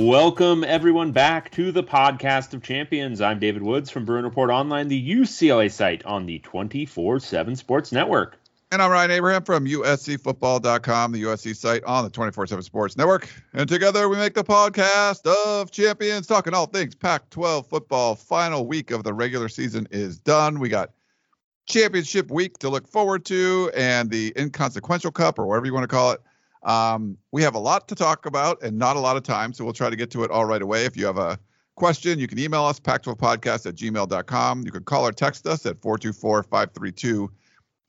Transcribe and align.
Welcome 0.00 0.64
everyone 0.64 1.12
back 1.12 1.50
to 1.50 1.72
the 1.72 1.82
podcast 1.82 2.54
of 2.54 2.62
champions. 2.62 3.20
I'm 3.20 3.38
David 3.38 3.60
Woods 3.60 3.90
from 3.90 4.06
Bruin 4.06 4.24
Report 4.24 4.48
Online, 4.48 4.88
the 4.88 5.10
UCLA 5.10 5.70
site 5.70 6.02
on 6.06 6.24
the 6.24 6.38
24/7 6.38 7.54
Sports 7.54 7.92
Network. 7.92 8.38
And 8.72 8.80
I'm 8.80 8.90
Ryan 8.90 9.10
Abraham 9.10 9.42
from 9.42 9.66
USCFootball.com, 9.66 11.12
the 11.12 11.24
USC 11.24 11.54
site 11.54 11.84
on 11.84 12.04
the 12.04 12.08
24 12.08 12.46
7 12.46 12.62
Sports 12.62 12.96
Network. 12.96 13.28
And 13.52 13.68
together 13.68 14.08
we 14.08 14.16
make 14.16 14.32
the 14.32 14.42
podcast 14.42 15.26
of 15.26 15.70
champions, 15.70 16.26
talking 16.26 16.54
all 16.54 16.64
things 16.64 16.94
Pac 16.94 17.28
12 17.28 17.66
football. 17.66 18.14
Final 18.14 18.66
week 18.66 18.92
of 18.92 19.04
the 19.04 19.12
regular 19.12 19.50
season 19.50 19.86
is 19.90 20.18
done. 20.18 20.60
We 20.60 20.70
got 20.70 20.92
championship 21.66 22.30
week 22.30 22.56
to 22.60 22.70
look 22.70 22.88
forward 22.88 23.26
to 23.26 23.70
and 23.76 24.10
the 24.10 24.32
inconsequential 24.38 25.10
cup, 25.10 25.38
or 25.38 25.44
whatever 25.44 25.66
you 25.66 25.74
want 25.74 25.84
to 25.84 25.94
call 25.94 26.12
it. 26.12 26.22
Um, 26.62 27.16
we 27.32 27.42
have 27.42 27.54
a 27.54 27.58
lot 27.58 27.88
to 27.88 27.94
talk 27.94 28.26
about 28.26 28.62
and 28.62 28.78
not 28.78 28.96
a 28.96 29.00
lot 29.00 29.16
of 29.16 29.22
time, 29.22 29.52
so 29.52 29.64
we'll 29.64 29.72
try 29.72 29.88
to 29.90 29.96
get 29.96 30.10
to 30.12 30.24
it 30.24 30.30
all 30.30 30.44
right 30.44 30.60
away. 30.60 30.84
If 30.84 30.96
you 30.96 31.06
have 31.06 31.18
a 31.18 31.38
question, 31.76 32.18
you 32.18 32.26
can 32.26 32.38
email 32.38 32.64
us, 32.64 32.78
pac12podcast 32.78 33.66
at 33.66 33.74
gmail.com. 33.74 34.62
You 34.64 34.70
can 34.70 34.84
call 34.84 35.06
or 35.06 35.12
text 35.12 35.46
us 35.46 35.64
at 35.64 35.80
424 35.80 36.42
532 36.42 37.30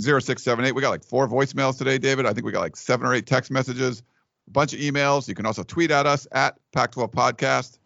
0678. 0.02 0.74
We 0.74 0.82
got 0.82 0.90
like 0.90 1.04
four 1.04 1.28
voicemails 1.28 1.78
today, 1.78 1.98
David. 1.98 2.26
I 2.26 2.34
think 2.34 2.46
we 2.46 2.52
got 2.52 2.62
like 2.62 2.78
seven 2.78 3.06
or 3.06 3.14
eight 3.14 3.26
text 3.26 3.52
messages, 3.52 4.04
a 4.48 4.52
bunch 4.52 4.74
of 4.74 4.80
emails. 4.80 5.28
You 5.28 5.36
can 5.36 5.46
also 5.46 5.64
tweet 5.64 5.92
at 5.92 6.06
us 6.06 6.26
at 6.32 6.58
Pac12 6.76 7.12
Podcast. 7.12 7.78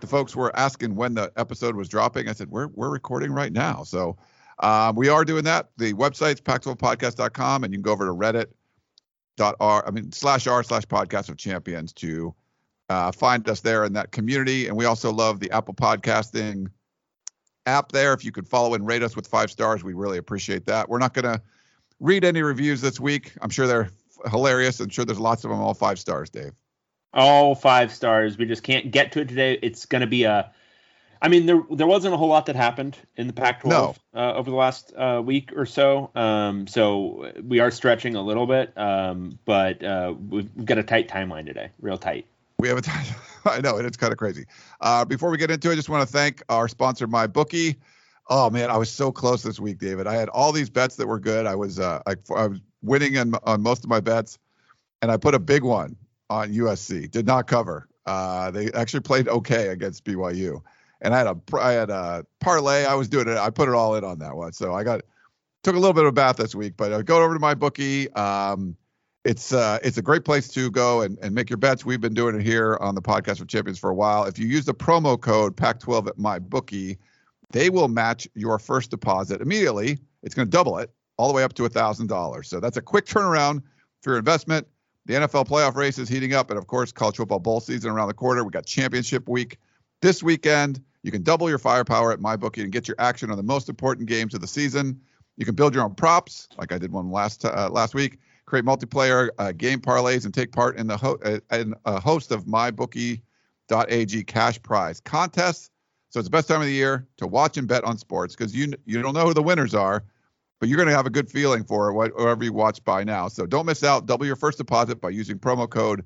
The 0.00 0.06
folks 0.06 0.36
were 0.36 0.54
asking 0.56 0.94
when 0.94 1.14
the 1.14 1.32
episode 1.36 1.74
was 1.74 1.88
dropping. 1.88 2.28
I 2.28 2.32
said, 2.32 2.50
we're, 2.50 2.68
we're 2.68 2.90
recording 2.90 3.32
right 3.32 3.52
now. 3.52 3.82
So 3.82 4.16
um, 4.60 4.94
we 4.94 5.08
are 5.08 5.24
doing 5.24 5.44
that. 5.44 5.70
The 5.76 5.94
website's 5.94 6.40
pac12podcast.com, 6.40 7.64
and 7.64 7.72
you 7.72 7.78
can 7.78 7.82
go 7.82 7.92
over 7.92 8.06
to 8.06 8.12
Reddit 8.12 8.46
dot 9.38 9.56
r 9.60 9.82
I 9.86 9.90
mean 9.90 10.12
slash 10.12 10.46
r 10.46 10.62
slash 10.62 10.84
podcast 10.84 11.30
of 11.30 11.38
champions 11.38 11.92
to 11.94 12.34
uh, 12.90 13.10
find 13.12 13.48
us 13.48 13.60
there 13.60 13.84
in 13.84 13.94
that 13.94 14.12
community. 14.12 14.68
And 14.68 14.76
we 14.76 14.84
also 14.84 15.10
love 15.10 15.40
the 15.40 15.50
Apple 15.50 15.74
Podcasting 15.74 16.66
app 17.64 17.92
there. 17.92 18.12
If 18.12 18.24
you 18.24 18.32
could 18.32 18.46
follow 18.46 18.74
and 18.74 18.86
rate 18.86 19.02
us 19.02 19.16
with 19.16 19.26
five 19.26 19.50
stars, 19.50 19.82
we 19.82 19.94
really 19.94 20.18
appreciate 20.18 20.66
that. 20.66 20.88
We're 20.88 20.98
not 20.98 21.14
going 21.14 21.24
to 21.24 21.40
read 22.00 22.24
any 22.24 22.42
reviews 22.42 22.80
this 22.80 23.00
week. 23.00 23.32
I'm 23.40 23.50
sure 23.50 23.66
they're 23.66 23.90
hilarious. 24.30 24.80
I'm 24.80 24.88
sure 24.88 25.04
there's 25.04 25.18
lots 25.18 25.44
of 25.44 25.50
them 25.50 25.60
all 25.60 25.74
five 25.74 25.98
stars, 25.98 26.28
Dave. 26.30 26.52
All 27.14 27.54
five 27.54 27.92
stars. 27.92 28.36
We 28.36 28.44
just 28.44 28.62
can't 28.62 28.90
get 28.90 29.12
to 29.12 29.20
it 29.20 29.28
today. 29.28 29.58
It's 29.62 29.86
going 29.86 30.02
to 30.02 30.06
be 30.06 30.24
a. 30.24 30.52
I 31.20 31.28
mean, 31.28 31.46
there 31.46 31.62
there 31.70 31.86
wasn't 31.86 32.14
a 32.14 32.16
whole 32.16 32.28
lot 32.28 32.46
that 32.46 32.56
happened 32.56 32.96
in 33.16 33.26
the 33.26 33.32
Pac-12 33.32 33.68
No. 33.68 33.94
uh, 34.14 34.34
over 34.34 34.50
the 34.50 34.56
last 34.56 34.92
uh, 34.96 35.20
week 35.24 35.52
or 35.56 35.66
so. 35.66 36.10
Um, 36.14 36.66
so 36.66 37.32
we 37.42 37.60
are 37.60 37.70
stretching 37.70 38.14
a 38.14 38.22
little 38.22 38.46
bit, 38.46 38.76
um, 38.76 39.38
but 39.44 39.82
uh, 39.82 40.14
we've 40.28 40.64
got 40.64 40.78
a 40.78 40.82
tight 40.82 41.08
timeline 41.08 41.46
today, 41.46 41.70
real 41.80 41.98
tight. 41.98 42.26
We 42.58 42.68
have 42.68 42.78
a 42.78 42.82
time. 42.82 43.04
I 43.44 43.60
know, 43.60 43.78
and 43.78 43.86
it's 43.86 43.96
kind 43.96 44.12
of 44.12 44.18
crazy. 44.18 44.44
Uh, 44.80 45.04
before 45.04 45.30
we 45.30 45.38
get 45.38 45.50
into 45.50 45.70
it, 45.70 45.72
I 45.72 45.76
just 45.76 45.88
want 45.88 46.06
to 46.06 46.12
thank 46.12 46.42
our 46.48 46.68
sponsor, 46.68 47.06
my 47.06 47.26
bookie. 47.26 47.76
Oh 48.28 48.50
man, 48.50 48.70
I 48.70 48.76
was 48.76 48.90
so 48.90 49.10
close 49.10 49.42
this 49.42 49.58
week, 49.58 49.78
David. 49.78 50.06
I 50.06 50.14
had 50.14 50.28
all 50.28 50.52
these 50.52 50.68
bets 50.68 50.96
that 50.96 51.06
were 51.06 51.18
good. 51.18 51.46
I 51.46 51.54
was 51.54 51.78
uh, 51.78 52.00
I, 52.06 52.14
I 52.34 52.48
was 52.48 52.60
winning 52.82 53.16
on, 53.16 53.34
on 53.44 53.62
most 53.62 53.84
of 53.84 53.90
my 53.90 54.00
bets, 54.00 54.38
and 55.02 55.10
I 55.10 55.16
put 55.16 55.34
a 55.34 55.38
big 55.38 55.62
one 55.62 55.96
on 56.30 56.52
USC. 56.52 57.10
Did 57.10 57.26
not 57.26 57.46
cover. 57.46 57.88
Uh, 58.06 58.50
they 58.50 58.70
actually 58.72 59.00
played 59.00 59.28
okay 59.28 59.68
against 59.68 60.04
BYU, 60.04 60.62
and 61.00 61.14
I 61.14 61.18
had 61.18 61.26
a 61.26 61.56
I 61.56 61.72
had 61.72 61.90
a 61.90 62.24
parlay. 62.40 62.84
I 62.84 62.94
was 62.94 63.08
doing 63.08 63.28
it. 63.28 63.36
I 63.36 63.50
put 63.50 63.68
it 63.68 63.74
all 63.74 63.94
in 63.94 64.04
on 64.04 64.18
that 64.20 64.36
one. 64.36 64.52
So 64.52 64.74
I 64.74 64.84
got 64.84 65.02
took 65.62 65.74
a 65.74 65.78
little 65.78 65.94
bit 65.94 66.04
of 66.04 66.08
a 66.08 66.12
bath 66.12 66.36
this 66.36 66.54
week, 66.54 66.74
but 66.76 66.92
uh, 66.92 67.02
go 67.02 67.22
over 67.22 67.34
to 67.34 67.40
my 67.40 67.54
bookie. 67.54 68.12
Um, 68.12 68.76
it's 69.24 69.52
uh, 69.52 69.78
it's 69.82 69.98
a 69.98 70.02
great 70.02 70.24
place 70.24 70.48
to 70.48 70.70
go 70.70 71.02
and, 71.02 71.18
and 71.20 71.34
make 71.34 71.50
your 71.50 71.56
bets. 71.56 71.84
We've 71.84 72.00
been 72.00 72.14
doing 72.14 72.36
it 72.36 72.42
here 72.42 72.78
on 72.80 72.94
the 72.94 73.02
podcast 73.02 73.40
of 73.40 73.48
champions 73.48 73.78
for 73.78 73.90
a 73.90 73.94
while. 73.94 74.24
If 74.24 74.38
you 74.38 74.46
use 74.46 74.64
the 74.64 74.74
promo 74.74 75.20
code 75.20 75.56
PAC12 75.56 76.08
at 76.08 76.18
my 76.18 76.38
bookie, 76.38 76.98
they 77.50 77.70
will 77.70 77.88
match 77.88 78.28
your 78.34 78.58
first 78.58 78.90
deposit 78.90 79.40
immediately. 79.40 79.98
It's 80.22 80.34
going 80.34 80.46
to 80.46 80.50
double 80.50 80.78
it 80.78 80.90
all 81.16 81.28
the 81.28 81.34
way 81.34 81.42
up 81.42 81.52
to 81.54 81.68
thousand 81.68 82.06
dollars. 82.06 82.48
So 82.48 82.60
that's 82.60 82.76
a 82.76 82.82
quick 82.82 83.06
turnaround 83.06 83.62
for 84.02 84.10
your 84.10 84.18
investment. 84.18 84.66
The 85.06 85.14
NFL 85.14 85.48
playoff 85.48 85.74
race 85.74 85.98
is 85.98 86.08
heating 86.08 86.34
up, 86.34 86.50
and 86.50 86.58
of 86.58 86.66
course, 86.66 86.92
college 86.92 87.16
football 87.16 87.38
bowl 87.38 87.60
season 87.60 87.90
around 87.90 88.08
the 88.08 88.14
corner. 88.14 88.44
We 88.44 88.50
got 88.50 88.66
championship 88.66 89.28
week 89.28 89.58
this 90.00 90.22
weekend. 90.22 90.82
You 91.08 91.12
can 91.12 91.22
double 91.22 91.48
your 91.48 91.56
firepower 91.58 92.12
at 92.12 92.20
my 92.20 92.36
bookie 92.36 92.60
and 92.62 92.70
get 92.70 92.86
your 92.86 92.96
action 92.98 93.30
on 93.30 93.38
the 93.38 93.42
most 93.42 93.70
important 93.70 94.08
games 94.08 94.34
of 94.34 94.42
the 94.42 94.46
season. 94.46 95.00
You 95.38 95.46
can 95.46 95.54
build 95.54 95.74
your 95.74 95.82
own 95.82 95.94
props, 95.94 96.48
like 96.58 96.70
I 96.70 96.76
did 96.76 96.92
one 96.92 97.10
last 97.10 97.46
uh, 97.46 97.70
last 97.72 97.94
week. 97.94 98.18
Create 98.44 98.66
multiplayer 98.66 99.30
uh, 99.38 99.52
game 99.52 99.80
parlays 99.80 100.26
and 100.26 100.34
take 100.34 100.52
part 100.52 100.76
in 100.76 100.86
the 100.86 100.98
ho- 100.98 101.18
uh, 101.24 101.38
in 101.50 101.72
a 101.86 101.98
host 101.98 102.30
of 102.30 102.44
mybookie.ag 102.44 104.24
cash 104.24 104.62
prize 104.62 105.00
contests. 105.00 105.70
So 106.10 106.20
it's 106.20 106.26
the 106.26 106.30
best 106.30 106.46
time 106.46 106.60
of 106.60 106.66
the 106.66 106.74
year 106.74 107.08
to 107.16 107.26
watch 107.26 107.56
and 107.56 107.66
bet 107.66 107.84
on 107.84 107.96
sports 107.96 108.36
because 108.36 108.54
you 108.54 108.74
you 108.84 109.00
don't 109.00 109.14
know 109.14 109.24
who 109.24 109.32
the 109.32 109.42
winners 109.42 109.74
are, 109.74 110.04
but 110.60 110.68
you're 110.68 110.76
going 110.76 110.90
to 110.90 110.94
have 110.94 111.06
a 111.06 111.10
good 111.10 111.30
feeling 111.30 111.64
for 111.64 111.88
it, 111.88 111.94
whatever 111.94 112.44
you 112.44 112.52
watch 112.52 112.84
by 112.84 113.02
now. 113.02 113.28
So 113.28 113.46
don't 113.46 113.64
miss 113.64 113.82
out. 113.82 114.04
Double 114.04 114.26
your 114.26 114.36
first 114.36 114.58
deposit 114.58 115.00
by 115.00 115.08
using 115.08 115.38
promo 115.38 115.70
code 115.70 116.04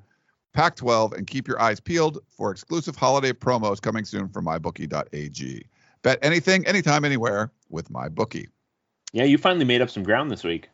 PAC12 0.55 1.17
and 1.17 1.27
keep 1.27 1.49
your 1.49 1.61
eyes 1.61 1.81
peeled 1.81 2.19
for 2.29 2.51
exclusive 2.51 2.97
holiday 2.97 3.33
promos 3.33 3.81
coming 3.81 4.05
soon 4.05 4.29
from 4.29 4.45
mybookie.ag. 4.47 5.67
Bet 6.03 6.19
anything, 6.23 6.67
anytime, 6.67 7.05
anywhere 7.05 7.53
with 7.69 7.91
MyBookie. 7.91 8.49
Yeah, 9.13 9.25
you 9.25 9.39
finally 9.39 9.65
made 9.65 9.81
up 9.81 9.91
some 9.91 10.03
ground 10.03 10.31
this 10.31 10.43
week. 10.43 10.69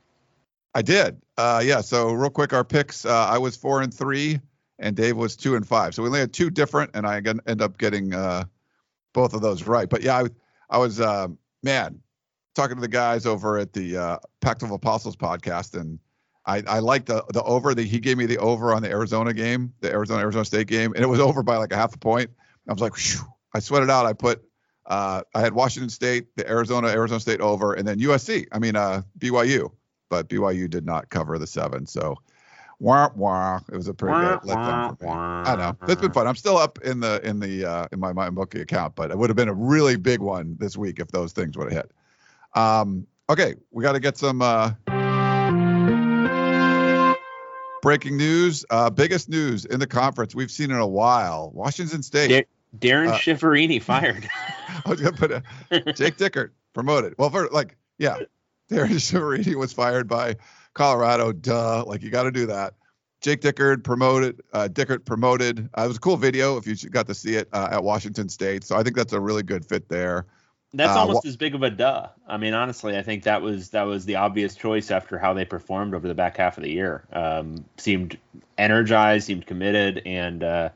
I 0.74 0.82
did. 0.82 1.20
Uh, 1.36 1.62
yeah. 1.64 1.80
So 1.80 2.12
real 2.12 2.30
quick, 2.30 2.52
our 2.52 2.64
picks. 2.64 3.04
Uh, 3.04 3.26
I 3.26 3.38
was 3.38 3.56
four 3.56 3.82
and 3.82 3.92
three, 3.92 4.40
and 4.78 4.96
Dave 4.96 5.16
was 5.16 5.36
two 5.36 5.54
and 5.56 5.66
five. 5.66 5.94
So 5.94 6.02
we 6.02 6.08
only 6.08 6.20
had 6.20 6.32
two 6.32 6.50
different, 6.50 6.92
and 6.94 7.06
I 7.06 7.16
end 7.46 7.62
up 7.62 7.78
getting 7.78 8.14
uh, 8.14 8.44
both 9.12 9.34
of 9.34 9.42
those 9.42 9.64
right. 9.66 9.88
But 9.88 10.02
yeah, 10.02 10.18
I, 10.18 10.24
I 10.70 10.78
was 10.78 11.00
uh, 11.00 11.28
man 11.62 12.00
talking 12.54 12.76
to 12.76 12.80
the 12.80 12.88
guys 12.88 13.26
over 13.26 13.58
at 13.58 13.72
the 13.72 13.96
uh, 13.96 14.18
Pact 14.40 14.62
of 14.62 14.70
Apostles 14.70 15.16
podcast, 15.16 15.78
and 15.78 15.98
I, 16.48 16.62
I 16.66 16.78
liked 16.80 17.06
the 17.06 17.24
the 17.32 17.42
over. 17.42 17.74
The, 17.74 17.82
he 17.82 18.00
gave 18.00 18.18
me 18.18 18.26
the 18.26 18.38
over 18.38 18.74
on 18.74 18.82
the 18.82 18.88
Arizona 18.88 19.32
game, 19.32 19.72
the 19.80 19.92
Arizona 19.92 20.22
Arizona 20.22 20.44
State 20.44 20.66
game, 20.66 20.92
and 20.94 21.04
it 21.04 21.08
was 21.08 21.20
over 21.20 21.42
by 21.42 21.56
like 21.56 21.72
a 21.72 21.76
half 21.76 21.94
a 21.94 21.98
point. 21.98 22.30
I 22.68 22.72
was 22.72 22.80
like, 22.80 22.96
Phew. 22.96 23.20
I 23.54 23.60
sweated 23.60 23.90
out. 23.90 24.06
I 24.06 24.12
put. 24.12 24.42
Uh, 24.86 25.22
I 25.34 25.40
had 25.40 25.52
Washington 25.52 25.90
State, 25.90 26.28
the 26.36 26.48
Arizona, 26.48 26.88
Arizona 26.88 27.20
State 27.20 27.40
over, 27.40 27.74
and 27.74 27.86
then 27.86 28.00
USC. 28.00 28.46
I 28.50 28.58
mean, 28.58 28.74
uh, 28.74 29.02
BYU 29.18 29.70
but 30.08 30.28
BYU 30.28 30.68
did 30.68 30.86
not 30.86 31.08
cover 31.10 31.38
the 31.38 31.46
seven. 31.46 31.86
So, 31.86 32.16
wah 32.78 33.10
wah, 33.14 33.60
it 33.70 33.76
was 33.76 33.88
a 33.88 33.94
pretty 33.94 34.12
Wah, 34.12 34.38
good 34.38 34.50
letdown 34.50 34.98
for 34.98 35.04
me. 35.04 35.10
I 35.10 35.56
know 35.56 35.76
it's 35.88 36.00
been 36.00 36.12
fun. 36.12 36.26
I'm 36.26 36.36
still 36.36 36.56
up 36.56 36.78
in 36.82 37.00
the 37.00 37.20
in 37.24 37.40
the 37.40 37.64
uh, 37.64 37.86
in 37.92 38.00
my 38.00 38.12
my 38.12 38.30
bookie 38.30 38.60
account, 38.60 38.94
but 38.94 39.10
it 39.10 39.18
would 39.18 39.30
have 39.30 39.36
been 39.36 39.48
a 39.48 39.54
really 39.54 39.96
big 39.96 40.20
one 40.20 40.56
this 40.58 40.76
week 40.76 40.98
if 40.98 41.08
those 41.08 41.32
things 41.32 41.56
would 41.56 41.72
have 41.72 41.84
hit. 41.84 41.92
Um, 42.54 43.06
okay, 43.28 43.54
we 43.70 43.82
got 43.82 43.92
to 43.92 44.00
get 44.00 44.16
some 44.16 44.42
uh, 44.42 44.72
breaking 47.82 48.16
news. 48.16 48.64
Uh, 48.68 48.90
biggest 48.90 49.28
news 49.28 49.64
in 49.64 49.80
the 49.80 49.86
conference 49.86 50.34
we've 50.34 50.50
seen 50.50 50.70
in 50.70 50.76
a 50.78 50.86
while. 50.86 51.50
Washington 51.52 52.02
State. 52.02 52.28
Da- 52.28 52.88
Darren 52.88 53.08
Uh, 53.08 53.18
Chiaverini 53.18 53.80
fired. 53.82 54.28
I 54.84 54.88
was 54.90 55.00
gonna 55.00 55.16
put 55.16 55.32
a 55.32 55.42
Jake 55.92 56.16
Dickert 56.18 56.50
promoted. 56.74 57.14
Well, 57.18 57.30
for 57.30 57.48
like, 57.48 57.76
yeah, 57.98 58.18
Darrin 58.68 58.92
Chiaverini 58.92 59.54
was 59.54 59.72
fired 59.72 60.06
by 60.08 60.36
Colorado. 60.74 61.32
Duh, 61.32 61.84
like 61.86 62.02
you 62.02 62.10
got 62.10 62.24
to 62.24 62.30
do 62.30 62.46
that. 62.46 62.74
Jake 63.20 63.40
Dickert 63.40 63.82
promoted. 63.82 64.42
Uh, 64.52 64.68
Dickert 64.68 65.04
promoted. 65.04 65.68
Uh, 65.76 65.84
it 65.84 65.88
was 65.88 65.96
a 65.96 66.00
cool 66.00 66.16
video 66.16 66.56
if 66.56 66.66
you 66.66 66.76
got 66.90 67.06
to 67.08 67.14
see 67.14 67.34
it 67.34 67.48
uh, 67.52 67.68
at 67.72 67.82
Washington 67.82 68.28
State. 68.28 68.62
So 68.64 68.76
I 68.76 68.82
think 68.82 68.94
that's 68.94 69.12
a 69.12 69.20
really 69.20 69.42
good 69.42 69.64
fit 69.64 69.88
there. 69.88 70.26
That's 70.74 70.96
Uh, 70.96 71.00
almost 71.00 71.24
wha- 71.24 71.28
as 71.28 71.36
big 71.36 71.54
of 71.54 71.62
a 71.62 71.70
duh. 71.70 72.08
I 72.26 72.36
mean, 72.36 72.52
honestly, 72.52 72.96
I 72.96 73.02
think 73.02 73.24
that 73.24 73.40
was 73.40 73.70
that 73.70 73.84
was 73.84 74.04
the 74.04 74.16
obvious 74.16 74.54
choice 74.54 74.90
after 74.90 75.18
how 75.18 75.32
they 75.32 75.44
performed 75.44 75.94
over 75.94 76.06
the 76.06 76.14
back 76.14 76.36
half 76.36 76.58
of 76.58 76.62
the 76.62 76.70
year. 76.70 77.04
Um, 77.12 77.64
seemed 77.78 78.18
energized, 78.58 79.26
seemed 79.26 79.46
committed, 79.46 80.02
and 80.04 80.42
uh, 80.44 80.68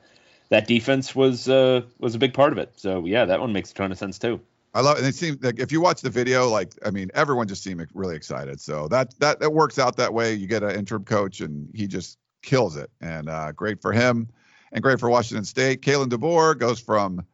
that 0.49 0.67
defense 0.67 1.15
was 1.15 1.49
uh, 1.49 1.83
was 1.99 2.15
a 2.15 2.19
big 2.19 2.33
part 2.33 2.53
of 2.53 2.59
it. 2.59 2.73
So 2.77 3.05
yeah, 3.05 3.27
that 3.27 3.41
one 3.41 3.53
makes 3.53 3.71
a 3.71 3.75
ton 3.75 3.93
of 3.93 3.99
sense 3.99 4.19
too. 4.19 4.41
I 4.75 4.81
love 4.81 4.97
and 4.97 5.07
it 5.07 5.15
seems 5.15 5.43
like 5.43 5.59
if 5.59 5.71
you 5.71 5.83
watch 5.83 6.01
the 6.01 6.09
video, 6.09 6.49
like 6.49 6.73
I 6.85 6.91
mean, 6.91 7.11
everyone 7.13 7.47
just 7.47 7.63
seemed 7.63 7.87
really 7.93 8.17
excited. 8.17 8.61
So 8.61 8.89
that 8.89 9.19
that 9.21 9.41
that 9.41 9.53
works 9.53 9.79
out 9.79 9.97
that 9.99 10.15
way. 10.15 10.33
You 10.33 10.47
get 10.47 10.63
an 10.63 10.71
interim 10.71 11.05
coach 11.05 11.41
and 11.41 11.69
he 11.75 11.87
just 11.87 12.19
kills 12.41 12.77
it. 12.77 12.91
And 13.03 13.29
uh, 13.29 13.53
great 13.53 13.83
for 13.83 13.93
him 13.93 14.29
and 14.73 14.83
great 14.83 14.99
for 14.99 15.11
Washington 15.11 15.45
State. 15.45 15.83
Kalen 15.83 16.09
DeBoer 16.09 16.59
goes 16.59 16.81
from 16.81 17.27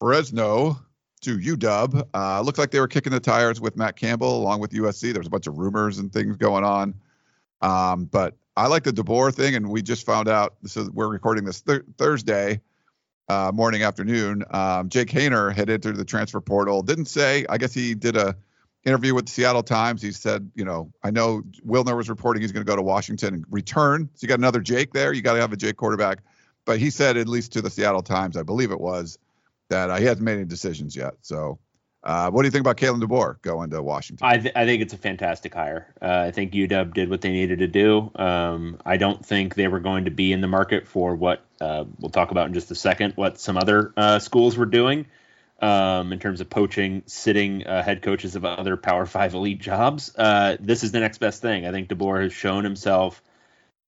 Fresno 0.00 0.80
to 1.22 1.38
UW. 1.38 2.08
Uh, 2.14 2.40
looks 2.40 2.58
like 2.58 2.70
they 2.70 2.80
were 2.80 2.88
kicking 2.88 3.12
the 3.12 3.20
tires 3.20 3.60
with 3.60 3.76
Matt 3.76 3.96
Campbell 3.96 4.38
along 4.38 4.60
with 4.60 4.72
USC. 4.72 5.12
There's 5.12 5.26
a 5.26 5.30
bunch 5.30 5.46
of 5.46 5.58
rumors 5.58 5.98
and 5.98 6.12
things 6.12 6.36
going 6.36 6.64
on. 6.64 6.94
Um, 7.60 8.06
but 8.06 8.36
I 8.56 8.66
like 8.66 8.84
the 8.84 8.92
DeBoer 8.92 9.34
thing, 9.34 9.54
and 9.54 9.70
we 9.70 9.82
just 9.82 10.04
found 10.04 10.28
out. 10.28 10.54
So 10.66 10.88
we're 10.92 11.08
recording 11.08 11.44
this 11.44 11.60
th- 11.60 11.82
Thursday 11.98 12.60
uh, 13.28 13.52
morning, 13.54 13.82
afternoon. 13.82 14.44
Um, 14.50 14.88
Jake 14.88 15.08
Haener 15.08 15.54
had 15.54 15.70
entered 15.70 15.96
the 15.96 16.04
transfer 16.04 16.40
portal. 16.40 16.82
Didn't 16.82 17.06
say. 17.06 17.46
I 17.48 17.58
guess 17.58 17.72
he 17.72 17.94
did 17.94 18.16
a 18.16 18.36
interview 18.84 19.14
with 19.14 19.26
the 19.26 19.32
Seattle 19.32 19.62
Times. 19.62 20.02
He 20.02 20.12
said, 20.12 20.50
you 20.54 20.64
know, 20.64 20.92
I 21.02 21.10
know 21.10 21.42
Wilner 21.66 21.96
was 21.96 22.08
reporting 22.08 22.42
he's 22.42 22.52
going 22.52 22.64
to 22.64 22.70
go 22.70 22.76
to 22.76 22.82
Washington 22.82 23.34
and 23.34 23.44
return. 23.50 24.08
So 24.14 24.24
you 24.24 24.28
got 24.28 24.38
another 24.38 24.60
Jake 24.60 24.92
there. 24.92 25.12
You 25.12 25.22
got 25.22 25.34
to 25.34 25.40
have 25.40 25.52
a 25.52 25.56
Jake 25.56 25.76
quarterback. 25.76 26.18
But 26.64 26.78
he 26.78 26.90
said, 26.90 27.16
at 27.16 27.28
least 27.28 27.52
to 27.52 27.62
the 27.62 27.70
Seattle 27.70 28.02
Times, 28.02 28.36
I 28.36 28.42
believe 28.42 28.70
it 28.70 28.80
was, 28.80 29.18
that 29.70 29.90
uh, 29.90 29.96
he 29.96 30.04
hasn't 30.04 30.24
made 30.24 30.34
any 30.34 30.44
decisions 30.44 30.94
yet. 30.94 31.14
So, 31.22 31.58
uh, 32.02 32.30
what 32.30 32.42
do 32.42 32.46
you 32.46 32.50
think 32.50 32.62
about 32.62 32.76
Kalen 32.76 33.02
DeBoer 33.02 33.42
going 33.42 33.70
to 33.70 33.82
Washington? 33.82 34.26
I, 34.26 34.38
th- 34.38 34.54
I 34.56 34.64
think 34.64 34.82
it's 34.82 34.94
a 34.94 34.98
fantastic 34.98 35.54
hire. 35.54 35.92
Uh, 36.00 36.24
I 36.28 36.30
think 36.30 36.52
UW 36.52 36.94
did 36.94 37.10
what 37.10 37.20
they 37.20 37.30
needed 37.30 37.58
to 37.58 37.66
do. 37.66 38.10
Um, 38.14 38.80
I 38.86 38.96
don't 38.96 39.24
think 39.24 39.54
they 39.54 39.68
were 39.68 39.80
going 39.80 40.06
to 40.06 40.10
be 40.10 40.32
in 40.32 40.40
the 40.40 40.48
market 40.48 40.88
for 40.88 41.14
what 41.14 41.44
uh, 41.60 41.84
we'll 41.98 42.10
talk 42.10 42.30
about 42.30 42.46
in 42.46 42.54
just 42.54 42.70
a 42.70 42.74
second, 42.74 43.14
what 43.16 43.38
some 43.38 43.58
other 43.58 43.92
uh, 43.96 44.18
schools 44.18 44.56
were 44.56 44.66
doing 44.66 45.06
um, 45.60 46.12
in 46.12 46.18
terms 46.18 46.40
of 46.40 46.48
poaching 46.48 47.02
sitting 47.04 47.66
uh, 47.66 47.82
head 47.82 48.00
coaches 48.00 48.34
of 48.34 48.46
other 48.46 48.78
Power 48.78 49.04
Five 49.04 49.34
elite 49.34 49.60
jobs. 49.60 50.10
This 50.58 50.84
is 50.84 50.92
the 50.92 51.00
next 51.00 51.18
best 51.18 51.42
thing. 51.42 51.66
I 51.66 51.70
think 51.70 51.90
DeBoer 51.90 52.22
has 52.22 52.32
shown 52.32 52.64
himself 52.64 53.22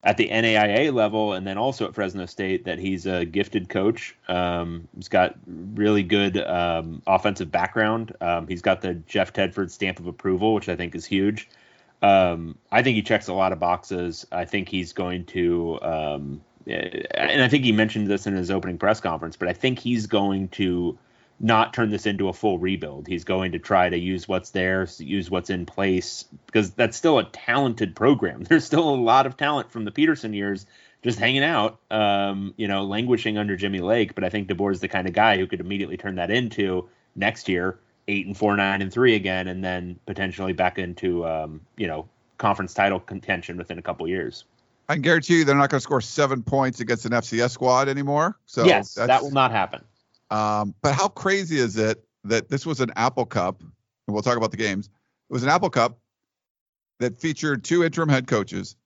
at 0.04 0.16
the 0.16 0.28
NAIA 0.28 0.93
level 0.93 1.32
and 1.32 1.46
then 1.46 1.56
also 1.56 1.87
at 1.87 1.94
Fresno 1.94 2.26
State 2.26 2.64
that 2.64 2.78
he's 2.78 3.06
a 3.06 3.25
gifted 3.25 3.69
coach. 3.69 4.16
Um, 4.28 4.88
he's 4.96 5.08
got 5.08 5.37
really 5.46 6.02
good 6.02 6.38
um, 6.38 7.02
offensive 7.06 7.52
background. 7.52 8.14
Um, 8.20 8.49
he's 8.49 8.62
got 8.62 8.81
the 8.81 8.94
Jeff 8.94 9.32
Tedford 9.32 9.70
stamp 9.70 10.00
of 10.00 10.06
approval, 10.06 10.54
which 10.54 10.69
I 10.69 10.75
think 10.75 10.96
is 10.96 11.04
huge. 11.04 11.49
Um, 12.02 12.58
I 12.72 12.82
think 12.82 12.96
he 12.96 13.02
checks 13.02 13.28
a 13.28 13.32
lot 13.32 13.52
of 13.52 13.60
boxes. 13.60 14.26
I 14.32 14.44
think 14.44 14.69
he's 14.69 14.93
going 14.93 15.25
to, 15.26 15.78
um, 15.82 16.40
and 16.66 17.43
I 17.43 17.49
think 17.49 17.62
he 17.64 17.70
mentioned 17.70 18.08
this 18.08 18.26
in 18.26 18.34
his 18.34 18.50
opening 18.50 18.78
press 18.78 19.00
conference, 19.00 19.37
but 19.37 19.46
I 19.46 19.52
think 19.52 19.78
he's 19.78 20.06
going 20.08 20.49
to 20.49 20.99
not 21.42 21.74
turn 21.74 21.90
this 21.90 22.06
into 22.06 22.28
a 22.28 22.32
full 22.32 22.58
rebuild. 22.58 23.08
He's 23.08 23.24
going 23.24 23.52
to 23.52 23.58
try 23.58 23.88
to 23.88 23.98
use 23.98 24.28
what's 24.28 24.50
there, 24.50 24.86
use 24.98 25.28
what's 25.28 25.50
in 25.50 25.66
place, 25.66 26.24
because 26.46 26.70
that's 26.70 26.96
still 26.96 27.18
a 27.18 27.24
talented 27.24 27.96
program. 27.96 28.44
There's 28.48 28.64
still 28.64 28.88
a 28.88 28.94
lot 28.94 29.26
of 29.26 29.36
talent 29.36 29.72
from 29.72 29.84
the 29.84 29.90
Petersen 29.90 30.32
years 30.32 30.66
just 31.02 31.18
hanging 31.18 31.42
out, 31.42 31.80
um, 31.90 32.54
you 32.56 32.68
know, 32.68 32.84
languishing 32.84 33.36
under 33.36 33.56
Jimmy 33.56 33.80
Lake. 33.80 34.14
But 34.14 34.22
I 34.22 34.28
think 34.28 34.48
DeBoer 34.48 34.72
is 34.72 34.80
the 34.80 34.88
kind 34.88 35.08
of 35.08 35.14
guy 35.14 35.36
who 35.36 35.48
could 35.48 35.60
immediately 35.60 35.96
turn 35.96 36.14
that 36.14 36.30
into 36.30 36.88
next 37.16 37.48
year 37.48 37.78
eight 38.08 38.26
and 38.26 38.36
four, 38.36 38.56
nine 38.56 38.82
and 38.82 38.92
three 38.92 39.14
again, 39.14 39.48
and 39.48 39.64
then 39.64 39.98
potentially 40.06 40.52
back 40.52 40.78
into 40.78 41.26
um, 41.26 41.60
you 41.76 41.86
know 41.86 42.08
conference 42.38 42.74
title 42.74 43.00
contention 43.00 43.56
within 43.56 43.78
a 43.78 43.82
couple 43.82 44.06
years. 44.06 44.44
I 44.88 44.94
can 44.94 45.02
guarantee 45.02 45.38
you 45.38 45.44
they're 45.44 45.54
not 45.54 45.70
going 45.70 45.78
to 45.78 45.82
score 45.82 46.00
seven 46.00 46.42
points 46.42 46.80
against 46.80 47.04
an 47.06 47.12
FCS 47.12 47.50
squad 47.50 47.88
anymore. 47.88 48.36
So 48.46 48.64
yes, 48.64 48.94
that 48.94 49.22
will 49.22 49.30
not 49.30 49.52
happen. 49.52 49.84
Um, 50.32 50.75
but 50.81 50.94
how 50.94 51.08
crazy 51.08 51.58
is 51.58 51.76
it 51.76 52.02
that 52.25 52.49
this 52.49 52.64
was 52.64 52.81
an 52.81 52.90
Apple 52.96 53.26
Cup, 53.26 53.61
and 53.61 54.14
we'll 54.14 54.23
talk 54.23 54.38
about 54.38 54.50
the 54.50 54.56
games. 54.56 54.87
It 54.87 55.32
was 55.32 55.43
an 55.43 55.50
Apple 55.50 55.69
Cup 55.69 55.99
that 57.00 57.19
featured 57.19 57.64
two 57.64 57.84
interim 57.84 58.08
head 58.08 58.26
coaches, 58.26 58.76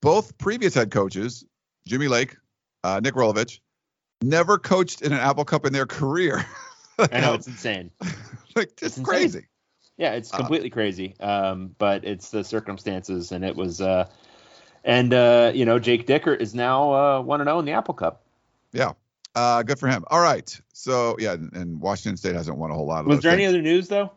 both 0.00 0.38
previous 0.38 0.74
head 0.74 0.92
coaches, 0.92 1.44
Jimmy 1.88 2.06
Lake, 2.06 2.36
uh, 2.84 3.00
Nick 3.02 3.14
Rolovich, 3.14 3.58
never 4.22 4.58
coached 4.58 5.02
in 5.02 5.12
an 5.12 5.18
Apple 5.18 5.44
Cup 5.44 5.66
in 5.66 5.72
their 5.72 5.86
career. 5.86 6.46
I 6.98 7.20
know 7.20 7.34
it's 7.34 7.48
insane. 7.48 7.90
like 8.54 8.70
it's, 8.80 8.82
it's 8.82 9.00
crazy. 9.00 9.24
Insane. 9.24 9.48
Yeah, 9.96 10.12
it's 10.12 10.32
uh, 10.32 10.36
completely 10.36 10.70
uh, 10.70 10.74
crazy. 10.74 11.18
Um, 11.18 11.74
but 11.78 12.04
it's 12.04 12.30
the 12.30 12.44
circumstances, 12.44 13.32
and 13.32 13.44
it 13.44 13.56
was. 13.56 13.80
Uh, 13.80 14.08
and 14.84 15.12
uh, 15.12 15.50
you 15.52 15.64
know, 15.64 15.80
Jake 15.80 16.06
Dickert 16.06 16.40
is 16.40 16.54
now 16.54 16.92
uh, 16.92 17.20
one 17.20 17.40
and 17.40 17.48
zero 17.48 17.56
oh 17.56 17.58
in 17.58 17.64
the 17.64 17.72
Apple 17.72 17.94
Cup. 17.94 18.22
Yeah, 18.72 18.92
uh, 19.36 19.62
good 19.62 19.78
for 19.78 19.86
him. 19.86 20.04
All 20.08 20.20
right. 20.20 20.58
So 20.72 21.14
yeah, 21.18 21.34
and 21.34 21.80
Washington 21.80 22.16
State 22.16 22.34
hasn't 22.34 22.56
won 22.56 22.70
a 22.70 22.74
whole 22.74 22.86
lot 22.86 23.00
of. 23.00 23.06
Was 23.06 23.20
there 23.20 23.32
things. 23.32 23.40
any 23.40 23.46
other 23.46 23.62
news 23.62 23.86
though? 23.88 24.10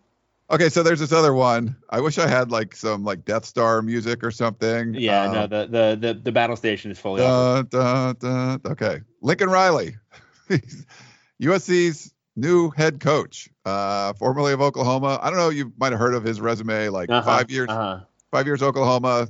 Okay, 0.52 0.70
so 0.70 0.82
there's 0.82 1.00
this 1.00 1.12
other 1.12 1.34
one. 1.34 1.76
I 1.92 2.00
wish 2.00 2.18
I 2.18 2.26
had 2.26 2.50
like 2.50 2.76
some 2.76 3.04
like 3.04 3.24
Death 3.24 3.46
Star 3.46 3.84
music 3.84 4.24
or 4.24 4.32
something. 4.32 4.96
Yeah, 4.96 5.24
uh, 5.24 5.32
no, 5.32 5.48
the, 5.48 5.68
the 5.68 6.08
the 6.08 6.14
the 6.16 6.32
battle 6.32 6.56
station 6.56 6.90
is 6.90 6.98
fully. 6.98 7.22
Da, 7.22 7.62
da, 7.64 8.14
da, 8.14 8.58
okay, 8.66 9.02
Lincoln 9.22 9.50
Riley, 9.50 9.98
USC's 11.42 12.14
new 12.36 12.72
head 12.72 13.00
coach, 13.00 13.50
uh, 13.66 14.14
formerly 14.14 14.54
of 14.54 14.62
Oklahoma. 14.62 15.20
I 15.22 15.30
don't 15.30 15.38
know. 15.38 15.50
You 15.50 15.72
might 15.78 15.92
have 15.92 16.00
heard 16.00 16.16
of 16.16 16.24
his 16.24 16.42
resume. 16.42 16.88
Like 16.90 17.10
uh-huh, 17.12 17.22
five 17.22 17.52
years, 17.52 17.70
uh-huh. 17.70 18.00
five 18.32 18.48
years 18.48 18.64
Oklahoma, 18.64 19.28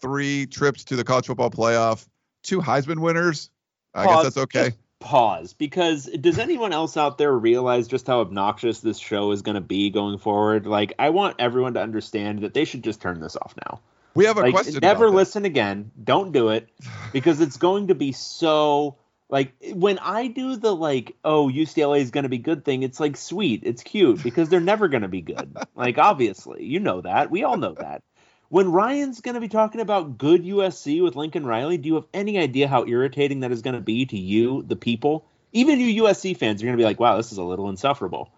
three 0.00 0.46
trips 0.46 0.82
to 0.84 0.96
the 0.96 1.04
college 1.04 1.26
football 1.26 1.50
playoff, 1.50 2.08
two 2.42 2.60
Heisman 2.60 3.00
winners. 3.00 3.50
I 3.94 4.04
Pause. 4.04 4.14
guess 4.14 4.34
that's 4.34 4.36
okay 4.38 4.76
pause 4.98 5.52
because 5.52 6.06
does 6.06 6.38
anyone 6.38 6.72
else 6.72 6.96
out 6.96 7.18
there 7.18 7.32
realize 7.32 7.88
just 7.88 8.06
how 8.06 8.20
obnoxious 8.20 8.80
this 8.80 8.98
show 8.98 9.32
is 9.32 9.42
going 9.42 9.54
to 9.54 9.60
be 9.60 9.90
going 9.90 10.18
forward? 10.18 10.66
Like, 10.66 10.94
I 10.98 11.10
want 11.10 11.36
everyone 11.38 11.74
to 11.74 11.82
understand 11.82 12.40
that 12.40 12.54
they 12.54 12.64
should 12.64 12.82
just 12.82 13.00
turn 13.00 13.20
this 13.20 13.36
off 13.36 13.54
now. 13.68 13.80
We 14.14 14.24
have 14.24 14.38
a 14.38 14.42
like, 14.42 14.52
question. 14.52 14.78
Never 14.80 15.10
listen 15.10 15.44
again. 15.44 15.90
Don't 16.02 16.32
do 16.32 16.48
it 16.48 16.68
because 17.12 17.40
it's 17.40 17.56
going 17.56 17.88
to 17.88 17.94
be 17.94 18.12
so. 18.12 18.96
Like 19.28 19.54
when 19.72 19.98
I 19.98 20.28
do 20.28 20.54
the 20.54 20.74
like, 20.74 21.16
oh, 21.24 21.48
UCLA 21.48 22.00
is 22.00 22.12
going 22.12 22.22
to 22.22 22.28
be 22.28 22.38
good 22.38 22.64
thing, 22.64 22.84
it's 22.84 23.00
like 23.00 23.16
sweet, 23.16 23.62
it's 23.64 23.82
cute 23.82 24.22
because 24.22 24.48
they're 24.48 24.60
never 24.60 24.86
going 24.86 25.02
to 25.02 25.08
be 25.08 25.20
good. 25.20 25.56
like 25.74 25.98
obviously, 25.98 26.64
you 26.64 26.78
know 26.78 27.00
that. 27.00 27.28
We 27.28 27.42
all 27.42 27.56
know 27.56 27.74
that 27.74 28.02
when 28.48 28.70
Ryan's 28.70 29.20
going 29.20 29.34
to 29.34 29.40
be 29.40 29.48
talking 29.48 29.80
about 29.80 30.18
good 30.18 30.44
USC 30.44 31.02
with 31.02 31.16
Lincoln 31.16 31.46
Riley, 31.46 31.78
do 31.78 31.88
you 31.88 31.94
have 31.96 32.06
any 32.14 32.38
idea 32.38 32.68
how 32.68 32.86
irritating 32.86 33.40
that 33.40 33.52
is 33.52 33.62
going 33.62 33.74
to 33.74 33.80
be 33.80 34.06
to 34.06 34.16
you, 34.16 34.62
the 34.62 34.76
people? 34.76 35.26
Even 35.52 35.80
you 35.80 36.04
USC 36.04 36.36
fans 36.36 36.62
are 36.62 36.66
going 36.66 36.76
to 36.76 36.80
be 36.80 36.84
like, 36.84 37.00
wow, 37.00 37.16
this 37.16 37.32
is 37.32 37.38
a 37.38 37.42
little 37.42 37.68
insufferable. 37.68 38.30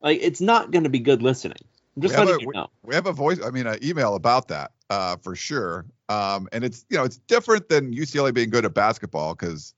Like, 0.00 0.18
it's 0.20 0.40
not 0.40 0.70
going 0.70 0.84
to 0.84 0.90
be 0.90 0.98
good 0.98 1.22
listening. 1.22 1.58
I'm 1.94 2.02
just 2.02 2.16
letting 2.16 2.34
a, 2.34 2.38
you 2.40 2.50
know. 2.52 2.68
We 2.82 2.94
have 2.94 3.06
a 3.06 3.12
voice, 3.12 3.40
I 3.44 3.50
mean, 3.50 3.66
an 3.66 3.78
email 3.84 4.14
about 4.14 4.48
that 4.48 4.72
uh, 4.90 5.16
for 5.16 5.36
sure. 5.36 5.84
Um, 6.08 6.48
and 6.52 6.64
it's, 6.64 6.84
you 6.88 6.96
know, 6.96 7.04
it's 7.04 7.18
different 7.18 7.68
than 7.68 7.94
UCLA 7.94 8.34
being 8.34 8.50
good 8.50 8.64
at 8.64 8.74
basketball 8.74 9.34
because, 9.34 9.74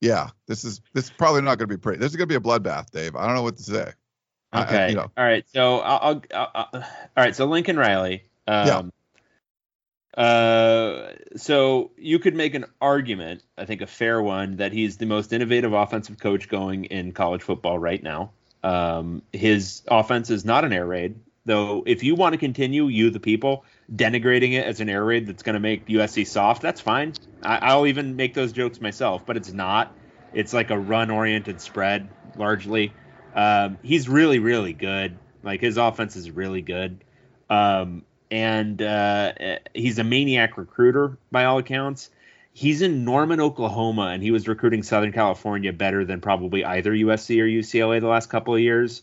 yeah, 0.00 0.30
this 0.46 0.64
is 0.64 0.80
this 0.92 1.04
is 1.04 1.10
probably 1.10 1.42
not 1.42 1.58
going 1.58 1.68
to 1.68 1.74
be 1.74 1.76
pretty. 1.76 1.98
This 1.98 2.10
is 2.10 2.16
going 2.16 2.28
to 2.28 2.32
be 2.32 2.34
a 2.36 2.40
bloodbath, 2.40 2.90
Dave. 2.90 3.14
I 3.14 3.26
don't 3.26 3.36
know 3.36 3.42
what 3.42 3.58
to 3.58 3.62
say. 3.62 3.92
Okay. 4.54 4.84
I, 4.84 4.88
you 4.88 4.94
know. 4.94 5.10
All 5.16 5.24
right. 5.24 5.44
So 5.52 5.80
I'll, 5.80 6.22
I'll, 6.34 6.50
I'll, 6.54 6.68
all 6.74 6.82
right. 7.16 7.36
So 7.36 7.46
Lincoln 7.46 7.76
Riley. 7.76 8.24
Um, 8.46 8.66
yeah 8.66 8.82
uh, 10.16 11.08
so 11.36 11.90
you 11.96 12.18
could 12.18 12.34
make 12.34 12.54
an 12.54 12.66
argument, 12.80 13.42
I 13.58 13.64
think 13.64 13.80
a 13.80 13.86
fair 13.86 14.22
one, 14.22 14.56
that 14.56 14.72
he's 14.72 14.96
the 14.96 15.06
most 15.06 15.32
innovative 15.32 15.72
offensive 15.72 16.18
coach 16.18 16.48
going 16.48 16.84
in 16.84 17.12
college 17.12 17.42
football 17.42 17.78
right 17.78 18.02
now. 18.02 18.30
Um, 18.62 19.22
his 19.32 19.82
offense 19.88 20.30
is 20.30 20.44
not 20.44 20.64
an 20.64 20.72
air 20.72 20.86
raid, 20.86 21.16
though. 21.44 21.82
If 21.84 22.04
you 22.04 22.14
want 22.14 22.32
to 22.34 22.38
continue, 22.38 22.86
you 22.86 23.10
the 23.10 23.20
people, 23.20 23.64
denigrating 23.94 24.52
it 24.52 24.64
as 24.64 24.80
an 24.80 24.88
air 24.88 25.04
raid 25.04 25.26
that's 25.26 25.42
going 25.42 25.54
to 25.54 25.60
make 25.60 25.86
USC 25.88 26.26
soft, 26.26 26.62
that's 26.62 26.80
fine. 26.80 27.12
I, 27.42 27.76
will 27.76 27.88
even 27.88 28.16
make 28.16 28.34
those 28.34 28.52
jokes 28.52 28.80
myself, 28.80 29.26
but 29.26 29.36
it's 29.36 29.52
not. 29.52 29.92
It's 30.32 30.54
like 30.54 30.70
a 30.70 30.78
run-oriented 30.78 31.60
spread 31.60 32.08
largely. 32.36 32.92
Um, 33.34 33.78
he's 33.82 34.08
really, 34.08 34.38
really 34.38 34.72
good. 34.72 35.18
Like 35.42 35.60
his 35.60 35.76
offense 35.76 36.16
is 36.16 36.30
really 36.30 36.62
good. 36.62 37.04
Um, 37.50 38.04
and 38.30 38.80
uh, 38.80 39.32
he's 39.74 39.98
a 39.98 40.04
maniac 40.04 40.56
recruiter 40.56 41.16
by 41.30 41.44
all 41.44 41.58
accounts. 41.58 42.10
He's 42.52 42.82
in 42.82 43.04
Norman, 43.04 43.40
Oklahoma, 43.40 44.08
and 44.08 44.22
he 44.22 44.30
was 44.30 44.46
recruiting 44.46 44.82
Southern 44.82 45.12
California 45.12 45.72
better 45.72 46.04
than 46.04 46.20
probably 46.20 46.64
either 46.64 46.92
USC 46.92 47.40
or 47.40 47.46
UCLA 47.46 48.00
the 48.00 48.06
last 48.06 48.30
couple 48.30 48.54
of 48.54 48.60
years. 48.60 49.02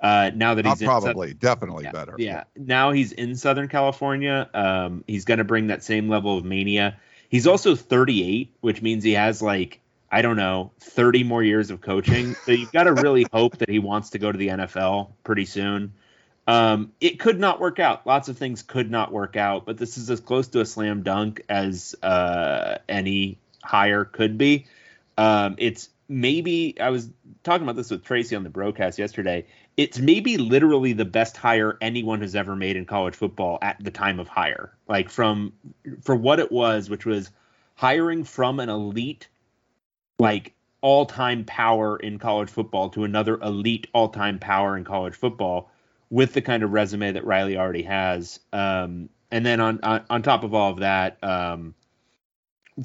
Uh, 0.00 0.30
now 0.34 0.54
that 0.54 0.66
he's 0.66 0.82
probably, 0.82 1.30
in, 1.30 1.36
definitely 1.36 1.84
yeah, 1.84 1.92
better. 1.92 2.14
Yeah. 2.18 2.44
Now 2.56 2.90
he's 2.90 3.12
in 3.12 3.36
Southern 3.36 3.68
California. 3.68 4.48
Um, 4.52 5.04
he's 5.06 5.24
going 5.24 5.38
to 5.38 5.44
bring 5.44 5.68
that 5.68 5.84
same 5.84 6.08
level 6.08 6.36
of 6.36 6.44
mania. 6.44 6.96
He's 7.28 7.46
also 7.46 7.76
38, 7.76 8.52
which 8.60 8.82
means 8.82 9.04
he 9.04 9.12
has 9.12 9.40
like 9.40 9.80
I 10.10 10.20
don't 10.20 10.36
know 10.36 10.72
30 10.80 11.24
more 11.24 11.42
years 11.42 11.70
of 11.70 11.80
coaching. 11.80 12.34
so 12.34 12.52
you've 12.52 12.72
got 12.72 12.84
to 12.84 12.92
really 12.92 13.26
hope 13.32 13.56
that 13.58 13.70
he 13.70 13.78
wants 13.78 14.10
to 14.10 14.18
go 14.18 14.30
to 14.30 14.36
the 14.36 14.48
NFL 14.48 15.12
pretty 15.24 15.46
soon. 15.46 15.94
Um, 16.46 16.92
it 17.00 17.20
could 17.20 17.38
not 17.38 17.60
work 17.60 17.78
out. 17.78 18.06
Lots 18.06 18.28
of 18.28 18.36
things 18.36 18.62
could 18.62 18.90
not 18.90 19.12
work 19.12 19.36
out, 19.36 19.64
but 19.64 19.78
this 19.78 19.96
is 19.96 20.10
as 20.10 20.20
close 20.20 20.48
to 20.48 20.60
a 20.60 20.66
slam 20.66 21.02
dunk 21.02 21.42
as 21.48 21.94
uh, 22.02 22.78
any 22.88 23.38
hire 23.62 24.04
could 24.04 24.38
be. 24.38 24.66
Um, 25.16 25.54
it's 25.58 25.88
maybe 26.08 26.78
I 26.80 26.90
was 26.90 27.08
talking 27.44 27.62
about 27.62 27.76
this 27.76 27.90
with 27.90 28.04
Tracy 28.04 28.36
on 28.36 28.42
the 28.42 28.50
broadcast 28.50 28.98
yesterday. 28.98 29.46
it's 29.76 29.98
maybe 29.98 30.36
literally 30.36 30.92
the 30.92 31.04
best 31.04 31.36
hire 31.36 31.78
anyone 31.80 32.20
has 32.20 32.36
ever 32.36 32.54
made 32.54 32.76
in 32.76 32.84
college 32.84 33.14
football 33.14 33.58
at 33.62 33.82
the 33.82 33.90
time 33.90 34.20
of 34.20 34.28
hire. 34.28 34.72
Like 34.88 35.08
from 35.08 35.52
for 36.02 36.14
what 36.14 36.40
it 36.40 36.52
was, 36.52 36.90
which 36.90 37.06
was 37.06 37.30
hiring 37.74 38.24
from 38.24 38.60
an 38.60 38.68
elite, 38.68 39.28
like 40.18 40.52
all-time 40.82 41.44
power 41.44 41.96
in 41.96 42.18
college 42.18 42.50
football 42.50 42.90
to 42.90 43.04
another 43.04 43.40
elite 43.40 43.86
all-time 43.94 44.38
power 44.38 44.76
in 44.76 44.84
college 44.84 45.14
football 45.14 45.71
with 46.12 46.34
the 46.34 46.42
kind 46.42 46.62
of 46.62 46.70
resume 46.70 47.12
that 47.12 47.24
Riley 47.24 47.56
already 47.56 47.84
has. 47.84 48.38
Um, 48.52 49.08
and 49.30 49.46
then 49.46 49.60
on, 49.60 49.80
on 49.82 50.04
on 50.10 50.22
top 50.22 50.44
of 50.44 50.52
all 50.52 50.70
of 50.72 50.80
that, 50.80 51.16
um, 51.24 51.74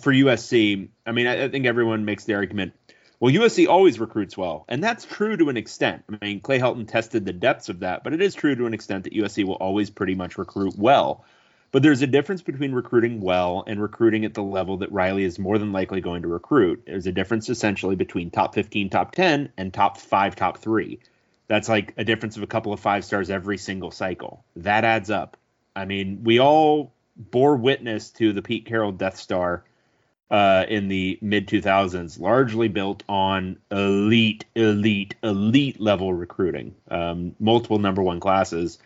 for 0.02 0.14
USC, 0.14 0.88
I 1.06 1.12
mean, 1.12 1.28
I, 1.28 1.44
I 1.44 1.50
think 1.50 1.66
everyone 1.66 2.06
makes 2.06 2.24
the 2.24 2.36
argument. 2.36 2.72
Well, 3.20 3.34
USC 3.34 3.68
always 3.68 4.00
recruits 4.00 4.38
well, 4.38 4.64
and 4.70 4.82
that's 4.82 5.04
true 5.04 5.36
to 5.36 5.50
an 5.50 5.58
extent. 5.58 6.06
I 6.10 6.26
mean, 6.26 6.40
Clay 6.40 6.58
Helton 6.58 6.88
tested 6.88 7.26
the 7.26 7.34
depths 7.34 7.68
of 7.68 7.82
that, 7.82 8.06
but 8.06 8.14
it 8.14 8.22
is 8.22 8.34
true 8.34 8.56
to 8.56 8.66
an 8.66 8.74
extent 8.74 9.04
that 9.04 9.14
USC 9.14 9.44
will 9.44 9.56
always 9.56 9.90
pretty 9.90 10.16
much 10.16 10.38
recruit 10.38 10.76
well. 10.78 11.26
But 11.72 11.84
there's 11.84 12.02
a 12.02 12.08
difference 12.08 12.42
between 12.42 12.72
recruiting 12.72 13.20
well 13.20 13.66
and 13.68 13.82
recruiting 13.82 14.24
at 14.24 14.36
the 14.36 14.44
level 14.44 14.78
that 14.78 14.92
Riley 14.94 15.26
is 15.26 15.38
more 15.38 15.58
than 15.58 15.74
likely 15.74 16.00
going 16.00 16.22
to 16.22 16.30
recruit. 16.30 16.84
There's 16.86 17.08
a 17.08 17.12
difference 17.12 17.50
essentially 17.50 17.98
between 17.98 18.32
top 18.32 18.56
15, 18.56 18.90
top 18.90 19.12
10, 19.12 19.52
and 19.58 19.74
top 19.74 19.98
five, 19.98 20.38
top 20.38 20.60
three. 20.60 21.02
That's 21.48 21.70
like 21.70 21.94
a 21.98 22.04
difference 22.04 22.38
of 22.38 22.44
a 22.44 22.48
couple 22.48 22.74
of 22.74 22.80
five 22.80 23.06
stars 23.06 23.30
every 23.30 23.58
single 23.58 23.92
cycle. 23.92 24.44
That 24.58 24.84
adds 24.84 25.10
up. 25.10 25.38
I 25.76 25.86
mean, 25.86 26.24
we 26.24 26.40
all 26.40 26.92
bore 27.16 27.56
witness 27.56 28.10
to 28.12 28.34
the 28.34 28.42
Pete 28.42 28.66
Carroll 28.66 28.92
Death 28.92 29.18
Star 29.18 29.64
uh, 30.30 30.66
in 30.68 30.88
the 30.88 31.18
mid 31.22 31.48
2000s, 31.48 32.20
largely 32.20 32.68
built 32.68 33.04
on 33.08 33.58
elite, 33.72 34.46
elite, 34.56 35.16
elite 35.24 35.80
level 35.80 36.14
recruiting, 36.14 36.76
um, 36.90 37.36
multiple 37.40 37.80
number 37.80 38.04
one 38.04 38.20
classes. 38.20 38.78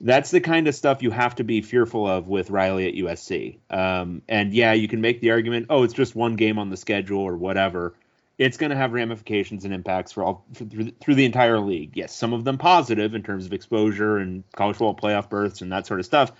That's 0.00 0.30
the 0.30 0.40
kind 0.40 0.68
of 0.68 0.76
stuff 0.76 1.02
you 1.02 1.10
have 1.10 1.34
to 1.36 1.44
be 1.44 1.60
fearful 1.60 2.06
of 2.06 2.28
with 2.28 2.50
Riley 2.50 2.86
at 2.86 2.94
USC. 2.94 3.58
Um, 3.68 4.22
and 4.28 4.54
yeah, 4.54 4.72
you 4.72 4.86
can 4.86 5.00
make 5.00 5.20
the 5.20 5.32
argument, 5.32 5.66
oh, 5.70 5.82
it's 5.82 5.94
just 5.94 6.14
one 6.14 6.36
game 6.36 6.58
on 6.60 6.70
the 6.70 6.76
schedule 6.76 7.22
or 7.22 7.36
whatever. 7.36 7.94
It's 8.38 8.56
going 8.56 8.70
to 8.70 8.76
have 8.76 8.92
ramifications 8.92 9.64
and 9.64 9.74
impacts 9.74 10.12
for 10.12 10.22
all 10.22 10.46
through 10.54 11.14
the 11.14 11.24
entire 11.24 11.58
league. 11.58 11.96
Yes, 11.96 12.14
some 12.14 12.32
of 12.32 12.44
them 12.44 12.56
positive 12.56 13.14
in 13.14 13.22
terms 13.22 13.46
of 13.46 13.52
exposure 13.52 14.18
and 14.18 14.44
college 14.54 14.76
football 14.76 14.94
playoff 14.94 15.28
berths 15.28 15.60
and 15.60 15.72
that 15.72 15.86
sort 15.86 15.98
of 16.00 16.06
stuff 16.06 16.32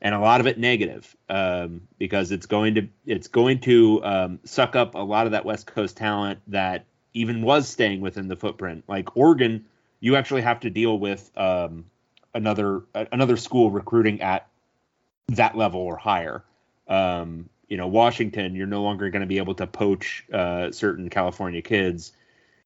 and 0.00 0.14
a 0.14 0.20
lot 0.20 0.40
of 0.40 0.46
it 0.46 0.58
negative 0.58 1.16
um, 1.28 1.82
because 1.98 2.30
it's 2.30 2.46
going 2.46 2.74
to 2.76 2.88
it's 3.06 3.28
going 3.28 3.60
to 3.60 4.04
um, 4.04 4.40
suck 4.44 4.76
up 4.76 4.94
a 4.94 4.98
lot 4.98 5.26
of 5.26 5.32
that 5.32 5.44
West 5.44 5.66
Coast 5.66 5.96
talent 5.96 6.40
that 6.48 6.84
even 7.14 7.42
was 7.42 7.68
staying 7.68 8.00
within 8.00 8.28
the 8.28 8.36
footprint. 8.36 8.84
Like 8.86 9.16
Oregon, 9.16 9.66
you 10.00 10.16
actually 10.16 10.42
have 10.42 10.60
to 10.60 10.70
deal 10.70 10.98
with 10.98 11.30
um, 11.36 11.86
another 12.34 12.82
another 12.94 13.36
school 13.36 13.70
recruiting 13.70 14.20
at 14.20 14.46
that 15.28 15.56
level 15.56 15.80
or 15.80 15.96
higher. 15.96 16.44
Um, 16.86 17.48
you 17.68 17.76
know, 17.76 17.86
Washington, 17.86 18.54
you're 18.54 18.66
no 18.66 18.82
longer 18.82 19.10
going 19.10 19.20
to 19.20 19.26
be 19.26 19.38
able 19.38 19.54
to 19.54 19.66
poach 19.66 20.24
uh, 20.32 20.70
certain 20.72 21.10
California 21.10 21.62
kids. 21.62 22.12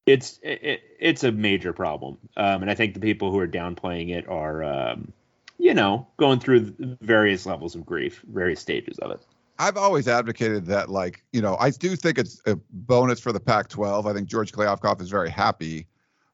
It's 0.05 0.39
it, 0.43 0.81
it's 0.99 1.23
a 1.23 1.31
major 1.31 1.73
problem, 1.73 2.17
um, 2.35 2.61
and 2.61 2.69
I 2.69 2.75
think 2.75 2.93
the 2.93 2.99
people 2.99 3.31
who 3.31 3.39
are 3.39 3.47
downplaying 3.47 4.09
it 4.09 4.27
are 4.27 4.63
um, 4.63 5.13
you 5.57 5.73
know, 5.73 6.05
going 6.17 6.39
through 6.39 6.75
various 7.01 7.45
levels 7.45 7.75
of 7.75 7.85
grief, 7.85 8.21
various 8.27 8.59
stages 8.59 8.99
of 8.99 9.11
it. 9.11 9.21
I've 9.59 9.77
always 9.77 10.07
advocated 10.07 10.65
that, 10.65 10.89
like, 10.89 11.23
you 11.31 11.41
know, 11.41 11.55
I 11.59 11.69
do 11.69 11.95
think 11.95 12.17
it's 12.17 12.41
a 12.45 12.57
bonus 12.71 13.19
for 13.19 13.31
the 13.31 13.39
Pac-12. 13.39 14.09
I 14.09 14.13
think 14.13 14.27
George 14.27 14.51
Kliavkoff 14.51 14.99
is 14.99 15.09
very 15.09 15.29
happy, 15.29 15.87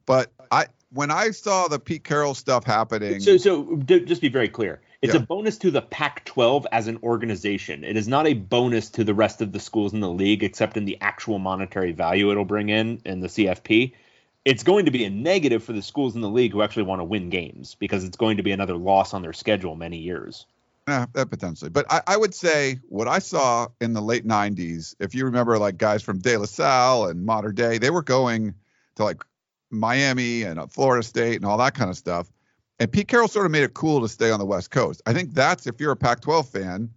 but 0.06 0.32
I 0.52 0.68
when 0.92 1.12
I 1.12 1.30
saw 1.30 1.68
the 1.68 1.78
Pete 1.80 2.04
Carroll 2.04 2.34
stuff 2.34 2.66
happening. 2.66 3.20
So, 3.20 3.38
so 3.38 3.76
just 3.86 4.22
be 4.22 4.30
very 4.30 4.50
clear. 4.50 4.82
It's 5.01 5.13
yeah. 5.13 5.22
a 5.22 5.24
bonus 5.24 5.58
to 5.60 5.72
the 5.72 5.82
Pac-12 5.82 6.65
as 6.72 6.88
an 6.88 7.00
organization. 7.03 7.84
It 7.84 7.96
is 7.96 8.08
not 8.08 8.27
a 8.27 8.34
bonus 8.34 8.89
to 8.91 9.03
the 9.03 9.13
rest 9.13 9.41
of 9.41 9.51
the 9.51 9.60
schools 9.60 9.94
in 9.94 10.01
the 10.01 10.10
league, 10.10 10.44
except 10.44 10.75
in 10.75 10.86
the 10.86 10.98
actual 11.00 11.39
monetary 11.39 11.94
value 11.94 12.32
it'll 12.32 12.46
bring 12.46 12.70
in 12.70 13.01
in 13.06 13.22
the 13.22 13.27
CFP 13.27 13.94
it's 14.46 14.63
going 14.63 14.86
to 14.86 14.91
be 14.91 15.06
a 15.06 15.10
negative 15.10 15.63
for 15.63 15.74
the 15.74 15.82
schools 15.82 16.15
in 16.15 16.22
the 16.22 16.29
league 16.29 16.51
who 16.51 16.62
actually 16.62 16.84
want 16.84 17.00
to 17.00 17.03
win 17.03 17.29
games 17.29 17.75
because 17.75 18.03
it's 18.03 18.18
going 18.18 18.38
to 18.38 18.44
be 18.44 18.51
another 18.51 18.75
loss 18.75 19.13
on 19.13 19.22
their 19.22 19.34
schedule 19.34 19.75
many 19.75 19.98
years. 19.98 20.46
Yeah, 20.88 21.06
potentially. 21.13 21.70
But 21.70 21.86
I, 21.89 22.01
I, 22.08 22.18
would 22.18 22.34
say 22.34 22.79
what 22.89 23.08
I 23.08 23.20
saw 23.20 23.68
in 23.79 23.94
the 23.94 24.01
late 24.01 24.25
90s, 24.25 24.96
if 25.00 25.13
you 25.13 25.25
remember, 25.25 25.60
like 25.60 25.77
guys 25.77 26.01
from 26.01 26.18
De 26.18 26.36
La 26.36 26.46
Salle 26.46 27.10
and 27.10 27.25
modern 27.25 27.53
day, 27.53 27.77
they 27.77 27.91
were 27.91 28.01
going 28.01 28.56
to 28.96 29.03
like 29.03 29.24
Miami 29.70 30.44
and 30.44 30.60
uh, 30.60 30.65
Florida 30.65 31.03
State 31.03 31.36
and 31.36 31.46
all 31.46 31.60
that 31.60 31.75
kind 31.75 31.91
of 31.91 31.98
stuff. 31.98 32.27
And 32.79 32.91
Pete 32.91 33.07
Carroll 33.07 33.27
sort 33.27 33.45
of 33.45 33.51
made 33.51 33.63
it 33.63 33.74
cool 33.74 34.01
to 34.01 34.07
stay 34.07 34.31
on 34.31 34.39
the 34.39 34.45
West 34.45 34.71
Coast. 34.71 35.01
I 35.05 35.13
think 35.13 35.33
that's 35.33 35.67
if 35.67 35.79
you're 35.81 35.91
a 35.91 35.98
Pac 35.98 36.21
12 36.21 36.48
fan, 36.48 36.89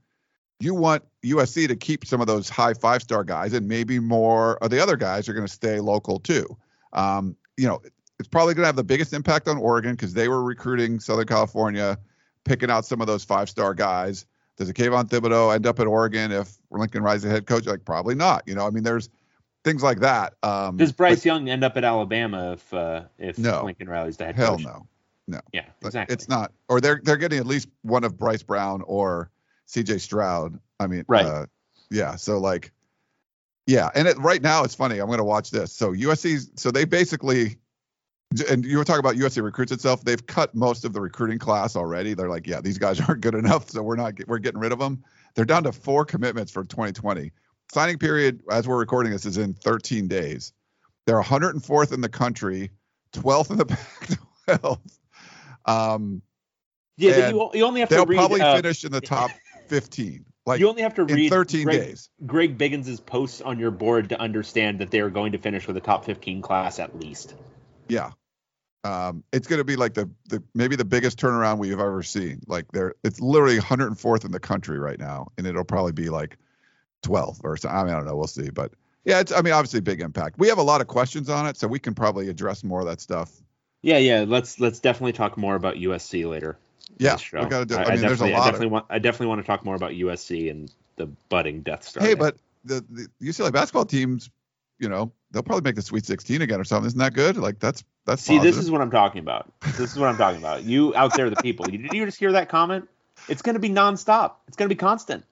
you 0.61 0.75
want 0.75 1.03
USC 1.25 1.67
to 1.67 1.77
keep 1.77 2.07
some 2.07 2.21
of 2.21 2.29
those 2.29 2.49
high 2.49 2.75
five 2.75 3.03
star 3.03 3.25
guys, 3.25 3.53
and 3.53 3.67
maybe 3.67 3.99
more 3.99 4.57
of 4.59 4.71
the 4.71 4.81
other 4.81 4.97
guys 4.97 5.29
are 5.29 5.33
going 5.33 5.47
to 5.47 5.53
stay 5.53 5.81
local 5.81 6.21
too. 6.21 6.47
Um, 6.93 7.37
you 7.57 7.67
know, 7.67 7.83
it's 8.19 8.29
probably 8.29 8.55
going 8.55 8.63
to 8.63 8.69
have 8.69 8.77
the 8.77 8.85
biggest 8.85 9.13
impact 9.13 9.49
on 9.49 9.59
Oregon 9.59 9.93
because 9.93 10.15
they 10.15 10.29
were 10.29 10.43
recruiting 10.45 11.01
Southern 11.01 11.27
California, 11.27 11.99
picking 12.45 12.71
out 12.71 12.85
some 12.85 13.01
of 13.01 13.09
those 13.09 13.25
five 13.25 13.49
star 13.51 13.75
guys. 13.75 14.27
Does 14.57 14.69
a 14.69 14.75
Kayvon 14.75 15.09
Thibodeaux 15.09 15.55
end 15.55 15.67
up 15.67 15.81
at 15.81 15.87
Oregon 15.89 16.31
if 16.31 16.53
Lincoln 16.71 17.03
Riley's 17.03 17.23
the 17.23 17.31
head 17.31 17.47
coach? 17.47 17.67
Like 17.67 17.85
probably 17.85 18.15
not. 18.15 18.45
You 18.47 18.55
know, 18.55 18.67
I 18.67 18.71
mean, 18.71 18.85
there's 18.85 19.09
things 19.65 19.83
like 19.83 20.01
that. 20.01 20.35
Um, 20.43 20.77
Does 20.77 20.93
Bryce 20.93 21.19
but, 21.19 21.25
Young 21.25 21.49
end 21.49 21.65
up 21.65 21.77
at 21.77 21.85
Alabama 21.85 22.53
if 22.53 22.73
uh, 22.73 23.05
if 23.19 23.39
no, 23.39 23.65
Lincoln 23.65 23.89
Riley's 23.89 24.19
the 24.19 24.27
head 24.27 24.37
hell 24.37 24.57
coach? 24.57 24.63
Hell 24.63 24.73
no, 24.73 24.87
no. 25.29 25.41
Yeah, 25.53 25.67
exactly. 25.83 26.13
It's 26.13 26.29
not. 26.29 26.53
Or 26.69 26.81
they're 26.81 27.01
they're 27.03 27.17
getting 27.17 27.39
at 27.39 27.47
least 27.47 27.69
one 27.83 28.05
of 28.05 28.19
Bryce 28.19 28.43
Brown 28.43 28.83
or 28.83 29.31
C.J. 29.67 29.99
Stroud. 29.99 30.59
I 30.81 30.87
mean, 30.87 31.05
right? 31.09 31.25
Uh, 31.25 31.47
yeah. 31.91 32.17
So 32.17 32.39
like, 32.39 32.73
yeah, 33.67 33.91
and 33.95 34.09
it, 34.09 34.19
right 34.19 34.43
now 34.43 34.65
it's 34.65 34.75
funny. 34.75 34.99
I'm 34.99 35.07
going 35.07 35.19
to 35.19 35.25
watch 35.25 35.51
this. 35.51 35.73
So 35.73 35.93
USC, 35.93 36.59
so 36.59 36.71
they 36.71 36.85
basically, 36.85 37.57
and 38.51 38.65
you 38.65 38.79
were 38.79 38.85
talking 38.85 39.01
about 39.01 39.15
USC 39.15 39.43
recruits 39.43 39.73
itself. 39.73 40.05
They've 40.05 40.25
cut 40.27 40.55
most 40.55 40.85
of 40.85 40.93
the 40.93 41.01
recruiting 41.01 41.39
class 41.39 41.77
already. 41.77 42.15
They're 42.15 42.31
like, 42.31 42.47
yeah, 42.47 42.61
these 42.61 42.79
guys 42.79 43.01
aren't 43.09 43.21
good 43.21 43.35
enough, 43.35 43.71
so 43.71 43.83
we're 43.83 43.97
not 43.97 44.15
we're 44.27 44.39
getting 44.39 44.61
rid 44.61 44.73
of 44.73 44.79
them. 44.79 45.05
They're 45.35 45.45
down 45.45 45.65
to 45.65 45.73
four 45.73 46.05
commitments 46.05 46.51
for 46.51 46.65
2020. 46.65 47.33
Signing 47.73 47.99
period, 47.99 48.43
as 48.51 48.69
we're 48.69 48.79
recording 48.79 49.13
this, 49.13 49.25
is 49.25 49.39
in 49.39 49.55
13 49.55 50.07
days. 50.07 50.53
They're 51.07 51.23
104th 51.23 51.93
in 51.93 52.03
the 52.03 52.09
country, 52.09 52.71
12th 53.15 53.51
in 53.51 53.57
the 53.57 53.67
Pac-12. 54.47 54.79
Um, 55.65 56.23
yeah, 56.97 57.31
you, 57.31 57.51
you, 57.55 57.65
only 57.65 57.81
have 57.81 57.89
to. 57.89 57.97
They'll 57.97 58.07
read, 58.07 58.17
probably 58.17 58.41
uh, 58.41 58.57
finish 58.57 58.85
in 58.85 58.93
the 58.93 59.01
top 59.01 59.31
15. 59.69 60.25
Like 60.45 60.61
you 60.61 60.69
only 60.69 60.83
have 60.83 60.95
to 60.95 61.05
read 61.05 61.31
13 61.31 61.65
Greg, 61.65 61.81
days. 61.81 62.11
Greg 62.27 62.59
Biggins's 62.59 63.01
posts 63.01 63.41
on 63.41 63.59
your 63.59 63.71
board 63.71 64.09
to 64.09 64.21
understand 64.21 64.81
that 64.81 64.91
they 64.91 65.01
are 65.01 65.11
going 65.11 65.33
to 65.33 65.39
finish 65.39 65.67
with 65.67 65.77
a 65.77 65.81
top 65.81 66.05
15 66.05 66.43
class 66.43 66.79
at 66.79 66.99
least. 66.99 67.35
Yeah. 67.89 68.11
Um, 68.85 69.23
it's 69.33 69.47
going 69.47 69.61
to 69.61 69.65
be 69.65 69.77
like 69.77 69.95
the, 69.95 70.11
the 70.29 70.43
maybe 70.55 70.75
the 70.75 70.85
biggest 70.85 71.17
turnaround 71.19 71.59
we've 71.59 71.73
ever 71.79 72.03
seen. 72.03 72.41
Like 72.49 72.71
there, 72.73 72.95
it's 73.05 73.21
literally 73.21 73.59
104th 73.59 74.25
in 74.25 74.33
the 74.33 74.41
country 74.41 74.79
right 74.79 74.99
now, 74.99 75.29
and 75.39 75.47
it'll 75.47 75.65
probably 75.65 75.93
be 75.93 76.09
like 76.09 76.37
12th 77.05 77.41
or 77.45 77.57
something. 77.57 77.79
I 77.79 77.85
mean, 77.85 77.93
I 77.93 77.97
don't 77.97 78.07
know. 78.07 78.17
We'll 78.17 78.27
see. 78.27 78.51
But 78.51 78.73
yeah, 79.05 79.21
it's 79.21 79.31
I 79.31 79.43
mean, 79.43 79.53
obviously 79.53 79.81
big 79.81 80.01
impact. 80.01 80.39
We 80.39 80.49
have 80.49 80.59
a 80.59 80.63
lot 80.63 80.81
of 80.81 80.89
questions 80.89 81.31
on 81.31 81.47
it, 81.47 81.57
so 81.57 81.69
we 81.69 81.79
can 81.79 81.95
probably 81.95 82.29
address 82.29 82.65
more 82.65 82.81
of 82.81 82.87
that 82.87 83.01
stuff. 83.01 83.31
Yeah, 83.83 83.99
yeah. 83.99 84.25
Let's 84.27 84.61
let's 84.61 84.81
definitely 84.81 85.13
talk 85.13 85.37
more 85.37 85.55
about 85.55 85.75
USC 85.75 86.29
later. 86.29 86.57
Yeah, 86.99 87.17
we 87.33 87.47
got 87.47 87.61
to 87.61 87.67
do. 87.67 87.77
I, 87.77 87.85
I 87.85 87.91
mean, 87.93 88.01
there's 88.01 88.21
a 88.21 88.27
lot. 88.27 88.43
I 88.43 88.45
definitely 88.45 88.67
of, 88.67 88.73
want. 88.73 88.87
I 88.91 88.99
definitely 88.99 89.27
want 89.27 89.41
to 89.41 89.47
talk 89.47 89.65
more 89.65 89.75
about 89.75 89.93
USC 89.93 90.51
and 90.51 90.73
the 90.97 91.07
budding 91.29 91.63
Death 91.63 91.85
Star. 91.85 92.05
Hey, 92.05 92.15
but 92.15 92.37
the, 92.65 92.85
the 92.89 93.09
UCLA 93.21 93.53
basketball 93.53 93.87
teams, 93.87 94.31
you 94.79 94.89
know, 94.89 95.13
they'll 95.31 95.43
probably 95.43 95.69
make 95.69 95.75
the 95.75 95.83
Sweet 95.83 96.07
16 96.07 96.43
again 96.43 96.61
or 96.61 96.65
something. 96.65 96.87
Isn't 96.87 96.99
that 97.01 97.15
good? 97.15 97.37
Like 97.37 97.59
that's 97.59 97.83
that's. 98.07 98.23
See, 98.23 98.37
positive. 98.37 98.55
this 98.55 98.65
is 98.65 98.71
what 98.71 98.81
I'm 98.81 98.91
talking 98.91 99.21
about. 99.21 99.53
This 99.77 99.93
is 99.93 99.99
what 99.99 100.09
I'm 100.09 100.17
talking 100.17 100.39
about. 100.39 100.65
You 100.65 100.95
out 100.95 101.15
there, 101.17 101.29
the 101.31 101.37
people. 101.37 101.65
Did 101.67 101.93
you 101.93 102.07
just 102.07 102.19
hear 102.19 102.33
that 102.33 102.49
comment? 102.49 102.89
It's 103.29 103.43
going 103.43 103.55
to 103.55 103.61
be 103.61 103.71
nonstop. 103.71 104.35
It's 104.49 104.57
going 104.57 104.69
to 104.69 104.75
be 104.75 104.79
constant. 104.79 105.25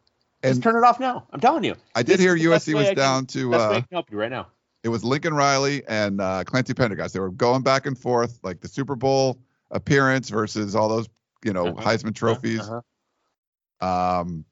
And 0.42 0.54
just 0.54 0.62
turn 0.62 0.76
it 0.76 0.86
off 0.86 0.98
now. 0.98 1.26
I'm 1.32 1.40
telling 1.40 1.64
you. 1.64 1.76
I 1.94 2.02
did 2.02 2.18
hear 2.18 2.36
USC 2.36 2.74
was 2.74 2.90
down 2.90 3.26
to. 3.26 3.54
Uh, 3.54 3.68
I 3.70 3.74
can 3.80 3.88
help 3.92 4.10
you 4.10 4.18
right 4.18 4.30
now. 4.30 4.48
It 4.82 4.88
was 4.88 5.04
Lincoln 5.04 5.34
Riley 5.34 5.82
and 5.88 6.20
uh, 6.20 6.44
Clancy 6.44 6.74
Pendergast. 6.74 7.12
They 7.14 7.20
were 7.20 7.30
going 7.30 7.62
back 7.62 7.86
and 7.86 7.98
forth, 7.98 8.38
like 8.42 8.60
the 8.60 8.68
Super 8.68 8.96
Bowl 8.96 9.38
appearance 9.70 10.30
versus 10.30 10.74
all 10.74 10.88
those 10.88 11.08
you 11.44 11.52
know, 11.52 11.68
uh-huh. 11.68 11.90
Heisman 11.90 12.14
trophies. 12.14 12.60
Uh-huh. 12.60 14.20
Um, 14.20 14.44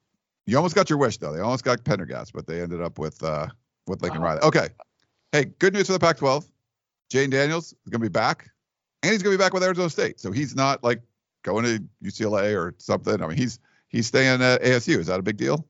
you 0.45 0.57
almost 0.57 0.75
got 0.75 0.89
your 0.89 0.97
wish 0.97 1.17
though. 1.17 1.33
They 1.33 1.39
almost 1.39 1.63
got 1.63 1.83
Pendergast, 1.83 2.33
but 2.33 2.47
they 2.47 2.61
ended 2.61 2.81
up 2.81 2.97
with 2.97 3.23
uh 3.23 3.47
with 3.87 4.01
Lincoln 4.01 4.21
Riley. 4.21 4.41
Okay. 4.41 4.69
Hey, 5.31 5.45
good 5.59 5.73
news 5.73 5.85
for 5.85 5.93
the 5.93 5.99
Pac-12. 5.99 6.49
Jayden 7.13 7.29
Daniels 7.29 7.71
is 7.71 7.89
gonna 7.91 8.01
be 8.01 8.09
back, 8.09 8.49
and 9.03 9.11
he's 9.11 9.21
gonna 9.21 9.35
be 9.35 9.41
back 9.41 9.53
with 9.53 9.63
Arizona 9.63 9.89
State. 9.89 10.19
So 10.19 10.31
he's 10.31 10.55
not 10.55 10.83
like 10.83 11.01
going 11.43 11.65
to 11.65 11.83
UCLA 12.03 12.57
or 12.57 12.73
something. 12.77 13.21
I 13.21 13.27
mean, 13.27 13.37
he's 13.37 13.59
he's 13.89 14.07
staying 14.07 14.41
at 14.41 14.61
ASU. 14.63 14.97
Is 14.97 15.07
that 15.07 15.19
a 15.19 15.23
big 15.23 15.37
deal? 15.37 15.67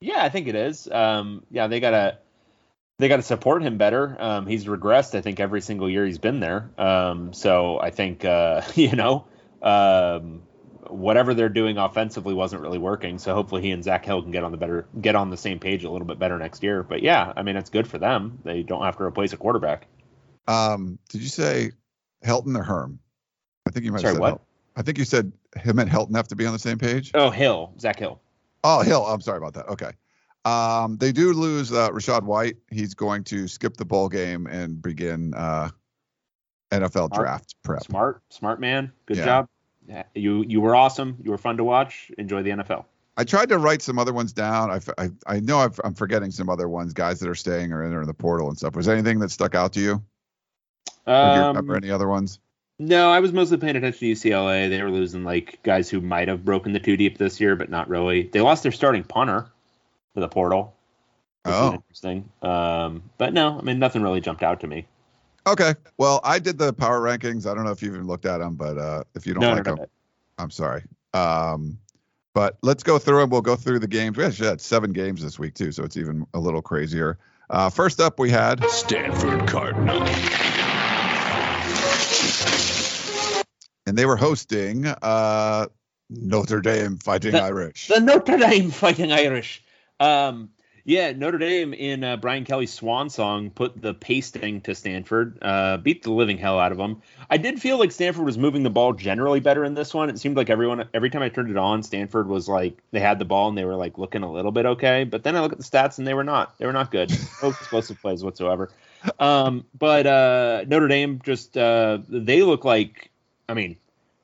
Yeah, 0.00 0.24
I 0.24 0.28
think 0.28 0.48
it 0.48 0.54
is. 0.54 0.88
Um, 0.90 1.44
yeah, 1.50 1.66
they 1.68 1.80
got 1.80 1.94
a 1.94 2.18
they 2.98 3.08
got 3.08 3.16
to 3.16 3.22
support 3.22 3.62
him 3.62 3.78
better. 3.78 4.16
Um, 4.18 4.46
he's 4.46 4.64
regressed, 4.64 5.16
I 5.16 5.20
think, 5.20 5.38
every 5.38 5.60
single 5.60 5.88
year 5.88 6.04
he's 6.04 6.18
been 6.18 6.40
there. 6.40 6.70
Um, 6.76 7.32
so 7.32 7.80
I 7.80 7.90
think, 7.90 8.24
uh, 8.24 8.62
you 8.74 8.94
know, 8.94 9.26
um, 9.62 10.42
whatever 10.88 11.34
they're 11.34 11.48
doing 11.48 11.78
offensively 11.78 12.34
wasn't 12.34 12.62
really 12.62 12.78
working. 12.78 13.18
So 13.18 13.34
hopefully 13.34 13.62
he 13.62 13.70
and 13.70 13.84
Zak 13.84 14.04
Hill 14.04 14.22
can 14.22 14.32
get 14.32 14.42
on 14.42 14.50
the 14.50 14.58
better, 14.58 14.86
get 15.00 15.14
on 15.14 15.30
the 15.30 15.36
same 15.36 15.60
page 15.60 15.84
a 15.84 15.90
little 15.90 16.06
bit 16.06 16.18
better 16.18 16.38
next 16.38 16.62
year. 16.62 16.82
But 16.82 17.02
yeah, 17.02 17.32
I 17.36 17.42
mean, 17.42 17.56
it's 17.56 17.70
good 17.70 17.86
for 17.86 17.98
them. 17.98 18.40
They 18.44 18.62
don't 18.62 18.82
have 18.82 18.96
to 18.96 19.04
replace 19.04 19.32
a 19.32 19.36
quarterback. 19.36 19.86
Um, 20.48 20.98
did 21.10 21.22
you 21.22 21.28
say 21.28 21.72
Helton 22.24 22.58
or 22.58 22.64
Herm? 22.64 22.98
I 23.66 23.70
think 23.70 23.84
you 23.84 23.92
might 23.92 24.00
Sorry, 24.00 24.14
have 24.14 24.16
said 24.16 24.20
what? 24.20 24.28
Hel- 24.30 24.44
I 24.76 24.82
think 24.82 24.98
you 24.98 25.04
said 25.04 25.32
him 25.56 25.78
and 25.78 25.90
Helton 25.90 26.16
have 26.16 26.28
to 26.28 26.36
be 26.36 26.46
on 26.46 26.52
the 26.52 26.58
same 26.58 26.78
page. 26.78 27.10
Oh, 27.14 27.30
Hill, 27.30 27.74
Zak 27.78 27.98
Hill. 27.98 28.20
Oh, 28.64 28.80
Hill. 28.80 29.04
I'm 29.04 29.20
sorry 29.20 29.38
about 29.38 29.54
that. 29.54 29.68
Okay. 29.68 29.90
Um, 30.48 30.96
they 30.96 31.12
do 31.12 31.32
lose 31.32 31.72
uh, 31.72 31.90
Rachaad 31.90 32.22
White. 32.22 32.56
He's 32.70 32.94
going 32.94 33.24
to 33.24 33.46
skip 33.48 33.76
the 33.76 33.84
bowl 33.84 34.08
game 34.08 34.46
and 34.46 34.80
begin 34.80 35.34
uh, 35.34 35.70
NFL 36.72 37.08
Smart. 37.08 37.12
draft 37.14 37.54
prep. 37.62 37.82
Smart, 37.84 38.22
smart 38.30 38.60
man. 38.60 38.92
Good 39.06 39.18
Yeah. 39.18 39.24
job. 39.24 39.48
Yeah, 39.88 40.02
You 40.14 40.44
you 40.46 40.60
were 40.60 40.76
awesome. 40.76 41.16
You 41.22 41.30
were 41.30 41.38
fun 41.38 41.56
to 41.56 41.64
watch. 41.64 42.10
Enjoy 42.18 42.42
the 42.42 42.50
NFL. 42.50 42.84
I 43.16 43.24
tried 43.24 43.48
to 43.48 43.58
write 43.58 43.82
some 43.82 43.98
other 43.98 44.12
ones 44.12 44.32
down. 44.32 44.70
I, 45.26 45.40
know 45.40 45.58
I've, 45.58 45.80
I'm 45.82 45.94
forgetting 45.94 46.30
some 46.30 46.48
other 46.48 46.68
ones, 46.68 46.92
guys 46.92 47.18
that 47.20 47.28
are 47.28 47.34
staying 47.34 47.72
or 47.72 47.82
entering 47.82 48.06
the 48.06 48.14
portal 48.14 48.48
and 48.48 48.56
stuff. 48.56 48.76
Was 48.76 48.86
there 48.86 48.94
anything 48.94 49.18
that 49.20 49.30
stuck 49.32 49.54
out 49.56 49.72
to 49.72 49.80
you? 49.80 50.02
Do 51.06 51.12
you 51.12 51.18
remember 51.48 51.72
Um, 51.74 51.82
any 51.82 51.90
other 51.90 52.06
ones? 52.06 52.38
no, 52.78 53.10
I 53.10 53.18
was 53.18 53.32
mostly 53.32 53.56
paying 53.56 53.74
attention 53.76 53.98
to 54.00 54.14
UCLA. 54.14 54.68
They 54.68 54.80
were 54.82 54.90
losing 54.90 55.24
like 55.24 55.58
guys 55.64 55.90
who 55.90 56.00
might 56.00 56.28
have 56.28 56.44
broken 56.44 56.72
the 56.72 56.78
two 56.78 56.96
deep 56.96 57.18
this 57.18 57.40
year, 57.40 57.56
but 57.56 57.70
not 57.70 57.88
really. 57.88 58.22
They 58.24 58.40
lost 58.40 58.62
their 58.62 58.70
starting 58.72 59.02
punter 59.02 59.46
to 60.18 60.26
the 60.26 60.28
portal. 60.28 60.74
Oh. 61.44 61.74
interesting. 61.74 62.28
Um, 62.42 63.02
but 63.16 63.32
no, 63.32 63.58
I 63.58 63.62
mean 63.62 63.78
nothing 63.78 64.02
really 64.02 64.20
jumped 64.20 64.42
out 64.42 64.60
to 64.60 64.66
me. 64.66 64.86
Okay. 65.46 65.74
Well, 65.96 66.20
I 66.24 66.38
did 66.38 66.58
the 66.58 66.72
power 66.72 67.00
rankings. 67.00 67.50
I 67.50 67.54
don't 67.54 67.64
know 67.64 67.70
if 67.70 67.82
you 67.82 67.88
even 67.88 68.06
looked 68.06 68.26
at 68.26 68.38
them, 68.38 68.54
but 68.56 68.76
uh, 68.76 69.04
if 69.14 69.26
you 69.26 69.32
don't 69.32 69.42
No, 69.42 69.54
like 69.54 69.64
no, 69.64 69.76
them, 69.76 69.78
no. 69.78 69.86
I'm 70.38 70.50
sorry. 70.50 70.82
Um, 71.14 71.78
but 72.34 72.58
let's 72.62 72.82
go 72.82 72.98
through 72.98 73.20
them. 73.20 73.30
We'll 73.30 73.40
go 73.40 73.56
through 73.56 73.78
the 73.78 73.88
games. 73.88 74.16
We 74.18 74.24
actually 74.24 74.48
had 74.48 74.60
seven 74.60 74.92
games 74.92 75.22
this 75.22 75.38
week 75.38 75.54
too, 75.54 75.72
so 75.72 75.84
it's 75.84 75.96
even 75.96 76.26
a 76.34 76.38
little 76.38 76.60
crazier. 76.60 77.18
Uh, 77.48 77.70
first 77.70 77.98
up, 77.98 78.18
we 78.18 78.28
had 78.30 78.62
Stanford 78.66 79.48
Cardinal. 79.48 80.02
and 83.86 83.96
they 83.96 84.04
were 84.04 84.16
hosting 84.16 84.84
uh, 84.86 85.66
Notre 86.10 86.60
Dame 86.60 86.98
Fighting 86.98 87.32
The- 87.32 87.42
Irish. 87.42 87.88
The 87.88 88.00
Notre 88.00 88.36
Dame 88.36 88.70
Fighting 88.70 89.12
Irish. 89.12 89.62
Um, 90.00 90.50
yeah, 90.88 91.12
Notre 91.12 91.36
Dame 91.36 91.74
in 91.74 92.02
uh, 92.02 92.16
Brian 92.16 92.46
Kelly's 92.46 92.72
swan 92.72 93.10
song 93.10 93.50
put 93.50 93.78
the 93.78 93.92
pasting 93.92 94.62
to 94.62 94.74
Stanford, 94.74 95.36
uh, 95.42 95.76
beat 95.76 96.02
the 96.02 96.10
living 96.10 96.38
hell 96.38 96.58
out 96.58 96.72
of 96.72 96.78
them. 96.78 97.02
I 97.28 97.36
did 97.36 97.60
feel 97.60 97.78
like 97.78 97.92
Stanford 97.92 98.24
was 98.24 98.38
moving 98.38 98.62
the 98.62 98.70
ball 98.70 98.94
generally 98.94 99.40
better 99.40 99.64
in 99.64 99.74
this 99.74 99.92
one. 99.92 100.08
It 100.08 100.18
seemed 100.18 100.38
like 100.38 100.48
everyone, 100.48 100.88
every 100.94 101.10
time 101.10 101.20
I 101.20 101.28
turned 101.28 101.50
it 101.50 101.58
on, 101.58 101.82
Stanford 101.82 102.26
was 102.26 102.48
like 102.48 102.78
they 102.90 103.00
had 103.00 103.18
the 103.18 103.26
ball 103.26 103.50
and 103.50 103.58
they 103.58 103.66
were 103.66 103.76
like 103.76 103.98
looking 103.98 104.22
a 104.22 104.32
little 104.32 104.50
bit 104.50 104.64
okay. 104.64 105.04
But 105.04 105.24
then 105.24 105.36
I 105.36 105.40
look 105.40 105.52
at 105.52 105.58
the 105.58 105.64
stats 105.64 105.98
and 105.98 106.06
they 106.06 106.14
were 106.14 106.24
not. 106.24 106.56
They 106.56 106.64
were 106.64 106.72
not 106.72 106.90
good. 106.90 107.12
No 107.42 107.48
explosive 107.50 108.00
plays 108.00 108.24
whatsoever. 108.24 108.70
Um, 109.18 109.66
but 109.78 110.06
uh, 110.06 110.64
Notre 110.66 110.88
Dame 110.88 111.20
just 111.22 111.58
uh, 111.58 111.98
they 112.08 112.40
look 112.42 112.64
like. 112.64 113.10
I 113.46 113.52
mean, 113.52 113.76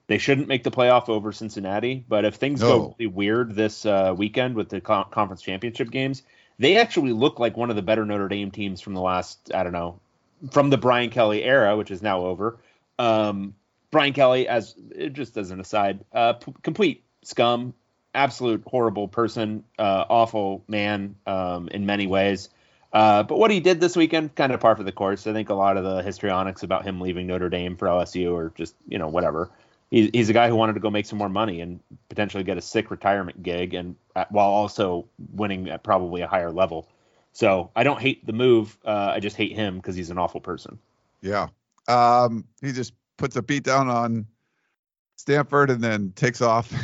they 0.06 0.18
shouldn't 0.18 0.49
make 0.49 0.64
the 0.64 0.70
playoff 0.70 1.08
over 1.08 1.32
Cincinnati, 1.32 2.04
but 2.08 2.25
if 2.25 2.34
things 2.34 2.61
No. 2.61 2.68
go 2.68 2.94
really 2.99 3.06
weird 3.11 3.54
this 3.54 3.87
uh, 3.87 4.14
weekend 4.16 4.54
with 4.54 4.68
the 4.68 4.80
con- 4.80 5.06
conference 5.11 5.42
championship 5.42 5.90
games, 5.90 6.23
they 6.58 6.76
actually 6.76 7.12
look 7.12 7.38
like 7.38 7.56
one 7.56 7.70
of 7.70 7.76
the 7.76 7.82
better 7.82 8.04
Notre 8.04 8.28
Dame 8.28 8.50
teams 8.50 8.80
from 8.80 8.94
the 8.94 9.00
last, 9.00 9.50
I 9.54 9.62
don't 9.62 9.73
know, 9.73 10.00
from 10.50 10.70
the 10.70 10.76
Brian 10.78 11.11
Kelly 11.11 11.42
era, 11.42 11.76
which 11.76 11.90
is 11.90 12.02
now 12.02 12.26
over. 12.26 12.58
Um, 12.99 13.54
Brian 13.90 14.12
Kelly, 14.12 14.46
as 14.46 14.75
just 15.12 15.37
as 15.37 15.50
an 15.50 15.61
aside, 15.61 16.04
uh, 16.12 16.34
p- 16.34 16.54
complete 16.62 17.04
scum, 17.23 17.75
absolute 18.14 18.62
horrible 18.66 19.08
person, 19.08 19.64
uh, 19.79 20.05
awful 20.09 20.62
man 20.68 21.16
um, 21.26 21.68
in 21.68 21.87
many 21.87 22.07
ways. 22.07 22.50
Uh, 22.92 23.24
but 23.24 23.38
what 23.38 23.50
he 23.50 23.59
did 23.59 23.81
this 23.81 23.96
weekend, 23.96 24.35
kind 24.37 24.52
of 24.52 24.61
par 24.61 24.76
for 24.76 24.85
the 24.85 24.92
course. 24.92 25.26
I 25.26 25.33
think 25.33 25.48
a 25.48 25.55
lot 25.55 25.76
of 25.76 25.83
the 25.83 26.02
histrionics 26.02 26.62
about 26.62 26.85
him 26.85 27.00
leaving 27.00 27.26
Notre 27.26 27.48
Dame 27.48 27.76
for 27.76 27.88
LSU 27.88 28.33
or 28.33 28.52
just, 28.55 28.76
you 28.87 28.98
know, 28.98 29.09
whatever. 29.09 29.50
He's, 29.94 30.11
he's 30.12 30.28
a 30.28 30.33
guy 30.33 30.48
who 30.48 30.57
wanted 30.57 30.72
to 30.72 30.80
go 30.80 30.90
make 30.90 31.07
some 31.07 31.18
more 31.18 31.28
money 31.28 31.61
and 31.61 31.78
potentially 32.09 32.42
get 32.42 32.59
a 32.59 32.61
sick 32.61 32.90
retirement 32.90 33.44
gig, 33.44 33.74
and 33.74 33.94
uh, 34.16 34.24
while 34.28 34.48
also 34.48 35.07
winning 35.33 35.70
at 35.70 35.85
probably 35.85 36.20
a 36.22 36.26
higher 36.26 36.50
level. 36.50 36.88
So 37.33 37.70
I 37.76 37.85
don't 37.85 38.00
hate 38.00 38.26
the 38.26 38.33
move. 38.33 38.76
Uh, 38.85 39.12
I 39.14 39.20
just 39.20 39.37
hate 39.37 39.52
him 39.52 39.76
because 39.76 39.94
he's 39.94 40.11
an 40.11 40.18
awful 40.18 40.40
person. 40.40 40.80
Yeah. 41.20 41.46
Um, 41.87 42.44
he 42.61 42.72
just 42.72 42.92
puts 43.18 43.37
a 43.37 43.42
beat 43.42 43.62
down 43.62 43.88
on 43.88 44.26
Stanford 45.14 45.70
and 45.70 45.80
then 45.80 46.12
takes 46.16 46.42
off. 46.42 46.72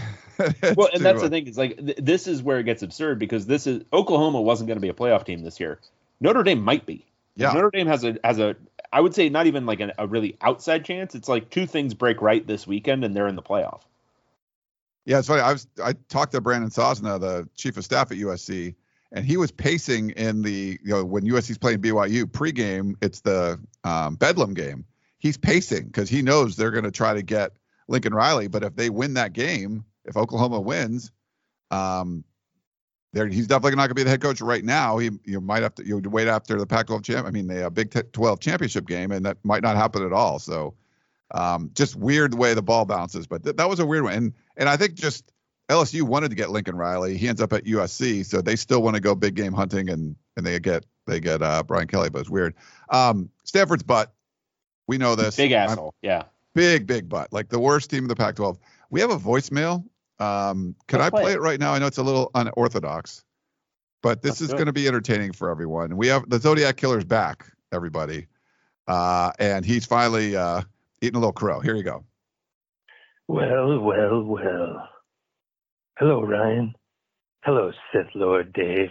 Well, 0.75 0.89
and 0.95 1.05
that's 1.05 1.19
uh, 1.19 1.25
the 1.25 1.29
thing 1.29 1.47
is 1.49 1.59
like 1.59 1.77
th- 1.77 1.99
this 2.01 2.27
is 2.27 2.43
where 2.43 2.59
it 2.59 2.65
gets 2.65 2.83
absurd 2.83 3.19
because 3.19 3.45
this 3.45 3.67
is 3.67 3.85
Oklahoma 3.93 4.41
wasn't 4.41 4.69
going 4.69 4.79
to 4.79 4.81
be 4.81 4.89
a 4.89 4.95
playoff 4.95 5.27
team 5.27 5.43
this 5.43 5.61
year. 5.61 5.79
Notre 6.19 6.43
Dame 6.43 6.65
might 6.65 6.87
be. 6.87 7.05
Yeah. 7.37 7.53
Notre 7.53 7.71
Dame 7.71 7.87
has 7.87 8.05
a 8.05 8.17
has 8.25 8.39
a 8.39 8.57
I 8.93 9.01
would 9.01 9.15
say 9.15 9.29
not 9.29 9.47
even 9.47 9.67
like 9.67 9.81
a, 9.81 9.93
a 9.99 10.07
really 10.07 10.37
outside 10.41 10.85
chance. 10.85 11.15
It's 11.15 11.29
like 11.29 11.51
two 11.51 11.67
things 11.67 11.95
break 11.95 12.21
right 12.21 12.47
this 12.47 12.67
weekend 12.67 13.05
and 13.05 13.15
they're 13.15 13.29
in 13.29 13.37
the 13.37 13.43
playoff. 13.43 13.83
Yeah, 15.05 15.19
it's 15.19 15.29
funny. 15.29 15.43
I 15.43 15.53
was 15.53 15.67
I 15.83 15.95
talked 16.09 16.33
to 16.33 16.41
Brandon 16.41 16.71
Sosna, 16.71 17.21
the 17.21 17.49
chief 17.57 17.77
of 17.77 17.85
staff 17.85 18.13
at 18.13 18.19
USC, 18.19 18.75
and 19.13 19.25
he 19.25 19.37
was 19.37 19.51
pacing 19.51 20.11
in 20.11 20.43
the 20.43 20.79
you 20.83 20.91
know 20.91 21.05
when 21.05 21.25
USC's 21.25 21.59
playing 21.59 21.81
BYU 21.81 22.25
pregame, 22.25 22.95
it's 23.01 23.21
the 23.21 23.59
um, 23.85 24.17
Bedlam 24.17 24.55
game. 24.55 24.85
He's 25.19 25.37
pacing 25.37 25.87
because 25.87 26.09
he 26.09 26.23
knows 26.23 26.57
they're 26.57 26.71
going 26.71 26.85
to 26.85 26.91
try 26.91 27.15
to 27.15 27.23
get 27.23 27.53
Lincoln 27.89 28.15
Riley, 28.15 28.49
but 28.49 28.63
if 28.63 28.77
they 28.77 28.91
win 28.91 29.15
that 29.15 29.33
game, 29.33 29.85
if 30.05 30.17
Oklahoma 30.17 30.61
wins, 30.61 31.11
um, 31.71 32.25
there 33.13 33.27
he's 33.27 33.47
definitely 33.47 33.73
not 33.77 33.83
going 33.83 33.89
to 33.91 33.95
be 33.97 34.03
the 34.05 34.11
head 34.11 34.21
coach 34.23 34.41
right 34.41 34.65
now. 34.65 34.99
He 34.99 35.11
you 35.25 35.41
might 35.41 35.63
have 35.63 35.75
to 35.77 35.87
you 35.87 35.99
wait 35.99 36.29
after 36.29 36.59
the 36.59 36.67
Pac-12 36.67 37.05
champ. 37.05 37.27
I 37.27 37.31
mean 37.31 37.47
the 37.47 37.67
uh, 37.67 37.71
Big 37.71 37.91
T- 37.91 38.03
12 38.13 38.41
championship 38.41 38.87
game, 38.87 39.11
and 39.13 39.25
that 39.27 39.39
might 39.45 39.63
not 39.63 39.77
happen 39.77 40.05
at 40.05 40.13
all. 40.13 40.39
So 40.39 40.75
um, 41.33 41.71
just 41.75 41.97
weird 41.97 42.33
the 42.33 42.37
way 42.37 42.55
the 42.55 42.63
ball 42.63 42.85
bounces, 42.85 43.27
but 43.27 43.43
th- 43.45 43.57
that 43.57 43.69
was 43.69 43.81
a 43.81 43.87
weird 43.87 44.05
one. 44.05 44.15
And 44.15 44.33
and 44.57 44.69
I 44.69 44.77
think 44.77 44.95
just 44.95 45.33
LSU 45.69 46.03
wanted 46.03 46.31
to 46.31 46.35
get 46.35 46.51
Lincoln 46.51 46.77
Riley. 46.77 47.17
He 47.17 47.29
ends 47.29 47.41
up 47.41 47.53
at 47.53 47.65
USC, 47.65 48.27
so 48.27 48.41
they 48.41 48.57
still 48.57 48.83
want 48.83 48.97
to 48.97 49.01
go 49.01 49.15
big 49.15 49.35
game 49.35 49.53
hunting, 49.53 49.89
and 49.89 50.17
and 50.37 50.45
they 50.47 50.59
get 50.61 50.85
they 51.07 51.21
get 51.21 51.43
uh, 51.43 51.63
Brian 51.63 51.87
Kelly, 51.89 52.11
but 52.11 52.21
it's 52.21 52.31
weird. 52.31 52.55
Um, 52.91 53.31
Stanford's 53.45 53.83
butt. 53.83 54.13
We 54.87 54.99
know 54.99 55.15
this. 55.15 55.37
Big 55.37 55.53
I'm- 55.53 55.71
asshole. 55.71 55.95
Yeah. 56.03 56.25
big 56.55 56.87
big 56.87 57.09
butt. 57.09 57.33
Like 57.33 57.49
the 57.49 57.61
worst 57.61 57.91
team 57.91 58.05
in 58.05 58.09
the 58.09 58.17
Pac-12. 58.17 58.59
We 58.91 59.01
have 59.01 59.11
a 59.11 59.17
voicemail. 59.19 59.85
Um, 60.21 60.77
can 60.87 61.01
Let's 61.01 61.09
I 61.09 61.11
play 61.11 61.23
play 61.23 61.33
it. 61.33 61.37
it 61.37 61.41
right 61.41 61.59
now? 61.59 61.73
I 61.73 61.79
know 61.79 61.87
it's 61.87 61.99
a 61.99 62.03
little 62.03 62.31
unorthodox, 62.35 63.25
but 64.03 64.23
this 64.23 64.41
Let's 64.41 64.53
is 64.53 64.53
going 64.53 64.67
to 64.67 64.73
be 64.73 64.87
entertaining 64.87 65.33
for 65.33 65.51
everyone. 65.51 65.97
We 65.97 66.09
have 66.09 66.29
the 66.29 66.39
Zodiac 66.39 66.77
Killer's 66.77 67.05
back, 67.05 67.47
everybody, 67.73 68.27
uh, 68.87 69.33
and 69.39 69.65
he's 69.65 69.87
finally 69.87 70.37
uh, 70.37 70.63
eating 71.01 71.17
a 71.17 71.21
little 71.21 71.33
crow. 71.33 71.61
Here 71.61 71.75
you 71.75 71.83
go. 71.83 72.05
Well, 73.29 73.81
well, 73.81 74.23
well. 74.23 74.89
Hello, 75.99 76.23
Ryan. 76.23 76.75
Hello, 77.45 77.73
Sith 77.93 78.09
Lord 78.15 78.53
Dave. 78.53 78.91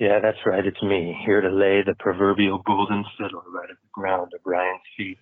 Yeah, 0.00 0.20
that's 0.20 0.38
right. 0.46 0.64
It's 0.64 0.82
me, 0.82 1.16
here 1.24 1.40
to 1.40 1.50
lay 1.50 1.82
the 1.84 1.94
proverbial 1.98 2.62
golden 2.66 3.04
fiddle 3.16 3.42
right 3.52 3.70
at 3.70 3.76
the 3.82 3.88
ground 3.92 4.32
of 4.34 4.40
Ryan's 4.44 4.80
feet. 4.96 5.18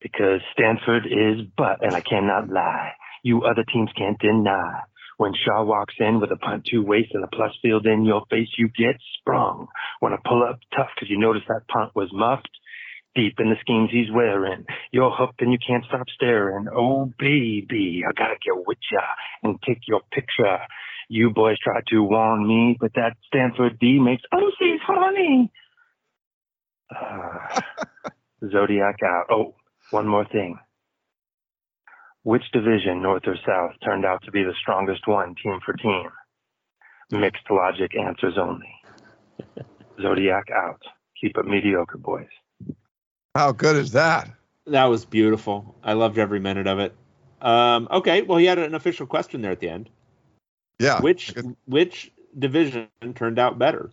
Because 0.00 0.40
Stanford 0.52 1.06
is 1.06 1.46
but, 1.56 1.82
and 1.82 1.94
I 1.94 2.00
cannot 2.00 2.48
lie. 2.48 2.92
You 3.22 3.42
other 3.42 3.64
teams 3.64 3.90
can't 3.96 4.18
deny. 4.18 4.80
When 5.16 5.32
Shaw 5.34 5.64
walks 5.64 5.94
in 5.98 6.20
with 6.20 6.30
a 6.30 6.36
punt 6.36 6.66
two 6.70 6.82
waist 6.82 7.12
and 7.14 7.24
a 7.24 7.28
plus 7.28 7.52
field 7.62 7.86
in 7.86 8.04
your 8.04 8.24
face, 8.30 8.48
you 8.58 8.68
get 8.68 8.96
sprung. 9.18 9.66
Wanna 10.02 10.18
pull 10.26 10.42
up 10.42 10.60
tough 10.76 10.90
because 10.94 11.08
you 11.08 11.18
notice 11.18 11.42
that 11.48 11.66
punt 11.68 11.92
was 11.94 12.10
muffed? 12.12 12.50
Deep 13.14 13.40
in 13.40 13.48
the 13.48 13.56
schemes 13.62 13.88
he's 13.90 14.12
wearing. 14.12 14.66
You're 14.92 15.10
hooked 15.10 15.40
and 15.40 15.50
you 15.50 15.58
can't 15.66 15.86
stop 15.86 16.06
staring. 16.14 16.66
Oh, 16.70 17.10
baby, 17.18 18.02
I 18.06 18.12
gotta 18.12 18.36
get 18.44 18.66
with 18.66 18.78
ya 18.92 19.00
and 19.42 19.58
take 19.66 19.80
your 19.88 20.02
picture. 20.12 20.58
You 21.08 21.30
boys 21.30 21.56
try 21.58 21.80
to 21.88 22.02
warn 22.02 22.46
me, 22.46 22.76
but 22.78 22.92
that 22.94 23.16
Stanford 23.26 23.78
D 23.78 23.98
makes 23.98 24.22
OC's 24.32 24.80
horny. 24.86 25.50
Uh, 26.94 27.60
Zodiac 28.52 28.96
out. 29.02 29.26
Oh, 29.30 29.54
one 29.90 30.06
more 30.06 30.24
thing. 30.26 30.58
Which 32.22 32.42
division, 32.52 33.02
North 33.02 33.22
or 33.26 33.36
South, 33.46 33.72
turned 33.84 34.04
out 34.04 34.22
to 34.24 34.32
be 34.32 34.42
the 34.42 34.54
strongest 34.60 35.06
one, 35.06 35.34
team 35.40 35.60
for 35.64 35.74
team? 35.74 36.08
Mixed 37.12 37.48
logic 37.50 37.92
answers 37.96 38.34
only. 38.36 38.72
Zodiac 40.02 40.50
out. 40.50 40.82
Keep 41.20 41.38
it 41.38 41.46
mediocre, 41.46 41.98
boys. 41.98 42.26
How 43.34 43.52
good 43.52 43.76
is 43.76 43.92
that? 43.92 44.28
That 44.66 44.86
was 44.86 45.04
beautiful. 45.04 45.76
I 45.84 45.92
loved 45.92 46.18
every 46.18 46.40
minute 46.40 46.66
of 46.66 46.80
it. 46.80 46.94
Um, 47.40 47.86
okay, 47.90 48.22
well, 48.22 48.38
he 48.38 48.46
had 48.46 48.58
an 48.58 48.74
official 48.74 49.06
question 49.06 49.42
there 49.42 49.52
at 49.52 49.60
the 49.60 49.68
end. 49.68 49.88
Yeah. 50.78 51.00
Which 51.00 51.34
Good. 51.34 51.56
which 51.66 52.10
division 52.38 52.88
turned 53.14 53.38
out 53.38 53.58
better? 53.58 53.90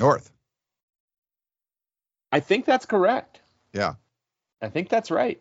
North. 0.00 0.30
I 2.32 2.40
think 2.40 2.64
that's 2.64 2.86
correct. 2.86 3.40
Yeah. 3.72 3.94
I 4.62 4.68
think 4.68 4.88
that's 4.88 5.10
right. 5.10 5.40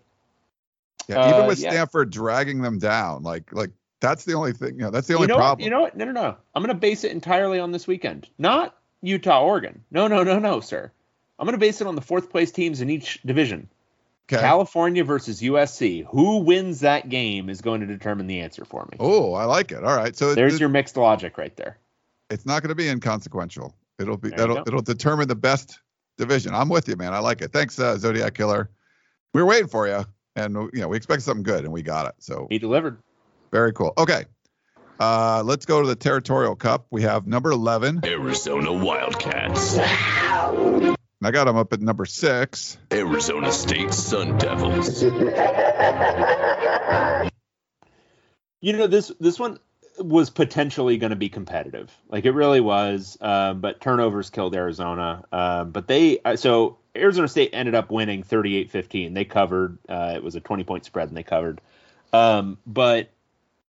Yeah, 1.07 1.29
even 1.29 1.41
Uh, 1.43 1.47
with 1.47 1.59
yeah. 1.59 1.71
Stanford 1.71 2.09
dragging 2.09 2.61
them 2.61 2.79
down, 2.79 3.23
like 3.23 3.53
like 3.53 3.71
that's 4.01 4.25
the 4.25 4.33
only 4.33 4.53
thing. 4.53 4.73
You 4.75 4.81
know, 4.81 4.89
that's 4.91 5.07
the 5.07 5.13
You 5.13 5.17
only 5.17 5.27
know 5.27 5.35
what? 5.35 5.41
problem. 5.41 5.63
You 5.63 5.69
know 5.71 5.81
what? 5.81 5.95
No, 5.97 6.05
no, 6.05 6.11
no. 6.11 6.35
I'm 6.53 6.61
going 6.63 6.73
to 6.75 6.79
base 6.79 7.03
it 7.03 7.11
entirely 7.11 7.59
on 7.59 7.71
this 7.71 7.87
weekend. 7.87 8.27
Not 8.37 8.75
Utah, 9.01 9.43
Oregon. 9.43 9.83
No, 9.91 10.07
no, 10.07 10.23
no, 10.23 10.39
no, 10.39 10.59
sir. 10.59 10.91
I'm 11.39 11.45
going 11.45 11.53
to 11.53 11.59
base 11.59 11.81
it 11.81 11.87
on 11.87 11.95
the 11.95 12.01
fourth 12.01 12.29
place 12.29 12.51
teams 12.51 12.81
in 12.81 12.89
each 12.89 13.21
division. 13.23 13.69
okay. 14.31 14.41
California 14.41 15.03
versus 15.03 15.41
USC. 15.41 16.05
Who 16.09 16.39
wins 16.39 16.81
that 16.81 17.09
game 17.09 17.49
is 17.49 17.61
going 17.61 17.81
to 17.81 17.87
determine 17.87 18.27
the 18.27 18.41
answer 18.41 18.65
for 18.65 18.85
me. 18.91 18.97
oh, 18.99 19.33
I 19.33 19.45
like 19.45 19.71
it. 19.71 19.83
All 19.83 19.95
right. 19.95 20.15
So 20.15 20.33
There's 20.35 20.55
it- 20.55 20.59
your 20.59 20.69
mixed 20.69 20.97
logic 20.97 21.37
right 21.37 21.55
there. 21.55 21.77
it's 22.29 22.45
not 22.45 22.61
going 22.63 22.69
to 22.69 22.75
be 22.75 22.87
inconsequential. 22.89 23.75
It'll 23.99 24.17
be 24.17 24.29
There 24.29 24.39
you 24.39 24.43
it'll 24.51 24.67
it'll 24.67 24.81
determine 24.81 25.27
the 25.29 25.35
best 25.35 25.79
division. 26.17 26.53
I'm 26.53 26.69
with 26.69 26.87
you, 26.89 26.95
man. 26.97 27.13
I 27.13 27.19
like 27.19 27.41
it. 27.41 27.51
Thanks, 27.53 27.79
uh, 27.79 27.97
Zodiac 27.97 28.33
Killer. 28.33 28.69
We 29.35 29.41
were 29.41 29.49
waiting 29.49 29.67
for 29.67 29.85
you, 29.85 30.05
and 30.37 30.53
you 30.71 30.79
know 30.79 30.87
we 30.87 30.95
expect 30.95 31.21
something 31.23 31.43
good, 31.43 31.65
and 31.65 31.73
we 31.73 31.81
got 31.81 32.07
it. 32.07 32.13
So 32.19 32.47
He 32.49 32.57
delivered. 32.57 32.99
very 33.51 33.73
cool. 33.73 33.91
Okay, 33.97 34.23
uh, 34.97 35.43
let's 35.45 35.65
go 35.65 35.81
to 35.81 35.87
the 35.89 35.95
Territorial 35.97 36.55
Cup. 36.55 36.85
We 36.89 37.01
have 37.01 37.27
number 37.27 37.51
eleven. 37.51 37.99
Arizona 38.05 38.71
Wildcats, 38.71 39.75
And 39.77 40.95
I 41.21 41.31
got 41.31 41.47
them 41.47 41.57
up 41.57 41.73
at 41.73 41.81
number 41.81 42.05
six. 42.05 42.77
Arizona 42.93 43.51
State 43.51 43.93
Sun 43.93 44.37
Devils, 44.37 45.03
You 45.03 45.11
know 48.71 48.87
this 48.87 49.11
this 49.19 49.37
one 49.37 49.59
was 49.99 50.29
potentially 50.29 50.97
going 50.97 51.09
to 51.09 51.17
be 51.17 51.27
competitive, 51.27 51.91
like 52.07 52.23
it 52.23 52.31
really 52.31 52.61
was. 52.61 53.17
Um, 53.19 53.59
but 53.59 53.81
turnovers 53.81 54.29
killed 54.29 54.55
Arizona. 54.55 55.25
Um, 55.33 55.71
but 55.71 55.89
they 55.89 56.19
uh, 56.23 56.37
so 56.37 56.77
Arizona 56.95 57.27
State 57.27 57.51
ended 57.53 57.75
up 57.75 57.91
winning 57.91 58.23
38-15. 58.23 59.13
They 59.13 59.25
covered. 59.25 59.77
Uh, 59.87 60.13
it 60.15 60.23
was 60.23 60.35
a 60.35 60.39
twenty 60.39 60.63
point 60.63 60.85
spread, 60.85 61.07
and 61.07 61.17
they 61.17 61.23
covered. 61.23 61.61
Um, 62.13 62.57
but 62.65 63.09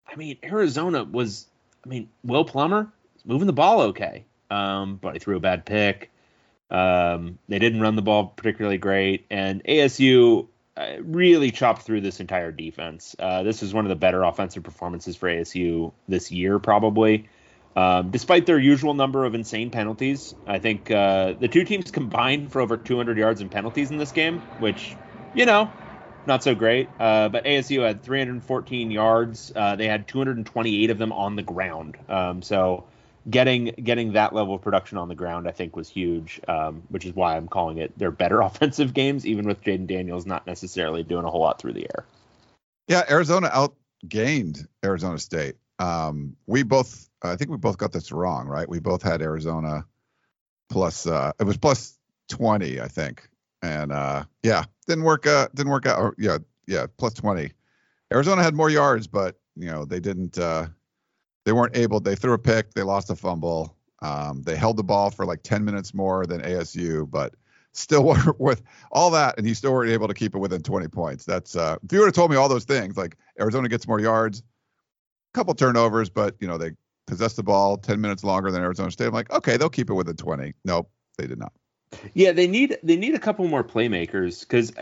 I 0.07 0.15
mean, 0.15 0.37
Arizona 0.43 1.03
was. 1.03 1.47
I 1.85 1.87
mean, 1.87 2.09
Will 2.23 2.45
Plummer 2.45 2.91
was 3.13 3.25
moving 3.25 3.47
the 3.47 3.53
ball 3.53 3.81
okay, 3.81 4.25
um, 4.49 4.97
but 4.97 5.13
he 5.13 5.19
threw 5.19 5.37
a 5.37 5.39
bad 5.39 5.65
pick. 5.65 6.11
Um, 6.71 7.37
they 7.47 7.59
didn't 7.59 7.81
run 7.81 7.95
the 7.95 8.01
ball 8.01 8.25
particularly 8.25 8.79
great, 8.79 9.25
and 9.29 9.63
ASU 9.63 10.47
uh, 10.77 10.95
really 11.01 11.51
chopped 11.51 11.83
through 11.83 12.01
this 12.01 12.19
entire 12.19 12.51
defense. 12.51 13.15
Uh, 13.17 13.43
this 13.43 13.61
is 13.63 13.73
one 13.73 13.85
of 13.85 13.89
the 13.89 13.95
better 13.95 14.23
offensive 14.23 14.63
performances 14.63 15.15
for 15.15 15.29
ASU 15.29 15.93
this 16.07 16.31
year, 16.31 16.59
probably. 16.59 17.29
Um, 17.75 18.09
despite 18.09 18.45
their 18.45 18.57
usual 18.57 18.93
number 18.93 19.25
of 19.25 19.35
insane 19.35 19.69
penalties, 19.69 20.33
I 20.47 20.59
think 20.59 20.89
uh, 20.89 21.33
the 21.33 21.47
two 21.47 21.65
teams 21.65 21.91
combined 21.91 22.51
for 22.51 22.61
over 22.61 22.77
200 22.77 23.17
yards 23.17 23.41
in 23.41 23.49
penalties 23.49 23.91
in 23.91 23.97
this 23.97 24.11
game, 24.11 24.39
which, 24.59 24.95
you 25.33 25.45
know, 25.45 25.69
not 26.25 26.41
so 26.41 26.55
great. 26.55 26.87
Uh, 26.99 27.29
but 27.29 27.43
ASU 27.43 27.85
had 27.85 28.01
314 28.01 28.91
yards. 28.91 29.51
Uh, 29.53 29.75
they 29.75 29.87
had 29.87 30.07
228 30.07 30.89
of 30.89 30.97
them 30.97 31.11
on 31.11 31.35
the 31.35 31.43
ground. 31.43 31.97
Um, 32.07 32.41
so 32.41 32.85
getting 33.29 33.65
getting 33.65 34.13
that 34.13 34.33
level 34.33 34.55
of 34.55 34.61
production 34.61 34.97
on 34.97 35.09
the 35.09 35.15
ground, 35.15 35.47
I 35.47 35.51
think, 35.51 35.75
was 35.75 35.89
huge. 35.89 36.39
Um, 36.47 36.83
which 36.89 37.05
is 37.05 37.13
why 37.13 37.35
I'm 37.35 37.47
calling 37.47 37.79
it 37.79 37.97
their 37.97 38.11
better 38.11 38.41
offensive 38.41 38.93
games, 38.93 39.25
even 39.25 39.45
with 39.45 39.61
Jayden 39.63 39.87
Daniels 39.87 40.25
not 40.25 40.47
necessarily 40.47 41.03
doing 41.03 41.25
a 41.25 41.29
whole 41.29 41.41
lot 41.41 41.59
through 41.59 41.73
the 41.73 41.83
air. 41.83 42.05
Yeah, 42.87 43.03
Arizona 43.09 43.49
outgained 43.49 44.65
Arizona 44.83 45.17
State. 45.17 45.55
Um, 45.79 46.35
we 46.47 46.63
both, 46.63 47.09
I 47.21 47.35
think 47.35 47.51
we 47.51 47.57
both 47.57 47.77
got 47.77 47.91
this 47.91 48.11
wrong, 48.11 48.47
right? 48.47 48.67
We 48.67 48.79
both 48.79 49.01
had 49.01 49.21
Arizona 49.21 49.85
plus. 50.69 51.07
Uh, 51.07 51.31
it 51.39 51.43
was 51.43 51.57
plus 51.57 51.97
twenty, 52.29 52.81
I 52.81 52.87
think, 52.87 53.27
and 53.61 53.91
uh, 53.91 54.23
yeah, 54.43 54.63
didn't 54.87 55.03
work. 55.03 55.27
Uh, 55.27 55.47
didn't 55.53 55.71
work 55.71 55.85
out. 55.85 55.99
Or, 55.99 56.15
yeah, 56.17 56.37
yeah, 56.67 56.87
plus 56.97 57.13
twenty. 57.13 57.51
Arizona 58.13 58.43
had 58.43 58.55
more 58.55 58.69
yards, 58.69 59.07
but 59.07 59.37
you 59.55 59.67
know 59.67 59.85
they 59.85 59.99
didn't. 59.99 60.37
Uh, 60.37 60.67
they 61.45 61.51
weren't 61.51 61.75
able. 61.75 61.99
They 61.99 62.15
threw 62.15 62.33
a 62.33 62.39
pick. 62.39 62.73
They 62.73 62.83
lost 62.83 63.09
a 63.09 63.15
fumble. 63.15 63.75
Um, 64.01 64.43
they 64.43 64.55
held 64.55 64.77
the 64.77 64.83
ball 64.83 65.11
for 65.11 65.25
like 65.25 65.43
ten 65.43 65.65
minutes 65.65 65.93
more 65.93 66.25
than 66.25 66.41
ASU, 66.41 67.09
but 67.09 67.35
still 67.73 68.03
were 68.05 68.35
with 68.39 68.63
all 68.91 69.11
that, 69.11 69.37
and 69.37 69.47
you 69.47 69.53
still 69.53 69.73
weren't 69.73 69.91
able 69.91 70.07
to 70.07 70.13
keep 70.13 70.35
it 70.35 70.39
within 70.39 70.61
20 70.61 70.87
points. 70.87 71.25
That's 71.25 71.55
uh, 71.55 71.77
if 71.83 71.91
you 71.91 71.99
would 71.99 72.05
have 72.05 72.15
told 72.15 72.31
me 72.31 72.37
all 72.37 72.49
those 72.49 72.65
things, 72.65 72.97
like 72.97 73.17
Arizona 73.39 73.69
gets 73.69 73.87
more 73.87 73.99
yards, 73.99 74.43
couple 75.35 75.53
turnovers, 75.53 76.09
but 76.09 76.35
you 76.39 76.47
know 76.47 76.57
they 76.57 76.71
possess 77.07 77.33
the 77.33 77.43
ball 77.43 77.77
10 77.77 78.01
minutes 78.01 78.23
longer 78.23 78.51
than 78.51 78.61
Arizona 78.61 78.89
State. 78.89 79.07
I'm 79.07 79.13
like, 79.13 79.31
okay, 79.31 79.57
they'll 79.57 79.69
keep 79.69 79.89
it 79.89 79.93
within 79.93 80.15
20. 80.15 80.53
Nope, 80.63 80.89
they 81.17 81.27
did 81.27 81.37
not. 81.37 81.53
Yeah, 82.13 82.31
they 82.31 82.47
need 82.47 82.77
they 82.83 82.97
need 82.97 83.15
a 83.15 83.19
couple 83.19 83.47
more 83.47 83.63
playmakers 83.63 84.41
because 84.41 84.73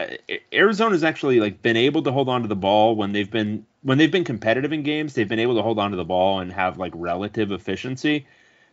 Arizona's 0.52 1.04
actually 1.04 1.40
like 1.40 1.62
been 1.62 1.78
able 1.78 2.02
to 2.04 2.12
hold 2.12 2.30
on 2.30 2.42
to 2.42 2.48
the 2.48 2.56
ball 2.56 2.96
when 2.96 3.12
they've 3.12 3.30
been 3.30 3.66
when 3.82 3.98
they've 3.98 4.12
been 4.12 4.24
competitive 4.24 4.74
in 4.74 4.84
games. 4.84 5.14
They've 5.14 5.28
been 5.28 5.40
able 5.40 5.56
to 5.56 5.62
hold 5.62 5.80
on 5.80 5.92
to 5.92 5.98
the 5.98 6.06
ball 6.06 6.40
and 6.40 6.52
have 6.52 6.78
like 6.78 6.94
relative 6.96 7.52
efficiency. 7.52 8.26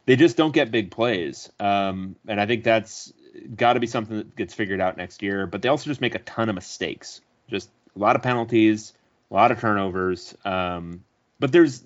They 0.06 0.16
just 0.16 0.36
don't 0.36 0.52
get 0.52 0.70
big 0.70 0.90
plays, 0.90 1.50
um, 1.60 2.16
and 2.26 2.40
I 2.40 2.46
think 2.46 2.64
that's 2.64 3.12
got 3.54 3.74
to 3.74 3.80
be 3.80 3.86
something 3.86 4.16
that 4.16 4.36
gets 4.36 4.54
figured 4.54 4.80
out 4.80 4.96
next 4.96 5.22
year. 5.22 5.46
But 5.46 5.60
they 5.60 5.68
also 5.68 5.90
just 5.90 6.00
make 6.00 6.14
a 6.14 6.20
ton 6.20 6.48
of 6.48 6.54
mistakes, 6.54 7.20
just 7.48 7.68
a 7.94 7.98
lot 7.98 8.16
of 8.16 8.22
penalties, 8.22 8.94
a 9.30 9.34
lot 9.34 9.50
of 9.50 9.60
turnovers. 9.60 10.34
Um, 10.44 11.04
but 11.40 11.50
there's 11.50 11.83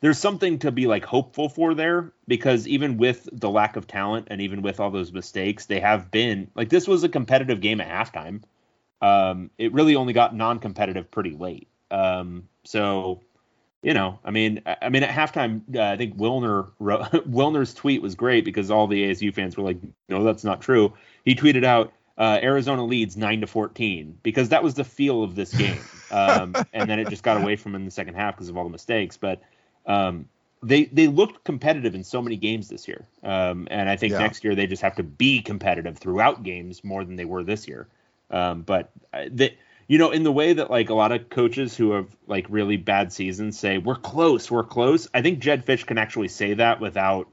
there's 0.00 0.18
something 0.18 0.58
to 0.58 0.70
be 0.70 0.86
like 0.86 1.04
hopeful 1.04 1.48
for 1.48 1.74
there 1.74 2.12
because 2.26 2.66
even 2.68 2.98
with 2.98 3.28
the 3.32 3.48
lack 3.48 3.76
of 3.76 3.86
talent 3.86 4.28
and 4.30 4.40
even 4.40 4.60
with 4.60 4.80
all 4.80 4.90
those 4.90 5.12
mistakes, 5.12 5.66
they 5.66 5.80
have 5.80 6.10
been 6.10 6.50
like 6.54 6.68
this 6.68 6.88
was 6.88 7.04
a 7.04 7.08
competitive 7.08 7.60
game 7.60 7.80
at 7.80 7.88
halftime. 7.88 8.42
Um, 9.00 9.50
it 9.58 9.72
really 9.72 9.96
only 9.96 10.12
got 10.12 10.34
non-competitive 10.34 11.10
pretty 11.10 11.30
late. 11.30 11.68
Um, 11.90 12.48
so, 12.64 13.22
you 13.82 13.94
know, 13.94 14.18
I 14.24 14.30
mean, 14.30 14.62
I, 14.66 14.88
mean 14.88 15.02
at 15.04 15.10
halftime, 15.10 15.62
uh, 15.74 15.82
I 15.82 15.96
think 15.96 16.16
Wilner 16.16 16.70
Wilner's 16.80 17.74
tweet 17.74 18.02
was 18.02 18.14
great 18.14 18.44
because 18.44 18.70
all 18.70 18.86
the 18.86 19.10
ASU 19.10 19.32
fans 19.32 19.56
were 19.56 19.64
like, 19.64 19.78
"No, 20.08 20.24
that's 20.24 20.44
not 20.44 20.60
true." 20.60 20.92
He 21.24 21.34
tweeted 21.34 21.64
out, 21.64 21.92
uh, 22.18 22.38
"Arizona 22.42 22.84
leads 22.84 23.16
nine 23.16 23.40
to 23.40 23.46
fourteen 23.46 24.18
because 24.22 24.50
that 24.50 24.62
was 24.62 24.74
the 24.74 24.84
feel 24.84 25.22
of 25.22 25.34
this 25.34 25.54
game." 25.54 25.88
Um, 26.10 26.56
and 26.72 26.88
then 26.88 26.98
it 26.98 27.06
just 27.06 27.22
got 27.22 27.36
away 27.36 27.56
from 27.56 27.74
him 27.74 27.82
in 27.82 27.84
the 27.84 27.90
second 27.90 28.14
half 28.14 28.34
because 28.34 28.48
of 28.48 28.56
all 28.56 28.64
the 28.64 28.70
mistakes, 28.70 29.16
but 29.16 29.42
um, 29.86 30.28
they 30.62 30.84
they 30.86 31.06
looked 31.06 31.44
competitive 31.44 31.94
in 31.94 32.04
so 32.04 32.22
many 32.22 32.36
games 32.36 32.68
this 32.68 32.88
year, 32.88 33.06
um, 33.22 33.68
and 33.70 33.88
I 33.88 33.96
think 33.96 34.12
Yeah. 34.12 34.18
next 34.18 34.44
year 34.44 34.54
they 34.54 34.66
just 34.66 34.82
have 34.82 34.96
to 34.96 35.02
be 35.02 35.40
competitive 35.42 35.98
throughout 35.98 36.42
games 36.42 36.82
more 36.84 37.04
than 37.04 37.16
they 37.16 37.24
were 37.24 37.44
this 37.44 37.68
year. 37.68 37.88
Um, 38.30 38.62
but 38.62 38.90
uh, 39.12 39.24
that 39.32 39.52
you 39.86 39.98
know, 39.98 40.10
in 40.10 40.22
the 40.22 40.32
way 40.32 40.54
that 40.54 40.70
like 40.70 40.88
a 40.88 40.94
lot 40.94 41.12
of 41.12 41.28
coaches 41.28 41.76
who 41.76 41.92
have 41.92 42.06
like 42.26 42.46
really 42.48 42.76
bad 42.76 43.12
seasons 43.12 43.58
say 43.58 43.78
we're 43.78 43.96
close, 43.96 44.50
we're 44.50 44.64
close. 44.64 45.08
I 45.12 45.20
think 45.22 45.40
Jedd 45.40 45.66
Fisch 45.66 45.84
can 45.84 45.98
actually 45.98 46.28
say 46.28 46.54
that 46.54 46.80
without 46.80 47.28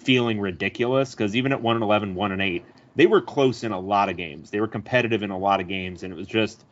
feeling 0.00 0.40
ridiculous 0.40 1.14
because 1.14 1.36
even 1.36 1.52
at 1.52 1.62
one 1.62 1.76
and 1.76 1.84
11, 1.84 2.14
1 2.16 2.32
and 2.32 2.42
eight, 2.42 2.64
they 2.96 3.06
were 3.06 3.20
close 3.20 3.64
in 3.64 3.72
a 3.72 3.80
lot 3.80 4.08
of 4.08 4.16
games. 4.16 4.50
They 4.50 4.60
were 4.60 4.68
competitive 4.68 5.22
in 5.22 5.30
a 5.30 5.38
lot 5.38 5.60
of 5.60 5.68
games, 5.68 6.02
and 6.02 6.12
it 6.12 6.16
was 6.16 6.26
just 6.26 6.64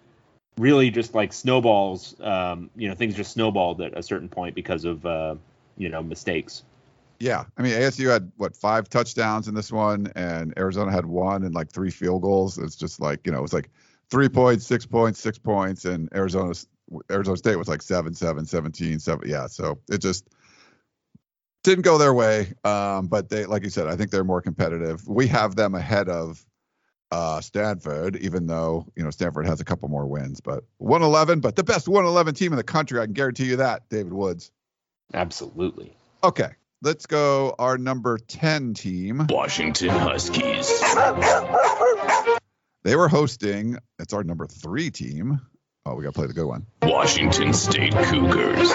really 0.59 0.91
just 0.91 1.15
like 1.15 1.33
snowballs. 1.33 2.15
Um, 2.21 2.71
you 2.77 2.89
know, 2.89 2.95
things 2.95 3.15
just 3.15 3.33
snowballed 3.33 3.81
at 3.81 3.97
a 3.97 4.03
certain 4.03 4.29
point 4.29 4.55
because 4.55 4.85
of 4.85 5.05
uh, 5.07 5.37
you 5.77 5.89
know 5.89 6.03
mistakes. 6.03 6.65
Yeah, 7.19 7.45
I 7.59 7.63
mean 7.63 7.73
ASU 7.73 8.11
had 8.11 8.31
what 8.37 8.57
five 8.57 8.89
touchdowns 8.89 9.49
in 9.49 9.55
this 9.55 9.71
one, 9.71 10.11
and 10.15 10.55
Arizona 10.57 10.91
had 10.91 11.07
one 11.07 11.43
and 11.45 11.55
like 11.55 11.71
three 11.71 11.91
field 11.91 12.23
goals. 12.23 12.59
It's 12.59 12.77
just 12.77 13.01
like 13.01 13.27
you 13.27 13.33
know, 13.33 13.43
it's 13.45 13.53
like 13.53 13.71
three 14.11 14.29
points, 14.29 14.67
six 14.67 14.87
points, 14.87 15.21
six 15.21 15.39
points, 15.39 15.85
and 15.85 16.09
Arizona's 16.15 16.67
Arizona 17.11 17.37
State 17.37 17.57
was 17.57 17.69
like 17.69 17.83
seven, 17.83 18.15
seven, 18.15 18.45
17, 18.45 18.99
seven. 18.99 19.29
Yeah, 19.29 19.47
so 19.47 19.79
it 19.91 19.99
just 19.99 20.29
didn't 21.63 21.83
go 21.83 21.99
their 21.99 22.15
way. 22.15 22.53
Um, 22.65 23.09
but 23.09 23.29
they, 23.29 23.47
like 23.47 23.65
you 23.65 23.71
said, 23.71 23.87
I 23.87 23.97
think 23.97 24.11
they're 24.11 24.25
more 24.25 24.43
competitive. 24.43 25.07
We 25.07 25.27
have 25.29 25.57
them 25.57 25.75
ahead 25.75 26.09
of 26.09 26.45
uh, 27.11 27.41
Stanford, 27.41 28.17
even 28.17 28.47
though 28.47 28.87
you 28.97 29.03
know 29.05 29.11
Stanford 29.11 29.47
has 29.47 29.61
a 29.61 29.65
couple 29.65 29.89
more 29.89 30.07
wins. 30.07 30.41
But 30.41 30.65
111, 30.79 31.41
but 31.41 31.57
the 31.57 31.65
best 31.65 31.89
111 31.89 32.35
team 32.35 32.53
in 32.53 32.57
the 32.57 32.63
country, 32.63 33.01
I 33.01 33.05
can 33.05 33.15
guarantee 33.15 33.47
you 33.47 33.57
that, 33.57 33.89
David 33.89 34.13
Woods. 34.13 34.51
Absolutely. 35.13 35.97
Okay, 36.23 36.51
let's 36.83 37.07
go 37.07 37.55
our 37.59 37.79
number 37.79 38.19
10 38.19 38.75
team. 38.75 39.27
Washington 39.29 39.89
Huskies, 39.89 40.71
They 42.83 42.97
were 42.97 43.09
hosting. 43.09 43.79
It's 43.99 44.13
our 44.13 44.23
number 44.23 44.47
three 44.47 44.91
team. 44.91 45.41
Oh, 45.85 45.95
we 45.95 46.05
got 46.05 46.15
to 46.15 46.19
play 46.19 46.27
the 46.27 46.35
good 46.35 46.47
one. 46.47 46.67
Washington 46.83 47.53
State 47.53 47.95
Cougars, 47.95 48.71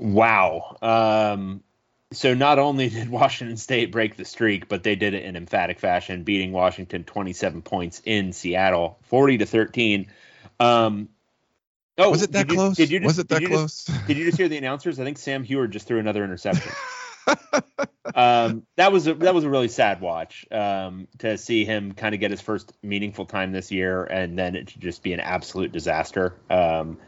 Wow. 0.00 0.78
Um, 0.80 1.62
so 2.12 2.32
not 2.34 2.58
only 2.58 2.88
did 2.90 3.10
Washington 3.10 3.58
State 3.58 3.92
break 3.92 4.16
the 4.16 4.24
streak, 4.24 4.66
but 4.66 4.82
they 4.82 4.96
did 4.96 5.14
it 5.14 5.24
in 5.24 5.36
emphatic 5.36 5.78
fashion, 5.78 6.24
beating 6.24 6.52
Washington 6.52 7.04
27 7.04 7.62
points 7.62 8.00
in 8.04 8.32
Seattle, 8.32 8.98
40 9.02 9.38
to 9.38 9.46
13. 9.46 10.06
Um, 10.58 11.10
oh, 11.98 12.10
was 12.10 12.22
it 12.22 12.32
that 12.32 12.48
did 12.48 12.52
you- 12.52 12.56
close? 12.56 12.76
did 12.76 12.90
you 12.90 12.98
just, 13.00 13.06
was 13.06 13.18
it 13.18 13.28
that 13.28 13.40
did 13.40 13.50
you 13.50 13.56
just- 13.56 13.86
close? 13.86 14.06
did 14.06 14.16
you 14.16 14.24
just 14.24 14.38
hear 14.38 14.48
the 14.48 14.56
announcers? 14.56 14.98
I 14.98 15.04
think 15.04 15.18
Sam 15.18 15.44
Huard 15.44 15.70
just 15.70 15.86
threw 15.86 15.98
another 15.98 16.24
interception. 16.24 16.72
um, 18.14 18.66
that 18.76 18.90
was 18.90 19.06
a, 19.06 19.14
that 19.14 19.34
was 19.34 19.44
a 19.44 19.50
really 19.50 19.68
sad 19.68 20.00
watch 20.00 20.46
um, 20.50 21.08
to 21.18 21.36
see 21.36 21.66
him 21.66 21.92
kind 21.92 22.14
of 22.14 22.20
get 22.20 22.30
his 22.30 22.40
first 22.40 22.72
meaningful 22.82 23.26
time 23.26 23.52
this 23.52 23.70
year, 23.70 24.02
and 24.04 24.38
then 24.38 24.56
it 24.56 24.68
to 24.68 24.78
just 24.78 25.02
be 25.02 25.12
an 25.12 25.20
absolute 25.20 25.72
disaster. 25.72 26.34
Um, 26.48 26.98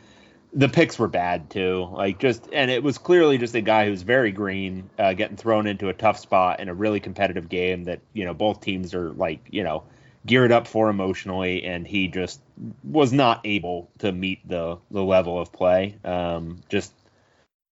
the 0.54 0.68
picks 0.68 0.98
were 0.98 1.08
bad 1.08 1.50
too, 1.50 1.88
like 1.92 2.18
just, 2.18 2.48
and 2.52 2.70
it 2.70 2.82
was 2.82 2.98
clearly 2.98 3.38
just 3.38 3.54
a 3.54 3.62
guy 3.62 3.86
who's 3.86 4.02
very 4.02 4.32
green, 4.32 4.90
uh, 4.98 5.14
getting 5.14 5.36
thrown 5.36 5.66
into 5.66 5.88
a 5.88 5.94
tough 5.94 6.18
spot 6.18 6.60
in 6.60 6.68
a 6.68 6.74
really 6.74 7.00
competitive 7.00 7.48
game 7.48 7.84
that 7.84 8.00
you 8.12 8.24
know 8.24 8.34
both 8.34 8.60
teams 8.60 8.94
are 8.94 9.10
like 9.10 9.40
you 9.50 9.62
know 9.62 9.84
geared 10.26 10.52
up 10.52 10.66
for 10.66 10.90
emotionally, 10.90 11.64
and 11.64 11.86
he 11.86 12.08
just 12.08 12.40
was 12.84 13.12
not 13.12 13.40
able 13.44 13.90
to 13.98 14.12
meet 14.12 14.46
the 14.46 14.78
the 14.90 15.02
level 15.02 15.38
of 15.40 15.52
play. 15.52 15.96
Um, 16.04 16.62
just 16.68 16.92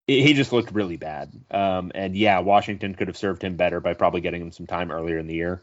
he 0.07 0.33
just 0.33 0.51
looked 0.51 0.71
really 0.71 0.97
bad. 0.97 1.31
Um, 1.51 1.91
and 1.93 2.15
yeah, 2.15 2.39
Washington 2.39 2.95
could 2.95 3.09
have 3.09 3.17
served 3.17 3.43
him 3.43 3.55
better 3.57 3.79
by 3.79 3.93
probably 3.93 4.21
getting 4.21 4.41
him 4.41 4.51
some 4.51 4.65
time 4.65 4.89
earlier 4.89 5.19
in 5.19 5.27
the 5.27 5.35
year. 5.35 5.61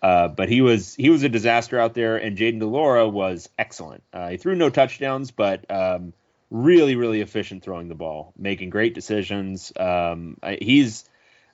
Uh, 0.00 0.28
but 0.28 0.48
he 0.48 0.60
was 0.60 0.94
he 0.94 1.10
was 1.10 1.24
a 1.24 1.28
disaster 1.28 1.80
out 1.80 1.94
there, 1.94 2.16
and 2.16 2.36
Jayden 2.36 2.60
de 2.60 2.66
Laura 2.66 3.08
was 3.08 3.48
excellent. 3.58 4.04
Uh, 4.12 4.28
he 4.28 4.36
threw 4.36 4.54
no 4.54 4.70
touchdowns, 4.70 5.32
but 5.32 5.68
um, 5.70 6.12
really 6.50 6.96
really 6.96 7.20
efficient 7.20 7.62
throwing 7.62 7.88
the 7.88 7.94
ball, 7.94 8.32
making 8.36 8.70
great 8.70 8.94
decisions. 8.94 9.72
Um, 9.78 10.38
he's 10.60 11.08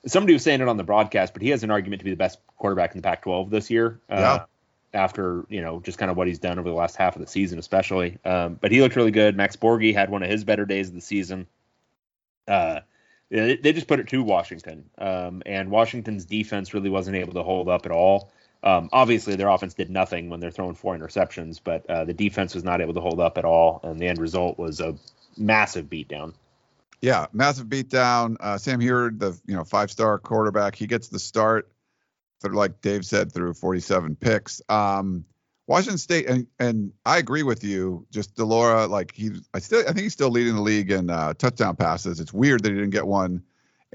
somebody 0.05 0.33
was 0.33 0.43
saying 0.43 0.61
it 0.61 0.67
on 0.67 0.77
the 0.77 0.83
broadcast, 0.83 1.33
but 1.33 1.41
he 1.41 1.49
has 1.49 1.63
an 1.63 1.71
argument 1.71 1.99
to 1.99 2.05
be 2.05 2.11
the 2.11 2.17
best 2.17 2.39
quarterback 2.57 2.91
in 2.91 3.01
the 3.01 3.03
Pac-12 3.03 3.49
this 3.49 3.69
year. 3.69 3.99
Uh, 4.09 4.15
Yeah. 4.15 4.45
After 4.93 5.45
you 5.49 5.61
know 5.61 5.81
just 5.81 5.97
kind 5.97 6.09
of 6.09 6.15
what 6.15 6.27
he's 6.27 6.39
done 6.39 6.57
over 6.57 6.69
the 6.69 6.75
last 6.75 6.95
half 6.95 7.17
of 7.17 7.21
the 7.21 7.27
season, 7.27 7.59
especially. 7.59 8.17
Um, 8.23 8.57
but 8.61 8.71
he 8.71 8.79
looked 8.79 8.95
really 8.95 9.11
good. 9.11 9.35
Max 9.35 9.57
Borghi 9.57 9.93
had 9.93 10.09
one 10.09 10.23
of 10.23 10.29
his 10.29 10.45
better 10.45 10.65
days 10.65 10.87
of 10.87 10.93
the 10.93 11.01
season. 11.01 11.47
Uh, 12.47 12.79
they 13.29 13.57
they 13.57 13.73
just 13.73 13.87
put 13.87 13.99
it 13.99 14.07
to 14.07 14.23
Washington, 14.23 14.89
um, 14.97 15.43
and 15.45 15.69
Washington's 15.69 16.23
defense 16.23 16.73
really 16.73 16.89
wasn't 16.89 17.17
able 17.17 17.33
to 17.33 17.43
hold 17.43 17.67
up 17.67 17.85
at 17.85 17.91
all. 17.91 18.31
Um, 18.65 18.89
obviously, 18.91 19.35
their 19.35 19.47
offense 19.47 19.75
did 19.75 19.91
nothing 19.91 20.29
when 20.29 20.39
they're 20.39 20.51
throwing 20.51 20.73
four 20.73 20.97
interceptions, 20.97 21.59
but 21.63 21.87
uh, 21.87 22.03
the 22.03 22.13
defense 22.13 22.55
was 22.55 22.63
not 22.63 22.81
able 22.81 22.95
to 22.95 22.99
hold 22.99 23.19
up 23.19 23.37
at 23.37 23.45
all, 23.45 23.79
and 23.83 23.99
the 23.99 24.07
end 24.07 24.17
result 24.17 24.57
was 24.57 24.79
a 24.79 24.95
massive 25.37 25.85
beatdown. 25.85 26.33
Yeah, 26.99 27.27
massive 27.31 27.67
beatdown. 27.67 28.37
Uh, 28.39 28.57
Sam 28.57 28.81
Huard, 28.81 29.19
the 29.19 29.39
you 29.45 29.55
know 29.55 29.63
five 29.63 29.91
star 29.91 30.17
quarterback, 30.17 30.75
he 30.75 30.87
gets 30.87 31.09
the 31.09 31.19
start. 31.19 31.71
Through, 32.41 32.55
like 32.55 32.81
Dave 32.81 33.05
said, 33.05 33.31
through 33.31 33.53
47 33.53 34.17
picks. 34.17 34.61
Um, 34.67 35.23
Washington 35.67 35.97
State, 35.97 36.27
and 36.27 36.47
and 36.59 36.91
I 37.05 37.17
agree 37.17 37.43
with 37.43 37.63
you. 37.63 38.05
Just 38.11 38.35
de 38.35 38.45
Laura, 38.45 38.87
like 38.87 39.13
he, 39.15 39.31
I 39.53 39.59
still, 39.59 39.81
I 39.81 39.93
think 39.93 39.99
he's 39.99 40.13
still 40.13 40.29
leading 40.29 40.55
the 40.55 40.61
league 40.61 40.91
in 40.91 41.09
uh, 41.09 41.33
touchdown 41.35 41.75
passes. 41.75 42.19
It's 42.19 42.33
weird 42.33 42.63
that 42.63 42.69
he 42.69 42.75
didn't 42.75 42.91
get 42.91 43.05
one 43.05 43.43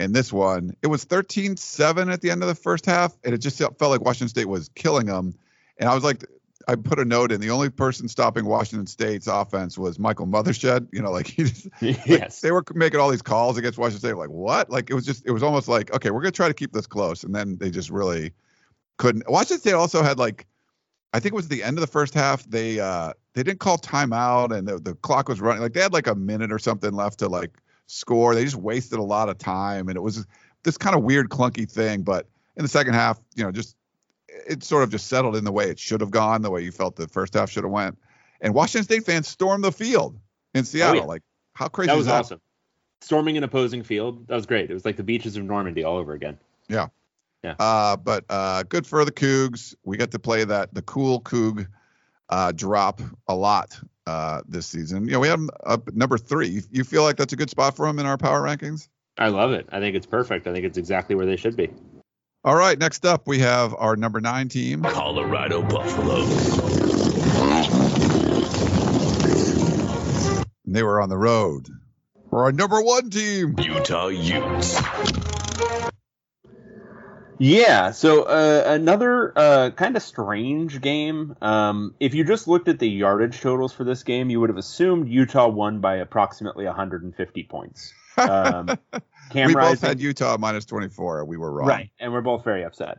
in 0.00 0.12
this 0.12 0.32
one. 0.32 0.74
It 0.82 0.86
was 0.86 1.04
13-7 1.04 2.12
at 2.12 2.20
the 2.20 2.30
end 2.30 2.42
of 2.42 2.48
the 2.48 2.54
first 2.54 2.86
half, 2.86 3.16
and 3.22 3.34
it 3.34 3.38
just 3.38 3.58
felt 3.58 3.80
like 3.80 4.00
Washington 4.00 4.28
State 4.28 4.48
was 4.48 4.70
killing 4.74 5.06
them. 5.06 5.34
And 5.78 5.88
I 5.88 5.94
was 5.94 6.02
like, 6.04 6.24
I 6.68 6.76
put 6.76 6.98
a 6.98 7.04
note 7.04 7.32
in. 7.32 7.40
The 7.40 7.50
only 7.50 7.70
person 7.70 8.08
stopping 8.08 8.44
Washington 8.44 8.86
State's 8.86 9.26
offense 9.26 9.78
was 9.78 9.98
Michael 9.98 10.26
Mothershed. 10.26 10.88
You 10.92 11.02
know, 11.02 11.10
like 11.10 11.26
he 11.36 11.44
just 11.44 11.68
like, 11.82 12.06
yes, 12.06 12.40
they 12.40 12.50
were 12.50 12.64
making 12.74 13.00
all 13.00 13.10
these 13.10 13.22
calls 13.22 13.58
against 13.58 13.78
Washington 13.78 14.00
State. 14.00 14.16
Like 14.16 14.30
what? 14.30 14.70
Like 14.70 14.90
it 14.90 14.94
was 14.94 15.04
just 15.04 15.26
it 15.26 15.32
was 15.32 15.42
almost 15.42 15.68
like 15.68 15.92
okay, 15.94 16.10
we're 16.10 16.20
gonna 16.20 16.32
try 16.32 16.48
to 16.48 16.54
keep 16.54 16.72
this 16.72 16.86
close, 16.86 17.24
and 17.24 17.34
then 17.34 17.56
they 17.58 17.70
just 17.70 17.90
really 17.90 18.32
couldn't. 18.98 19.24
Washington 19.28 19.58
State 19.58 19.74
also 19.74 20.02
had 20.02 20.18
like 20.18 20.46
I 21.12 21.20
think 21.20 21.32
it 21.32 21.36
was 21.36 21.48
the 21.48 21.62
end 21.62 21.76
of 21.76 21.80
the 21.80 21.86
first 21.86 22.14
half. 22.14 22.44
They 22.44 22.78
uh 22.78 23.14
they 23.34 23.42
didn't 23.42 23.60
call 23.60 23.78
timeout, 23.78 24.56
and 24.56 24.68
the, 24.68 24.78
the 24.78 24.94
clock 24.96 25.28
was 25.28 25.40
running. 25.40 25.62
Like 25.62 25.72
they 25.72 25.80
had 25.80 25.92
like 25.92 26.06
a 26.06 26.14
minute 26.14 26.52
or 26.52 26.58
something 26.58 26.92
left 26.92 27.18
to 27.20 27.28
like 27.28 27.50
score. 27.90 28.34
They 28.34 28.44
just 28.44 28.56
wasted 28.56 28.98
a 28.98 29.02
lot 29.02 29.28
of 29.28 29.38
time, 29.38 29.88
and 29.88 29.96
it 29.96 30.00
was 30.00 30.26
this 30.62 30.78
kind 30.78 30.96
of 30.96 31.02
weird 31.02 31.28
clunky 31.28 31.70
thing. 31.70 32.02
But 32.02 32.26
in 32.56 32.62
the 32.62 32.68
second 32.68 32.94
half, 32.94 33.20
you 33.34 33.44
know, 33.44 33.50
just 33.50 33.76
it 34.28 34.62
sort 34.62 34.82
of 34.82 34.90
just 34.90 35.08
settled 35.08 35.36
in 35.36 35.44
the 35.44 35.52
way 35.52 35.68
it 35.70 35.78
should 35.78 36.00
have 36.00 36.10
gone, 36.10 36.42
the 36.42 36.50
way 36.50 36.62
you 36.62 36.72
felt 36.72 36.96
the 36.96 37.08
first 37.08 37.34
half 37.34 37.50
should 37.50 37.64
have 37.64 37.72
went. 37.72 37.98
And 38.40 38.54
Washington 38.54 38.84
State 38.84 39.04
fans 39.04 39.28
stormed 39.28 39.64
the 39.64 39.72
field 39.72 40.18
in 40.54 40.64
Seattle. 40.64 41.02
yeah. 41.02 41.06
Like 41.06 41.22
how 41.54 41.68
crazy 41.68 41.88
that 41.88 41.96
was 41.96 42.06
that? 42.06 42.20
awesome. 42.20 42.40
Storming 43.02 43.36
an 43.36 43.44
opposing 43.44 43.82
field, 43.82 44.26
that 44.28 44.34
was 44.34 44.46
great. 44.46 44.70
It 44.70 44.74
was 44.74 44.84
like 44.84 44.96
the 44.96 45.02
beaches 45.02 45.36
of 45.36 45.44
Normandy 45.44 45.84
all 45.84 45.96
over 45.96 46.12
again. 46.12 46.38
Yeah. 46.68 46.88
Yeah. 47.42 47.54
Uh, 47.58 47.96
but 47.96 48.24
uh, 48.28 48.62
good 48.64 48.86
for 48.86 49.04
the 49.04 49.12
Cougs. 49.12 49.74
We 49.84 49.96
got 49.96 50.10
to 50.10 50.18
play 50.18 50.44
that 50.44 50.74
the 50.74 50.82
cool 50.82 51.22
Coug 51.22 51.66
uh, 52.30 52.52
drop 52.52 53.00
a 53.28 53.34
lot 53.34 53.78
uh, 54.06 54.40
this 54.48 54.66
season. 54.66 55.04
You 55.04 55.12
know, 55.12 55.20
we 55.20 55.28
have 55.28 55.38
him 55.38 55.50
up 55.64 55.92
number 55.92 56.16
three. 56.16 56.48
You, 56.48 56.62
you 56.70 56.84
feel 56.84 57.02
like 57.02 57.16
that's 57.16 57.32
a 57.32 57.36
good 57.36 57.50
spot 57.50 57.76
for 57.76 57.86
him 57.86 57.98
in 57.98 58.06
our 58.06 58.16
power 58.16 58.40
rankings? 58.40 58.88
I 59.18 59.28
love 59.28 59.52
it. 59.52 59.68
I 59.70 59.80
think 59.80 59.96
it's 59.96 60.06
perfect. 60.06 60.46
I 60.46 60.52
think 60.52 60.64
it's 60.64 60.78
exactly 60.78 61.14
where 61.14 61.26
they 61.26 61.36
should 61.36 61.56
be. 61.56 61.70
All 62.42 62.56
right, 62.56 62.78
next 62.78 63.04
up 63.04 63.26
we 63.26 63.40
have 63.40 63.74
our 63.74 63.96
number 63.96 64.20
nine 64.20 64.48
team. 64.48 64.82
Colorado 64.82 65.60
Buffalo. 65.62 66.22
And 70.64 70.74
they 70.74 70.82
were 70.82 71.02
on 71.02 71.10
the 71.10 71.18
road. 71.18 71.68
We're 72.30 72.44
our 72.44 72.52
number 72.52 72.80
one 72.80 73.10
team. 73.10 73.56
Utah 73.58 74.06
Utes. 74.06 74.80
Yeah, 77.42 77.92
so 77.92 78.24
uh, 78.24 78.64
another 78.66 79.32
uh, 79.34 79.70
kind 79.70 79.96
of 79.96 80.02
strange 80.02 80.78
game. 80.82 81.34
Um, 81.40 81.94
if 81.98 82.12
you 82.12 82.22
just 82.22 82.46
looked 82.46 82.68
at 82.68 82.78
the 82.78 82.86
yardage 82.86 83.40
totals 83.40 83.72
for 83.72 83.82
this 83.82 84.02
game, 84.02 84.28
you 84.28 84.40
would 84.40 84.50
have 84.50 84.58
assumed 84.58 85.08
Utah 85.08 85.48
won 85.48 85.80
by 85.80 85.96
approximately 85.96 86.66
150 86.66 87.42
points. 87.44 87.94
Um, 88.18 88.68
Cam 89.30 89.46
we 89.46 89.54
both 89.54 89.62
Rising- 89.62 89.88
had 89.88 90.00
Utah 90.00 90.36
minus 90.38 90.66
24. 90.66 91.24
We 91.24 91.38
were 91.38 91.50
wrong. 91.50 91.66
Right, 91.66 91.90
and 91.98 92.12
we're 92.12 92.20
both 92.20 92.44
very 92.44 92.62
upset. 92.62 92.98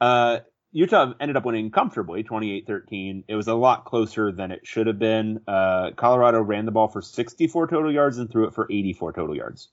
Uh, 0.00 0.38
Utah 0.72 1.12
ended 1.20 1.36
up 1.36 1.44
winning 1.44 1.70
comfortably, 1.70 2.24
28-13. 2.24 3.24
It 3.28 3.34
was 3.34 3.46
a 3.46 3.54
lot 3.54 3.84
closer 3.84 4.32
than 4.32 4.52
it 4.52 4.66
should 4.66 4.86
have 4.86 4.98
been. 4.98 5.42
Uh, 5.46 5.90
Colorado 5.94 6.40
ran 6.40 6.64
the 6.64 6.72
ball 6.72 6.88
for 6.88 7.02
64 7.02 7.66
total 7.66 7.92
yards 7.92 8.16
and 8.16 8.30
threw 8.30 8.46
it 8.46 8.54
for 8.54 8.66
84 8.72 9.12
total 9.12 9.36
yards. 9.36 9.68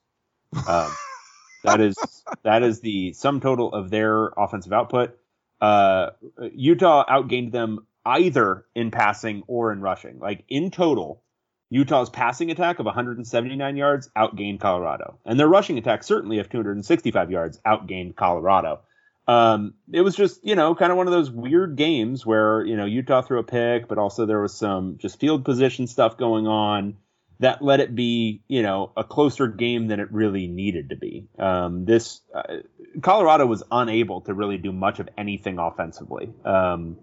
Um, 0.68 0.92
that 1.64 1.80
is 1.80 1.96
that 2.42 2.62
is 2.62 2.80
the 2.80 3.12
sum 3.12 3.40
total 3.40 3.72
of 3.72 3.90
their 3.90 4.28
offensive 4.36 4.72
output. 4.72 5.16
Uh, 5.60 6.10
Utah 6.52 7.04
outgained 7.06 7.52
them 7.52 7.86
either 8.04 8.64
in 8.74 8.90
passing 8.90 9.42
or 9.46 9.72
in 9.72 9.80
rushing. 9.80 10.18
Like 10.18 10.44
in 10.48 10.70
total, 10.70 11.22
Utah's 11.68 12.10
passing 12.10 12.50
attack 12.50 12.78
of 12.78 12.86
179 12.86 13.76
yards 13.76 14.10
outgained 14.16 14.60
Colorado, 14.60 15.18
and 15.24 15.38
their 15.38 15.48
rushing 15.48 15.78
attack 15.78 16.02
certainly 16.02 16.38
of 16.38 16.48
265 16.48 17.30
yards 17.30 17.60
outgained 17.66 18.16
Colorado. 18.16 18.80
Um, 19.28 19.74
it 19.92 20.00
was 20.00 20.16
just 20.16 20.44
you 20.44 20.54
know 20.54 20.74
kind 20.74 20.90
of 20.90 20.98
one 20.98 21.06
of 21.06 21.12
those 21.12 21.30
weird 21.30 21.76
games 21.76 22.24
where 22.24 22.64
you 22.64 22.76
know 22.76 22.86
Utah 22.86 23.22
threw 23.22 23.38
a 23.38 23.44
pick, 23.44 23.86
but 23.86 23.98
also 23.98 24.26
there 24.26 24.40
was 24.40 24.54
some 24.54 24.98
just 24.98 25.20
field 25.20 25.44
position 25.44 25.86
stuff 25.86 26.16
going 26.16 26.46
on 26.46 26.96
that 27.40 27.62
let 27.62 27.80
it 27.80 27.94
be 27.94 28.42
you 28.48 28.62
know 28.62 28.92
a 28.96 29.02
closer 29.02 29.48
game 29.48 29.88
than 29.88 29.98
it 29.98 30.12
really 30.12 30.46
needed 30.46 30.90
to 30.90 30.96
be. 30.96 31.26
Um, 31.38 31.84
this 31.84 32.20
uh, 32.34 32.58
Colorado 33.02 33.46
was 33.46 33.62
unable 33.70 34.20
to 34.22 34.34
really 34.34 34.58
do 34.58 34.72
much 34.72 35.00
of 35.00 35.08
anything 35.18 35.58
offensively. 35.58 36.32
Um, 36.44 36.98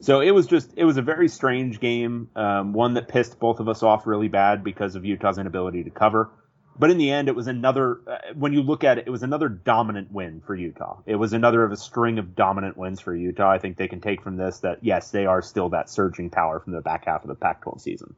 so 0.00 0.20
it 0.20 0.30
was 0.30 0.46
just 0.46 0.72
it 0.76 0.84
was 0.84 0.96
a 0.96 1.02
very 1.02 1.28
strange 1.28 1.80
game, 1.80 2.28
um, 2.36 2.72
one 2.72 2.94
that 2.94 3.08
pissed 3.08 3.38
both 3.38 3.60
of 3.60 3.68
us 3.68 3.82
off 3.82 4.06
really 4.06 4.28
bad 4.28 4.62
because 4.62 4.96
of 4.96 5.04
Utah's 5.04 5.38
inability 5.38 5.84
to 5.84 5.90
cover. 5.90 6.30
But 6.76 6.90
in 6.90 6.98
the 6.98 7.10
end, 7.10 7.28
it 7.28 7.36
was 7.36 7.46
another. 7.46 8.00
Uh, 8.06 8.34
when 8.34 8.52
you 8.52 8.62
look 8.62 8.84
at 8.84 8.98
it, 8.98 9.06
it 9.06 9.10
was 9.10 9.22
another 9.22 9.48
dominant 9.48 10.12
win 10.12 10.42
for 10.44 10.54
Utah. 10.54 11.00
It 11.06 11.16
was 11.16 11.32
another 11.32 11.64
of 11.64 11.72
a 11.72 11.76
string 11.76 12.18
of 12.18 12.34
dominant 12.34 12.76
wins 12.76 13.00
for 13.00 13.14
Utah. 13.14 13.50
I 13.50 13.58
think 13.58 13.76
they 13.76 13.88
can 13.88 14.00
take 14.00 14.22
from 14.22 14.36
this 14.36 14.60
that 14.60 14.78
yes, 14.82 15.10
they 15.10 15.26
are 15.26 15.40
still 15.40 15.70
that 15.70 15.88
surging 15.88 16.30
power 16.30 16.60
from 16.60 16.72
the 16.72 16.80
back 16.80 17.06
half 17.06 17.22
of 17.22 17.28
the 17.28 17.34
Pac-12 17.34 17.80
season. 17.80 18.14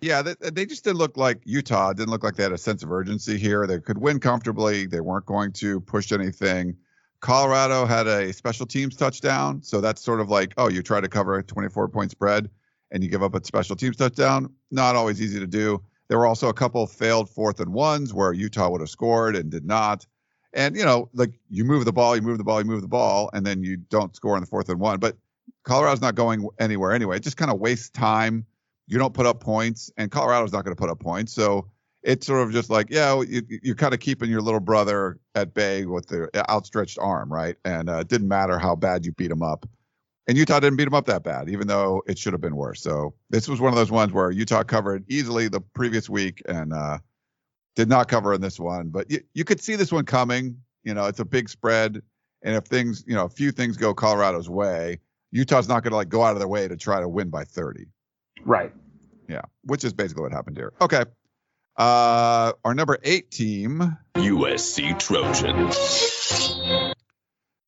Yeah, 0.00 0.22
they, 0.22 0.34
they 0.50 0.66
just 0.66 0.84
didn't 0.84 0.98
look 0.98 1.16
like 1.16 1.40
Utah. 1.44 1.92
Didn't 1.92 2.10
look 2.10 2.22
like 2.22 2.36
they 2.36 2.42
had 2.42 2.52
a 2.52 2.58
sense 2.58 2.82
of 2.82 2.92
urgency 2.92 3.38
here. 3.38 3.66
They 3.66 3.80
could 3.80 3.98
win 3.98 4.20
comfortably. 4.20 4.86
They 4.86 5.00
weren't 5.00 5.26
going 5.26 5.52
to 5.52 5.80
push 5.80 6.12
anything. 6.12 6.76
Colorado 7.20 7.86
had 7.86 8.06
a 8.06 8.32
special 8.32 8.66
teams 8.66 8.94
touchdown, 8.94 9.62
so 9.62 9.80
that's 9.80 10.02
sort 10.02 10.20
of 10.20 10.28
like, 10.28 10.52
oh, 10.58 10.68
you 10.68 10.82
try 10.82 11.00
to 11.00 11.08
cover 11.08 11.38
a 11.38 11.42
24 11.42 11.88
point 11.88 12.10
spread 12.10 12.50
and 12.90 13.02
you 13.02 13.08
give 13.08 13.22
up 13.22 13.34
a 13.34 13.44
special 13.44 13.74
teams 13.74 13.96
touchdown. 13.96 14.52
Not 14.70 14.96
always 14.96 15.20
easy 15.20 15.40
to 15.40 15.46
do. 15.46 15.82
There 16.08 16.18
were 16.18 16.26
also 16.26 16.48
a 16.48 16.54
couple 16.54 16.86
failed 16.86 17.28
fourth 17.28 17.58
and 17.58 17.72
ones 17.72 18.14
where 18.14 18.32
Utah 18.32 18.70
would 18.70 18.80
have 18.80 18.90
scored 18.90 19.34
and 19.34 19.50
did 19.50 19.64
not. 19.64 20.06
And 20.52 20.76
you 20.76 20.84
know, 20.84 21.08
like 21.14 21.32
you 21.48 21.64
move 21.64 21.84
the 21.84 21.92
ball, 21.92 22.14
you 22.16 22.22
move 22.22 22.38
the 22.38 22.44
ball, 22.44 22.60
you 22.60 22.66
move 22.66 22.82
the 22.82 22.88
ball, 22.88 23.30
and 23.32 23.44
then 23.44 23.62
you 23.62 23.76
don't 23.76 24.14
score 24.14 24.36
on 24.36 24.40
the 24.40 24.46
fourth 24.46 24.68
and 24.68 24.78
one. 24.78 24.98
But 25.00 25.16
Colorado's 25.64 26.00
not 26.00 26.14
going 26.14 26.48
anywhere 26.58 26.92
anyway. 26.92 27.16
It 27.16 27.22
just 27.22 27.36
kind 27.36 27.50
of 27.50 27.58
wastes 27.58 27.90
time. 27.90 28.46
You 28.86 28.98
don't 28.98 29.14
put 29.14 29.26
up 29.26 29.40
points, 29.40 29.90
and 29.96 30.10
Colorado's 30.10 30.52
not 30.52 30.64
going 30.64 30.76
to 30.76 30.80
put 30.80 30.90
up 30.90 31.00
points. 31.00 31.32
So 31.32 31.68
it's 32.02 32.26
sort 32.26 32.46
of 32.46 32.52
just 32.52 32.70
like, 32.70 32.88
yeah, 32.88 33.20
you, 33.22 33.42
you're 33.48 33.74
kind 33.74 33.92
of 33.92 33.98
keeping 34.00 34.30
your 34.30 34.40
little 34.40 34.60
brother 34.60 35.18
at 35.34 35.54
bay 35.54 35.86
with 35.86 36.06
the 36.06 36.28
outstretched 36.48 36.98
arm, 37.00 37.32
right? 37.32 37.56
And 37.64 37.90
uh, 37.90 37.98
it 37.98 38.08
didn't 38.08 38.28
matter 38.28 38.58
how 38.58 38.76
bad 38.76 39.04
you 39.04 39.12
beat 39.12 39.30
him 39.30 39.42
up. 39.42 39.68
And 40.28 40.36
Utah 40.36 40.60
didn't 40.60 40.76
beat 40.76 40.86
him 40.86 40.94
up 40.94 41.06
that 41.06 41.24
bad, 41.24 41.48
even 41.48 41.66
though 41.66 42.02
it 42.06 42.18
should 42.18 42.32
have 42.32 42.40
been 42.40 42.56
worse. 42.56 42.80
So 42.80 43.14
this 43.30 43.48
was 43.48 43.60
one 43.60 43.72
of 43.72 43.76
those 43.76 43.90
ones 43.90 44.12
where 44.12 44.30
Utah 44.30 44.62
covered 44.62 45.04
easily 45.08 45.48
the 45.48 45.60
previous 45.60 46.08
week 46.08 46.42
and 46.48 46.72
uh, 46.72 46.98
did 47.74 47.88
not 47.88 48.08
cover 48.08 48.32
in 48.34 48.40
this 48.40 48.58
one. 48.58 48.88
But 48.88 49.10
you, 49.10 49.20
you 49.34 49.44
could 49.44 49.60
see 49.60 49.76
this 49.76 49.92
one 49.92 50.04
coming. 50.04 50.58
You 50.82 50.94
know, 50.94 51.06
it's 51.06 51.20
a 51.20 51.24
big 51.24 51.48
spread, 51.48 52.00
and 52.42 52.54
if 52.54 52.64
things, 52.64 53.04
you 53.06 53.14
know, 53.14 53.24
a 53.24 53.28
few 53.28 53.50
things 53.50 53.76
go 53.76 53.92
Colorado's 53.92 54.48
way, 54.48 55.00
Utah's 55.32 55.68
not 55.68 55.82
going 55.82 55.90
to 55.90 55.96
like 55.96 56.08
go 56.08 56.22
out 56.22 56.32
of 56.32 56.38
their 56.38 56.48
way 56.48 56.68
to 56.68 56.76
try 56.76 57.00
to 57.00 57.08
win 57.08 57.28
by 57.28 57.42
30. 57.42 57.86
Right. 58.44 58.72
Yeah, 59.28 59.42
which 59.64 59.84
is 59.84 59.92
basically 59.92 60.22
what 60.22 60.32
happened 60.32 60.56
here. 60.56 60.72
Okay. 60.80 61.04
Uh, 61.76 62.52
our 62.64 62.74
number 62.74 62.98
eight 63.02 63.30
team, 63.30 63.96
USC 64.14 64.98
Trojans. 64.98 66.94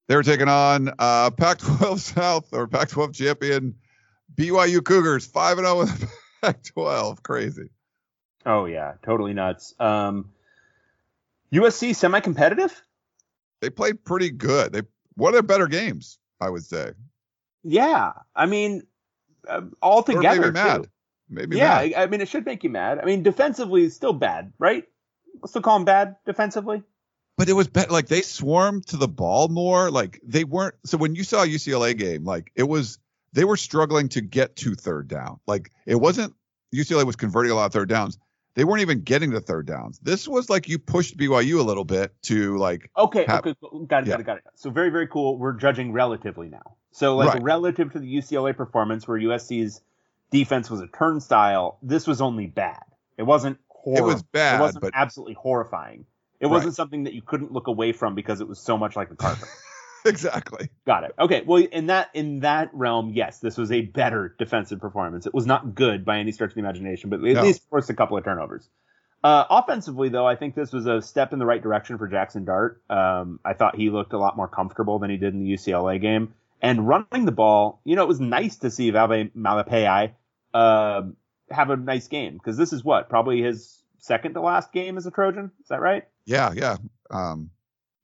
they 0.07 0.17
were 0.17 0.23
taking 0.23 0.49
on 0.49 0.91
uh, 0.99 1.31
Pac-12 1.31 1.99
South 2.15 2.53
or 2.53 2.67
Pac-12 2.69 3.15
champion 3.15 3.75
BYU 4.35 4.83
Cougars, 4.83 5.27
five 5.27 5.59
and 5.59 5.67
zero 5.67 5.81
with 5.81 6.01
the 6.01 6.09
Pac-12. 6.43 7.23
Crazy. 7.23 7.71
Oh 8.47 8.65
yeah, 8.65 8.95
totally 9.05 9.35
nuts. 9.35 9.75
Um, 9.79 10.31
USC 11.53 11.95
semi-competitive. 11.95 12.81
They 13.61 13.69
played 13.71 14.05
pretty 14.05 14.31
good. 14.31 14.73
They 14.73 14.83
one 15.17 15.31
of 15.31 15.35
their 15.35 15.43
better 15.43 15.67
games, 15.67 16.19
I 16.41 16.49
would 16.49 16.65
say. 16.65 16.93
Yeah, 17.65 18.13
I 18.35 18.47
mean, 18.47 18.85
uh, 19.47 19.63
all 19.83 20.03
together. 20.03 20.41
maybe 20.41 20.53
mad. 20.53 20.83
too. 20.85 20.91
Maybe 21.31 21.57
yeah, 21.57 21.69
mad. 21.69 21.93
I, 21.97 22.03
I 22.03 22.07
mean, 22.07 22.21
it 22.21 22.29
should 22.29 22.47
make 22.47 22.65
you 22.65 22.71
mad. 22.71 22.99
I 22.99 23.05
mean, 23.05 23.23
defensively, 23.23 23.89
still 23.91 24.13
bad, 24.13 24.53
right? 24.59 24.85
We'll 25.41 25.49
still 25.49 25.63
call 25.63 25.79
them 25.79 25.85
bad 25.85 26.17
defensively. 26.25 26.83
But 27.37 27.49
it 27.49 27.53
was 27.53 27.69
better. 27.69 27.93
Like 27.93 28.09
they 28.09 28.23
swarmed 28.23 28.87
to 28.89 28.97
the 28.97 29.07
ball 29.07 29.49
more. 29.49 29.91
Like 29.91 30.21
they 30.25 30.45
weren't. 30.45 30.75
So 30.85 30.99
when 30.99 31.15
you 31.15 31.23
saw 31.23 31.45
a 31.45 31.47
UCLA 31.47 31.97
game, 31.97 32.25
like 32.25 32.51
it 32.57 32.65
was, 32.65 32.99
they 33.33 33.45
were 33.45 33.57
struggling 33.57 34.09
to 34.11 34.21
get 34.21 34.57
to 34.57 34.75
third 34.75 35.07
down. 35.07 35.39
Like 35.47 35.71
it 35.87 35.95
wasn't 35.95 36.35
UCLA 36.75 37.05
was 37.05 37.17
converting 37.17 37.53
a 37.53 37.55
lot 37.55 37.67
of 37.67 37.73
third 37.73 37.89
downs. 37.89 38.19
They 38.55 38.65
weren't 38.65 38.81
even 38.83 39.03
getting 39.03 39.31
the 39.31 39.41
third 39.41 39.67
downs. 39.67 40.01
This 40.03 40.27
was 40.27 40.51
like 40.51 40.69
you 40.69 40.79
pushed 40.79 41.17
BYU 41.17 41.61
a 41.61 41.63
little 41.63 41.85
bit 41.85 42.13
to 42.23 42.57
like, 42.59 42.91
Okay, 42.97 43.25
Hap- 43.27 43.47
okay, 43.47 43.55
got 43.87 44.03
it, 44.03 44.09
Yeah. 44.09 44.13
got 44.15 44.21
it, 44.21 44.27
got 44.27 44.37
it. 44.39 44.45
So 44.57 44.71
very, 44.71 44.91
very 44.91 45.07
cool. 45.07 45.39
We're 45.39 45.53
judging 45.53 45.93
relatively 45.93 46.49
now. 46.49 46.75
So 46.91 47.17
like 47.17 47.35
Right. 47.35 47.43
relative 47.43 47.93
to 47.93 47.99
the 48.01 48.07
UCLA 48.17 48.53
performance, 48.57 49.07
where 49.07 49.19
USC's 49.19 49.81
defense 50.31 50.71
was 50.71 50.81
a 50.81 50.89
turnstile, 50.89 51.79
this 51.83 52.07
was 52.07 52.21
only 52.21 52.47
bad. 52.47 52.83
It 53.17 53.23
wasn't 53.23 53.59
horrible. 53.69 54.11
It 54.11 54.13
was 54.15 54.23
bad, 54.25 54.59
It 54.59 54.63
wasn't 54.63 54.83
but- 54.83 54.93
absolutely 54.95 55.35
horrifying. 55.35 56.05
It 56.41 56.47
wasn't 56.47 56.75
something 56.77 57.05
that 57.05 57.15
you 57.15 57.23
couldn't 57.23 57.53
look 57.53 57.67
away 57.67 57.93
from 57.93 58.15
because 58.15 58.41
it 58.41 58.47
was 58.49 58.61
so 58.61 58.79
much 58.79 58.95
like 58.97 59.09
the 59.09 59.17
carpet. 59.17 59.49
exactly. 60.09 60.69
Got 60.87 61.05
it. 61.05 61.15
Okay. 61.19 61.43
Well, 61.47 61.63
in 61.63 61.87
that 61.87 62.11
in 62.15 62.41
that 62.41 62.71
realm, 62.73 63.11
yes, 63.15 63.39
this 63.39 63.57
was 63.57 63.71
a 63.71 63.83
better 63.83 64.35
defensive 64.39 64.81
performance. 64.81 65.27
It 65.27 65.35
was 65.35 65.47
not 65.47 65.75
good 65.75 66.05
by 66.05 66.19
any 66.19 66.33
stretch 66.33 66.51
of 66.51 66.55
the 66.55 66.61
imagination, 66.61 67.11
but 67.11 67.23
at 67.25 67.35
No. 67.35 67.43
least 67.43 67.63
forced 67.71 67.91
a 67.91 67.95
couple 67.95 68.17
of 68.17 68.25
turnovers. 68.25 68.69
Uh, 69.23 69.45
offensively, 69.51 70.09
though, 70.09 70.27
I 70.27 70.37
think 70.37 70.55
this 70.55 70.73
was 70.73 70.87
a 70.87 71.03
step 71.03 71.33
in 71.33 71.39
the 71.41 71.47
right 71.47 71.61
direction 71.63 71.99
for 71.99 72.07
Jackson 72.07 72.45
Dart. 72.45 72.81
Um, 72.89 73.41
I 73.45 73.53
thought 73.53 73.75
he 73.77 73.91
looked 73.91 74.13
a 74.13 74.19
lot 74.19 74.37
more 74.37 74.47
comfortable 74.49 74.99
than 75.01 75.11
he 75.11 75.17
did 75.17 75.35
in 75.35 75.43
the 75.43 75.53
UCLA 75.53 76.01
game. 76.01 76.35
And 76.63 76.87
running 76.87 77.25
the 77.25 77.33
ball, 77.33 77.81
you 77.85 77.97
know, 77.97 78.03
it 78.03 78.09
was 78.09 78.21
nice 78.21 78.57
to 78.59 78.71
see 78.71 78.91
Vavae 78.93 79.33
Malepeai 79.37 80.13
um, 80.55 81.17
have 81.51 81.71
a 81.71 81.77
nice 81.77 82.09
game 82.09 82.35
because 82.35 82.57
this 82.57 82.73
is 82.73 82.85
what 82.85 83.09
probably 83.09 83.43
his 83.43 83.83
second 83.99 84.35
to 84.35 84.41
last 84.41 84.73
game 84.73 84.97
as 84.97 85.07
a 85.07 85.11
Trojan. 85.11 85.51
Is 85.63 85.69
that 85.69 85.81
right? 85.81 86.05
Yeah, 86.25 86.53
yeah. 86.55 86.77
Um, 87.11 87.51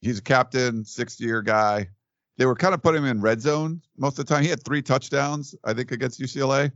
he's 0.05 0.19
a 0.19 0.23
captain, 0.23 0.85
sixth 0.85 1.21
year 1.21 1.43
guy. 1.43 1.89
They 2.37 2.47
were 2.47 2.55
kind 2.55 2.75
of 2.75 2.83
putting 2.83 3.03
him 3.03 3.09
in 3.09 3.21
red 3.21 3.41
zone 3.41 3.81
most 3.97 4.19
of 4.19 4.27
the 4.27 4.35
time. 4.35 4.43
He 4.43 4.49
had 4.49 4.65
three 4.65 4.83
touchdowns, 4.83 5.55
I 5.65 5.73
think, 5.73 5.93
against 5.93 6.21
UCLA. 6.21 6.73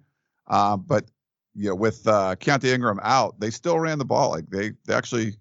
Uh, 0.46 0.76
but 0.76 1.04
you 1.54 1.68
know, 1.68 1.74
with 1.74 2.06
uh, 2.06 2.36
Keontae 2.36 2.72
Ingram 2.72 3.00
out, 3.02 3.38
they 3.40 3.50
still 3.50 3.78
ran 3.78 3.98
the 3.98 4.04
ball. 4.04 4.30
Like 4.30 4.48
they 4.50 4.72
they 4.86 4.94
actually 4.94 5.34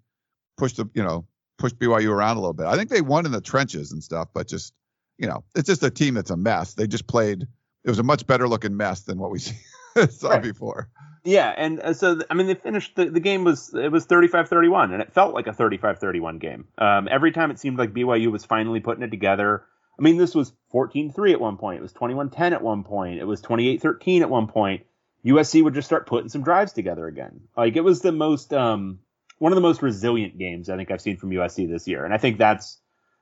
pushed 0.57 0.77
the 0.77 0.89
you 0.93 1.03
know 1.03 1.25
pushed 1.57 1.77
BYU 1.79 2.09
around 2.09 2.37
a 2.37 2.39
little 2.39 2.53
bit. 2.53 2.65
I 2.65 2.75
think 2.75 2.89
they 2.89 3.01
won 3.01 3.25
in 3.25 3.31
the 3.31 3.41
trenches 3.41 3.91
and 3.91 4.03
stuff, 4.03 4.29
but 4.33 4.47
just 4.47 4.73
you 5.17 5.27
know, 5.27 5.43
it's 5.55 5.67
just 5.67 5.83
a 5.83 5.89
team 5.89 6.13
that's 6.13 6.29
a 6.29 6.37
mess. 6.37 6.73
They 6.73 6.87
just 6.87 7.07
played. 7.07 7.47
It 7.83 7.89
was 7.89 7.99
a 7.99 8.03
much 8.03 8.27
better 8.27 8.47
looking 8.47 8.75
mess 8.75 9.01
than 9.01 9.17
what 9.17 9.31
we 9.31 9.39
saw 10.09 10.29
Right. 10.29 10.43
before. 10.43 10.89
Yeah, 11.23 11.53
and 11.55 11.81
uh, 11.81 11.93
so 11.93 12.19
I 12.29 12.35
mean, 12.35 12.47
they 12.47 12.53
finished 12.53 12.95
the, 12.95 13.05
the 13.09 13.19
game 13.19 13.43
was 13.43 13.73
it 13.73 13.91
was 13.91 14.07
35-31, 14.07 14.93
and 14.93 15.01
it 15.01 15.11
felt 15.13 15.33
like 15.33 15.47
a 15.47 15.51
35-31 15.51 16.39
game. 16.39 16.67
Um, 16.77 17.07
every 17.11 17.31
time 17.33 17.51
it 17.51 17.59
seemed 17.59 17.77
like 17.77 17.93
BYU 17.93 18.31
was 18.31 18.45
finally 18.45 18.79
putting 18.79 19.03
it 19.03 19.11
together. 19.11 19.63
I 19.99 20.03
mean, 20.03 20.17
this 20.17 20.35
was 20.35 20.53
14-3 20.73 21.33
at 21.33 21.41
one 21.41 21.57
point. 21.57 21.79
It 21.79 21.81
was 21.81 21.91
21-10 21.93 22.51
at 22.51 22.61
one 22.61 22.83
point. 22.83 23.19
It 23.19 23.25
was 23.25 23.41
28-13 23.41 24.21
at 24.21 24.29
one 24.29 24.47
point. 24.47 24.85
USC 25.25 25.63
would 25.63 25.73
just 25.73 25.87
start 25.87 26.05
putting 26.05 26.29
some 26.29 26.43
drives 26.43 26.71
together 26.71 27.07
again. 27.07 27.41
Like 27.57 27.75
it 27.75 27.83
was 27.83 28.01
the 28.01 28.11
most 28.11 28.53
um, 28.53 28.99
one 29.39 29.51
of 29.51 29.55
the 29.57 29.61
most 29.61 29.81
resilient 29.81 30.37
games 30.37 30.69
I 30.69 30.77
think 30.77 30.91
I've 30.91 31.01
seen 31.01 31.17
from 31.17 31.31
USC 31.31 31.67
this 31.69 31.87
year, 31.87 32.05
and 32.05 32.13
I 32.13 32.17
think 32.17 32.37
that's 32.37 32.79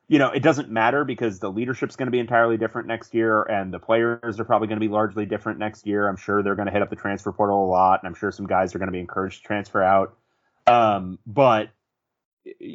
you 0.08 0.20
know, 0.20 0.30
it 0.30 0.44
doesn't 0.44 0.70
matter 0.70 1.04
because 1.04 1.40
the 1.40 1.52
leadership's 1.52 1.96
going 1.96 2.08
to 2.08 2.12
be 2.12 2.20
entirely 2.20 2.58
different 2.58 2.88
next 2.88 3.14
year, 3.14 3.42
and 3.44 3.74
the 3.74 3.80
players 3.80 4.40
are 4.40 4.44
probably 4.46 4.68
going 4.68 4.80
to 4.80 4.86
be 4.86 4.92
largely 4.92 5.26
different 5.26 5.58
next 5.58 5.88
year. 5.88 6.08
I'm 6.08 6.18
sure 6.18 6.44
they're 6.44 6.56
going 6.56 6.68
to 6.68 6.72
hit 6.72 6.82
up 6.82 6.90
the 6.90 6.96
transfer 6.96 7.32
portal 7.32 7.66
a 7.66 7.70
lot, 7.70 8.02
and 8.02 8.08
I'm 8.08 8.16
sure 8.16 8.32
some 8.32 8.46
guys 8.46 8.76
are 8.76 8.80
going 8.80 8.88
to 8.88 8.94
be 8.94 9.00
encouraged 9.00 9.42
to 9.42 9.48
transfer 9.48 9.82
out. 9.82 10.16
Um, 10.68 11.18
but 11.26 11.70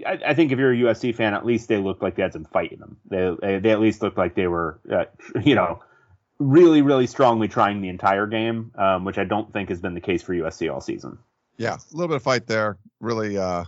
I, 0.07 0.19
I 0.27 0.35
think 0.35 0.51
if 0.51 0.59
you're 0.59 0.73
a 0.73 0.77
USC 0.77 1.15
fan, 1.15 1.35
at 1.35 1.47
least 1.47 1.69
they 1.69 1.77
looked 1.77 2.03
like 2.03 2.17
they 2.17 2.23
had 2.23 2.33
some 2.33 2.45
fight 2.45 2.73
in 2.73 2.81
them. 2.81 2.97
They 3.09 3.61
they 3.61 3.71
at 3.71 3.81
least 3.81 4.03
looked 4.03 4.19
like 4.19 4.35
they 4.35 4.49
were, 4.49 4.81
uh, 4.91 5.05
you 5.43 5.55
know, 5.55 5.83
really 6.39 6.83
really 6.83 7.07
strongly 7.07 7.47
trying 7.47 7.81
the 7.81 7.89
entire 7.89 8.27
game, 8.27 8.73
um, 8.77 9.05
which 9.05 9.19
I 9.19 9.25
don't 9.25 9.53
think 9.53 9.69
has 9.69 9.81
been 9.81 9.95
the 9.95 10.01
case 10.01 10.23
for 10.23 10.35
USC 10.35 10.73
all 10.73 10.81
season. 10.81 11.19
Yeah, 11.57 11.75
a 11.75 11.95
little 11.95 12.09
bit 12.09 12.17
of 12.17 12.23
fight 12.23 12.47
there. 12.47 12.79
Really, 13.01 13.39
uh, 13.39 13.65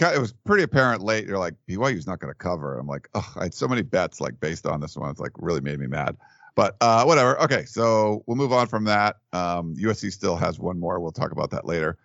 it, 0.00 0.20
was 0.20 0.32
pretty 0.44 0.62
apparent 0.62 1.02
late. 1.02 1.26
You're 1.26 1.38
like, 1.38 1.54
BYU's 1.68 2.06
not 2.06 2.18
going 2.18 2.32
to 2.32 2.38
cover. 2.38 2.78
I'm 2.78 2.86
like, 2.86 3.08
oh, 3.14 3.32
I 3.36 3.44
had 3.44 3.54
so 3.54 3.68
many 3.68 3.82
bets 3.82 4.20
like 4.20 4.38
based 4.40 4.66
on 4.66 4.80
this 4.80 4.96
one. 4.96 5.10
It's 5.10 5.20
like 5.20 5.32
really 5.36 5.60
made 5.60 5.78
me 5.78 5.86
mad. 5.86 6.16
But 6.54 6.76
uh, 6.80 7.04
whatever. 7.04 7.40
Okay, 7.42 7.64
so 7.64 8.22
we'll 8.26 8.36
move 8.36 8.52
on 8.52 8.68
from 8.68 8.84
that. 8.84 9.16
Um, 9.32 9.74
USC 9.76 10.12
still 10.12 10.36
has 10.36 10.58
one 10.58 10.78
more. 10.78 11.00
We'll 11.00 11.12
talk 11.12 11.32
about 11.32 11.50
that 11.50 11.66
later. 11.66 11.98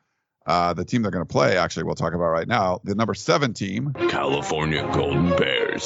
Uh, 0.46 0.74
the 0.74 0.84
team 0.84 1.04
they're 1.04 1.12
going 1.12 1.26
to 1.26 1.32
play, 1.32 1.58
actually, 1.58 1.84
we'll 1.84 1.96
talk 1.96 2.14
about 2.14 2.30
right 2.30 2.48
now. 2.48 2.80
The 2.84 2.96
number 2.96 3.14
seven 3.14 3.54
team. 3.54 3.94
California 4.10 4.90
Golden 4.92 5.30
Bears. 5.38 5.86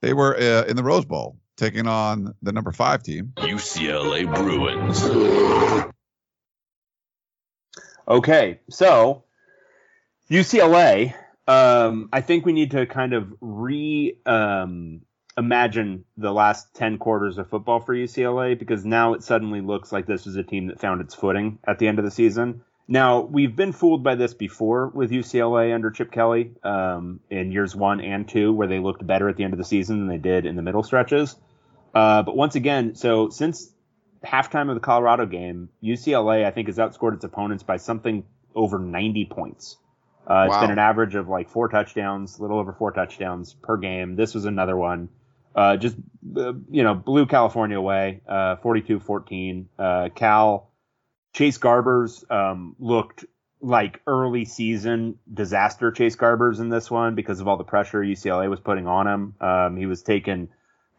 They 0.00 0.14
were 0.14 0.34
uh, 0.34 0.64
in 0.64 0.76
the 0.76 0.82
Rose 0.82 1.04
Bowl 1.04 1.36
taking 1.56 1.86
on 1.86 2.34
the 2.40 2.52
number 2.52 2.72
five 2.72 3.02
team. 3.02 3.32
UCLA 3.36 4.32
Bruins. 4.34 5.92
Okay, 8.08 8.60
so 8.68 9.24
UCLA. 10.32 11.12
Um, 11.46 12.08
I 12.10 12.22
think 12.22 12.46
we 12.46 12.54
need 12.54 12.70
to 12.70 12.86
kind 12.86 13.12
of 13.12 13.34
re 13.42 14.16
um, 14.24 15.02
imagine 15.36 16.06
the 16.16 16.32
last 16.32 16.74
ten 16.74 16.96
quarters 16.96 17.36
of 17.36 17.50
football 17.50 17.80
for 17.80 17.94
UCLA 17.94 18.58
because 18.58 18.82
now 18.82 19.12
it 19.12 19.22
suddenly 19.22 19.60
looks 19.60 19.92
like 19.92 20.06
this 20.06 20.26
is 20.26 20.36
a 20.36 20.42
team 20.42 20.68
that 20.68 20.80
found 20.80 21.02
its 21.02 21.14
footing 21.14 21.58
at 21.68 21.78
the 21.78 21.86
end 21.86 21.98
of 21.98 22.06
the 22.06 22.10
season. 22.10 22.62
Now 22.88 23.20
we've 23.20 23.54
been 23.54 23.72
fooled 23.72 24.02
by 24.02 24.14
this 24.14 24.32
before 24.32 24.88
with 24.88 25.10
UCLA 25.10 25.74
under 25.74 25.90
Chip 25.90 26.10
Kelly 26.10 26.52
um, 26.62 27.20
in 27.28 27.52
years 27.52 27.76
one 27.76 28.00
and 28.00 28.26
two, 28.26 28.54
where 28.54 28.68
they 28.68 28.78
looked 28.78 29.06
better 29.06 29.28
at 29.28 29.36
the 29.36 29.44
end 29.44 29.52
of 29.52 29.58
the 29.58 29.66
season 29.66 29.98
than 29.98 30.08
they 30.08 30.16
did 30.16 30.46
in 30.46 30.56
the 30.56 30.62
middle 30.62 30.82
stretches. 30.82 31.36
Uh, 31.94 32.22
but 32.22 32.34
once 32.34 32.54
again, 32.54 32.94
so 32.94 33.28
since 33.28 33.70
halftime 34.24 34.70
of 34.70 34.76
the 34.76 34.80
Colorado 34.80 35.26
game, 35.26 35.68
UCLA 35.84 36.46
I 36.46 36.52
think 36.52 36.68
has 36.68 36.78
outscored 36.78 37.12
its 37.12 37.24
opponents 37.24 37.64
by 37.64 37.76
something 37.76 38.24
over 38.54 38.78
90 38.78 39.26
points. 39.26 39.76
Uh, 40.26 40.44
It's 40.46 40.54
Wow. 40.54 40.60
been 40.62 40.70
an 40.70 40.78
average 40.78 41.14
of 41.14 41.28
like 41.28 41.48
four 41.48 41.68
touchdowns, 41.68 42.38
a 42.38 42.42
little 42.42 42.58
over 42.58 42.72
four 42.72 42.92
touchdowns 42.92 43.54
per 43.54 43.76
game. 43.76 44.16
This 44.16 44.34
was 44.34 44.44
another 44.44 44.76
one. 44.76 45.08
Uh, 45.54 45.76
just 45.76 45.96
uh, 46.36 46.52
you 46.70 46.82
know, 46.82 46.94
blew 46.94 47.26
California 47.26 47.76
away, 47.78 48.20
uh, 48.26 48.56
42-14. 48.56 49.66
Uh, 49.78 50.08
Cal 50.14 50.70
Chase 51.34 51.58
Garbers 51.58 52.30
um, 52.30 52.74
looked 52.78 53.24
like 53.60 54.00
early 54.06 54.44
season 54.44 55.18
disaster 55.32 55.90
Chase 55.92 56.16
Garbers 56.16 56.58
in 56.60 56.68
this 56.68 56.90
one 56.90 57.14
because 57.14 57.40
of 57.40 57.48
all 57.48 57.56
the 57.56 57.64
pressure 57.64 58.00
UCLA 58.02 58.48
was 58.48 58.60
putting 58.60 58.86
on 58.86 59.06
him. 59.06 59.34
Um, 59.40 59.76
he 59.76 59.86
was 59.86 60.02
taking 60.02 60.48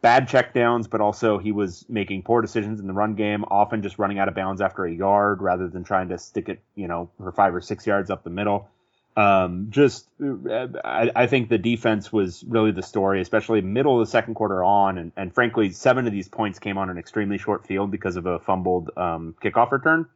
bad 0.00 0.28
checkdowns, 0.28 0.88
but 0.88 1.00
also 1.00 1.38
he 1.38 1.50
was 1.52 1.84
making 1.88 2.22
poor 2.22 2.40
decisions 2.40 2.78
in 2.80 2.86
the 2.86 2.92
run 2.92 3.14
game, 3.14 3.44
often 3.48 3.82
just 3.82 3.98
running 3.98 4.18
out 4.18 4.28
of 4.28 4.34
bounds 4.34 4.60
after 4.60 4.84
a 4.84 4.92
yard 4.92 5.42
rather 5.42 5.66
than 5.68 5.82
trying 5.82 6.08
to 6.10 6.18
stick 6.18 6.48
it, 6.48 6.62
you 6.74 6.86
know, 6.88 7.10
for 7.18 7.32
five 7.32 7.54
or 7.54 7.60
six 7.60 7.86
yards 7.86 8.10
up 8.10 8.22
the 8.22 8.30
middle. 8.30 8.68
Um, 9.16 9.68
just, 9.70 10.08
uh, 10.20 10.68
I, 10.84 11.10
I 11.14 11.26
think 11.28 11.48
the 11.48 11.58
defense 11.58 12.12
was 12.12 12.44
really 12.48 12.72
the 12.72 12.82
story, 12.82 13.20
especially 13.20 13.60
middle 13.60 14.00
of 14.00 14.06
the 14.06 14.10
second 14.10 14.34
quarter 14.34 14.64
on. 14.64 14.98
And, 14.98 15.12
and 15.16 15.32
frankly, 15.32 15.70
seven 15.70 16.06
of 16.06 16.12
these 16.12 16.28
points 16.28 16.58
came 16.58 16.78
on 16.78 16.90
an 16.90 16.98
extremely 16.98 17.38
short 17.38 17.66
field 17.66 17.90
because 17.90 18.16
of 18.16 18.26
a 18.26 18.40
fumbled 18.40 18.90
um, 18.96 19.34
kickoff 19.40 19.70
return. 19.70 20.06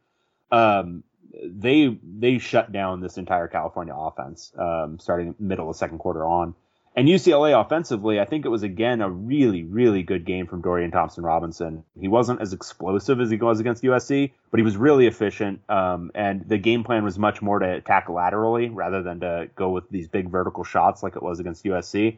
Um, 0.51 1.03
they 1.43 1.97
they 2.03 2.39
shut 2.39 2.71
down 2.71 3.01
this 3.01 3.17
entire 3.17 3.47
California 3.47 3.93
offense 3.95 4.51
um, 4.57 4.99
starting 4.99 5.35
middle 5.39 5.69
of 5.69 5.75
second 5.75 5.99
quarter 5.99 6.25
on. 6.25 6.55
And 6.99 7.07
UCLA 7.07 7.57
offensively, 7.57 8.19
I 8.19 8.25
think 8.25 8.43
it 8.43 8.49
was 8.49 8.61
again 8.61 8.99
a 8.99 9.09
really, 9.09 9.63
really 9.63 10.03
good 10.03 10.25
game 10.25 10.47
from 10.47 10.61
Dorian 10.61 10.91
Thompson 10.91 11.23
Robinson. 11.23 11.85
He 11.97 12.09
wasn't 12.09 12.41
as 12.41 12.51
explosive 12.51 13.21
as 13.21 13.29
he 13.29 13.37
was 13.37 13.61
against 13.61 13.83
USC, 13.83 14.33
but 14.51 14.57
he 14.57 14.65
was 14.65 14.75
really 14.75 15.07
efficient. 15.07 15.61
Um, 15.69 16.11
and 16.13 16.43
the 16.49 16.57
game 16.57 16.83
plan 16.83 17.05
was 17.05 17.17
much 17.17 17.41
more 17.41 17.57
to 17.57 17.75
attack 17.75 18.09
laterally 18.09 18.67
rather 18.67 19.01
than 19.01 19.21
to 19.21 19.49
go 19.55 19.69
with 19.69 19.89
these 19.89 20.09
big 20.09 20.29
vertical 20.29 20.65
shots 20.65 21.01
like 21.01 21.15
it 21.15 21.23
was 21.23 21.39
against 21.39 21.63
USC. 21.63 22.17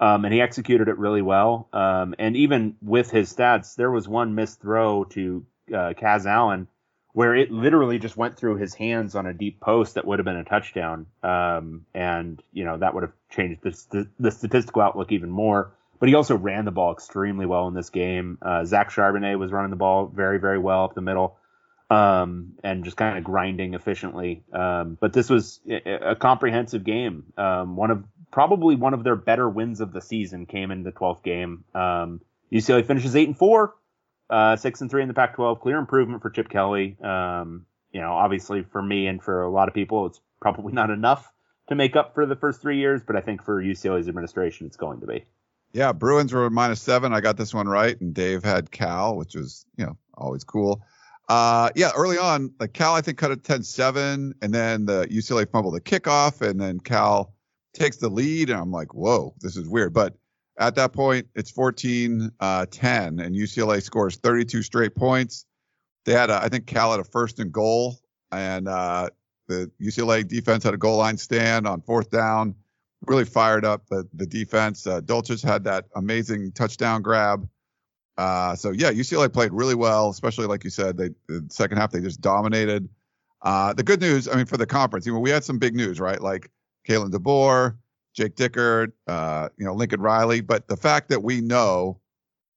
Um, 0.00 0.24
and 0.24 0.32
he 0.32 0.40
executed 0.40 0.88
it 0.88 0.96
really 0.96 1.20
well. 1.20 1.68
Um, 1.74 2.14
and 2.18 2.34
even 2.34 2.76
with 2.80 3.10
his 3.10 3.30
stats, 3.30 3.74
there 3.74 3.90
was 3.90 4.08
one 4.08 4.34
missed 4.34 4.62
throw 4.62 5.04
to 5.10 5.44
uh, 5.68 5.92
Kaz 5.92 6.24
Allen 6.24 6.68
where 7.12 7.34
it 7.34 7.50
literally 7.50 7.98
just 7.98 8.16
went 8.16 8.36
through 8.36 8.56
his 8.56 8.74
hands 8.74 9.14
on 9.14 9.26
a 9.26 9.34
deep 9.34 9.60
post 9.60 9.94
that 9.94 10.06
would 10.06 10.18
have 10.18 10.24
been 10.24 10.36
a 10.36 10.44
touchdown. 10.44 11.06
Um, 11.22 11.84
and, 11.94 12.42
you 12.52 12.64
know, 12.64 12.78
that 12.78 12.94
would 12.94 13.02
have 13.02 13.12
changed 13.30 13.60
the, 13.62 14.08
the 14.18 14.30
statistical 14.30 14.82
outlook 14.82 15.12
even 15.12 15.30
more. 15.30 15.72
But 16.00 16.08
he 16.08 16.14
also 16.14 16.36
ran 16.36 16.64
the 16.64 16.70
ball 16.70 16.92
extremely 16.92 17.46
well 17.46 17.68
in 17.68 17.74
this 17.74 17.90
game. 17.90 18.38
Uh, 18.42 18.64
Zach 18.64 18.90
Charbonnet 18.90 19.38
was 19.38 19.52
running 19.52 19.70
the 19.70 19.76
ball 19.76 20.06
very, 20.06 20.40
very 20.40 20.58
well 20.58 20.84
up 20.84 20.94
the 20.94 21.00
middle 21.00 21.36
um, 21.90 22.54
and 22.64 22.84
just 22.84 22.96
kind 22.96 23.18
of 23.18 23.24
grinding 23.24 23.74
efficiently. 23.74 24.42
Um, 24.52 24.96
but 24.98 25.12
this 25.12 25.28
was 25.28 25.60
a, 25.68 26.12
a 26.12 26.16
comprehensive 26.16 26.82
game. 26.82 27.32
Um, 27.36 27.76
one 27.76 27.90
of 27.90 28.04
probably 28.30 28.74
one 28.74 28.94
of 28.94 29.04
their 29.04 29.16
better 29.16 29.48
wins 29.48 29.80
of 29.80 29.92
the 29.92 30.00
season 30.00 30.46
came 30.46 30.70
in 30.70 30.82
the 30.82 30.92
12th 30.92 31.22
game. 31.22 31.64
UCLA 31.74 32.80
um, 32.80 32.84
finishes 32.84 33.14
eight 33.14 33.28
and 33.28 33.36
four. 33.36 33.74
Uh, 34.32 34.56
six 34.56 34.80
and 34.80 34.90
three 34.90 35.02
in 35.02 35.08
the 35.08 35.14
Pac-12, 35.14 35.60
clear 35.60 35.76
improvement 35.76 36.22
for 36.22 36.30
Chip 36.30 36.48
Kelly. 36.48 36.96
Um, 37.04 37.66
you 37.92 38.00
know, 38.00 38.12
obviously 38.12 38.62
for 38.62 38.80
me 38.80 39.06
and 39.06 39.22
for 39.22 39.42
a 39.42 39.50
lot 39.50 39.68
of 39.68 39.74
people, 39.74 40.06
it's 40.06 40.22
probably 40.40 40.72
not 40.72 40.88
enough 40.88 41.30
to 41.68 41.74
make 41.74 41.96
up 41.96 42.14
for 42.14 42.24
the 42.24 42.34
first 42.34 42.62
three 42.62 42.78
years, 42.78 43.02
but 43.06 43.14
I 43.14 43.20
think 43.20 43.44
for 43.44 43.62
UCLA's 43.62 44.08
administration, 44.08 44.66
it's 44.66 44.78
going 44.78 45.00
to 45.00 45.06
be. 45.06 45.26
Yeah, 45.74 45.92
Bruins 45.92 46.32
were 46.32 46.48
minus 46.48 46.80
seven. 46.80 47.12
I 47.12 47.20
got 47.20 47.36
this 47.36 47.52
one 47.52 47.68
right, 47.68 48.00
and 48.00 48.14
Dave 48.14 48.42
had 48.42 48.70
Cal, 48.70 49.16
which 49.16 49.34
was 49.34 49.66
you 49.76 49.84
know 49.84 49.98
always 50.14 50.44
cool. 50.44 50.82
Uh, 51.28 51.68
yeah, 51.76 51.90
early 51.94 52.16
on, 52.16 52.54
like 52.58 52.72
Cal, 52.72 52.94
I 52.94 53.02
think 53.02 53.18
cut 53.18 53.32
it 53.32 53.42
10-7, 53.42 54.32
and 54.40 54.54
then 54.54 54.86
the 54.86 55.06
UCLA 55.10 55.46
fumbled 55.50 55.74
the 55.74 55.80
kickoff, 55.82 56.40
and 56.40 56.58
then 56.58 56.80
Cal 56.80 57.34
takes 57.74 57.98
the 57.98 58.08
lead, 58.08 58.48
and 58.48 58.58
I'm 58.58 58.72
like, 58.72 58.94
whoa, 58.94 59.34
this 59.40 59.58
is 59.58 59.68
weird. 59.68 59.92
But 59.92 60.14
at 60.58 60.74
that 60.74 60.92
point, 60.92 61.28
it's 61.34 61.50
14 61.50 62.30
uh, 62.40 62.66
10, 62.70 63.20
and 63.20 63.34
UCLA 63.34 63.82
scores 63.82 64.16
32 64.16 64.62
straight 64.62 64.94
points. 64.94 65.46
They 66.04 66.12
had, 66.12 66.30
a, 66.30 66.42
I 66.42 66.48
think, 66.48 66.66
Cal 66.66 66.90
had 66.90 67.00
a 67.00 67.04
first 67.04 67.38
and 67.38 67.52
goal, 67.52 67.98
and 68.30 68.68
uh, 68.68 69.10
the 69.48 69.70
UCLA 69.80 70.26
defense 70.26 70.64
had 70.64 70.74
a 70.74 70.78
goal 70.78 70.98
line 70.98 71.16
stand 71.16 71.66
on 71.66 71.80
fourth 71.80 72.10
down. 72.10 72.54
Really 73.06 73.24
fired 73.24 73.64
up 73.64 73.86
the, 73.88 74.08
the 74.14 74.26
defense. 74.26 74.86
Uh, 74.86 75.00
had 75.44 75.64
that 75.64 75.86
amazing 75.96 76.52
touchdown 76.52 77.02
grab. 77.02 77.48
Uh, 78.16 78.54
so 78.54 78.70
yeah, 78.70 78.92
UCLA 78.92 79.32
played 79.32 79.52
really 79.52 79.74
well, 79.74 80.10
especially 80.10 80.46
like 80.46 80.62
you 80.62 80.70
said, 80.70 80.96
they 80.96 81.10
the 81.28 81.44
second 81.50 81.78
half 81.78 81.90
they 81.90 82.00
just 82.00 82.20
dominated. 82.20 82.88
Uh, 83.40 83.72
the 83.72 83.82
good 83.82 84.00
news, 84.00 84.28
I 84.28 84.36
mean, 84.36 84.46
for 84.46 84.56
the 84.56 84.66
conference, 84.66 85.04
you 85.06 85.12
know, 85.12 85.18
we 85.18 85.30
had 85.30 85.42
some 85.42 85.58
big 85.58 85.74
news, 85.74 85.98
right? 85.98 86.20
Like 86.20 86.48
Kalen 86.88 87.10
DeBoer, 87.10 87.76
Jake 88.14 88.36
Dickert, 88.36 88.92
uh, 89.06 89.48
you 89.56 89.64
know, 89.64 89.74
Lincoln 89.74 90.00
Riley. 90.00 90.40
But 90.40 90.68
the 90.68 90.76
fact 90.76 91.08
that 91.10 91.22
we 91.22 91.40
know 91.40 92.00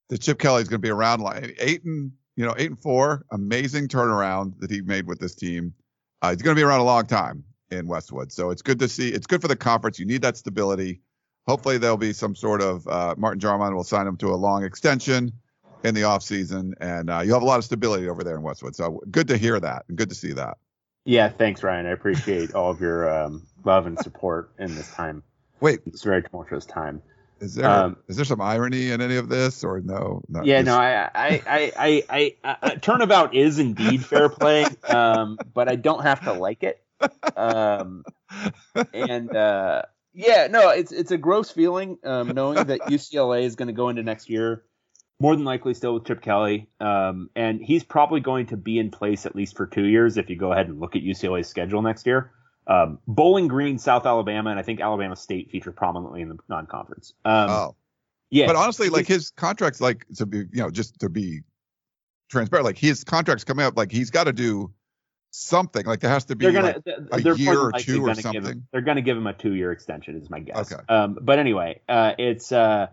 that 0.09 0.21
Chip 0.21 0.39
Kelly 0.39 0.61
is 0.61 0.67
going 0.67 0.81
to 0.81 0.85
be 0.85 0.91
around 0.91 1.21
like 1.21 1.55
eight 1.59 1.83
and 1.83 2.11
you 2.35 2.45
know 2.45 2.53
eight 2.57 2.69
and 2.69 2.79
four, 2.79 3.25
amazing 3.31 3.87
turnaround 3.87 4.59
that 4.59 4.69
he 4.69 4.81
made 4.81 5.07
with 5.07 5.19
this 5.19 5.35
team. 5.35 5.73
Uh, 6.21 6.31
he's 6.31 6.41
going 6.41 6.55
to 6.55 6.59
be 6.59 6.63
around 6.63 6.79
a 6.79 6.85
long 6.85 7.05
time 7.05 7.43
in 7.71 7.87
Westwood, 7.87 8.31
so 8.31 8.49
it's 8.49 8.61
good 8.61 8.79
to 8.79 8.87
see. 8.87 9.09
It's 9.09 9.27
good 9.27 9.41
for 9.41 9.47
the 9.47 9.55
conference. 9.55 9.99
You 9.99 10.05
need 10.05 10.21
that 10.21 10.37
stability. 10.37 11.01
Hopefully, 11.47 11.77
there'll 11.77 11.97
be 11.97 12.13
some 12.13 12.35
sort 12.35 12.61
of 12.61 12.87
uh, 12.87 13.15
Martin 13.17 13.39
Jarmond 13.39 13.75
will 13.75 13.83
sign 13.83 14.07
him 14.07 14.17
to 14.17 14.27
a 14.29 14.35
long 14.35 14.63
extension 14.63 15.31
in 15.83 15.93
the 15.93 16.01
offseason, 16.01 16.73
and 16.79 17.09
uh, 17.09 17.19
you 17.19 17.33
have 17.33 17.43
a 17.43 17.45
lot 17.45 17.59
of 17.59 17.65
stability 17.65 18.09
over 18.09 18.23
there 18.23 18.35
in 18.35 18.41
Westwood. 18.41 18.75
So 18.75 19.01
good 19.11 19.27
to 19.27 19.37
hear 19.37 19.59
that 19.59 19.85
and 19.87 19.97
good 19.97 20.09
to 20.09 20.15
see 20.15 20.33
that. 20.33 20.57
Yeah, 21.05 21.29
thanks, 21.29 21.61
Ryan. 21.61 21.85
I 21.85 21.91
appreciate 21.91 22.55
all 22.55 22.71
of 22.71 22.81
your 22.81 23.07
um, 23.07 23.45
love 23.63 23.85
and 23.85 23.99
support 23.99 24.51
in 24.57 24.73
this 24.73 24.91
time. 24.91 25.21
Wait, 25.59 25.79
it's 25.85 26.03
very 26.03 26.21
tumultuous 26.23 26.65
time. 26.65 27.01
Is 27.39 27.55
there 27.55 27.69
um, 27.69 27.97
is 28.07 28.15
there 28.15 28.25
some 28.25 28.41
irony 28.41 28.91
in 28.91 29.01
any 29.01 29.17
of 29.17 29.27
this 29.27 29.63
or 29.63 29.81
no? 29.81 30.21
yeah, 30.43 30.61
just... 30.61 30.65
no. 30.65 30.77
I 30.77 31.09
I 31.13 31.41
I 31.47 31.71
I, 31.77 32.03
I, 32.43 32.57
I 32.61 32.75
turnabout 32.75 33.35
is 33.35 33.59
indeed 33.59 34.05
fair 34.05 34.29
play, 34.29 34.65
um, 34.87 35.37
but 35.53 35.69
I 35.69 35.75
don't 35.75 36.03
have 36.03 36.21
to 36.21 36.33
like 36.33 36.63
it. 36.63 36.81
Um, 37.35 38.05
and 38.93 39.35
uh, 39.35 39.81
yeah, 40.13 40.47
no, 40.49 40.69
it's 40.69 40.93
it's 40.93 41.11
a 41.11 41.17
gross 41.17 41.51
feeling 41.51 41.97
um, 42.05 42.29
knowing 42.29 42.67
that 42.67 42.79
UCLA 42.87 43.43
is 43.43 43.55
going 43.55 43.67
to 43.67 43.73
go 43.73 43.89
into 43.89 44.03
next 44.03 44.29
year 44.29 44.63
more 45.19 45.35
than 45.35 45.45
likely 45.45 45.73
still 45.73 45.93
with 45.93 46.05
Chip 46.05 46.21
Kelly, 46.21 46.67
um, 46.79 47.29
and 47.35 47.61
he's 47.61 47.83
probably 47.83 48.19
going 48.19 48.47
to 48.47 48.57
be 48.57 48.79
in 48.79 48.91
place 48.91 49.25
at 49.25 49.35
least 49.35 49.55
for 49.55 49.65
two 49.65 49.85
years 49.85 50.17
if 50.17 50.29
you 50.29 50.35
go 50.35 50.51
ahead 50.51 50.67
and 50.67 50.79
look 50.79 50.95
at 50.95 51.03
UCLA's 51.03 51.47
schedule 51.47 51.81
next 51.81 52.05
year. 52.05 52.31
Um, 52.67 52.99
Bowling 53.07 53.47
Green, 53.47 53.77
South 53.77 54.05
Alabama, 54.05 54.49
and 54.49 54.59
I 54.59 54.63
think 54.63 54.81
Alabama 54.81 55.15
State 55.15 55.51
feature 55.51 55.71
prominently 55.71 56.21
in 56.21 56.29
the 56.29 56.37
non-conference. 56.49 57.13
Um, 57.23 57.49
oh, 57.49 57.75
yeah. 58.29 58.47
But 58.47 58.55
honestly, 58.55 58.89
like 58.89 59.07
his 59.07 59.31
contract's 59.31 59.81
like 59.81 60.05
to 60.15 60.25
be, 60.25 60.39
you 60.39 60.47
know, 60.53 60.71
just 60.71 60.99
to 60.99 61.09
be 61.09 61.41
transparent, 62.29 62.65
like 62.65 62.77
his 62.77 63.03
contract's 63.03 63.43
coming 63.43 63.65
up, 63.65 63.77
like 63.77 63.91
he's 63.91 64.09
got 64.09 64.23
to 64.23 64.33
do 64.33 64.73
something. 65.29 65.85
Like 65.85 65.99
there 65.99 66.09
has 66.09 66.25
to 66.25 66.35
be 66.35 66.51
gonna, 66.51 66.81
like 67.11 67.25
a 67.25 67.37
year 67.37 67.59
or 67.59 67.71
two 67.73 68.07
or 68.07 68.15
something. 68.15 68.43
Him, 68.43 68.67
they're 68.71 68.81
going 68.81 68.95
to 68.95 69.03
give 69.03 69.17
him 69.17 69.27
a 69.27 69.33
two-year 69.33 69.71
extension, 69.71 70.19
is 70.19 70.29
my 70.29 70.39
guess. 70.39 70.71
Okay. 70.71 70.81
Um, 70.89 71.19
but 71.21 71.39
anyway, 71.39 71.81
uh, 71.87 72.13
it's 72.17 72.51
uh, 72.51 72.87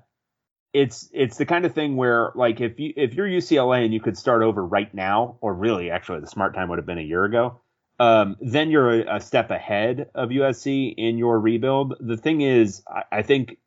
it's 0.73 1.09
it's 1.13 1.39
the 1.39 1.47
kind 1.47 1.65
of 1.65 1.75
thing 1.75 1.97
where 1.97 2.33
like 2.35 2.61
if 2.61 2.79
you 2.79 2.93
if 2.97 3.15
you're 3.15 3.27
UCLA 3.27 3.85
and 3.85 3.95
you 3.95 4.01
could 4.01 4.19
start 4.19 4.43
over 4.43 4.65
right 4.65 4.93
now, 4.93 5.39
or 5.41 5.55
really 5.55 5.91
actually 5.91 6.21
the 6.21 6.27
smart 6.27 6.55
time 6.55 6.69
would 6.69 6.79
have 6.79 6.87
been 6.87 6.99
a 6.99 7.03
year 7.03 7.25
ago 7.25 7.61
um, 7.99 8.37
then 8.41 8.71
you're 8.71 9.03
a, 9.03 9.17
a, 9.17 9.21
step 9.21 9.51
ahead 9.51 10.09
of 10.15 10.31
USC 10.31 10.95
in 10.97 11.19
your 11.19 11.39
rebuild. 11.39 11.95
The 12.01 12.17
thing 12.17 12.41
is, 12.41 12.83
I, 12.89 13.19
I, 13.19 13.23
think 13.23 13.59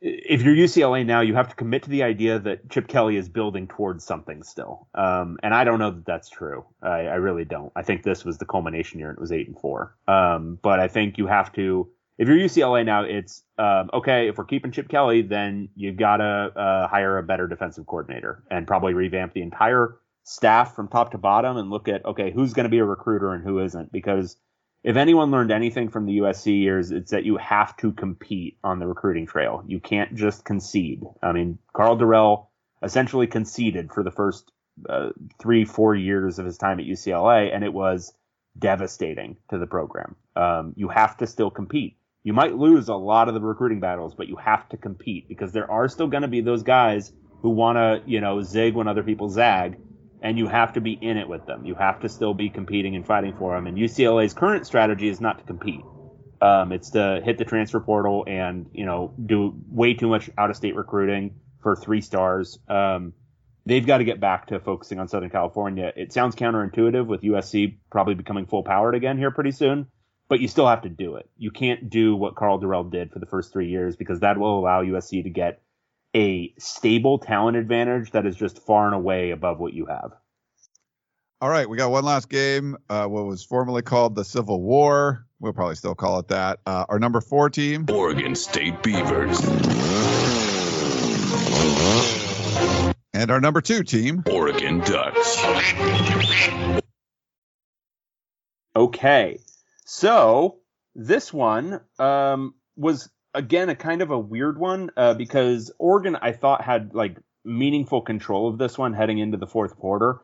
if 0.00 0.42
you're 0.42 0.54
UCLA 0.54 1.06
now, 1.06 1.20
you 1.20 1.34
have 1.34 1.48
to 1.48 1.54
commit 1.54 1.84
to 1.84 1.90
the 1.90 2.02
idea 2.02 2.38
that 2.38 2.70
Chip 2.70 2.88
Kelly 2.88 3.16
is 3.16 3.28
building 3.28 3.68
towards 3.68 4.04
something 4.04 4.42
still. 4.42 4.88
Um, 4.94 5.38
and 5.42 5.54
I 5.54 5.64
don't 5.64 5.78
know 5.78 5.90
that 5.90 6.06
that's 6.06 6.28
true. 6.28 6.64
I, 6.82 7.06
I, 7.06 7.14
really 7.14 7.44
don't. 7.44 7.72
I 7.76 7.82
think 7.82 8.02
this 8.02 8.24
was 8.24 8.38
the 8.38 8.44
culmination 8.44 8.98
year 8.98 9.10
and 9.10 9.18
it 9.18 9.20
was 9.20 9.32
eight 9.32 9.48
and 9.48 9.58
four. 9.58 9.96
Um, 10.08 10.58
but 10.62 10.80
I 10.80 10.88
think 10.88 11.18
you 11.18 11.26
have 11.26 11.52
to, 11.54 11.88
if 12.18 12.28
you're 12.28 12.36
UCLA 12.36 12.84
now, 12.84 13.04
it's 13.04 13.42
um, 13.58 13.90
okay. 13.92 14.28
If 14.28 14.38
we're 14.38 14.44
keeping 14.44 14.72
Chip 14.72 14.88
Kelly, 14.88 15.22
then 15.22 15.68
you 15.74 15.92
gotta 15.92 16.24
uh, 16.56 16.88
hire 16.88 17.18
a 17.18 17.22
better 17.22 17.46
defensive 17.46 17.86
coordinator 17.86 18.42
and 18.50 18.66
probably 18.66 18.94
revamp 18.94 19.34
the 19.34 19.42
entire 19.42 19.96
staff 20.26 20.74
from 20.74 20.88
top 20.88 21.12
to 21.12 21.18
bottom 21.18 21.56
and 21.56 21.70
look 21.70 21.86
at 21.86 22.04
okay 22.04 22.32
who's 22.32 22.52
going 22.52 22.64
to 22.64 22.70
be 22.70 22.80
a 22.80 22.84
recruiter 22.84 23.32
and 23.32 23.44
who 23.44 23.60
isn't? 23.60 23.92
Because 23.92 24.36
if 24.82 24.96
anyone 24.96 25.30
learned 25.30 25.52
anything 25.52 25.88
from 25.88 26.04
the 26.04 26.18
USC 26.18 26.60
years 26.60 26.90
it's 26.90 27.12
that 27.12 27.24
you 27.24 27.36
have 27.36 27.76
to 27.76 27.92
compete 27.92 28.58
on 28.64 28.80
the 28.80 28.88
recruiting 28.88 29.26
trail. 29.26 29.62
You 29.68 29.78
can't 29.78 30.16
just 30.16 30.44
concede. 30.44 31.04
I 31.22 31.30
mean 31.30 31.58
Karl 31.72 31.96
Dorrell 31.96 32.48
essentially 32.82 33.28
conceded 33.28 33.92
for 33.92 34.02
the 34.02 34.10
first 34.10 34.50
uh, 34.88 35.10
three 35.38 35.64
four 35.64 35.94
years 35.94 36.40
of 36.40 36.44
his 36.44 36.58
time 36.58 36.80
at 36.80 36.86
UCLA 36.86 37.54
and 37.54 37.62
it 37.62 37.72
was 37.72 38.12
devastating 38.58 39.36
to 39.50 39.58
the 39.58 39.66
program. 39.66 40.16
Um, 40.34 40.72
you 40.76 40.88
have 40.88 41.16
to 41.18 41.28
still 41.28 41.50
compete. 41.50 41.98
You 42.24 42.32
might 42.32 42.56
lose 42.56 42.88
a 42.88 42.96
lot 42.96 43.28
of 43.28 43.34
the 43.34 43.40
recruiting 43.40 43.78
battles 43.78 44.16
but 44.16 44.26
you 44.26 44.34
have 44.34 44.68
to 44.70 44.76
compete 44.76 45.28
because 45.28 45.52
there 45.52 45.70
are 45.70 45.88
still 45.88 46.08
going 46.08 46.22
to 46.22 46.28
be 46.28 46.40
those 46.40 46.64
guys 46.64 47.12
who 47.42 47.50
want 47.50 47.76
to 47.76 48.02
you 48.10 48.20
know 48.20 48.42
zig 48.42 48.74
when 48.74 48.88
other 48.88 49.04
people 49.04 49.28
zag 49.28 49.78
and 50.22 50.38
you 50.38 50.46
have 50.46 50.72
to 50.74 50.80
be 50.80 50.92
in 50.92 51.16
it 51.16 51.28
with 51.28 51.46
them. 51.46 51.64
You 51.64 51.74
have 51.74 52.00
to 52.00 52.08
still 52.08 52.34
be 52.34 52.48
competing 52.48 52.96
and 52.96 53.06
fighting 53.06 53.34
for 53.36 53.54
them. 53.54 53.66
And 53.66 53.76
UCLA's 53.76 54.34
current 54.34 54.66
strategy 54.66 55.08
is 55.08 55.20
not 55.20 55.38
to 55.38 55.44
compete. 55.44 55.82
Um, 56.40 56.72
it's 56.72 56.90
to 56.90 57.20
hit 57.24 57.38
the 57.38 57.44
transfer 57.44 57.80
portal 57.80 58.24
and 58.26 58.66
you 58.72 58.84
know 58.84 59.14
do 59.24 59.54
way 59.68 59.94
too 59.94 60.08
much 60.08 60.28
out 60.36 60.50
of 60.50 60.56
state 60.56 60.76
recruiting 60.76 61.36
for 61.62 61.74
three 61.74 62.00
stars. 62.00 62.58
Um, 62.68 63.14
they've 63.64 63.86
got 63.86 63.98
to 63.98 64.04
get 64.04 64.20
back 64.20 64.48
to 64.48 64.60
focusing 64.60 64.98
on 64.98 65.08
Southern 65.08 65.30
California. 65.30 65.92
It 65.96 66.12
sounds 66.12 66.36
counterintuitive 66.36 67.06
with 67.06 67.22
USC 67.22 67.78
probably 67.90 68.14
becoming 68.14 68.46
full 68.46 68.62
powered 68.62 68.94
again 68.94 69.16
here 69.16 69.30
pretty 69.30 69.50
soon, 69.50 69.86
but 70.28 70.40
you 70.40 70.48
still 70.48 70.66
have 70.66 70.82
to 70.82 70.88
do 70.88 71.16
it. 71.16 71.28
You 71.36 71.50
can't 71.50 71.88
do 71.88 72.14
what 72.14 72.36
Karl 72.36 72.60
Dorrell 72.60 72.90
did 72.90 73.12
for 73.12 73.18
the 73.18 73.26
first 73.26 73.52
three 73.52 73.68
years 73.68 73.96
because 73.96 74.20
that 74.20 74.38
will 74.38 74.58
allow 74.58 74.82
USC 74.82 75.22
to 75.22 75.30
get 75.30 75.62
a 76.14 76.54
stable 76.58 77.18
talent 77.18 77.56
advantage 77.56 78.12
that 78.12 78.26
is 78.26 78.36
just 78.36 78.64
far 78.64 78.86
and 78.86 78.94
away 78.94 79.30
above 79.30 79.58
what 79.58 79.72
you 79.72 79.86
have. 79.86 80.12
All 81.40 81.50
right, 81.50 81.68
we 81.68 81.76
got 81.76 81.90
one 81.90 82.04
last 82.04 82.30
game. 82.30 82.78
Uh, 82.88 83.06
what 83.06 83.26
was 83.26 83.44
formerly 83.44 83.82
called 83.82 84.14
the 84.14 84.24
Civil 84.24 84.62
War. 84.62 85.26
We'll 85.38 85.52
probably 85.52 85.74
still 85.74 85.94
call 85.94 86.18
it 86.20 86.28
that. 86.28 86.60
Uh, 86.64 86.86
our 86.88 86.98
number 86.98 87.20
four 87.20 87.50
team, 87.50 87.84
Oregon 87.90 88.34
State 88.34 88.82
Beavers. 88.82 89.44
And 93.12 93.30
our 93.30 93.40
number 93.40 93.60
two 93.60 93.82
team, 93.82 94.22
Oregon 94.30 94.80
Ducks. 94.80 95.44
Okay, 98.74 99.38
so 99.84 100.58
this 100.94 101.32
one, 101.32 101.80
um, 101.98 102.54
was 102.76 103.10
again 103.36 103.68
a 103.68 103.76
kind 103.76 104.02
of 104.02 104.10
a 104.10 104.18
weird 104.18 104.58
one 104.58 104.90
uh, 104.96 105.14
because 105.14 105.70
Oregon 105.78 106.16
I 106.16 106.32
thought 106.32 106.62
had 106.62 106.94
like 106.94 107.18
meaningful 107.44 108.00
control 108.02 108.48
of 108.48 108.58
this 108.58 108.76
one 108.76 108.92
heading 108.92 109.18
into 109.18 109.36
the 109.36 109.46
fourth 109.46 109.76
quarter. 109.76 110.20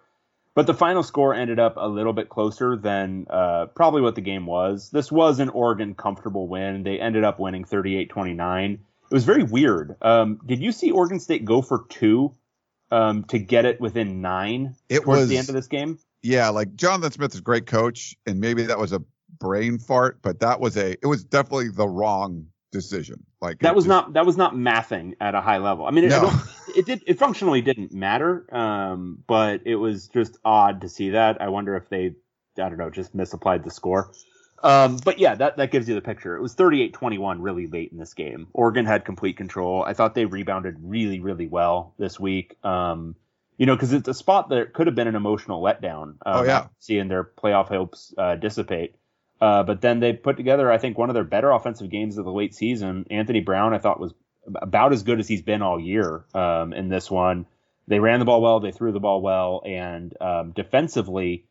But 0.55 0.67
the 0.67 0.75
final 0.75 1.03
score 1.03 1.33
ended 1.33 1.59
up 1.59 1.77
a 1.79 1.89
little 1.89 2.13
bit 2.13 2.29
closer 2.29 2.77
than 2.77 3.27
uh, 3.31 3.67
probably 3.75 4.03
what 4.03 4.17
the 4.17 4.21
game 4.21 4.45
was. 4.45 4.91
This 4.91 5.11
was 5.11 5.39
an 5.39 5.49
Oregon 5.49 5.95
comfortable 5.95 6.47
win. 6.47 6.83
They 6.83 7.01
ended 7.01 7.25
up 7.25 7.39
winning 7.39 7.65
38 7.65 8.11
29. 8.11 8.73
It 8.73 9.15
was 9.15 9.25
very 9.25 9.45
weird. 9.45 9.97
Um, 10.03 10.41
did 10.45 10.61
you 10.61 10.73
see 10.73 10.91
Oregon 10.91 11.21
State 11.21 11.45
go 11.45 11.63
for 11.63 11.87
two 11.89 12.35
um, 12.91 13.25
to 13.25 13.39
get 13.39 13.65
it 13.65 13.81
within 13.81 14.21
nine 14.21 14.75
It 14.89 15.03
towards 15.03 15.21
was 15.21 15.29
the 15.29 15.39
end 15.39 15.49
of 15.49 15.55
this 15.55 15.69
game? 15.69 15.99
yeah, 16.23 16.49
like 16.51 16.75
Jonathan 16.77 17.13
Smith 17.13 17.35
is 17.35 17.41
a 17.41 17.43
great 17.43 17.67
coach, 17.67 18.17
and 18.27 18.39
maybe 18.39 18.65
that 18.65 18.79
was 18.79 18.93
a 18.93 19.03
brain 19.39 19.79
fart, 19.79 20.19
but 20.23 20.41
that 20.41 20.61
was 20.61 20.77
a 20.77 20.93
it 20.93 21.07
was 21.07 21.25
definitely 21.25 21.69
the 21.69 21.89
wrong 21.89 22.47
decision. 22.73 23.25
Like 23.41 23.61
That 23.61 23.77
was 23.77 23.85
just- 23.85 23.89
not 23.89 24.15
that 24.15 24.27
was 24.27 24.37
not 24.37 24.55
mathing 24.55 25.15
at 25.21 25.35
a 25.37 25.41
high 25.41 25.59
level. 25.59 25.87
I 25.87 25.91
mean, 25.93 26.05
it, 26.05 26.11
No. 26.11 26.33
it 26.77 26.87
did 26.87 27.03
it 27.07 27.19
functionally 27.19 27.63
didn't 27.63 27.93
matter, 27.93 28.45
um, 28.55 29.23
but 29.29 29.61
it 29.67 29.77
was 29.77 30.09
just 30.09 30.39
odd 30.45 30.81
to 30.81 30.89
see 30.89 31.11
that. 31.11 31.41
I 31.41 31.49
wonder 31.49 31.77
if 31.77 31.89
they, 31.89 32.07
I 32.59 32.69
don't 32.69 32.79
know, 32.79 32.91
just 32.91 33.15
misapplied 33.15 33.63
the 33.63 33.71
score. 33.71 34.11
Um, 34.65 34.99
but 35.05 35.19
yeah, 35.19 35.35
that, 35.35 35.57
that 35.57 35.73
gives 35.73 35.89
you 35.89 35.95
the 35.97 36.01
picture. 36.01 36.37
It 36.37 36.41
was 36.41 36.55
38-21 36.55 37.39
really 37.41 37.67
late 37.67 37.91
in 37.91 37.99
this 37.99 38.15
game. 38.15 38.47
Oregon 38.53 38.87
had 38.87 39.05
complete 39.05 39.37
control. 39.37 39.83
I 39.83 39.93
thought 39.93 40.15
they 40.15 40.25
rebounded 40.25 40.77
really, 40.81 41.19
really 41.19 41.49
well 41.49 41.95
this 41.99 42.21
week. 42.21 42.57
Um, 42.65 43.17
you 43.59 43.67
know, 43.67 43.75
because 43.75 43.93
it's 43.93 44.07
a 44.09 44.15
spot 44.15 44.51
that 44.51 44.73
could 44.73 44.87
have 44.87 44.95
been 44.95 45.09
an 45.09 45.17
emotional 45.17 45.61
letdown. 45.63 46.03
Um, 46.03 46.17
Oh, 46.27 46.43
yeah. 46.45 46.67
Seeing 46.79 47.09
their 47.09 47.25
playoff 47.25 47.67
hopes 47.69 48.15
uh, 48.17 48.37
dissipate. 48.37 48.95
Uh, 49.43 49.65
but 49.65 49.81
then 49.81 49.99
they 49.99 50.13
put 50.13 50.37
together, 50.37 50.71
I 50.71 50.79
think, 50.79 50.97
one 50.97 51.11
of 51.11 51.15
their 51.15 51.25
better 51.25 51.51
offensive 51.51 51.91
games 51.91 52.17
of 52.17 52.25
the 52.25 52.31
late 52.31 52.55
season. 52.55 53.07
Anthony 53.11 53.41
Brown, 53.41 53.75
I 53.75 53.79
thought, 53.79 53.99
was 53.99 54.15
about 54.55 54.93
as 54.93 55.03
good 55.03 55.19
as 55.19 55.27
he's 55.27 55.43
been 55.43 55.63
all 55.63 55.81
year 55.81 56.25
um, 56.33 56.73
in 56.73 56.89
this 56.89 57.11
one. 57.11 57.47
They 57.89 57.99
ran 57.99 58.21
the 58.21 58.25
ball 58.25 58.41
well, 58.41 58.61
they 58.61 58.71
threw 58.71 58.93
the 58.93 59.01
ball 59.01 59.21
well, 59.21 59.61
and 59.67 60.15
um, 60.21 60.53
defensively, 60.53 61.47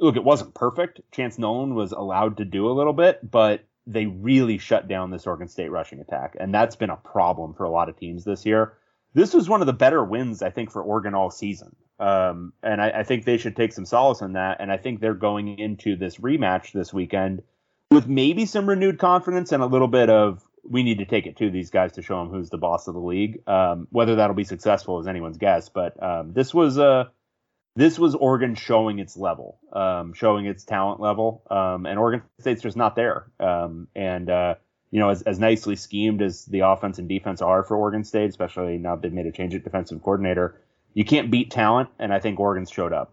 look, 0.00 0.16
it 0.16 0.24
wasn't 0.24 0.54
perfect. 0.54 1.02
Chance 1.12 1.38
Nolan 1.38 1.74
was 1.74 1.92
allowed 1.92 2.38
to 2.38 2.46
do 2.46 2.70
a 2.70 2.72
little 2.72 2.94
bit, 2.94 3.30
but 3.30 3.66
they 3.86 4.06
really 4.06 4.56
shut 4.56 4.88
down 4.88 5.10
this 5.10 5.26
Oregon 5.26 5.48
State 5.48 5.70
rushing 5.70 6.00
attack, 6.00 6.38
and 6.40 6.54
that's 6.54 6.76
been 6.76 6.88
a 6.88 6.96
problem 6.96 7.52
for 7.52 7.64
a 7.64 7.70
lot 7.70 7.90
of 7.90 7.98
teams 7.98 8.24
this 8.24 8.46
year. 8.46 8.72
This 9.14 9.32
was 9.32 9.48
one 9.48 9.60
of 9.60 9.66
the 9.66 9.72
better 9.72 10.04
wins, 10.04 10.42
I 10.42 10.50
think, 10.50 10.72
for 10.72 10.82
Oregon 10.82 11.14
all 11.14 11.30
season. 11.30 11.76
Um, 12.00 12.52
and 12.62 12.82
I, 12.82 12.90
I 12.90 13.02
think 13.04 13.24
they 13.24 13.38
should 13.38 13.56
take 13.56 13.72
some 13.72 13.86
solace 13.86 14.20
in 14.20 14.32
that. 14.32 14.60
And 14.60 14.72
I 14.72 14.76
think 14.76 15.00
they're 15.00 15.14
going 15.14 15.58
into 15.58 15.96
this 15.96 16.16
rematch 16.16 16.72
this 16.72 16.92
weekend 16.92 17.42
with 17.90 18.08
maybe 18.08 18.44
some 18.44 18.68
renewed 18.68 18.98
confidence 18.98 19.52
and 19.52 19.62
a 19.62 19.66
little 19.66 19.88
bit 19.88 20.10
of 20.10 20.42
we 20.68 20.82
need 20.82 20.98
to 20.98 21.04
take 21.04 21.26
it 21.26 21.36
to 21.36 21.50
these 21.50 21.70
guys 21.70 21.92
to 21.92 22.02
show 22.02 22.18
them 22.18 22.30
who's 22.30 22.50
the 22.50 22.58
boss 22.58 22.88
of 22.88 22.94
the 22.94 23.00
league. 23.00 23.46
Um, 23.46 23.86
whether 23.90 24.16
that'll 24.16 24.34
be 24.34 24.44
successful 24.44 24.98
is 25.00 25.06
anyone's 25.06 25.38
guess. 25.38 25.68
But 25.68 26.02
um, 26.02 26.32
this 26.32 26.52
was 26.52 26.78
uh, 26.78 27.04
this 27.76 27.98
was 27.98 28.14
Oregon 28.14 28.54
showing 28.54 28.98
its 28.98 29.16
level, 29.16 29.58
um, 29.72 30.12
showing 30.14 30.46
its 30.46 30.64
talent 30.64 31.00
level, 31.00 31.42
um, 31.50 31.86
and 31.86 31.98
Oregon 31.98 32.22
State's 32.40 32.62
just 32.62 32.76
not 32.76 32.96
there. 32.96 33.26
Um, 33.38 33.88
and 33.94 34.30
uh, 34.30 34.54
you 34.94 35.00
know, 35.00 35.08
as, 35.08 35.22
as 35.22 35.40
nicely 35.40 35.74
schemed 35.74 36.22
as 36.22 36.44
the 36.44 36.60
offense 36.60 37.00
and 37.00 37.08
defense 37.08 37.42
are 37.42 37.64
for 37.64 37.76
Oregon 37.76 38.04
State, 38.04 38.30
especially 38.30 38.78
now 38.78 38.94
they've 38.94 39.12
made 39.12 39.26
a 39.26 39.32
change 39.32 39.52
at 39.52 39.64
defensive 39.64 40.00
coordinator, 40.00 40.62
you 40.92 41.04
can't 41.04 41.32
beat 41.32 41.50
talent, 41.50 41.88
and 41.98 42.14
I 42.14 42.20
think 42.20 42.38
Oregon's 42.38 42.70
showed 42.70 42.92
up. 42.92 43.12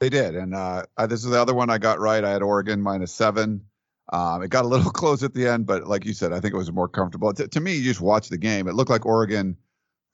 They 0.00 0.08
did, 0.08 0.34
and 0.34 0.54
uh, 0.54 0.84
this 1.06 1.24
is 1.24 1.30
the 1.30 1.38
other 1.38 1.52
one 1.52 1.68
I 1.68 1.76
got 1.76 2.00
right. 2.00 2.24
I 2.24 2.30
had 2.30 2.40
Oregon 2.40 2.80
minus 2.80 3.12
seven. 3.12 3.66
Um, 4.14 4.42
it 4.42 4.48
got 4.48 4.64
a 4.64 4.68
little 4.68 4.90
close 4.90 5.22
at 5.22 5.34
the 5.34 5.46
end, 5.46 5.66
but 5.66 5.86
like 5.86 6.06
you 6.06 6.14
said, 6.14 6.32
I 6.32 6.40
think 6.40 6.54
it 6.54 6.56
was 6.56 6.72
more 6.72 6.88
comfortable. 6.88 7.34
To, 7.34 7.46
to 7.46 7.60
me, 7.60 7.74
you 7.74 7.84
just 7.84 8.00
watch 8.00 8.30
the 8.30 8.38
game. 8.38 8.66
It 8.66 8.72
looked 8.72 8.90
like 8.90 9.04
Oregon 9.04 9.58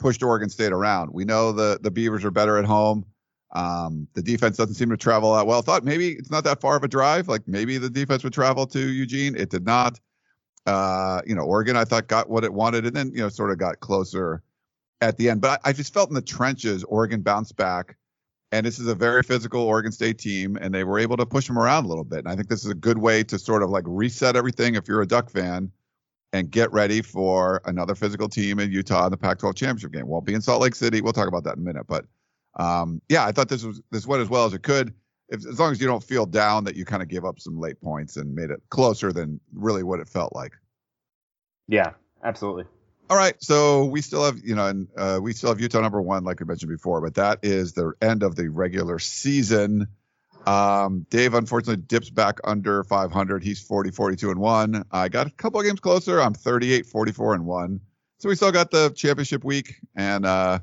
pushed 0.01 0.25
Oregon 0.25 0.49
State 0.49 0.73
around. 0.73 1.13
We 1.13 1.25
know 1.25 1.53
the 1.53 1.79
the 1.81 1.93
Beavers 1.93 2.25
are 2.25 2.33
better 2.33 2.59
at 2.59 2.65
home. 2.65 3.07
Um, 3.53 4.09
the 4.15 4.23
defense 4.23 4.57
doesn't 4.57 4.75
seem 4.75 4.91
to 4.91 4.97
travel 4.97 5.37
that 5.37 5.47
well. 5.47 5.63
Thought 5.63 5.85
maybe 5.85 6.15
it's 6.15 6.33
not 6.33 6.43
that 6.43 6.61
far 6.61 6.77
of 6.77 6.83
a 6.83 6.89
drive. 6.89 7.29
Like 7.29 7.47
maybe 7.47 7.79
the 7.79 7.91
defense 7.91 8.25
would 8.25 8.33
travel 8.33 8.67
to 8.67 8.81
Eugene. 8.81 9.37
It 9.37 9.51
did 9.51 9.65
not. 9.65 10.01
Uh, 10.67 11.21
you 11.27 11.35
know, 11.35 11.43
Oregon 11.43 11.77
I 11.77 11.85
thought 11.85 12.09
got 12.09 12.31
what 12.31 12.45
it 12.45 12.53
wanted, 12.53 12.87
and 12.87 12.97
then 12.97 13.11
you 13.13 13.21
know 13.21 13.29
sort 13.29 13.51
of 13.51 13.59
got 13.59 13.81
closer 13.81 14.43
at 15.01 15.17
the 15.17 15.29
end. 15.29 15.41
But 15.41 15.61
I, 15.65 15.71
I 15.71 15.73
just 15.73 15.93
felt 15.93 16.09
in 16.09 16.15
the 16.15 16.23
trenches, 16.23 16.85
Oregon 16.85 17.21
bounced 17.21 17.57
back 17.57 17.97
and 18.55 18.65
this 18.65 18.79
is 18.79 18.87
a 18.87 18.95
very 18.95 19.25
physical 19.25 19.63
Oregon 19.63 19.91
State 19.91 20.17
team, 20.17 20.57
and 20.61 20.73
they 20.73 20.85
were 20.85 21.01
able 21.01 21.17
to 21.17 21.27
push 21.27 21.49
them 21.49 21.59
around 21.59 21.87
a 21.87 21.89
little 21.89 22.05
bit. 22.05 22.21
And 22.21 22.29
I 22.29 22.37
think 22.37 22.49
this 22.49 22.65
is 22.65 22.71
a 22.71 22.75
good 22.75 22.99
way 22.99 23.25
to 23.25 23.37
sort 23.37 23.65
of 23.65 23.71
like 23.71 23.83
reset 23.85 24.37
everything 24.37 24.77
if 24.77 24.87
you're 24.87 25.03
a 25.03 25.07
Duck 25.07 25.29
fan 25.29 25.73
and 26.33 26.49
get 26.53 26.73
ready 26.73 27.03
for 27.03 27.61
another 27.65 27.97
physical 27.97 28.29
team 28.29 28.61
in 28.61 28.71
Utah 28.71 29.07
in 29.07 29.11
the 29.11 29.17
Pac-12 29.17 29.57
championship 29.57 29.91
game. 29.91 30.07
Won't 30.07 30.25
be 30.25 30.35
in 30.35 30.41
Salt 30.41 30.63
Lake 30.63 30.77
City. 30.77 31.01
We'll 31.01 31.13
talk 31.13 31.27
about 31.27 31.43
that 31.45 31.57
in 31.57 31.63
a 31.63 31.65
minute. 31.65 31.87
But 31.89 32.07
um, 32.55 33.03
yeah, 33.09 33.27
I 33.27 33.33
thought 33.33 33.49
this 33.49 33.65
was 33.65 33.83
this 33.91 34.07
went 34.07 34.23
as 34.23 34.29
well 34.29 34.45
as 34.45 34.55
it 34.55 34.63
could. 34.63 34.95
If, 35.29 35.47
as 35.47 35.59
long 35.59 35.73
as 35.73 35.81
you 35.81 35.87
don't 35.87 36.03
feel 36.03 36.27
down 36.27 36.65
that 36.65 36.77
you 36.77 36.85
kind 36.85 37.03
of 37.03 37.09
gave 37.09 37.25
up 37.25 37.41
some 37.41 37.59
late 37.59 37.81
points 37.81 38.17
and 38.17 38.35
made 38.35 38.51
it 38.51 38.61
closer 38.69 39.13
than 39.13 39.41
really 39.55 39.83
what 39.83 40.01
it 40.01 40.09
felt 40.09 40.35
like. 40.35 40.53
Yeah, 41.67 41.93
absolutely. 42.23 42.65
All 43.11 43.17
right, 43.17 43.35
so 43.43 43.85
we 43.85 44.01
still 44.01 44.25
have, 44.25 44.39
you 44.43 44.55
know, 44.55 44.67
and 44.67 44.89
uh, 44.97 45.19
we 45.23 45.35
still 45.35 45.51
have 45.51 45.61
Utah 45.61 45.81
number 45.81 46.01
one, 46.01 46.25
like 46.25 46.41
we 46.41 46.47
mentioned 46.47 46.71
before, 46.71 47.03
but 47.03 47.15
that 47.15 47.41
is 47.43 47.75
the 47.75 47.93
end 48.01 48.23
of 48.23 48.35
the 48.35 48.49
regular 48.49 48.99
season. 48.99 49.89
Um, 50.47 51.07
Dave 51.11 51.35
unfortunately 51.35 51.83
dips 51.87 52.11
back 52.11 52.39
under 52.45 52.85
500. 52.85 53.43
He's 53.43 53.61
40, 53.61 53.91
42 53.91 54.31
and 54.31 54.41
one. 54.41 54.85
I 54.91 55.09
got 55.09 55.27
a 55.27 55.31
couple 55.31 55.61
of 55.61 55.67
games 55.67 55.81
closer. 55.81 56.21
I'm 56.21 56.35
38, 56.35 56.87
44 56.87 57.35
and 57.35 57.47
one. 57.47 57.81
So 58.19 58.29
we 58.29 58.37
still 58.37 58.53
got 58.53 58.71
the 58.71 58.91
championship 58.91 59.45
week 59.45 59.77
and 59.97 60.25
uh, 60.25 60.61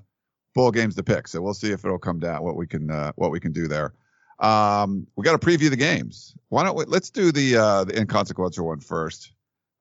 bowl 0.54 0.72
games 0.72 0.96
to 0.96 1.04
pick. 1.04 1.28
So 1.28 1.42
we'll 1.42 1.54
see 1.54 1.72
if 1.72 1.86
it'll 1.86 2.00
come 2.00 2.20
down 2.20 2.44
what 2.44 2.56
we 2.56 2.68
can 2.68 2.90
uh, 2.90 3.12
what 3.16 3.32
we 3.32 3.40
can 3.40 3.52
do 3.52 3.68
there. 3.68 3.94
Um, 4.42 5.06
we 5.16 5.24
got 5.24 5.40
to 5.40 5.46
preview 5.46 5.70
the 5.70 5.78
games. 5.78 6.36
Why 6.50 6.64
don't 6.64 6.76
we? 6.76 6.86
Let's 6.86 7.12
do 7.12 7.32
the 7.32 7.58
uh, 7.58 7.84
the 7.86 8.00
inconsequential 8.00 8.66
one 8.66 8.80
first. 8.80 9.32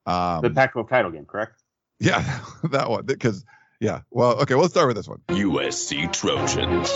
Um, 0.05 0.41
The 0.41 0.51
Pac-12 0.51 0.87
title 0.87 1.11
game, 1.11 1.25
correct? 1.25 1.61
yeah, 1.99 2.39
that 2.71 2.89
one. 2.89 3.05
Because 3.05 3.43
yeah. 3.79 4.01
Well, 4.11 4.41
okay. 4.41 4.55
We'll 4.55 4.69
start 4.69 4.87
with 4.87 4.95
this 4.95 5.07
one. 5.07 5.21
USC 5.29 6.13
Trojans. 6.13 6.89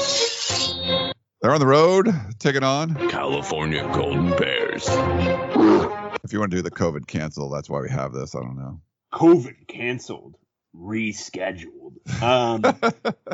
They're 1.42 1.54
on 1.54 1.60
the 1.60 1.68
road, 1.68 2.10
taking 2.40 2.64
on. 2.64 2.96
California 3.10 3.84
Golden 3.92 4.30
Bears. 4.32 4.86
If 4.88 6.34
you 6.34 6.40
want 6.40 6.52
to 6.52 6.58
do 6.58 6.62
the 6.62 6.72
COVID 6.72 7.08
cancel, 7.08 7.50
that's 7.50 7.70
why 7.70 7.82
we 7.82 7.90
have 7.90 8.14
this. 8.14 8.36
I 8.36 8.40
don't 8.40 8.58
know. 8.58 8.82
COVID 9.14 9.68
canceled, 9.68 10.36
rescheduled. 10.76 12.22
Um, 12.22 12.64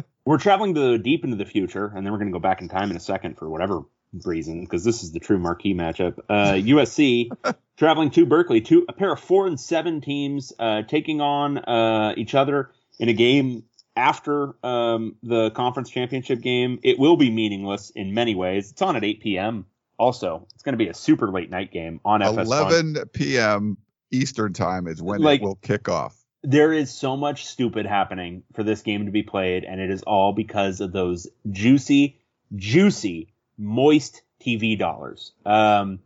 we're 0.25 0.37
traveling 0.37 0.75
to 0.75 0.97
deep 0.97 1.23
into 1.23 1.37
the 1.37 1.45
future, 1.45 1.85
and 1.85 2.05
then 2.05 2.11
we're 2.11 2.19
going 2.19 2.31
to 2.31 2.33
go 2.33 2.41
back 2.41 2.61
in 2.61 2.69
time 2.69 2.91
in 2.91 2.97
a 2.97 3.01
second 3.01 3.37
for 3.37 3.49
whatever 3.49 3.81
reason, 4.25 4.61
because 4.61 4.83
this 4.83 5.03
is 5.03 5.11
the 5.11 5.19
true 5.19 5.39
marquee 5.39 5.73
matchup. 5.73 6.19
Uh, 6.29 6.53
USC 6.53 7.29
traveling 7.77 8.11
to 8.11 8.25
Berkeley, 8.25 8.61
to 8.61 8.85
a 8.89 8.93
pair 8.93 9.11
of 9.13 9.19
four 9.19 9.47
and 9.47 9.59
seven 9.59 10.01
teams 10.01 10.53
uh, 10.59 10.83
taking 10.83 11.21
on 11.21 11.57
uh, 11.57 12.13
each 12.17 12.35
other 12.35 12.71
in 12.99 13.09
a 13.09 13.13
game 13.13 13.63
after 13.95 14.55
um, 14.63 15.15
the 15.23 15.51
conference 15.51 15.89
championship 15.89 16.41
game. 16.41 16.79
It 16.83 16.99
will 16.99 17.17
be 17.17 17.29
meaningless 17.29 17.89
in 17.89 18.13
many 18.13 18.35
ways. 18.35 18.71
It's 18.71 18.81
on 18.81 18.95
at 18.95 19.03
8 19.03 19.21
p.m. 19.21 19.65
Also, 19.97 20.47
it's 20.53 20.63
going 20.63 20.73
to 20.73 20.77
be 20.77 20.87
a 20.87 20.93
super 20.93 21.29
late 21.31 21.49
night 21.49 21.71
game 21.71 21.99
on 22.03 22.21
FS1. 22.21 22.45
11 22.45 22.97
p.m. 23.13 23.77
Eastern 24.11 24.53
time 24.53 24.87
is 24.87 25.01
when 25.01 25.21
Like- 25.21 25.41
it 25.41 25.43
will 25.43 25.55
kick 25.55 25.87
off. 25.89 26.15
there 26.43 26.73
is 26.73 26.91
so 26.91 27.15
much 27.15 27.45
stupid 27.45 27.85
happening 27.85 28.43
for 28.53 28.63
this 28.63 28.81
game 28.81 29.05
to 29.05 29.11
be 29.11 29.21
played, 29.23 29.63
and 29.63 29.79
it 29.79 29.91
is 29.91 30.01
all 30.03 30.33
because 30.33 30.81
of 30.81 30.91
those 30.91 31.27
juicy, 31.51 32.19
juicy, 32.55 33.30
moist 33.57 34.21
TV 34.41 34.77
dollars. 34.77 35.33
Um, 35.45 35.99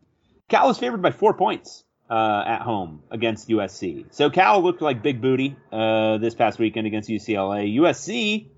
Cal 0.49 0.69
is 0.69 0.77
favored 0.77 1.01
by 1.01 1.11
four 1.11 1.33
points 1.33 1.83
uh, 2.09 2.43
at 2.45 2.61
home 2.61 3.03
against 3.09 3.49
USC. 3.49 4.05
So 4.11 4.29
Cal 4.29 4.61
looked 4.61 4.81
like 4.81 5.01
big 5.01 5.21
booty 5.21 5.55
uh, 5.71 6.17
this 6.17 6.35
past 6.35 6.59
weekend 6.59 6.87
against 6.87 7.09
UCLA. 7.09 7.75
USC 7.77 8.49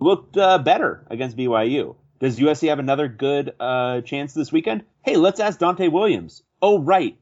looked 0.00 0.36
uh, 0.36 0.58
better 0.58 1.06
against 1.10 1.36
BYU. 1.36 1.96
Does 2.18 2.38
USC 2.38 2.68
have 2.68 2.78
another 2.78 3.08
good 3.08 3.54
uh, 3.60 4.00
chance 4.00 4.32
this 4.32 4.50
weekend? 4.50 4.84
Hey, 5.04 5.16
let's 5.16 5.38
ask 5.38 5.58
Donte 5.58 5.92
Williams. 5.92 6.42
Oh, 6.62 6.82
right. 6.82 7.18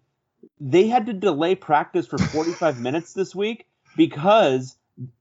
They 0.61 0.87
had 0.87 1.07
to 1.07 1.13
delay 1.13 1.57
practice 1.57 2.07
for 2.07 2.17
45 2.19 2.81
minutes 2.81 3.13
this 3.13 3.35
week 3.35 3.67
because 3.97 4.77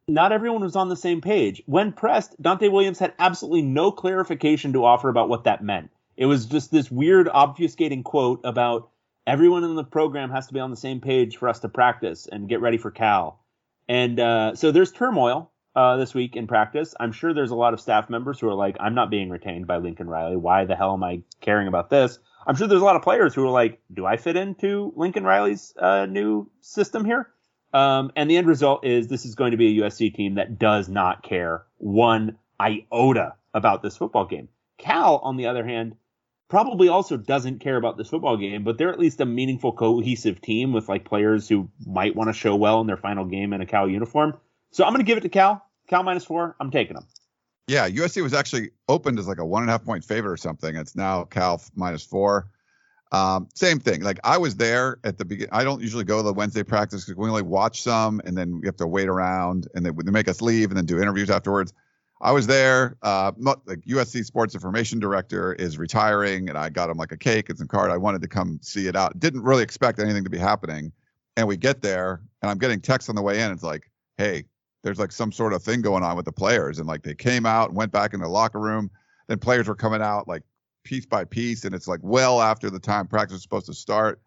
not 0.07 0.31
everyone 0.31 0.61
was 0.61 0.75
on 0.75 0.89
the 0.89 0.95
same 0.95 1.21
page. 1.21 1.63
When 1.65 1.93
pressed, 1.93 2.39
Donte 2.41 2.71
Williams 2.71 2.99
had 2.99 3.13
absolutely 3.19 3.63
no 3.63 3.91
clarification 3.91 4.73
to 4.73 4.85
offer 4.85 5.09
about 5.09 5.29
what 5.29 5.45
that 5.45 5.63
meant. 5.63 5.89
It 6.15 6.25
was 6.27 6.45
just 6.45 6.71
this 6.71 6.91
weird 6.91 7.27
obfuscating 7.27 8.03
quote 8.03 8.41
about 8.43 8.89
everyone 9.25 9.63
in 9.63 9.75
the 9.75 9.83
program 9.83 10.29
has 10.31 10.47
to 10.47 10.53
be 10.53 10.59
on 10.59 10.69
the 10.69 10.77
same 10.77 11.01
page 11.01 11.37
for 11.37 11.49
us 11.49 11.59
to 11.59 11.69
practice 11.69 12.27
and 12.31 12.49
get 12.49 12.61
ready 12.61 12.77
for 12.77 12.91
Cal. 12.91 13.39
And 13.87 14.19
uh, 14.19 14.55
so 14.55 14.71
there's 14.71 14.91
turmoil 14.91 15.51
uh, 15.75 15.97
this 15.97 16.13
week 16.13 16.35
in 16.35 16.47
practice. 16.47 16.93
I'm 16.99 17.11
sure 17.11 17.33
there's 17.33 17.51
a 17.51 17.55
lot 17.55 17.73
of 17.73 17.81
staff 17.81 18.09
members 18.09 18.39
who 18.39 18.47
are 18.49 18.53
like, 18.53 18.77
I'm 18.79 18.95
not 18.95 19.09
being 19.09 19.29
retained 19.29 19.67
by 19.67 19.77
Lincoln 19.77 20.07
Riley. 20.07 20.37
Why 20.37 20.65
the 20.65 20.75
hell 20.75 20.93
am 20.93 21.03
I 21.03 21.23
caring 21.41 21.67
about 21.67 21.89
this? 21.89 22.19
I'm 22.45 22.55
sure 22.55 22.67
there's 22.67 22.81
a 22.81 22.85
lot 22.85 22.95
of 22.95 23.01
players 23.01 23.33
who 23.33 23.43
are 23.45 23.49
like, 23.49 23.81
do 23.93 24.05
I 24.05 24.17
fit 24.17 24.35
into 24.35 24.93
Lincoln 24.95 25.23
Riley's 25.23 25.73
uh, 25.77 26.05
new 26.05 26.49
system 26.61 27.05
here? 27.05 27.29
Um, 27.73 28.11
and 28.15 28.29
the 28.29 28.37
end 28.37 28.47
result 28.47 28.85
is 28.85 29.07
this 29.07 29.25
is 29.25 29.35
going 29.35 29.51
to 29.51 29.57
be 29.57 29.79
a 29.79 29.83
USC 29.83 30.13
team 30.13 30.35
that 30.35 30.59
does 30.59 30.87
not 30.87 31.23
care 31.23 31.63
one 31.77 32.37
iota 32.59 33.33
about 33.53 33.81
this 33.81 33.97
football 33.97 34.25
game. 34.25 34.47
Cal, 34.77 35.17
on 35.17 35.37
the 35.37 35.47
other 35.47 35.65
hand, 35.65 35.95
probably 36.49 36.87
also 36.87 37.17
doesn't 37.17 37.59
care 37.59 37.77
about 37.77 37.97
this 37.97 38.09
football 38.09 38.37
game, 38.37 38.63
but 38.63 38.77
they're 38.77 38.91
at 38.91 38.99
least 38.99 39.21
a 39.21 39.25
meaningful, 39.25 39.71
cohesive 39.71 40.39
team 40.39 40.71
with 40.71 40.87
like 40.87 41.03
players 41.03 41.49
who 41.49 41.69
might 41.85 42.15
want 42.15 42.29
to 42.29 42.33
show 42.33 42.55
well 42.55 42.79
in 42.81 42.87
their 42.87 42.97
final 42.97 43.25
game 43.25 43.53
in 43.53 43.61
a 43.61 43.65
Cal 43.65 43.89
uniform. 43.89 44.37
So 44.71 44.83
I'm 44.83 44.91
going 44.91 45.03
to 45.03 45.09
give 45.09 45.17
it 45.17 45.21
to 45.21 45.29
Cal. 45.29 45.65
Cal 45.87 46.03
minus 46.03 46.25
four. 46.25 46.55
I'm 46.59 46.71
taking 46.71 46.95
them. 46.95 47.07
Yeah, 47.67 47.89
USC 47.89 48.21
was 48.21 48.33
actually 48.33 48.71
opened 48.89 49.19
as 49.19 49.27
like 49.27 49.39
a 49.39 49.45
one 49.45 49.63
and 49.63 49.69
a 49.69 49.73
half 49.73 49.85
point 49.85 50.03
favorite 50.03 50.33
or 50.33 50.37
something. 50.37 50.75
It's 50.75 50.95
now 50.95 51.23
Cal 51.23 51.61
minus 51.75 52.03
four. 52.05 52.49
Um, 53.13 53.47
same 53.53 53.79
thing. 53.79 54.01
Like 54.01 54.19
I 54.23 54.39
was 54.39 54.55
there 54.55 54.97
at 55.03 55.19
the 55.19 55.23
beginning. 55.23 55.53
I 55.53 55.63
don't 55.63 55.81
usually 55.81 56.03
go 56.03 56.17
to 56.17 56.23
the 56.23 56.33
Wednesday 56.33 56.63
practice 56.63 57.05
because 57.05 57.15
we 57.15 57.29
only 57.29 57.43
watch 57.43 57.83
some, 57.83 58.19
and 58.25 58.35
then 58.35 58.59
we 58.59 58.65
have 58.65 58.75
to 58.77 58.87
wait 58.87 59.07
around, 59.07 59.67
and 59.75 59.85
they, 59.85 59.91
they 59.91 60.11
make 60.11 60.27
us 60.27 60.41
leave, 60.41 60.71
and 60.71 60.77
then 60.77 60.85
do 60.85 60.99
interviews 60.99 61.29
afterwards. 61.29 61.73
I 62.19 62.31
was 62.31 62.47
there. 62.47 62.97
Uh, 63.03 63.31
not, 63.37 63.67
like 63.67 63.81
USC 63.81 64.25
sports 64.25 64.55
information 64.55 64.99
director 64.99 65.53
is 65.53 65.77
retiring, 65.77 66.49
and 66.49 66.57
I 66.57 66.69
got 66.69 66.89
him 66.89 66.97
like 66.97 67.11
a 67.11 67.17
cake 67.17 67.49
and 67.49 67.57
some 67.57 67.67
card. 67.67 67.91
I 67.91 67.97
wanted 67.97 68.23
to 68.23 68.27
come 68.27 68.59
see 68.63 68.87
it 68.87 68.95
out. 68.95 69.19
Didn't 69.19 69.43
really 69.43 69.61
expect 69.61 69.99
anything 69.99 70.23
to 70.23 70.31
be 70.31 70.39
happening, 70.39 70.91
and 71.37 71.47
we 71.47 71.55
get 71.55 71.83
there, 71.83 72.21
and 72.41 72.49
I'm 72.49 72.57
getting 72.57 72.81
texts 72.81 73.09
on 73.09 73.15
the 73.15 73.21
way 73.21 73.41
in. 73.43 73.51
It's 73.51 73.61
like, 73.61 73.91
hey, 74.17 74.45
there's 74.83 74.97
like 74.97 75.11
some 75.11 75.31
sort 75.31 75.53
of 75.53 75.61
thing 75.61 75.83
going 75.83 76.03
on 76.03 76.15
with 76.15 76.25
the 76.25 76.31
players, 76.31 76.79
and 76.79 76.87
like 76.87 77.03
they 77.03 77.13
came 77.13 77.45
out 77.45 77.69
and 77.69 77.77
went 77.77 77.91
back 77.91 78.15
in 78.15 78.21
the 78.21 78.27
locker 78.27 78.59
room. 78.59 78.89
Then 79.27 79.37
players 79.37 79.67
were 79.67 79.75
coming 79.75 80.01
out 80.01 80.27
like 80.27 80.41
piece 80.83 81.05
by 81.05 81.25
piece, 81.25 81.65
and 81.65 81.73
it's 81.73 81.87
like 81.87 81.99
well 82.03 82.41
after 82.41 82.69
the 82.69 82.79
time 82.79 83.07
practice 83.07 83.35
was 83.35 83.41
supposed 83.43 83.65
to 83.67 83.73
start. 83.73 84.21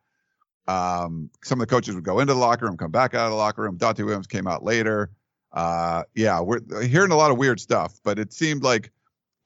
Um, 0.69 1.31
some 1.45 1.61
of 1.61 1.67
the 1.67 1.73
coaches 1.73 1.95
would 1.95 2.05
go 2.05 2.19
into 2.19 2.35
the 2.35 2.41
locker 2.41 2.67
room, 2.67 2.77
come 2.77 2.91
back 2.91 3.15
out 3.15 3.27
of 3.27 3.31
the 3.31 3.37
locker 3.37 3.63
room. 3.63 3.79
Donte 3.79 4.05
Williams 4.05 4.27
came 4.27 4.47
out 4.47 4.65
later. 4.65 5.11
Uh, 5.53 6.03
yeah, 6.15 6.41
we're 6.41 6.61
hearing 6.83 7.13
a 7.13 7.17
lot 7.17 7.31
of 7.31 7.39
weird 7.39 7.61
stuff, 7.61 8.01
but 8.03 8.19
it 8.19 8.33
seemed 8.33 8.63
like 8.63 8.91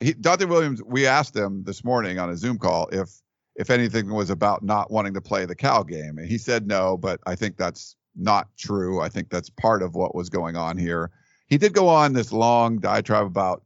he, 0.00 0.14
Donte 0.14 0.48
Williams. 0.48 0.82
We 0.82 1.06
asked 1.06 1.36
him 1.36 1.62
this 1.64 1.84
morning 1.84 2.18
on 2.18 2.30
a 2.30 2.36
Zoom 2.36 2.58
call 2.58 2.88
if 2.90 3.10
if 3.56 3.68
anything 3.68 4.12
was 4.12 4.30
about 4.30 4.62
not 4.62 4.90
wanting 4.90 5.14
to 5.14 5.20
play 5.20 5.44
the 5.44 5.54
Cal 5.54 5.84
game, 5.84 6.18
and 6.18 6.26
he 6.26 6.38
said 6.38 6.66
no. 6.66 6.96
But 6.96 7.20
I 7.26 7.34
think 7.34 7.56
that's 7.56 7.96
not 8.16 8.48
true. 8.56 9.00
I 9.00 9.08
think 9.08 9.30
that's 9.30 9.50
part 9.50 9.82
of 9.82 9.94
what 9.94 10.14
was 10.14 10.28
going 10.30 10.56
on 10.56 10.78
here. 10.78 11.10
He 11.46 11.58
did 11.58 11.74
go 11.74 11.88
on 11.88 12.12
this 12.12 12.32
long 12.32 12.78
diatribe 12.78 13.26
about 13.26 13.62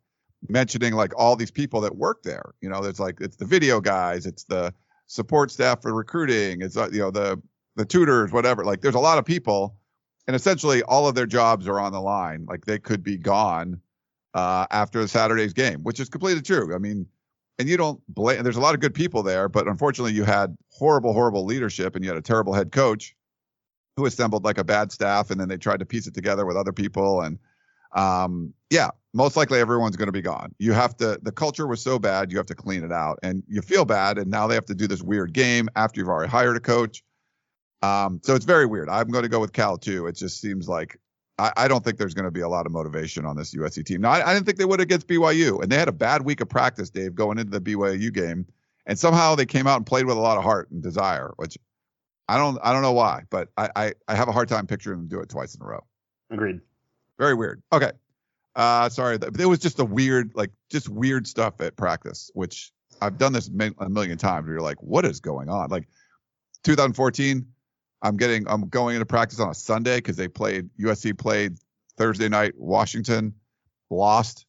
mentioning 0.48 0.94
like 0.94 1.12
all 1.16 1.36
these 1.36 1.50
people 1.50 1.80
that 1.82 1.96
work 1.96 2.22
there. 2.22 2.54
You 2.60 2.68
know, 2.68 2.82
there's 2.82 3.00
like 3.00 3.20
it's 3.20 3.36
the 3.36 3.44
video 3.44 3.80
guys, 3.80 4.26
it's 4.26 4.44
the 4.44 4.72
support 5.06 5.50
staff 5.50 5.82
for 5.82 5.92
recruiting, 5.92 6.62
it's 6.62 6.76
uh, 6.76 6.88
you 6.92 7.00
know 7.00 7.10
the 7.10 7.40
the 7.76 7.84
tutors, 7.84 8.32
whatever. 8.32 8.64
Like 8.64 8.80
there's 8.80 8.94
a 8.94 9.00
lot 9.00 9.18
of 9.18 9.24
people, 9.24 9.76
and 10.26 10.36
essentially 10.36 10.82
all 10.82 11.08
of 11.08 11.14
their 11.14 11.26
jobs 11.26 11.66
are 11.66 11.80
on 11.80 11.92
the 11.92 12.00
line. 12.00 12.46
Like 12.48 12.64
they 12.64 12.78
could 12.78 13.02
be 13.02 13.16
gone 13.16 13.80
uh, 14.34 14.66
after 14.70 15.06
Saturday's 15.06 15.52
game, 15.52 15.82
which 15.82 16.00
is 16.00 16.08
completely 16.08 16.42
true. 16.42 16.74
I 16.74 16.78
mean, 16.78 17.06
and 17.58 17.68
you 17.68 17.76
don't 17.76 18.00
blame. 18.08 18.42
There's 18.42 18.56
a 18.56 18.60
lot 18.60 18.74
of 18.74 18.80
good 18.80 18.94
people 18.94 19.22
there, 19.22 19.48
but 19.48 19.68
unfortunately, 19.68 20.12
you 20.12 20.24
had 20.24 20.56
horrible, 20.70 21.12
horrible 21.12 21.44
leadership, 21.44 21.94
and 21.94 22.04
you 22.04 22.10
had 22.10 22.18
a 22.18 22.22
terrible 22.22 22.52
head 22.52 22.72
coach 22.72 23.14
who 23.96 24.06
assembled 24.06 24.44
like 24.44 24.58
a 24.58 24.64
bad 24.64 24.90
staff, 24.90 25.30
and 25.30 25.40
then 25.40 25.48
they 25.48 25.56
tried 25.56 25.78
to 25.78 25.86
piece 25.86 26.06
it 26.06 26.14
together 26.14 26.46
with 26.46 26.56
other 26.56 26.72
people, 26.72 27.20
and 27.20 27.38
um, 27.92 28.52
yeah, 28.70 28.90
most 29.14 29.36
likely 29.36 29.60
everyone's 29.60 29.96
going 29.96 30.08
to 30.08 30.12
be 30.12 30.20
gone. 30.20 30.54
You 30.58 30.72
have 30.72 30.96
to, 30.98 31.18
the 31.22 31.32
culture 31.32 31.66
was 31.66 31.80
so 31.80 31.98
bad, 31.98 32.30
you 32.32 32.36
have 32.36 32.46
to 32.46 32.54
clean 32.54 32.84
it 32.84 32.92
out. 32.92 33.18
And 33.22 33.42
you 33.48 33.62
feel 33.62 33.84
bad. 33.84 34.18
And 34.18 34.30
now 34.30 34.46
they 34.46 34.54
have 34.54 34.66
to 34.66 34.74
do 34.74 34.86
this 34.86 35.02
weird 35.02 35.32
game 35.32 35.68
after 35.76 36.00
you've 36.00 36.08
already 36.08 36.30
hired 36.30 36.56
a 36.56 36.60
coach. 36.60 37.02
Um, 37.80 38.20
so 38.24 38.34
it's 38.34 38.44
very 38.44 38.66
weird. 38.66 38.88
I'm 38.88 39.08
going 39.08 39.22
to 39.22 39.28
go 39.28 39.40
with 39.40 39.52
Cal 39.52 39.78
too. 39.78 40.06
It 40.08 40.16
just 40.16 40.40
seems 40.40 40.68
like 40.68 40.98
I, 41.38 41.52
I 41.56 41.68
don't 41.68 41.84
think 41.84 41.96
there's 41.96 42.14
going 42.14 42.24
to 42.24 42.32
be 42.32 42.40
a 42.40 42.48
lot 42.48 42.66
of 42.66 42.72
motivation 42.72 43.24
on 43.24 43.36
this 43.36 43.54
USC 43.54 43.84
team. 43.86 44.00
Now, 44.00 44.10
I, 44.10 44.30
I 44.30 44.34
didn't 44.34 44.46
think 44.46 44.58
they 44.58 44.64
would 44.64 44.80
against 44.80 45.06
BYU. 45.06 45.62
And 45.62 45.70
they 45.70 45.78
had 45.78 45.88
a 45.88 45.92
bad 45.92 46.22
week 46.22 46.40
of 46.40 46.48
practice, 46.48 46.90
Dave, 46.90 47.14
going 47.14 47.38
into 47.38 47.56
the 47.56 47.60
BYU 47.60 48.12
game. 48.12 48.46
And 48.86 48.98
somehow 48.98 49.34
they 49.34 49.46
came 49.46 49.66
out 49.66 49.76
and 49.76 49.86
played 49.86 50.06
with 50.06 50.16
a 50.16 50.20
lot 50.20 50.38
of 50.38 50.44
heart 50.44 50.70
and 50.70 50.82
desire, 50.82 51.32
which 51.36 51.56
I 52.28 52.36
don't 52.36 52.58
I 52.62 52.72
don't 52.72 52.82
know 52.82 52.92
why, 52.92 53.22
but 53.30 53.48
I, 53.56 53.70
I, 53.76 53.92
I 54.08 54.14
have 54.14 54.28
a 54.28 54.32
hard 54.32 54.48
time 54.48 54.66
picturing 54.66 54.98
them 54.98 55.08
do 55.08 55.20
it 55.20 55.28
twice 55.28 55.54
in 55.54 55.62
a 55.62 55.64
row. 55.64 55.84
Agreed. 56.30 56.60
Very 57.18 57.34
weird. 57.34 57.62
Okay. 57.72 57.92
Uh, 58.56 58.88
sorry, 58.88 59.16
it 59.16 59.46
was 59.46 59.58
just 59.58 59.80
a 59.80 59.84
weird, 59.84 60.30
like, 60.34 60.50
just 60.70 60.88
weird 60.88 61.26
stuff 61.26 61.60
at 61.60 61.76
practice, 61.76 62.30
which 62.34 62.72
I've 63.00 63.18
done 63.18 63.32
this 63.32 63.48
a 63.48 63.88
million 63.88 64.18
times. 64.18 64.46
Where 64.46 64.54
you're 64.54 64.62
like, 64.62 64.82
what 64.82 65.04
is 65.04 65.20
going 65.20 65.48
on? 65.48 65.70
Like, 65.70 65.88
2014, 66.62 67.46
I'm 68.02 68.16
getting, 68.16 68.46
I'm 68.48 68.68
going 68.68 68.94
into 68.94 69.06
practice 69.06 69.40
on 69.40 69.48
a 69.48 69.54
Sunday 69.54 69.96
because 69.96 70.16
they 70.16 70.28
played 70.28 70.68
USC 70.80 71.18
played 71.18 71.56
Thursday 71.96 72.28
night, 72.28 72.54
Washington, 72.56 73.34
lost, 73.90 74.46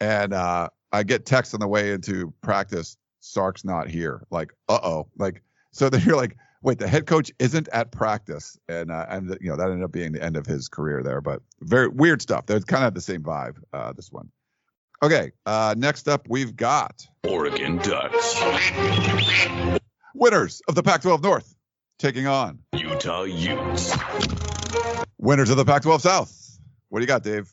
and 0.00 0.32
uh, 0.32 0.68
I 0.92 1.02
get 1.02 1.26
text 1.26 1.54
on 1.54 1.60
the 1.60 1.68
way 1.68 1.92
into 1.92 2.32
practice. 2.40 2.96
Sark's 3.20 3.64
not 3.64 3.88
here. 3.88 4.26
Like, 4.30 4.52
uh 4.68 4.78
oh. 4.82 5.08
Like, 5.18 5.42
so 5.72 5.88
then 5.90 6.02
you're 6.02 6.16
like, 6.16 6.36
wait, 6.64 6.78
the 6.78 6.88
head 6.88 7.06
coach 7.06 7.30
isn't 7.38 7.68
at 7.68 7.92
practice, 7.92 8.58
and 8.68 8.90
uh, 8.90 9.06
and 9.08 9.36
you 9.40 9.50
know 9.50 9.56
that 9.56 9.70
ended 9.70 9.84
up 9.84 9.92
being 9.92 10.12
the 10.12 10.22
end 10.22 10.36
of 10.36 10.46
his 10.46 10.68
career 10.68 11.02
there. 11.02 11.20
But 11.20 11.42
very 11.60 11.88
weird 11.88 12.22
stuff. 12.22 12.46
There's 12.46 12.64
kind 12.64 12.84
of 12.84 12.94
the 12.94 13.00
same 13.00 13.22
vibe. 13.22 13.58
Uh, 13.72 13.92
this 13.92 14.10
one. 14.10 14.30
Okay, 15.02 15.32
uh, 15.44 15.74
next 15.76 16.08
up 16.08 16.26
we've 16.28 16.56
got 16.56 17.06
Oregon 17.28 17.76
Ducks. 17.76 18.40
winners 20.14 20.62
of 20.66 20.74
the 20.74 20.82
Pac-12 20.82 21.22
North 21.22 21.54
taking 21.98 22.26
on 22.26 22.60
Utah 22.72 23.24
Utes. 23.24 23.94
winners 25.18 25.50
of 25.50 25.56
the 25.56 25.64
Pac-12 25.64 26.00
South. 26.00 26.58
What 26.88 27.00
do 27.00 27.02
you 27.02 27.08
got, 27.08 27.22
Dave? 27.22 27.52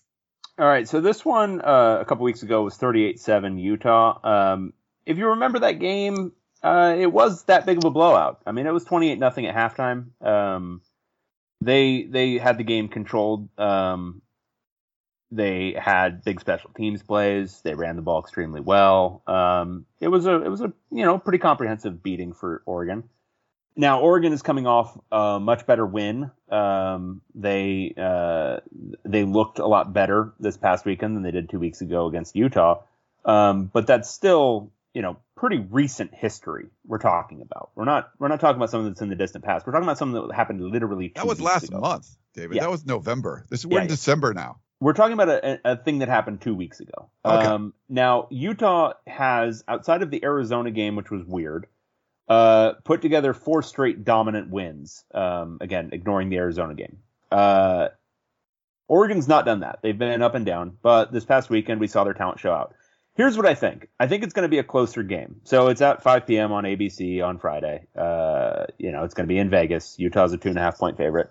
All 0.57 0.67
right, 0.67 0.87
so 0.87 1.01
this 1.01 1.25
one 1.25 1.61
uh, 1.61 1.97
a 1.99 2.05
couple 2.05 2.23
weeks 2.23 2.43
ago 2.43 2.63
was 2.63 2.77
38-7 2.77 3.59
Utah. 3.59 4.19
Um, 4.23 4.73
if 5.05 5.17
you 5.17 5.27
remember 5.29 5.59
that 5.59 5.79
game, 5.79 6.31
uh, 6.63 6.95
it 6.97 7.11
was 7.11 7.43
that 7.43 7.65
big 7.65 7.77
of 7.77 7.85
a 7.85 7.89
blowout. 7.89 8.41
I 8.45 8.51
mean, 8.51 8.67
it 8.67 8.71
was 8.71 8.83
28 8.83 9.17
nothing 9.17 9.45
at 9.47 9.55
halftime. 9.55 10.07
Um, 10.25 10.81
they 11.61 12.03
they 12.03 12.37
had 12.37 12.57
the 12.57 12.63
game 12.63 12.87
controlled. 12.87 13.47
Um, 13.59 14.21
they 15.31 15.75
had 15.79 16.23
big 16.23 16.41
special 16.41 16.71
teams 16.71 17.01
plays. 17.01 17.61
They 17.61 17.73
ran 17.73 17.95
the 17.95 18.01
ball 18.01 18.19
extremely 18.19 18.59
well. 18.59 19.23
Um, 19.25 19.85
it 19.99 20.09
was 20.09 20.25
a 20.25 20.43
it 20.43 20.49
was 20.49 20.61
a 20.61 20.73
you 20.91 21.05
know 21.05 21.17
pretty 21.17 21.37
comprehensive 21.37 22.03
beating 22.03 22.33
for 22.33 22.61
Oregon. 22.65 23.03
Now 23.75 24.01
Oregon 24.01 24.33
is 24.33 24.41
coming 24.41 24.67
off 24.67 24.99
a 25.11 25.39
much 25.39 25.65
better 25.65 25.85
win. 25.85 26.29
Um, 26.49 27.21
they 27.33 27.93
uh, 27.95 28.57
they 29.05 29.23
looked 29.23 29.59
a 29.59 29.67
lot 29.67 29.93
better 29.93 30.33
this 30.39 30.57
past 30.57 30.85
weekend 30.85 31.15
than 31.15 31.23
they 31.23 31.31
did 31.31 31.49
two 31.49 31.59
weeks 31.59 31.81
ago 31.81 32.07
against 32.07 32.35
Utah. 32.35 32.81
Um, 33.23 33.65
but 33.65 33.87
that's 33.87 34.09
still 34.09 34.71
you 34.93 35.01
know 35.01 35.17
pretty 35.41 35.57
recent 35.71 36.13
history 36.13 36.67
we're 36.85 36.99
talking 36.99 37.41
about. 37.41 37.71
We're 37.75 37.83
not 37.85 38.11
we're 38.19 38.27
not 38.27 38.39
talking 38.39 38.57
about 38.57 38.69
something 38.69 38.89
that's 38.89 39.01
in 39.01 39.09
the 39.09 39.15
distant 39.15 39.43
past. 39.43 39.65
We're 39.65 39.73
talking 39.73 39.87
about 39.87 39.97
something 39.97 40.27
that 40.27 40.35
happened 40.35 40.61
literally. 40.61 41.09
Two 41.09 41.13
That 41.15 41.25
was 41.25 41.41
last 41.41 41.63
ago. 41.69 41.79
month, 41.79 42.07
David. 42.35 42.55
Yeah. 42.57 42.61
That 42.61 42.69
was 42.71 42.85
November. 42.85 43.47
This 43.49 43.61
is 43.61 43.65
we're 43.65 43.77
Yeah, 43.79 43.81
in 43.81 43.83
yeah. 43.89 43.95
December 43.95 44.33
now. 44.35 44.59
We're 44.79 44.93
talking 44.93 45.13
about 45.13 45.29
a, 45.29 45.59
a 45.65 45.75
thing 45.77 45.99
that 45.99 46.09
happened 46.09 46.41
two 46.41 46.53
weeks 46.53 46.79
ago. 46.79 47.09
Okay. 47.25 47.45
Um, 47.45 47.73
now 47.89 48.27
Utah 48.29 48.93
has 49.07 49.63
outside 49.67 50.03
of 50.03 50.11
the 50.11 50.23
Arizona 50.23 50.69
game, 50.69 50.95
which 50.95 51.09
was 51.09 51.23
weird, 51.25 51.65
uh, 52.29 52.73
put 52.83 53.01
together 53.01 53.33
four 53.33 53.63
straight 53.63 54.03
dominant 54.05 54.49
wins. 54.51 55.03
Um, 55.13 55.57
again, 55.59 55.89
ignoring 55.91 56.29
the 56.29 56.37
Arizona 56.37 56.75
game. 56.75 56.99
Uh, 57.31 57.89
Oregon's 58.87 59.27
not 59.27 59.45
done 59.45 59.61
that. 59.61 59.79
They've 59.81 59.97
been 59.97 60.21
up 60.21 60.35
and 60.35 60.45
down, 60.45 60.77
but 60.83 61.11
this 61.11 61.25
past 61.25 61.49
weekend 61.49 61.79
we 61.79 61.87
saw 61.87 62.03
their 62.03 62.13
talent 62.13 62.39
show 62.39 62.51
out. 62.51 62.75
Here's 63.15 63.35
what 63.35 63.45
I 63.45 63.55
think. 63.55 63.89
I 63.99 64.07
think 64.07 64.23
it's 64.23 64.33
going 64.33 64.43
to 64.43 64.49
be 64.49 64.59
a 64.59 64.63
closer 64.63 65.03
game. 65.03 65.41
So 65.43 65.67
it's 65.67 65.81
at 65.81 66.01
5 66.01 66.27
p.m. 66.27 66.51
on 66.51 66.63
ABC 66.63 67.23
on 67.25 67.39
Friday. 67.39 67.87
Uh, 67.95 68.65
you 68.77 68.91
know, 68.91 69.03
it's 69.03 69.13
going 69.13 69.27
to 69.27 69.33
be 69.33 69.37
in 69.37 69.49
Vegas. 69.49 69.99
Utah's 69.99 70.31
a 70.31 70.37
two 70.37 70.49
and 70.49 70.57
a 70.57 70.61
half 70.61 70.77
point 70.77 70.97
favorite. 70.97 71.29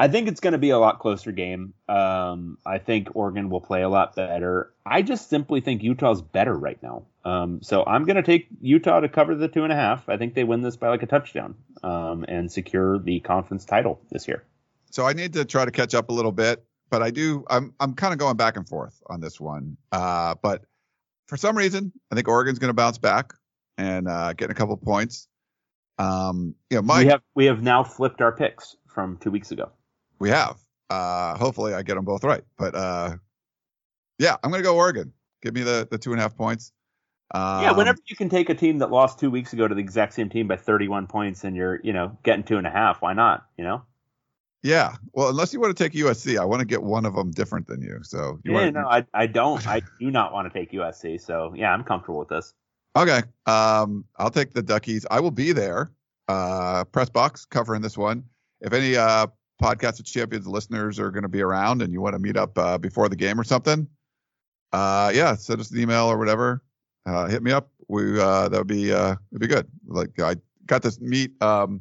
I 0.00 0.08
think 0.08 0.28
it's 0.28 0.40
going 0.40 0.52
to 0.52 0.58
be 0.58 0.70
a 0.70 0.78
lot 0.78 0.98
closer 0.98 1.30
game. 1.30 1.74
Um, 1.86 2.56
I 2.64 2.78
think 2.78 3.08
Oregon 3.14 3.50
will 3.50 3.60
play 3.60 3.82
a 3.82 3.88
lot 3.88 4.16
better. 4.16 4.72
I 4.84 5.02
just 5.02 5.28
simply 5.28 5.60
think 5.60 5.82
Utah's 5.82 6.22
better 6.22 6.54
right 6.54 6.82
now. 6.82 7.04
Um, 7.22 7.60
so 7.62 7.84
I'm 7.84 8.04
going 8.04 8.16
to 8.16 8.22
take 8.22 8.48
Utah 8.62 9.00
to 9.00 9.10
cover 9.10 9.34
the 9.34 9.46
two 9.46 9.62
and 9.62 9.70
a 9.70 9.76
half. 9.76 10.08
I 10.08 10.16
think 10.16 10.34
they 10.34 10.42
win 10.42 10.62
this 10.62 10.76
by 10.76 10.88
like 10.88 11.02
a 11.02 11.06
touchdown 11.06 11.54
um, 11.82 12.24
and 12.26 12.50
secure 12.50 12.98
the 12.98 13.20
conference 13.20 13.66
title 13.66 14.00
this 14.10 14.26
year. 14.26 14.42
So 14.90 15.06
I 15.06 15.12
need 15.12 15.34
to 15.34 15.44
try 15.44 15.66
to 15.66 15.70
catch 15.70 15.94
up 15.94 16.08
a 16.08 16.14
little 16.14 16.32
bit, 16.32 16.64
but 16.88 17.02
I 17.02 17.10
do. 17.10 17.44
I'm 17.50 17.74
I'm 17.78 17.92
kind 17.92 18.14
of 18.14 18.18
going 18.18 18.36
back 18.36 18.56
and 18.56 18.66
forth 18.66 19.00
on 19.06 19.20
this 19.20 19.38
one. 19.38 19.76
Uh, 19.92 20.34
but 20.42 20.64
for 21.30 21.36
some 21.36 21.56
reason, 21.56 21.92
I 22.10 22.16
think 22.16 22.26
Oregon's 22.26 22.58
going 22.58 22.70
to 22.70 22.74
bounce 22.74 22.98
back 22.98 23.34
and 23.78 24.08
uh, 24.08 24.32
get 24.32 24.50
a 24.50 24.54
couple 24.54 24.76
points. 24.76 25.28
Um, 25.96 26.56
you 26.68 26.76
know, 26.76 26.82
Mike, 26.82 27.04
we 27.04 27.10
have 27.10 27.22
we 27.36 27.44
have 27.46 27.62
now 27.62 27.84
flipped 27.84 28.20
our 28.20 28.32
picks 28.32 28.76
from 28.88 29.16
two 29.18 29.30
weeks 29.30 29.52
ago. 29.52 29.70
we 30.18 30.28
have. 30.30 30.58
Uh, 30.90 31.38
hopefully, 31.38 31.72
I 31.72 31.82
get 31.82 31.94
them 31.94 32.04
both 32.04 32.24
right. 32.24 32.42
But 32.58 32.74
uh, 32.74 33.16
yeah, 34.18 34.36
I'm 34.42 34.50
going 34.50 34.60
to 34.60 34.68
go 34.68 34.74
Oregon. 34.74 35.12
Give 35.40 35.54
me 35.54 35.62
the 35.62 35.86
the 35.88 35.98
two 35.98 36.10
and 36.10 36.18
a 36.18 36.22
half 36.22 36.36
points. 36.36 36.72
Um, 37.32 37.62
yeah, 37.62 37.70
whenever 37.70 37.98
you 38.06 38.16
can 38.16 38.28
take 38.28 38.50
a 38.50 38.54
team 38.54 38.78
that 38.78 38.90
lost 38.90 39.20
two 39.20 39.30
weeks 39.30 39.52
ago 39.52 39.68
to 39.68 39.74
the 39.74 39.80
exact 39.80 40.14
same 40.14 40.28
team 40.28 40.48
by 40.48 40.56
31 40.56 41.06
points 41.06 41.44
and 41.44 41.54
you're, 41.54 41.78
you 41.84 41.92
know, 41.92 42.18
getting 42.24 42.42
two 42.42 42.58
and 42.58 42.66
a 42.66 42.70
half, 42.70 43.00
why 43.02 43.12
not? 43.12 43.46
You 43.56 43.62
know, 43.62 43.82
Yeah. 44.62 44.96
Well, 45.12 45.28
unless 45.28 45.52
you 45.52 45.60
want 45.60 45.76
to 45.76 45.82
take 45.82 45.94
USC, 45.94 46.38
I 46.38 46.44
want 46.44 46.60
to 46.60 46.66
get 46.66 46.82
one 46.82 47.06
of 47.06 47.14
them 47.14 47.30
different 47.30 47.66
than 47.66 47.80
you. 47.80 48.00
So 48.02 48.38
you 48.44 48.52
Yeah, 48.52 48.62
want 48.62 48.74
no, 48.74 48.86
I, 48.86 49.06
I 49.14 49.26
don't. 49.26 49.66
I 49.66 49.80
do 49.98 50.10
not 50.10 50.32
want 50.32 50.52
to 50.52 50.58
take 50.58 50.72
USC. 50.72 51.20
So 51.20 51.52
yeah, 51.56 51.72
I'm 51.72 51.84
comfortable 51.84 52.18
with 52.18 52.28
this. 52.28 52.52
Okay. 52.96 53.22
Um, 53.46 54.04
I'll 54.18 54.30
take 54.30 54.52
the 54.52 54.62
Duckies. 54.62 55.06
I 55.10 55.20
will 55.20 55.30
be 55.30 55.52
there. 55.52 55.90
Uh, 56.28 56.84
press 56.84 57.08
box 57.08 57.44
covering 57.44 57.82
this 57.82 57.96
one. 57.96 58.24
If 58.60 58.72
any 58.72 58.96
uh 58.96 59.26
podcast 59.62 60.00
of 60.00 60.06
champions 60.06 60.46
listeners 60.46 60.98
are 60.98 61.10
going 61.10 61.22
to 61.22 61.28
be 61.28 61.42
around 61.42 61.82
and 61.82 61.92
you 61.92 62.00
want 62.00 62.14
to 62.14 62.18
meet 62.18 62.36
up 62.36 62.56
uh, 62.56 62.78
before 62.78 63.08
the 63.08 63.16
game 63.16 63.38
or 63.38 63.44
something, 63.44 63.86
uh, 64.72 65.12
yeah, 65.14 65.34
send 65.34 65.60
us 65.60 65.70
an 65.70 65.78
email 65.78 66.06
or 66.06 66.18
whatever. 66.18 66.62
Uh, 67.06 67.26
hit 67.26 67.42
me 67.42 67.52
up. 67.52 67.70
We 67.88 68.20
uh, 68.20 68.48
that 68.48 68.58
would 68.58 68.66
be 68.66 68.92
uh, 68.92 69.16
it'd 69.32 69.40
be 69.40 69.46
good. 69.46 69.66
Like 69.86 70.20
I 70.20 70.36
got 70.66 70.82
to 70.82 70.96
meet 71.00 71.42
um 71.42 71.80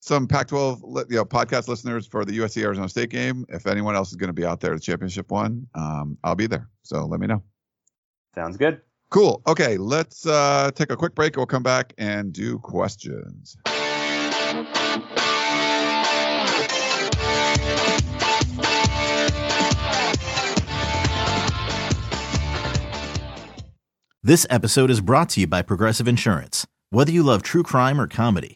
some 0.00 0.26
Pac-12 0.26 1.10
you 1.10 1.16
know 1.16 1.24
podcast 1.24 1.68
listeners 1.68 2.06
for 2.06 2.24
the 2.24 2.38
USC 2.38 2.62
Arizona 2.62 2.88
State 2.88 3.10
game. 3.10 3.44
If 3.48 3.66
anyone 3.66 3.96
else 3.96 4.10
is 4.10 4.16
going 4.16 4.28
to 4.28 4.34
be 4.34 4.44
out 4.44 4.60
there 4.60 4.72
at 4.72 4.76
the 4.76 4.82
championship 4.82 5.30
one, 5.30 5.66
um, 5.74 6.16
I'll 6.24 6.34
be 6.34 6.46
there. 6.46 6.68
So 6.82 7.04
let 7.06 7.20
me 7.20 7.26
know. 7.26 7.42
Sounds 8.34 8.56
good. 8.56 8.80
Cool. 9.10 9.40
Okay, 9.46 9.78
let's 9.78 10.26
uh, 10.26 10.70
take 10.74 10.90
a 10.90 10.96
quick 10.96 11.14
break. 11.14 11.36
We'll 11.36 11.46
come 11.46 11.62
back 11.62 11.94
and 11.96 12.32
do 12.32 12.58
questions. 12.58 13.56
This 24.26 24.44
episode 24.50 24.90
is 24.90 25.00
brought 25.00 25.28
to 25.30 25.42
you 25.42 25.46
by 25.46 25.62
Progressive 25.62 26.08
Insurance. 26.08 26.66
Whether 26.90 27.12
you 27.12 27.22
love 27.22 27.44
true 27.44 27.62
crime 27.62 28.00
or 28.00 28.08
comedy, 28.08 28.55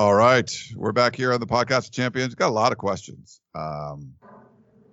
All 0.00 0.14
right, 0.14 0.50
we're 0.76 0.92
back 0.92 1.14
here 1.14 1.30
on 1.30 1.40
the 1.40 1.46
podcast 1.46 1.88
of 1.88 1.90
champions. 1.90 2.34
Got 2.34 2.48
a 2.48 2.54
lot 2.54 2.72
of 2.72 2.78
questions 2.78 3.38
um, 3.54 4.14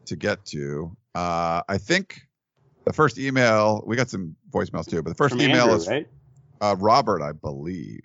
to 0.07 0.17
get 0.17 0.43
to. 0.47 0.97
Uh, 1.15 1.61
I 1.65 1.77
think 1.77 2.27
the 2.85 2.91
first 2.91 3.17
email 3.17 3.81
we 3.87 3.95
got 3.95 4.09
some 4.09 4.35
voicemails 4.51 4.89
too, 4.89 5.01
but 5.01 5.11
the 5.11 5.15
first 5.15 5.31
From 5.31 5.39
email 5.39 5.61
Andrew, 5.61 5.75
is 5.77 5.87
right. 5.87 6.07
uh, 6.59 6.75
Robert, 6.77 7.21
I 7.21 7.31
believe. 7.31 8.01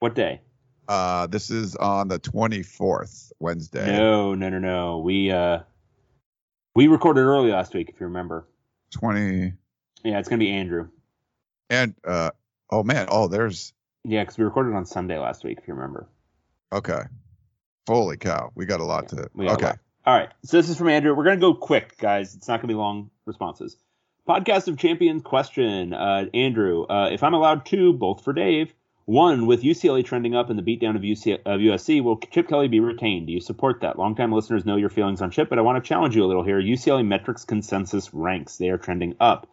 What 0.00 0.16
day? 0.16 0.40
Uh, 0.88 1.28
this 1.28 1.48
is 1.48 1.76
on 1.76 2.08
the 2.08 2.18
24th, 2.18 3.30
Wednesday. 3.38 3.86
No, 3.86 4.34
no, 4.34 4.48
no, 4.48 4.58
no. 4.58 4.98
We 4.98 5.30
uh, 5.30 5.60
we 6.74 6.88
recorded 6.88 7.20
early 7.20 7.52
last 7.52 7.72
week, 7.72 7.88
if 7.88 8.00
you 8.00 8.06
remember. 8.06 8.48
20 8.90 9.52
Yeah, 10.02 10.18
it's 10.18 10.28
gonna 10.28 10.40
be 10.40 10.50
Andrew. 10.50 10.88
and 11.70 11.94
uh, 12.04 12.32
oh 12.68 12.82
man, 12.82 13.06
oh 13.12 13.28
there's 13.28 13.72
Yeah, 14.02 14.22
because 14.22 14.38
we 14.38 14.44
recorded 14.44 14.74
on 14.74 14.86
Sunday 14.86 15.20
last 15.20 15.44
week, 15.44 15.58
if 15.62 15.68
you 15.68 15.74
remember. 15.74 16.08
Okay. 16.72 17.02
Holy 17.88 18.16
cow, 18.16 18.50
we 18.54 18.64
got 18.66 18.80
a 18.80 18.84
lot 18.84 19.08
to. 19.08 19.16
Got 19.16 19.30
a 19.36 19.50
Okay, 19.52 19.66
lot. 19.66 19.78
All 20.04 20.16
right. 20.18 20.30
So 20.44 20.56
this 20.56 20.68
is 20.68 20.76
from 20.76 20.88
Andrew. 20.88 21.14
We're 21.14 21.24
gonna 21.24 21.36
go 21.36 21.54
quick, 21.54 21.98
guys. 21.98 22.34
It's 22.34 22.48
not 22.48 22.60
gonna 22.60 22.72
be 22.72 22.76
long 22.76 23.10
responses. 23.26 23.76
Podcast 24.28 24.68
of 24.68 24.78
Champions 24.78 25.22
question, 25.22 25.92
uh, 25.92 26.26
Andrew. 26.32 26.84
Uh, 26.84 27.08
if 27.10 27.22
I'm 27.24 27.34
allowed 27.34 27.66
two, 27.66 27.92
both 27.92 28.22
for 28.22 28.32
Dave. 28.32 28.72
One, 29.04 29.46
with 29.46 29.64
UCLA 29.64 30.04
trending 30.04 30.36
up 30.36 30.48
and 30.48 30.56
the 30.56 30.62
beatdown 30.62 30.94
of, 30.94 31.02
UC, 31.02 31.40
of 31.44 31.58
USC, 31.60 32.00
will 32.04 32.18
Chip 32.18 32.48
Kelly 32.48 32.68
be 32.68 32.78
retained? 32.78 33.26
Do 33.26 33.32
you 33.32 33.40
support 33.40 33.80
that? 33.80 33.98
Longtime 33.98 34.30
listeners 34.30 34.64
know 34.64 34.76
your 34.76 34.90
feelings 34.90 35.20
on 35.20 35.32
Chip, 35.32 35.48
but 35.48 35.58
I 35.58 35.62
want 35.62 35.82
to 35.82 35.86
challenge 35.88 36.14
you 36.14 36.24
a 36.24 36.26
little 36.28 36.44
here. 36.44 36.62
UCLA 36.62 37.04
metrics 37.04 37.44
consensus 37.44 38.14
ranks. 38.14 38.58
They 38.58 38.68
are 38.68 38.78
trending 38.78 39.16
up. 39.18 39.48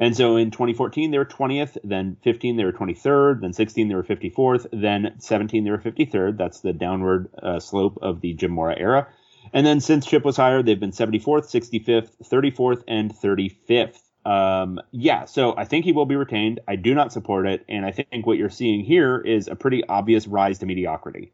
And 0.00 0.16
so 0.16 0.36
in 0.36 0.50
2014, 0.50 1.10
they 1.10 1.18
were 1.18 1.26
20th. 1.26 1.76
Then 1.84 2.16
15, 2.24 2.56
they 2.56 2.64
were 2.64 2.72
23rd. 2.72 3.42
Then 3.42 3.52
16, 3.52 3.88
they 3.88 3.94
were 3.94 4.02
54th. 4.02 4.66
Then 4.72 5.14
17, 5.18 5.62
they 5.62 5.70
were 5.70 5.78
53rd. 5.78 6.38
That's 6.38 6.60
the 6.60 6.72
downward 6.72 7.28
uh, 7.40 7.60
slope 7.60 7.98
of 8.00 8.22
the 8.22 8.32
Jim 8.32 8.52
Mora 8.52 8.76
era. 8.78 9.08
And 9.52 9.66
then 9.66 9.80
since 9.80 10.06
Chip 10.06 10.24
was 10.24 10.38
hired, 10.38 10.64
they've 10.64 10.80
been 10.80 10.90
74th, 10.90 11.50
65th, 11.50 12.12
34th, 12.24 12.82
and 12.88 13.14
35th. 13.14 14.00
Um, 14.24 14.80
yeah, 14.90 15.26
so 15.26 15.54
I 15.56 15.64
think 15.66 15.84
he 15.84 15.92
will 15.92 16.06
be 16.06 16.16
retained. 16.16 16.60
I 16.66 16.76
do 16.76 16.94
not 16.94 17.12
support 17.12 17.46
it. 17.46 17.64
And 17.68 17.84
I 17.84 17.90
think 17.90 18.26
what 18.26 18.38
you're 18.38 18.48
seeing 18.48 18.82
here 18.82 19.18
is 19.18 19.48
a 19.48 19.54
pretty 19.54 19.84
obvious 19.86 20.26
rise 20.26 20.58
to 20.60 20.66
mediocrity. 20.66 21.32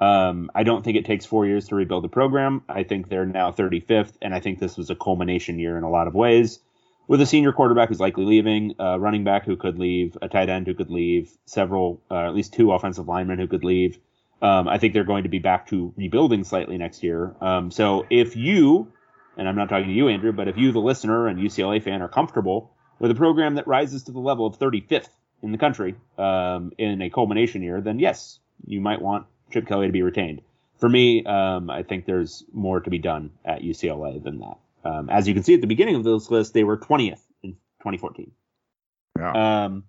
Um, 0.00 0.50
I 0.54 0.64
don't 0.64 0.82
think 0.82 0.96
it 0.96 1.04
takes 1.04 1.26
four 1.26 1.46
years 1.46 1.68
to 1.68 1.76
rebuild 1.76 2.02
the 2.02 2.08
program. 2.08 2.62
I 2.68 2.82
think 2.82 3.08
they're 3.08 3.26
now 3.26 3.52
35th, 3.52 4.14
and 4.22 4.34
I 4.34 4.40
think 4.40 4.58
this 4.58 4.76
was 4.76 4.90
a 4.90 4.96
culmination 4.96 5.58
year 5.60 5.76
in 5.76 5.84
a 5.84 5.90
lot 5.90 6.08
of 6.08 6.14
ways 6.14 6.58
with 7.10 7.20
a 7.20 7.26
senior 7.26 7.50
quarterback 7.50 7.88
who's 7.88 7.98
likely 7.98 8.24
leaving, 8.24 8.72
a 8.78 8.96
running 8.96 9.24
back 9.24 9.44
who 9.44 9.56
could 9.56 9.80
leave, 9.80 10.16
a 10.22 10.28
tight 10.28 10.48
end 10.48 10.68
who 10.68 10.74
could 10.74 10.92
leave, 10.92 11.36
several, 11.44 12.00
uh, 12.08 12.28
at 12.28 12.36
least 12.36 12.52
two 12.52 12.70
offensive 12.70 13.08
linemen 13.08 13.36
who 13.36 13.48
could 13.48 13.64
leave. 13.64 13.98
Um, 14.40 14.68
I 14.68 14.78
think 14.78 14.94
they're 14.94 15.02
going 15.02 15.24
to 15.24 15.28
be 15.28 15.40
back 15.40 15.66
to 15.70 15.92
rebuilding 15.96 16.44
slightly 16.44 16.78
next 16.78 17.02
year. 17.02 17.34
Um, 17.40 17.72
so 17.72 18.06
if 18.10 18.36
you, 18.36 18.92
and 19.36 19.48
I'm 19.48 19.56
not 19.56 19.68
talking 19.68 19.88
to 19.88 19.92
you, 19.92 20.06
Andrew, 20.06 20.30
but 20.30 20.46
if 20.46 20.56
you, 20.56 20.70
the 20.70 20.78
listener 20.78 21.26
and 21.26 21.40
UCLA 21.40 21.82
fan, 21.82 22.00
are 22.00 22.08
comfortable 22.08 22.76
with 23.00 23.10
a 23.10 23.16
program 23.16 23.56
that 23.56 23.66
rises 23.66 24.04
to 24.04 24.12
the 24.12 24.20
level 24.20 24.46
of 24.46 24.60
35th 24.60 25.08
in 25.42 25.50
the 25.50 25.58
country 25.58 25.96
um, 26.16 26.70
in 26.78 27.02
a 27.02 27.10
culmination 27.10 27.60
year, 27.60 27.80
then 27.80 27.98
yes, 27.98 28.38
you 28.64 28.80
might 28.80 29.02
want 29.02 29.26
Chip 29.50 29.66
Kelly 29.66 29.88
to 29.88 29.92
be 29.92 30.02
retained. 30.02 30.42
For 30.78 30.88
me, 30.88 31.24
um, 31.24 31.70
I 31.70 31.82
think 31.82 32.06
there's 32.06 32.44
more 32.52 32.78
to 32.78 32.88
be 32.88 32.98
done 32.98 33.32
at 33.44 33.62
UCLA 33.62 34.22
than 34.22 34.38
that. 34.38 34.58
Um, 34.84 35.10
as 35.10 35.28
you 35.28 35.34
can 35.34 35.42
see 35.42 35.54
at 35.54 35.60
the 35.60 35.66
beginning 35.66 35.96
of 35.96 36.04
this 36.04 36.30
list, 36.30 36.54
they 36.54 36.64
were 36.64 36.76
20th 36.78 37.20
in 37.42 37.52
2014. 37.80 38.32
Yeah. 39.18 39.64
Um, 39.64 39.84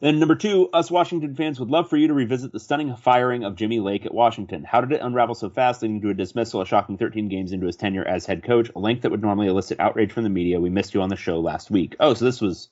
then 0.00 0.20
number 0.20 0.36
two, 0.36 0.68
us 0.72 0.90
Washington 0.90 1.34
fans 1.34 1.58
would 1.58 1.70
love 1.70 1.90
for 1.90 1.96
you 1.96 2.06
to 2.08 2.14
revisit 2.14 2.52
the 2.52 2.60
stunning 2.60 2.94
firing 2.96 3.42
of 3.44 3.56
Jimmy 3.56 3.80
Lake 3.80 4.06
at 4.06 4.14
Washington. 4.14 4.62
How 4.62 4.80
did 4.80 4.92
it 4.92 5.00
unravel 5.02 5.34
so 5.34 5.50
fast, 5.50 5.82
leading 5.82 6.00
to 6.02 6.10
a 6.10 6.14
dismissal, 6.14 6.60
a 6.60 6.66
shocking 6.66 6.96
13 6.96 7.28
games 7.28 7.50
into 7.52 7.66
his 7.66 7.74
tenure 7.76 8.06
as 8.06 8.24
head 8.24 8.44
coach, 8.44 8.70
a 8.76 8.78
length 8.78 9.02
that 9.02 9.10
would 9.10 9.22
normally 9.22 9.48
elicit 9.48 9.80
outrage 9.80 10.12
from 10.12 10.22
the 10.22 10.30
media? 10.30 10.60
We 10.60 10.70
missed 10.70 10.94
you 10.94 11.02
on 11.02 11.08
the 11.08 11.16
show 11.16 11.40
last 11.40 11.70
week. 11.70 11.96
Oh, 11.98 12.14
so 12.14 12.24
this 12.24 12.40
was 12.40 12.68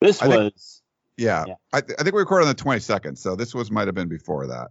this 0.00 0.22
I 0.22 0.28
was 0.28 0.36
think- 0.36 0.54
yeah. 1.18 1.44
Yeah. 1.46 1.54
I, 1.74 1.82
th- 1.82 1.96
I 2.00 2.02
think 2.04 2.14
we 2.14 2.20
recorded 2.20 2.48
on 2.48 2.54
the 2.56 2.62
22nd, 2.62 3.18
so 3.18 3.36
this 3.36 3.54
was 3.54 3.70
might 3.70 3.86
have 3.88 3.94
been 3.94 4.08
before 4.08 4.46
that. 4.46 4.70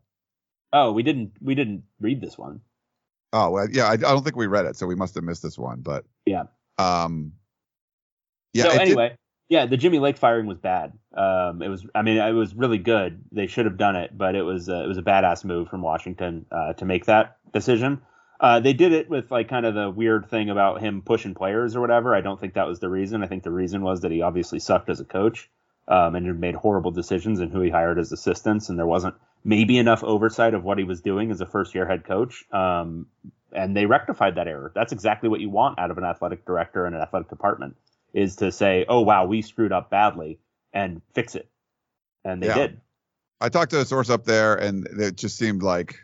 oh 0.74 0.92
we 0.92 1.04
didn't 1.04 1.34
we 1.40 1.54
didn't 1.54 1.84
read 2.00 2.20
this 2.20 2.36
one. 2.36 2.62
Oh 3.34 3.52
well, 3.52 3.68
yeah. 3.72 3.86
I, 3.86 3.94
I 3.94 3.98
don't 3.98 4.24
think 4.24 4.36
we 4.36 4.48
read 4.48 4.66
it, 4.66 4.76
so 4.76 4.86
we 4.88 4.96
must 4.96 5.16
have 5.16 5.24
missed 5.24 5.44
this 5.44 5.58
one. 5.58 5.82
But 5.82 6.06
Yeah. 6.26 6.44
um, 6.78 7.34
yeah. 8.54 8.64
so 8.64 8.70
it 8.70 8.74
did- 8.74 8.82
anyway, 8.82 9.16
yeah, 9.50 9.66
the 9.66 9.78
Jimmy 9.78 10.00
Lake 10.00 10.18
firing 10.18 10.46
was 10.46 10.58
bad. 10.58 10.94
Um, 11.16 11.62
it 11.62 11.68
was, 11.68 11.86
I 11.94 12.04
mean, 12.04 12.18
it 12.18 12.32
was 12.32 12.54
really 12.56 12.78
good. 12.78 13.22
They 13.34 13.48
should 13.48 13.66
have 13.66 13.78
done 13.78 13.98
it, 13.98 14.18
but 14.18 14.36
it 14.36 14.44
was, 14.44 14.70
uh, 14.70 14.84
it 14.84 14.88
was 14.88 14.98
a 14.98 15.02
badass 15.02 15.44
move 15.44 15.68
from 15.68 15.82
Washington 15.82 16.46
uh, 16.52 16.74
to 16.74 16.86
make 16.86 17.06
that 17.08 17.38
decision. 17.54 18.02
Uh, 18.40 18.60
they 18.62 18.74
did 18.74 18.94
it 18.94 19.10
with 19.10 19.30
like 19.30 19.50
kind 19.50 19.66
of 19.66 19.76
the 19.76 19.90
weird 19.90 20.30
thing 20.30 20.50
about 20.50 20.82
him 20.82 21.02
pushing 21.02 21.34
players 21.36 21.76
or 21.76 21.82
whatever. 21.82 22.16
I 22.16 22.22
don't 22.22 22.40
think 22.40 22.54
that 22.54 22.66
was 22.68 22.80
the 22.80 22.90
reason. 22.90 23.24
I 23.24 23.28
think 23.28 23.44
the 23.44 23.52
reason 23.52 23.82
was 23.82 24.02
that 24.02 24.12
he 24.12 24.22
obviously 24.22 24.60
sucked 24.60 24.90
as 24.90 25.00
a 25.02 25.06
coach 25.06 25.50
um, 25.88 26.16
and 26.16 26.40
made 26.40 26.56
horrible 26.56 26.92
decisions 26.92 27.40
in 27.40 27.50
who 27.50 27.60
he 27.62 27.70
hired 27.70 28.00
as 28.00 28.12
assistants, 28.12 28.70
and 28.70 28.80
there 28.80 28.88
wasn't 28.88 29.16
maybe 29.44 29.78
enough 29.78 30.04
oversight 30.04 30.54
of 30.54 30.64
what 30.64 30.78
he 30.78 30.84
was 30.84 31.02
doing 31.02 31.32
as 31.32 31.42
a 31.42 31.46
first 31.46 31.74
year 31.76 31.88
head 31.88 32.06
coach. 32.06 32.46
Um, 32.52 33.08
and 33.54 33.76
they 33.76 33.86
rectified 33.86 34.36
that 34.36 34.48
error. 34.48 34.72
That's 34.74 34.94
exactly 34.94 35.30
what 35.30 35.42
you 35.42 35.50
want 35.50 35.80
out 35.80 35.92
of 35.92 35.98
an 35.98 36.04
athletic 36.04 36.46
director 36.46 36.86
and 36.86 36.96
an 36.96 37.02
athletic 37.02 37.30
department 37.30 37.76
is 38.14 38.38
to 38.38 38.52
say, 38.52 38.86
"Oh 38.88 39.02
wow, 39.02 39.26
we 39.26 39.42
screwed 39.42 39.72
up 39.72 39.90
badly," 39.90 40.40
and 40.74 41.02
fix 41.14 41.36
it. 41.36 41.50
And 42.24 42.42
they 42.42 42.48
Yeah. 42.48 42.56
did. 42.56 42.82
I 43.40 43.50
talked 43.50 43.72
to 43.72 43.80
a 43.80 43.86
source 43.86 44.10
up 44.10 44.26
there, 44.26 44.56
and 44.56 44.88
it 44.88 45.18
just 45.18 45.38
seemed 45.38 45.64
like 45.64 45.96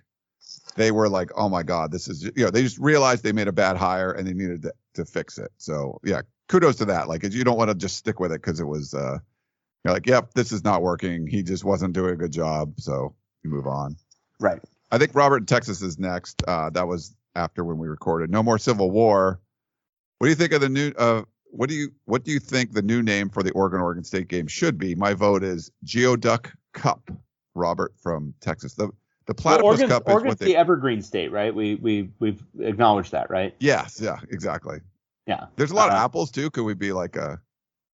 they 0.75 0.91
were 0.91 1.09
like, 1.09 1.31
oh 1.35 1.49
my 1.49 1.63
god, 1.63 1.91
this 1.91 2.07
is 2.07 2.23
you 2.23 2.45
know 2.45 2.49
they 2.49 2.63
just 2.63 2.79
realized 2.79 3.23
they 3.23 3.31
made 3.31 3.47
a 3.47 3.53
bad 3.53 3.77
hire 3.77 4.11
and 4.11 4.27
they 4.27 4.33
needed 4.33 4.63
to, 4.63 4.73
to 4.95 5.05
fix 5.05 5.37
it. 5.37 5.51
So 5.57 5.99
yeah, 6.03 6.21
kudos 6.47 6.77
to 6.77 6.85
that. 6.85 7.07
Like 7.07 7.23
you 7.23 7.43
don't 7.43 7.57
want 7.57 7.69
to 7.69 7.75
just 7.75 7.97
stick 7.97 8.19
with 8.19 8.31
it 8.31 8.41
because 8.41 8.59
it 8.59 8.65
was 8.65 8.93
uh, 8.93 9.19
you're 9.83 9.93
like, 9.93 10.07
yep, 10.07 10.33
this 10.33 10.51
is 10.51 10.63
not 10.63 10.81
working. 10.81 11.27
He 11.27 11.43
just 11.43 11.63
wasn't 11.63 11.93
doing 11.93 12.13
a 12.13 12.17
good 12.17 12.31
job, 12.33 12.73
so 12.79 13.15
you 13.43 13.49
move 13.49 13.67
on. 13.67 13.95
Right. 14.39 14.59
I 14.91 14.97
think 14.97 15.15
Robert 15.15 15.37
in 15.37 15.45
Texas 15.45 15.81
is 15.81 15.99
next. 15.99 16.43
Uh, 16.47 16.69
that 16.71 16.87
was 16.87 17.15
after 17.35 17.63
when 17.63 17.77
we 17.77 17.87
recorded. 17.87 18.29
No 18.29 18.43
more 18.43 18.57
Civil 18.57 18.91
War. 18.91 19.39
What 20.19 20.27
do 20.27 20.29
you 20.29 20.35
think 20.35 20.53
of 20.53 20.61
the 20.61 20.69
new? 20.69 20.91
Uh, 20.97 21.23
what 21.51 21.69
do 21.69 21.75
you 21.75 21.91
what 22.05 22.23
do 22.23 22.31
you 22.31 22.39
think 22.39 22.73
the 22.73 22.81
new 22.81 23.01
name 23.01 23.29
for 23.29 23.43
the 23.43 23.51
Oregon 23.51 23.81
Oregon 23.81 24.03
State 24.03 24.27
game 24.27 24.47
should 24.47 24.77
be? 24.77 24.95
My 24.95 25.13
vote 25.13 25.43
is 25.43 25.71
Geoduck 25.85 26.51
Cup. 26.73 27.09
Robert 27.55 27.93
from 28.01 28.33
Texas. 28.39 28.75
The 28.75 28.89
the 29.25 29.33
Platypus 29.33 29.63
well, 29.63 29.71
Oregon's, 29.71 29.91
Cup 29.91 30.03
is 30.07 30.13
Oregon's 30.13 30.31
what 30.31 30.39
they. 30.39 30.45
the 30.45 30.55
evergreen 30.55 31.01
state, 31.01 31.31
right? 31.31 31.53
We 31.53 31.75
we 31.75 32.09
we've 32.19 32.43
acknowledged 32.59 33.11
that, 33.11 33.29
right? 33.29 33.55
Yes, 33.59 33.99
yeah, 34.01 34.19
exactly. 34.29 34.79
Yeah. 35.25 35.47
There's 35.57 35.71
a 35.71 35.75
lot 35.75 35.89
of 35.89 35.95
Uh, 35.95 36.03
apples 36.03 36.31
too. 36.31 36.49
Could 36.51 36.63
we 36.63 36.75
be 36.75 36.93
like 36.93 37.15
a 37.15 37.39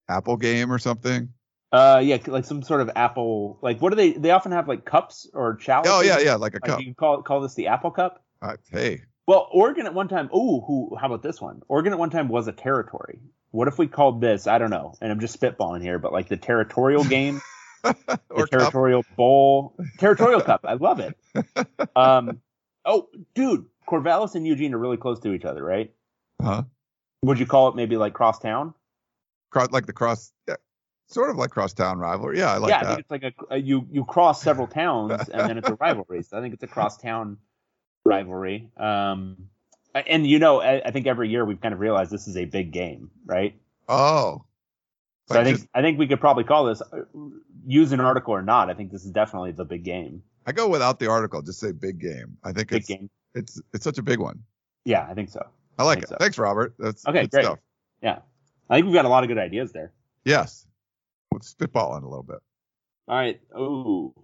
apple 0.08 0.36
game 0.36 0.72
or 0.72 0.78
something? 0.78 1.30
Uh, 1.74 1.98
yeah, 1.98 2.18
like 2.28 2.44
some 2.44 2.62
sort 2.62 2.80
of 2.80 2.90
apple. 2.94 3.58
Like, 3.60 3.82
what 3.82 3.90
do 3.90 3.96
they? 3.96 4.12
They 4.12 4.30
often 4.30 4.52
have 4.52 4.68
like 4.68 4.84
cups 4.84 5.28
or 5.34 5.56
chalices. 5.56 5.92
Oh 5.92 6.02
yeah, 6.02 6.20
yeah, 6.20 6.36
like 6.36 6.52
a 6.52 6.60
Like, 6.62 6.64
cup. 6.70 6.80
you 6.80 6.94
call 6.94 7.20
call 7.22 7.40
this 7.40 7.54
the 7.54 7.66
apple 7.66 7.90
cup. 7.90 8.22
Uh, 8.40 8.56
hey, 8.70 9.02
Well, 9.26 9.48
Oregon 9.50 9.84
at 9.86 9.92
one 9.94 10.06
time. 10.06 10.28
Oh, 10.32 10.60
who? 10.60 10.96
How 11.00 11.06
about 11.08 11.22
this 11.24 11.40
one? 11.40 11.62
Oregon 11.66 11.92
at 11.92 11.98
one 11.98 12.10
time 12.10 12.28
was 12.28 12.46
a 12.46 12.52
territory. 12.52 13.18
What 13.50 13.66
if 13.66 13.76
we 13.76 13.88
called 13.88 14.20
this? 14.20 14.46
I 14.46 14.58
don't 14.58 14.70
know, 14.70 14.94
and 15.00 15.10
I'm 15.10 15.18
just 15.18 15.40
spitballing 15.40 15.82
here, 15.82 15.98
but 15.98 16.12
like 16.12 16.28
the 16.28 16.36
territorial 16.36 17.02
game, 17.02 17.40
or 17.84 17.92
the 17.92 18.18
cup. 18.36 18.50
territorial 18.50 19.04
bowl, 19.16 19.74
territorial 19.98 20.42
cup. 20.42 20.60
I 20.64 20.74
love 20.74 21.00
it. 21.00 21.16
Um, 21.96 22.40
oh, 22.84 23.08
dude, 23.34 23.66
Corvallis 23.88 24.34
and 24.36 24.46
Eugene 24.46 24.74
are 24.74 24.78
really 24.78 24.96
close 24.96 25.18
to 25.20 25.32
each 25.32 25.44
other, 25.44 25.64
right? 25.64 25.92
Huh? 26.40 26.62
Would 27.22 27.38
you 27.40 27.46
call 27.46 27.68
it 27.68 27.76
maybe 27.76 27.96
like 27.96 28.12
crosstown? 28.14 28.74
Cross, 29.50 29.70
like 29.72 29.86
the 29.86 29.92
cross, 29.92 30.32
yeah, 30.48 30.54
sort 31.06 31.30
of 31.30 31.36
like 31.36 31.50
crosstown 31.50 31.98
rivalry. 31.98 32.38
Yeah, 32.38 32.52
I 32.52 32.56
like 32.58 32.70
yeah, 32.70 32.80
I 32.80 32.84
that. 32.84 32.88
think 32.88 33.00
it's 33.00 33.10
like 33.10 33.22
a, 33.50 33.54
a 33.54 33.58
you 33.58 33.86
you 33.90 34.04
cross 34.04 34.42
several 34.48 34.66
towns 34.66 35.28
and 35.28 35.48
then 35.48 35.58
it's 35.58 35.68
a 35.68 35.74
rivalry. 35.74 36.22
So 36.22 36.38
I 36.38 36.40
think 36.40 36.54
it's 36.54 36.62
a 36.62 36.66
crosstown 36.68 37.38
rivalry. 38.04 38.70
Um, 38.76 39.48
and 39.94 40.26
you 40.26 40.38
know, 40.38 40.60
I, 40.60 40.82
I 40.84 40.90
think 40.90 41.06
every 41.06 41.28
year 41.28 41.44
we've 41.44 41.60
kind 41.60 41.72
of 41.74 41.80
realized 41.80 42.10
this 42.10 42.26
is 42.26 42.36
a 42.36 42.44
big 42.44 42.72
game, 42.72 43.10
right? 43.26 43.54
oh, 43.88 44.44
So 45.28 45.40
I 45.40 45.44
think 45.44 45.58
just- 45.58 45.68
I 45.74 45.82
think 45.82 45.98
we 45.98 46.06
could 46.06 46.20
probably 46.20 46.44
call 46.44 46.64
this 46.64 46.80
uh, 46.82 47.02
use 47.66 47.92
an 47.92 48.00
article 48.00 48.34
or 48.34 48.42
not. 48.42 48.70
I 48.70 48.74
think 48.74 48.90
this 48.90 49.04
is 49.04 49.10
definitely 49.10 49.52
the 49.52 49.64
big 49.64 49.84
game. 49.84 50.22
I 50.46 50.52
go 50.52 50.68
without 50.68 50.98
the 50.98 51.08
article. 51.08 51.40
Just 51.42 51.60
say 51.60 51.72
big 51.72 51.98
game. 52.00 52.36
I 52.44 52.52
think 52.52 52.68
Big 52.68 52.80
it's 52.80 52.88
game. 52.88 53.08
it's 53.34 53.60
it's 53.72 53.84
such 53.84 53.96
a 53.98 54.02
big 54.02 54.18
one. 54.20 54.42
Yeah, 54.84 55.06
I 55.08 55.14
think 55.14 55.30
so. 55.30 55.46
I 55.78 55.84
like 55.84 55.96
think 56.00 56.04
it. 56.04 56.08
so. 56.10 56.16
Thanks, 56.20 56.36
Robert. 56.38 56.74
That's 56.78 57.06
Okay, 57.06 57.22
good 57.22 57.30
great. 57.30 57.44
stuff. 57.44 57.58
Yeah, 58.02 58.18
I 58.68 58.74
think 58.76 58.84
we've 58.86 58.94
got 58.94 59.06
a 59.06 59.08
lot 59.08 59.24
of 59.24 59.28
good 59.28 59.38
ideas 59.38 59.72
there. 59.72 59.92
Yes. 60.26 60.66
Let's 61.34 61.48
spitball 61.48 61.96
in 61.96 62.04
a 62.04 62.08
little 62.08 62.22
bit. 62.22 62.38
All 63.06 63.16
right. 63.16 63.40
Oh, 63.54 64.14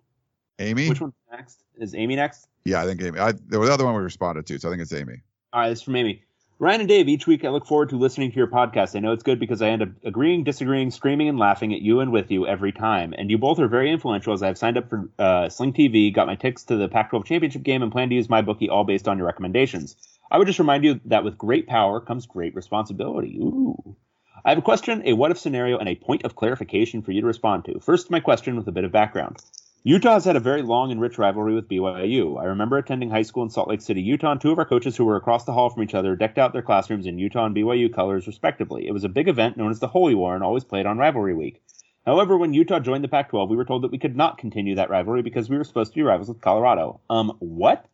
Amy. 0.58 0.88
which 0.88 1.00
one's 1.00 1.14
next? 1.30 1.62
Is 1.78 1.94
Amy 1.94 2.16
next? 2.16 2.48
Yeah, 2.64 2.82
I 2.82 2.86
think 2.86 3.02
Amy. 3.02 3.18
I, 3.18 3.32
there 3.32 3.60
was 3.60 3.68
the 3.68 3.74
other 3.74 3.84
one 3.84 3.94
we 3.94 4.00
responded 4.00 4.46
to, 4.46 4.58
so 4.58 4.68
I 4.68 4.72
think 4.72 4.82
it's 4.82 4.92
Amy. 4.92 5.22
All 5.52 5.60
right, 5.60 5.68
this 5.70 5.78
is 5.78 5.84
from 5.84 5.96
Amy. 5.96 6.22
Ryan 6.60 6.80
and 6.80 6.88
Dave, 6.90 7.08
each 7.08 7.26
week 7.26 7.42
I 7.46 7.48
look 7.48 7.66
forward 7.66 7.88
to 7.88 7.96
listening 7.96 8.30
to 8.30 8.36
your 8.36 8.46
podcast. 8.46 8.94
I 8.94 8.98
know 8.98 9.12
it's 9.12 9.22
good 9.22 9.40
because 9.40 9.62
I 9.62 9.70
end 9.70 9.80
up 9.80 9.88
agreeing, 10.04 10.44
disagreeing, 10.44 10.90
screaming, 10.90 11.26
and 11.30 11.38
laughing 11.38 11.72
at 11.72 11.80
you 11.80 12.00
and 12.00 12.12
with 12.12 12.30
you 12.30 12.46
every 12.46 12.70
time. 12.70 13.14
And 13.16 13.30
you 13.30 13.38
both 13.38 13.58
are 13.58 13.66
very 13.66 13.90
influential 13.90 14.34
as 14.34 14.42
I 14.42 14.48
have 14.48 14.58
signed 14.58 14.76
up 14.76 14.90
for 14.90 15.08
uh, 15.18 15.48
Sling 15.48 15.72
TV, 15.72 16.14
got 16.14 16.26
my 16.26 16.34
ticks 16.34 16.64
to 16.64 16.76
the 16.76 16.86
Pac 16.86 17.08
12 17.08 17.24
championship 17.24 17.62
game, 17.62 17.82
and 17.82 17.90
plan 17.90 18.10
to 18.10 18.14
use 18.14 18.28
my 18.28 18.42
bookie 18.42 18.68
all 18.68 18.84
based 18.84 19.08
on 19.08 19.16
your 19.16 19.26
recommendations. 19.26 19.96
I 20.30 20.36
would 20.36 20.46
just 20.46 20.58
remind 20.58 20.84
you 20.84 21.00
that 21.06 21.24
with 21.24 21.38
great 21.38 21.66
power 21.66 21.98
comes 21.98 22.26
great 22.26 22.54
responsibility. 22.54 23.38
Ooh. 23.38 23.96
I 24.42 24.48
have 24.50 24.58
a 24.58 24.62
question, 24.62 25.02
a 25.04 25.12
what 25.12 25.30
if 25.30 25.38
scenario, 25.38 25.76
and 25.76 25.88
a 25.88 25.96
point 25.96 26.24
of 26.24 26.34
clarification 26.34 27.02
for 27.02 27.12
you 27.12 27.20
to 27.20 27.26
respond 27.26 27.66
to. 27.66 27.78
First, 27.78 28.10
my 28.10 28.20
question 28.20 28.56
with 28.56 28.66
a 28.68 28.72
bit 28.72 28.84
of 28.84 28.92
background. 28.92 29.36
Utah 29.82 30.14
has 30.14 30.24
had 30.24 30.36
a 30.36 30.40
very 30.40 30.62
long 30.62 30.90
and 30.90 31.00
rich 31.00 31.18
rivalry 31.18 31.54
with 31.54 31.68
BYU. 31.68 32.40
I 32.40 32.44
remember 32.44 32.78
attending 32.78 33.10
high 33.10 33.22
school 33.22 33.42
in 33.42 33.50
Salt 33.50 33.68
Lake 33.68 33.82
City, 33.82 34.00
Utah, 34.00 34.32
and 34.32 34.40
two 34.40 34.50
of 34.50 34.58
our 34.58 34.64
coaches 34.64 34.96
who 34.96 35.04
were 35.04 35.16
across 35.16 35.44
the 35.44 35.52
hall 35.52 35.68
from 35.68 35.82
each 35.82 35.94
other 35.94 36.16
decked 36.16 36.38
out 36.38 36.54
their 36.54 36.62
classrooms 36.62 37.06
in 37.06 37.18
Utah 37.18 37.46
and 37.46 37.54
BYU 37.54 37.92
colors, 37.92 38.26
respectively. 38.26 38.86
It 38.86 38.92
was 38.92 39.04
a 39.04 39.10
big 39.10 39.28
event 39.28 39.58
known 39.58 39.70
as 39.70 39.80
the 39.80 39.88
Holy 39.88 40.14
War 40.14 40.34
and 40.34 40.42
always 40.42 40.64
played 40.64 40.86
on 40.86 40.96
rivalry 40.96 41.34
week. 41.34 41.62
However, 42.06 42.38
when 42.38 42.54
Utah 42.54 42.80
joined 42.80 43.04
the 43.04 43.08
Pac 43.08 43.28
12, 43.28 43.50
we 43.50 43.56
were 43.56 43.64
told 43.66 43.82
that 43.82 43.90
we 43.90 43.98
could 43.98 44.16
not 44.16 44.38
continue 44.38 44.74
that 44.76 44.88
rivalry 44.88 45.20
because 45.20 45.50
we 45.50 45.58
were 45.58 45.64
supposed 45.64 45.92
to 45.92 45.96
be 45.96 46.02
rivals 46.02 46.28
with 46.28 46.40
Colorado. 46.40 47.00
Um, 47.10 47.36
what? 47.40 47.86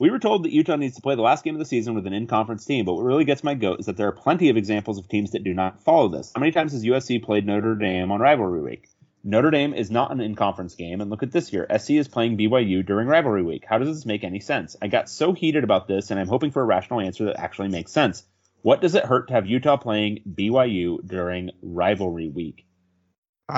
We 0.00 0.10
were 0.10 0.18
told 0.18 0.44
that 0.44 0.52
Utah 0.52 0.76
needs 0.76 0.96
to 0.96 1.02
play 1.02 1.14
the 1.14 1.20
last 1.20 1.44
game 1.44 1.54
of 1.54 1.58
the 1.58 1.66
season 1.66 1.94
with 1.94 2.06
an 2.06 2.14
in 2.14 2.26
conference 2.26 2.64
team, 2.64 2.86
but 2.86 2.94
what 2.94 3.04
really 3.04 3.26
gets 3.26 3.44
my 3.44 3.52
goat 3.52 3.80
is 3.80 3.86
that 3.86 3.98
there 3.98 4.08
are 4.08 4.12
plenty 4.12 4.48
of 4.48 4.56
examples 4.56 4.96
of 4.96 5.06
teams 5.06 5.32
that 5.32 5.44
do 5.44 5.52
not 5.52 5.82
follow 5.82 6.08
this. 6.08 6.32
How 6.34 6.40
many 6.40 6.52
times 6.52 6.72
has 6.72 6.86
USC 6.86 7.22
played 7.22 7.46
Notre 7.46 7.74
Dame 7.74 8.10
on 8.10 8.18
rivalry 8.18 8.62
week? 8.62 8.88
Notre 9.22 9.50
Dame 9.50 9.74
is 9.74 9.90
not 9.90 10.10
an 10.10 10.22
in 10.22 10.36
conference 10.36 10.74
game, 10.74 11.02
and 11.02 11.10
look 11.10 11.22
at 11.22 11.32
this 11.32 11.52
year. 11.52 11.66
SC 11.78 11.90
is 11.90 12.08
playing 12.08 12.38
BYU 12.38 12.84
during 12.84 13.08
rivalry 13.08 13.42
week. 13.42 13.64
How 13.68 13.76
does 13.76 13.94
this 13.94 14.06
make 14.06 14.24
any 14.24 14.40
sense? 14.40 14.74
I 14.80 14.88
got 14.88 15.10
so 15.10 15.34
heated 15.34 15.64
about 15.64 15.86
this, 15.86 16.10
and 16.10 16.18
I'm 16.18 16.28
hoping 16.28 16.50
for 16.50 16.62
a 16.62 16.64
rational 16.66 17.00
answer 17.00 17.26
that 17.26 17.38
actually 17.38 17.68
makes 17.68 17.92
sense. 17.92 18.24
What 18.62 18.80
does 18.80 18.94
it 18.94 19.04
hurt 19.04 19.28
to 19.28 19.34
have 19.34 19.44
Utah 19.44 19.76
playing 19.76 20.20
BYU 20.26 21.06
during 21.06 21.50
rivalry 21.60 22.30
week? 22.30 22.66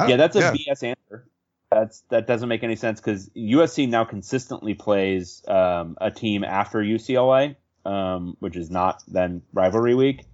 Yeah, 0.08 0.16
that's 0.16 0.34
a 0.34 0.40
BS 0.40 0.82
answer. 0.82 1.28
That's 1.74 2.00
that 2.10 2.26
doesn't 2.26 2.48
make 2.48 2.62
any 2.62 2.76
sense 2.76 3.00
because 3.00 3.28
USC 3.30 3.88
now 3.88 4.04
consistently 4.04 4.74
plays 4.74 5.42
um, 5.48 5.96
a 6.00 6.10
team 6.10 6.44
after 6.44 6.78
UCLA, 6.78 7.56
um, 7.84 8.36
which 8.40 8.56
is 8.56 8.70
not 8.70 9.02
then 9.08 9.42
rivalry 9.52 9.94
week. 9.94 10.24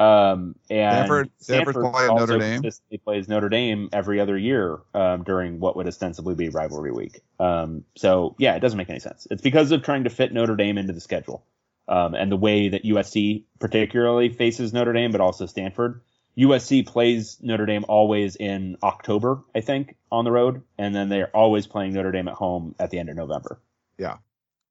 Um, 0.00 0.54
and 0.70 0.94
Stanford- 0.94 1.30
Stanford's 1.38 1.78
Stanford 1.78 2.10
also 2.10 2.26
Notre 2.26 2.38
Dame? 2.38 2.62
consistently 2.62 2.98
plays 2.98 3.28
Notre 3.28 3.48
Dame 3.48 3.88
every 3.92 4.20
other 4.20 4.38
year 4.38 4.78
um, 4.94 5.24
during 5.24 5.58
what 5.58 5.76
would 5.76 5.88
ostensibly 5.88 6.34
be 6.34 6.50
rivalry 6.50 6.92
week. 6.92 7.20
Um, 7.40 7.84
so 7.96 8.36
yeah, 8.38 8.54
it 8.54 8.60
doesn't 8.60 8.78
make 8.78 8.90
any 8.90 9.00
sense. 9.00 9.26
It's 9.30 9.42
because 9.42 9.72
of 9.72 9.82
trying 9.82 10.04
to 10.04 10.10
fit 10.10 10.32
Notre 10.32 10.56
Dame 10.56 10.78
into 10.78 10.92
the 10.92 11.00
schedule 11.00 11.44
um, 11.88 12.14
and 12.14 12.30
the 12.30 12.36
way 12.36 12.68
that 12.68 12.84
USC 12.84 13.44
particularly 13.58 14.28
faces 14.28 14.72
Notre 14.72 14.92
Dame, 14.92 15.10
but 15.10 15.20
also 15.20 15.46
Stanford. 15.46 16.00
USC 16.36 16.86
plays 16.86 17.38
Notre 17.40 17.66
Dame 17.66 17.84
always 17.88 18.36
in 18.36 18.76
October, 18.82 19.42
I 19.54 19.60
think, 19.60 19.96
on 20.12 20.24
the 20.24 20.30
road, 20.30 20.62
and 20.78 20.94
then 20.94 21.08
they're 21.08 21.34
always 21.34 21.66
playing 21.66 21.94
Notre 21.94 22.12
Dame 22.12 22.28
at 22.28 22.34
home 22.34 22.74
at 22.78 22.90
the 22.90 22.98
end 22.98 23.08
of 23.08 23.16
November. 23.16 23.60
Yeah, 23.98 24.18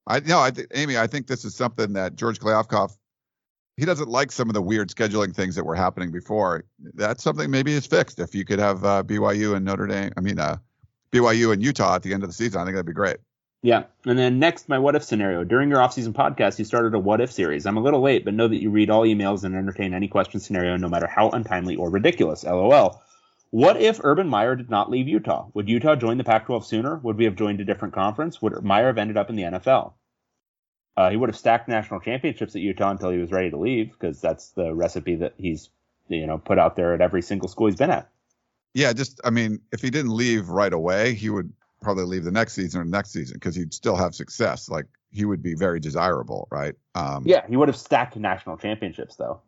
I 0.05 0.19
no, 0.21 0.39
I 0.39 0.51
think 0.51 0.69
Amy, 0.73 0.97
I 0.97 1.07
think 1.07 1.27
this 1.27 1.43
is 1.43 1.55
something 1.55 1.93
that 1.93 2.15
George 2.15 2.39
Kliavkoff 2.39 2.95
he 3.77 3.85
doesn't 3.85 4.09
like 4.09 4.31
some 4.31 4.49
of 4.49 4.55
the 4.55 4.61
weird 4.61 4.89
scheduling 4.89 5.35
things 5.35 5.55
that 5.55 5.63
were 5.63 5.75
happening 5.75 6.11
before. 6.11 6.65
That's 6.95 7.23
something 7.23 7.51
maybe 7.51 7.73
is 7.73 7.85
fixed. 7.85 8.19
If 8.19 8.33
you 8.33 8.43
could 8.43 8.57
have 8.59 8.83
uh, 8.83 9.03
BYU 9.03 9.55
and 9.55 9.63
Notre 9.63 9.85
Dame, 9.85 10.11
I 10.17 10.21
mean 10.21 10.39
uh, 10.39 10.57
BYU 11.11 11.53
and 11.53 11.63
Utah 11.63 11.95
at 11.95 12.03
the 12.03 12.13
end 12.13 12.23
of 12.23 12.29
the 12.29 12.33
season, 12.33 12.59
I 12.59 12.63
think 12.65 12.75
that'd 12.75 12.87
be 12.87 12.93
great. 12.93 13.17
Yeah. 13.63 13.85
And 14.05 14.17
then 14.17 14.39
next, 14.39 14.69
my 14.69 14.79
what 14.79 14.95
if 14.95 15.03
scenario. 15.03 15.43
During 15.43 15.69
your 15.69 15.81
off-season 15.81 16.13
podcast, 16.13 16.59
you 16.59 16.65
started 16.65 16.93
a 16.93 16.99
what 16.99 17.21
if 17.21 17.31
series. 17.31 17.65
I'm 17.65 17.77
a 17.77 17.81
little 17.81 18.01
late, 18.01 18.23
but 18.23 18.33
know 18.33 18.47
that 18.47 18.61
you 18.61 18.69
read 18.69 18.89
all 18.89 19.03
emails 19.03 19.43
and 19.43 19.55
entertain 19.55 19.93
any 19.93 20.07
question 20.07 20.39
scenario, 20.39 20.77
no 20.77 20.89
matter 20.89 21.07
how 21.07 21.29
untimely 21.29 21.75
or 21.75 21.89
ridiculous. 21.89 22.43
LOL. 22.43 23.01
What 23.49 23.81
if 23.81 23.99
Urban 24.03 24.27
Meyer 24.27 24.55
did 24.55 24.69
not 24.69 24.91
leave 24.91 25.07
Utah? 25.07 25.47
Would 25.53 25.69
Utah 25.69 25.95
join 25.95 26.17
the 26.17 26.23
Pac-12 26.23 26.65
sooner? 26.65 26.97
Would 26.97 27.17
we 27.17 27.25
have 27.25 27.35
joined 27.35 27.61
a 27.61 27.65
different 27.65 27.93
conference? 27.93 28.41
Would 28.41 28.63
Meyer 28.63 28.87
have 28.87 28.97
ended 28.97 29.17
up 29.17 29.29
in 29.29 29.35
the 29.35 29.43
NFL? 29.43 29.93
Uh, 30.95 31.09
he 31.09 31.15
would 31.15 31.29
have 31.29 31.37
stacked 31.37 31.67
national 31.67 31.99
championships 32.01 32.55
at 32.55 32.61
Utah 32.61 32.91
until 32.91 33.11
he 33.11 33.19
was 33.19 33.31
ready 33.31 33.49
to 33.49 33.57
leave, 33.57 33.91
because 33.91 34.19
that's 34.19 34.49
the 34.49 34.73
recipe 34.73 35.15
that 35.15 35.33
he's, 35.37 35.69
you 36.09 36.27
know, 36.27 36.37
put 36.37 36.59
out 36.59 36.75
there 36.75 36.93
at 36.93 37.01
every 37.01 37.21
single 37.21 37.47
school 37.47 37.67
he's 37.67 37.75
been 37.75 37.91
at. 37.91 38.09
Yeah, 38.73 38.93
just 38.93 39.21
I 39.23 39.29
mean, 39.29 39.59
if 39.71 39.81
he 39.81 39.89
didn't 39.89 40.15
leave 40.15 40.49
right 40.49 40.73
away, 40.73 41.13
he 41.13 41.29
would 41.29 41.53
probably 41.81 42.05
leave 42.05 42.23
the 42.23 42.31
next 42.31 42.53
season 42.53 42.81
or 42.81 42.85
next 42.85 43.11
season 43.11 43.35
because 43.35 43.55
he'd 43.55 43.73
still 43.73 43.95
have 43.95 44.15
success. 44.15 44.69
Like 44.69 44.85
he 45.11 45.25
would 45.25 45.41
be 45.41 45.53
very 45.55 45.79
desirable, 45.79 46.47
right? 46.51 46.73
Um, 46.95 47.23
Yeah, 47.25 47.45
he 47.47 47.55
would 47.57 47.67
have 47.67 47.77
stacked 47.77 48.15
national 48.17 48.57
championships, 48.57 49.15
though. 49.15 49.41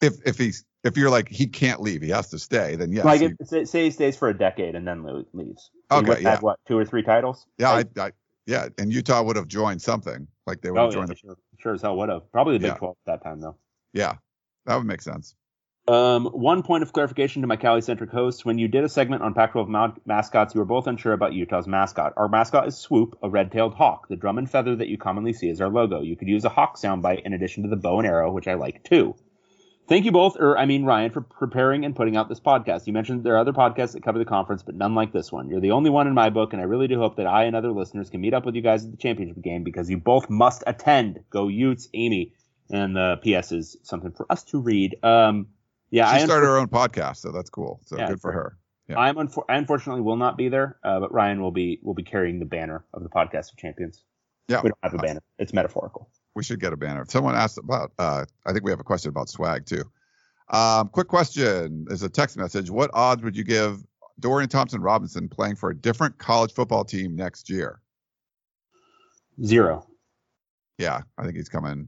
If 0.00 0.14
if 0.26 0.36
he's 0.36 0.64
if 0.82 0.96
you're 0.96 1.10
like 1.10 1.28
he 1.28 1.46
can't 1.46 1.80
leave, 1.80 2.02
he 2.02 2.08
has 2.10 2.28
to 2.30 2.38
stay. 2.38 2.74
Then 2.74 2.90
yes, 2.92 3.04
like, 3.04 3.20
he- 3.20 3.34
if- 3.38 3.68
say, 3.68 3.84
he 3.84 3.90
stays 3.90 4.16
for 4.16 4.28
a 4.28 4.36
decade 4.36 4.74
and 4.74 4.86
then 4.86 5.24
leaves. 5.32 5.70
Okay, 5.90 6.20
yeah. 6.22 6.30
Had, 6.30 6.42
what 6.42 6.58
two 6.66 6.76
or 6.76 6.84
three 6.84 7.02
titles? 7.02 7.46
yeah, 7.58 7.70
Like, 7.70 7.96
I, 7.98 8.06
I 8.06 8.12
yeah, 8.46 8.68
and 8.78 8.92
Utah 8.92 9.22
would 9.22 9.36
have 9.36 9.46
joined 9.46 9.80
something 9.80 10.26
like 10.46 10.60
they 10.60 10.72
would 10.72 10.80
oh 10.80 10.84
have 10.86 10.92
yeah, 10.92 10.98
joined. 10.98 11.10
the, 11.10 11.14
sure, 11.16 11.36
sure 11.60 11.74
as 11.74 11.82
hell 11.82 11.96
would 11.96 12.08
have. 12.08 12.30
Probably 12.32 12.54
the 12.54 12.58
Big 12.58 12.72
Yeah. 12.72 12.74
Twelve 12.78 12.96
at 13.06 13.20
that 13.20 13.24
time 13.28 13.40
though. 13.40 13.56
yeah, 13.92 14.16
that 14.66 14.74
would 14.76 14.86
make 14.86 15.02
sense. 15.02 15.36
Um, 15.88 16.26
one 16.26 16.62
point 16.62 16.84
of 16.84 16.92
clarification 16.92 17.42
to 17.42 17.48
my 17.48 17.56
Cali-centric 17.56 18.10
hosts: 18.10 18.44
When 18.44 18.58
you 18.58 18.68
did 18.68 18.84
a 18.84 18.88
segment 18.88 19.22
on 19.22 19.34
Pac-12 19.34 19.68
ma- 19.68 19.94
mascots, 20.06 20.54
you 20.54 20.60
were 20.60 20.64
both 20.64 20.86
unsure 20.86 21.12
about 21.12 21.32
Utah's 21.32 21.66
mascot. 21.66 22.12
Our 22.16 22.28
mascot 22.28 22.68
is 22.68 22.78
Swoop, 22.78 23.18
a 23.20 23.28
red-tailed 23.28 23.74
hawk. 23.74 24.06
The 24.08 24.14
drum 24.14 24.38
and 24.38 24.48
feather 24.48 24.76
that 24.76 24.86
you 24.86 24.96
commonly 24.96 25.32
see 25.32 25.48
is 25.48 25.60
our 25.60 25.68
logo. 25.68 26.00
You 26.00 26.14
could 26.14 26.28
use 26.28 26.44
a 26.44 26.48
hawk 26.48 26.76
soundbite 26.76 27.22
in 27.24 27.32
addition 27.32 27.64
to 27.64 27.68
the 27.68 27.76
bow 27.76 27.98
and 27.98 28.06
arrow, 28.06 28.30
which 28.30 28.46
I 28.46 28.54
like 28.54 28.84
too. 28.84 29.16
Thank 29.88 30.04
you 30.04 30.12
both, 30.12 30.36
or 30.38 30.56
I 30.56 30.66
mean 30.66 30.84
Ryan, 30.84 31.10
for 31.10 31.20
preparing 31.20 31.84
and 31.84 31.96
putting 31.96 32.16
out 32.16 32.28
this 32.28 32.38
podcast. 32.38 32.86
You 32.86 32.92
mentioned 32.92 33.24
there 33.24 33.34
are 33.34 33.38
other 33.38 33.52
podcasts 33.52 33.94
that 33.94 34.04
cover 34.04 34.20
the 34.20 34.24
conference, 34.24 34.62
but 34.62 34.76
none 34.76 34.94
like 34.94 35.12
this 35.12 35.32
one. 35.32 35.48
You're 35.48 35.60
the 35.60 35.72
only 35.72 35.90
one 35.90 36.06
in 36.06 36.14
my 36.14 36.30
book, 36.30 36.52
and 36.52 36.62
I 36.62 36.66
really 36.66 36.86
do 36.86 37.00
hope 37.00 37.16
that 37.16 37.26
I 37.26 37.44
and 37.44 37.56
other 37.56 37.72
listeners 37.72 38.08
can 38.08 38.20
meet 38.20 38.34
up 38.34 38.46
with 38.46 38.54
you 38.54 38.62
guys 38.62 38.84
at 38.84 38.92
the 38.92 38.96
championship 38.96 39.42
game 39.42 39.64
because 39.64 39.90
you 39.90 39.98
both 39.98 40.30
must 40.30 40.62
attend. 40.64 41.24
Go 41.30 41.48
Utes, 41.48 41.88
Amy, 41.92 42.34
and 42.70 42.94
the 42.94 43.16
PS 43.16 43.50
is 43.50 43.76
something 43.82 44.12
for 44.12 44.30
us 44.30 44.44
to 44.44 44.60
read. 44.60 44.96
Um, 45.02 45.48
yeah, 45.92 46.10
She 46.10 46.22
I 46.22 46.24
started 46.24 46.46
her 46.46 46.56
own 46.56 46.68
podcast, 46.68 47.18
so 47.18 47.30
that's 47.30 47.50
cool. 47.50 47.80
So 47.84 47.98
Yeah, 47.98 48.08
good 48.08 48.20
for 48.20 48.32
her. 48.32 48.56
Yeah. 48.88 48.98
I'm 48.98 49.16
unfor- 49.16 49.44
I 49.48 49.56
unfortunately 49.56 50.00
will 50.00 50.16
not 50.16 50.38
be 50.38 50.48
there, 50.48 50.78
uh, 50.82 50.98
but 50.98 51.12
Ryan 51.12 51.40
will 51.42 51.52
be 51.52 51.78
will 51.82 51.94
be 51.94 52.02
carrying 52.02 52.38
the 52.40 52.46
banner 52.46 52.84
of 52.94 53.02
the 53.02 53.10
podcast 53.10 53.52
of 53.52 53.58
champions. 53.58 54.02
Yeah. 54.48 54.62
We 54.62 54.70
don't 54.70 54.78
have 54.82 54.94
a 54.94 54.98
banner; 54.98 55.22
it's 55.38 55.52
metaphorical. 55.52 56.10
We 56.34 56.42
should 56.42 56.60
get 56.60 56.72
a 56.72 56.78
banner. 56.78 57.04
Someone 57.08 57.36
asked 57.36 57.58
about. 57.58 57.92
Uh, 57.98 58.24
I 58.46 58.52
think 58.52 58.64
we 58.64 58.70
have 58.70 58.80
a 58.80 58.84
question 58.84 59.10
about 59.10 59.28
swag 59.28 59.66
too. 59.66 59.84
Um, 60.48 60.88
quick 60.88 61.08
question 61.08 61.86
is 61.90 62.02
a 62.02 62.08
text 62.08 62.38
message. 62.38 62.70
What 62.70 62.90
odds 62.94 63.22
would 63.22 63.36
you 63.36 63.44
give 63.44 63.84
Dorian 64.18 64.48
Thompson 64.48 64.80
Robinson 64.80 65.28
playing 65.28 65.56
for 65.56 65.70
a 65.70 65.76
different 65.76 66.16
college 66.18 66.52
football 66.52 66.84
team 66.84 67.14
next 67.14 67.50
year? 67.50 67.82
Zero. 69.44 69.86
Yeah, 70.78 71.02
I 71.18 71.24
think 71.24 71.36
he's 71.36 71.50
coming. 71.50 71.86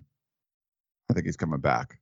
I 1.10 1.14
think 1.14 1.24
he's 1.24 1.36
coming 1.36 1.60
back. 1.60 1.98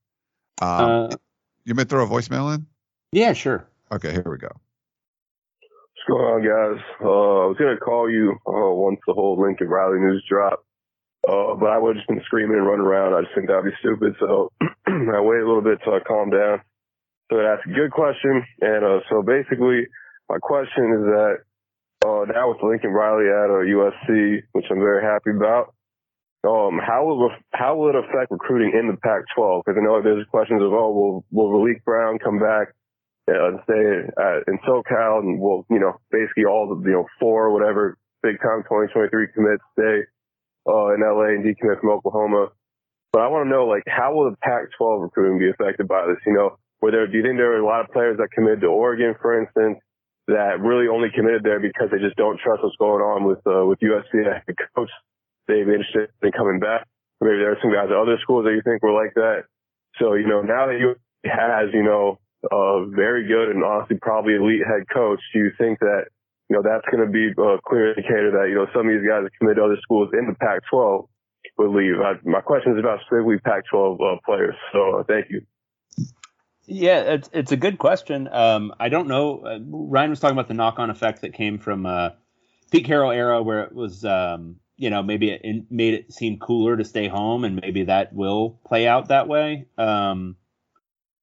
Um, 0.60 0.68
Uh, 0.68 1.16
you 1.64 1.74
may 1.74 1.84
throw 1.84 2.04
a 2.04 2.08
voicemail 2.08 2.54
in. 2.54 2.66
yeah, 3.12 3.32
sure. 3.32 3.66
Okay, 3.90 4.12
here 4.12 4.24
we 4.26 4.38
go. 4.38 4.48
What's 4.48 6.08
going 6.08 6.24
on, 6.24 6.40
guys? 6.42 6.82
Uh, 7.00 7.06
I 7.06 7.46
was 7.46 7.56
gonna 7.58 7.76
call 7.76 8.10
you 8.10 8.32
uh, 8.46 8.74
once 8.74 8.98
the 9.06 9.12
whole 9.12 9.40
Lincoln 9.40 9.68
Riley 9.68 10.00
news 10.00 10.24
dropped, 10.28 10.64
uh, 11.28 11.54
but 11.54 11.70
I 11.70 11.78
would 11.78 11.96
have 11.96 12.02
just 12.02 12.08
been 12.08 12.22
screaming 12.24 12.56
and 12.56 12.66
running 12.66 12.86
around. 12.86 13.14
I 13.14 13.22
just 13.22 13.34
think 13.34 13.48
that'd 13.48 13.64
be 13.64 13.76
stupid. 13.80 14.16
So 14.18 14.50
I 14.86 15.20
waited 15.20 15.44
a 15.44 15.46
little 15.46 15.62
bit 15.62 15.78
till 15.84 15.94
I 15.94 16.00
calmed 16.00 16.32
down. 16.32 16.62
So 17.30 17.38
that's 17.38 17.62
a 17.64 17.72
good 17.72 17.92
question. 17.92 18.44
And 18.60 18.84
uh, 18.84 19.00
so 19.08 19.22
basically, 19.22 19.86
my 20.28 20.38
question 20.38 20.84
is 20.90 21.04
that 21.14 21.34
uh, 22.04 22.24
now 22.26 22.50
with 22.50 22.62
Lincoln 22.62 22.90
Riley 22.90 23.28
at 23.30 23.48
uh, 23.48 23.62
USC, 23.62 24.42
which 24.52 24.66
I'm 24.70 24.80
very 24.80 25.02
happy 25.02 25.30
about, 25.30 25.74
um, 26.44 26.80
how 26.84 27.04
will 27.06 27.30
how 27.52 27.76
will 27.76 27.90
it 27.90 27.96
affect 27.96 28.30
recruiting 28.30 28.72
in 28.78 28.88
the 28.88 28.96
Pac-12? 28.96 29.62
Because 29.64 29.78
I 29.78 29.84
know 29.84 30.02
there's 30.02 30.26
questions 30.26 30.62
of 30.62 30.72
oh, 30.72 30.90
will 30.90 31.24
will 31.30 31.50
Raleek 31.50 31.84
Brown 31.84 32.18
come 32.18 32.38
back? 32.38 32.74
uh, 33.28 33.48
and 33.48 33.60
stay 33.64 33.84
at, 34.18 34.42
in 34.48 34.58
SoCal 34.66 35.20
and 35.20 35.38
we'll, 35.38 35.64
you 35.70 35.78
know, 35.78 36.00
basically 36.10 36.44
all 36.44 36.66
the, 36.68 36.78
you 36.88 36.96
know, 36.96 37.06
four, 37.20 37.52
whatever 37.52 37.96
big 38.22 38.40
time 38.40 38.62
2023 38.66 39.34
commits 39.34 39.62
stay, 39.78 40.06
uh, 40.66 40.94
in 40.94 41.02
LA 41.02 41.38
and 41.38 41.44
decommit 41.44 41.80
from 41.80 41.90
Oklahoma. 41.90 42.48
But 43.12 43.22
I 43.22 43.28
want 43.28 43.46
to 43.46 43.50
know, 43.50 43.66
like, 43.66 43.84
how 43.86 44.14
will 44.14 44.30
the 44.30 44.36
Pac-12 44.42 45.02
recruiting 45.02 45.38
be 45.38 45.50
affected 45.50 45.86
by 45.86 46.06
this? 46.06 46.18
You 46.26 46.32
know, 46.32 46.58
were 46.80 46.90
there, 46.90 47.06
do 47.06 47.16
you 47.16 47.22
think 47.22 47.36
there 47.36 47.54
are 47.54 47.60
a 47.60 47.66
lot 47.66 47.84
of 47.84 47.92
players 47.92 48.16
that 48.18 48.32
committed 48.32 48.62
to 48.62 48.68
Oregon, 48.68 49.14
for 49.20 49.38
instance, 49.38 49.78
that 50.28 50.60
really 50.60 50.88
only 50.88 51.10
committed 51.14 51.42
there 51.42 51.60
because 51.60 51.90
they 51.90 51.98
just 51.98 52.16
don't 52.16 52.40
trust 52.40 52.62
what's 52.62 52.76
going 52.76 53.02
on 53.02 53.24
with, 53.24 53.42
uh, 53.46 53.66
with 53.66 53.78
USC 53.80 54.24
head 54.24 54.56
coach? 54.74 54.90
They'd 55.48 55.64
be 55.64 55.74
interested 55.74 56.10
in 56.22 56.32
coming 56.32 56.60
back. 56.60 56.86
Maybe 57.20 57.38
there 57.38 57.52
are 57.52 57.58
some 57.62 57.72
guys 57.72 57.90
at 57.90 57.96
other 57.96 58.18
schools 58.22 58.44
that 58.44 58.52
you 58.52 58.62
think 58.64 58.82
were 58.82 58.92
like 58.92 59.14
that. 59.14 59.44
So, 59.98 60.14
you 60.14 60.26
know, 60.26 60.42
now 60.42 60.66
that 60.66 60.78
you 60.78 60.94
has, 61.24 61.68
you 61.72 61.82
know, 61.82 62.18
a 62.50 62.86
very 62.88 63.26
good 63.26 63.50
and 63.50 63.62
honestly 63.62 63.98
probably 64.00 64.34
elite 64.34 64.66
head 64.66 64.88
coach, 64.92 65.20
do 65.32 65.38
you 65.38 65.50
think 65.58 65.78
that, 65.80 66.06
you 66.48 66.56
know, 66.56 66.62
that's 66.62 66.84
going 66.90 67.06
to 67.06 67.10
be 67.10 67.30
a 67.30 67.58
clear 67.66 67.90
indicator 67.90 68.30
that, 68.32 68.48
you 68.48 68.56
know, 68.56 68.66
some 68.74 68.88
of 68.88 68.92
these 68.92 69.06
guys 69.06 69.22
that 69.24 69.30
commit 69.38 69.56
to 69.56 69.64
other 69.64 69.78
schools 69.82 70.10
in 70.12 70.26
the 70.26 70.34
Pac-12 70.34 71.06
would 71.58 71.70
leave? 71.70 72.00
I, 72.00 72.14
my 72.24 72.40
question 72.40 72.72
is 72.72 72.78
about 72.78 73.00
specifically 73.06 73.38
Pac-12 73.38 73.94
uh, 73.94 74.18
players. 74.24 74.56
So 74.72 74.98
uh, 74.98 75.04
thank 75.04 75.30
you. 75.30 75.42
Yeah, 76.66 77.00
it's 77.00 77.28
it's 77.32 77.50
a 77.50 77.56
good 77.56 77.78
question. 77.78 78.28
Um, 78.30 78.72
I 78.78 78.88
don't 78.88 79.08
know. 79.08 79.40
Uh, 79.40 79.58
Ryan 79.62 80.10
was 80.10 80.20
talking 80.20 80.36
about 80.36 80.48
the 80.48 80.54
knock-on 80.54 80.90
effect 80.90 81.22
that 81.22 81.34
came 81.34 81.58
from 81.58 81.86
uh, 81.86 82.10
Pete 82.70 82.84
Carroll 82.84 83.10
era, 83.10 83.42
where 83.42 83.64
it 83.64 83.74
was, 83.74 84.04
um, 84.04 84.56
you 84.82 84.90
know, 84.90 85.00
maybe 85.00 85.30
it, 85.30 85.70
made 85.70 85.94
it 85.94 86.12
seem 86.12 86.40
cooler 86.40 86.76
to 86.76 86.84
stay 86.84 87.06
home, 87.06 87.44
and 87.44 87.54
maybe 87.54 87.84
that 87.84 88.12
will 88.12 88.58
play 88.66 88.88
out 88.88 89.08
that 89.08 89.28
way. 89.28 89.66
Um, 89.78 90.34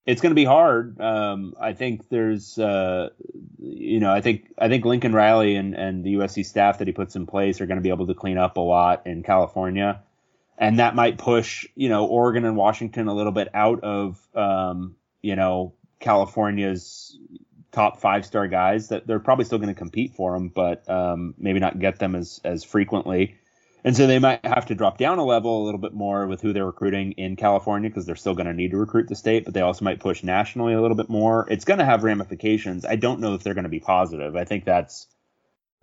it's 0.06 0.22
going 0.22 0.32
to 0.32 0.36
be 0.36 0.46
hard. 0.46 1.00
Um, 1.02 1.56
I 1.60 1.74
think 1.74 2.08
there's, 2.08 2.58
uh, 2.58 3.10
you 3.58 4.00
know, 4.00 4.14
I 4.14 4.22
think 4.22 4.46
I 4.58 4.70
think 4.70 4.86
Lincoln 4.86 5.12
Riley 5.12 5.58
and, 5.58 5.76
and 5.76 6.06
the 6.06 6.14
USC 6.14 6.46
staff 6.46 6.78
that 6.78 6.88
he 6.88 6.94
puts 6.94 7.18
in 7.18 7.26
place 7.26 7.60
are 7.60 7.66
going 7.66 7.76
to 7.76 7.84
be 7.84 7.90
able 7.90 8.08
to 8.08 8.14
clean 8.14 8.38
up 8.38 8.56
a 8.56 8.62
lot 8.62 9.06
in 9.06 9.24
California, 9.24 10.04
and 10.58 10.80
that 10.80 10.96
might 10.96 11.18
push, 11.18 11.68
you 11.76 11.90
know, 11.90 12.06
Oregon 12.06 12.46
and 12.46 12.56
Washington 12.56 13.10
a 13.10 13.14
little 13.14 13.34
bit 13.34 13.50
out 13.54 13.84
of, 13.84 14.26
um, 14.36 14.96
you 15.22 15.36
know, 15.36 15.74
California's 16.00 17.20
top 17.74 18.00
five 18.00 18.26
star 18.26 18.48
guys. 18.48 18.88
That 18.88 19.06
they're 19.06 19.20
probably 19.20 19.44
still 19.44 19.58
going 19.58 19.68
to 19.68 19.78
compete 19.78 20.16
for 20.16 20.32
them, 20.32 20.48
but 20.48 20.90
um, 20.90 21.36
maybe 21.38 21.60
not 21.60 21.78
get 21.78 22.00
them 22.00 22.16
as 22.16 22.40
as 22.46 22.64
frequently. 22.64 23.36
And 23.84 23.96
so 23.96 24.08
they 24.08 24.20
might 24.20 24.46
have 24.46 24.66
to 24.68 24.76
drop 24.76 24.98
down 24.98 25.20
a 25.20 25.26
level 25.26 25.64
a 25.64 25.66
little 25.66 25.80
bit 25.80 25.94
more 25.94 26.28
with 26.28 26.42
who 26.42 26.52
they're 26.52 26.66
recruiting 26.66 27.14
in 27.14 27.36
California 27.36 27.90
because 27.90 28.06
they're 28.06 28.16
still 28.16 28.36
going 28.36 28.48
to 28.48 28.54
need 28.54 28.72
to 28.72 28.78
recruit 28.78 29.08
the 29.08 29.16
state, 29.16 29.46
but 29.46 29.54
they 29.54 29.62
also 29.62 29.86
might 29.86 30.00
push 30.00 30.24
nationally 30.24 30.74
a 30.74 30.82
little 30.82 30.98
bit 30.98 31.10
more. 31.10 31.48
It's 31.50 31.66
going 31.66 31.80
to 31.80 31.86
have 31.86 32.04
ramifications. 32.04 32.86
I 32.86 32.98
don't 32.98 33.22
know 33.22 33.36
if 33.36 33.44
they're 33.44 33.54
going 33.54 33.64
to 33.64 33.70
be 33.70 33.80
positive. 33.80 34.36
I 34.36 34.44
think 34.44 34.66
that's 34.66 35.08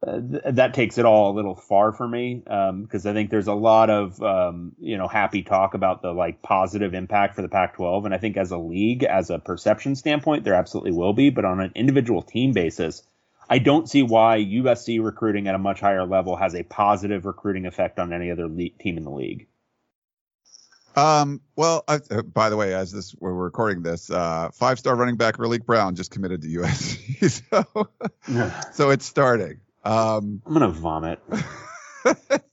uh, 0.06 0.20
th- 0.20 0.42
that 0.46 0.74
takes 0.74 0.98
it 0.98 1.06
all 1.06 1.32
a 1.32 1.34
little 1.34 1.54
far 1.54 1.90
for 1.90 2.06
me 2.06 2.42
because 2.44 3.06
I 3.06 3.14
think 3.14 3.30
there's 3.30 3.46
a 3.46 3.54
lot 3.54 3.88
of 3.88 4.22
um, 4.22 4.72
you 4.78 4.98
know 4.98 5.08
happy 5.08 5.42
talk 5.42 5.72
about 5.72 6.02
the 6.02 6.12
like 6.12 6.42
positive 6.42 6.92
impact 6.92 7.34
for 7.34 7.40
the 7.40 7.48
Pac-12, 7.48 8.04
and 8.04 8.14
I 8.14 8.18
think 8.18 8.36
as 8.36 8.50
a 8.50 8.58
league, 8.58 9.04
as 9.04 9.30
a 9.30 9.38
perception 9.38 9.96
standpoint, 9.96 10.44
there 10.44 10.54
absolutely 10.54 10.92
will 10.92 11.14
be. 11.14 11.30
But 11.30 11.46
on 11.46 11.60
an 11.60 11.72
individual 11.74 12.20
team 12.20 12.52
basis, 12.52 13.02
I 13.48 13.58
don't 13.58 13.88
see 13.88 14.02
why 14.02 14.38
USC 14.38 15.02
recruiting 15.02 15.46
at 15.48 15.54
a 15.54 15.58
much 15.58 15.80
higher 15.80 16.04
level 16.04 16.36
has 16.36 16.54
a 16.54 16.62
positive 16.64 17.24
recruiting 17.24 17.66
effect 17.66 17.98
on 17.98 18.12
any 18.12 18.30
other 18.30 18.48
le- 18.48 18.70
team 18.80 18.96
in 18.96 19.04
the 19.04 19.10
league. 19.10 19.46
Um, 20.96 21.42
well, 21.56 21.84
I, 21.86 22.00
uh, 22.10 22.22
by 22.22 22.48
the 22.48 22.56
way, 22.56 22.74
as 22.74 22.90
this 22.90 23.14
we're 23.20 23.32
recording 23.32 23.82
this, 23.82 24.10
uh, 24.10 24.48
five-star 24.54 24.96
running 24.96 25.16
back 25.16 25.36
Raleek 25.36 25.66
Brown 25.66 25.94
just 25.94 26.10
committed 26.10 26.40
to 26.42 26.48
USC, 26.48 27.30
so 27.50 28.56
so 28.72 28.90
it's 28.90 29.04
starting. 29.04 29.60
Um, 29.84 30.40
I'm 30.46 30.54
gonna 30.54 30.70
vomit. 30.70 31.20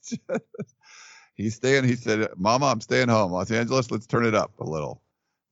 he's 1.34 1.54
staying. 1.54 1.84
He 1.84 1.96
said, 1.96 2.28
"Mama, 2.36 2.66
I'm 2.66 2.82
staying 2.82 3.08
home. 3.08 3.32
Los 3.32 3.50
Angeles, 3.50 3.90
let's 3.90 4.06
turn 4.06 4.26
it 4.26 4.34
up 4.34 4.52
a 4.60 4.64
little. 4.64 5.00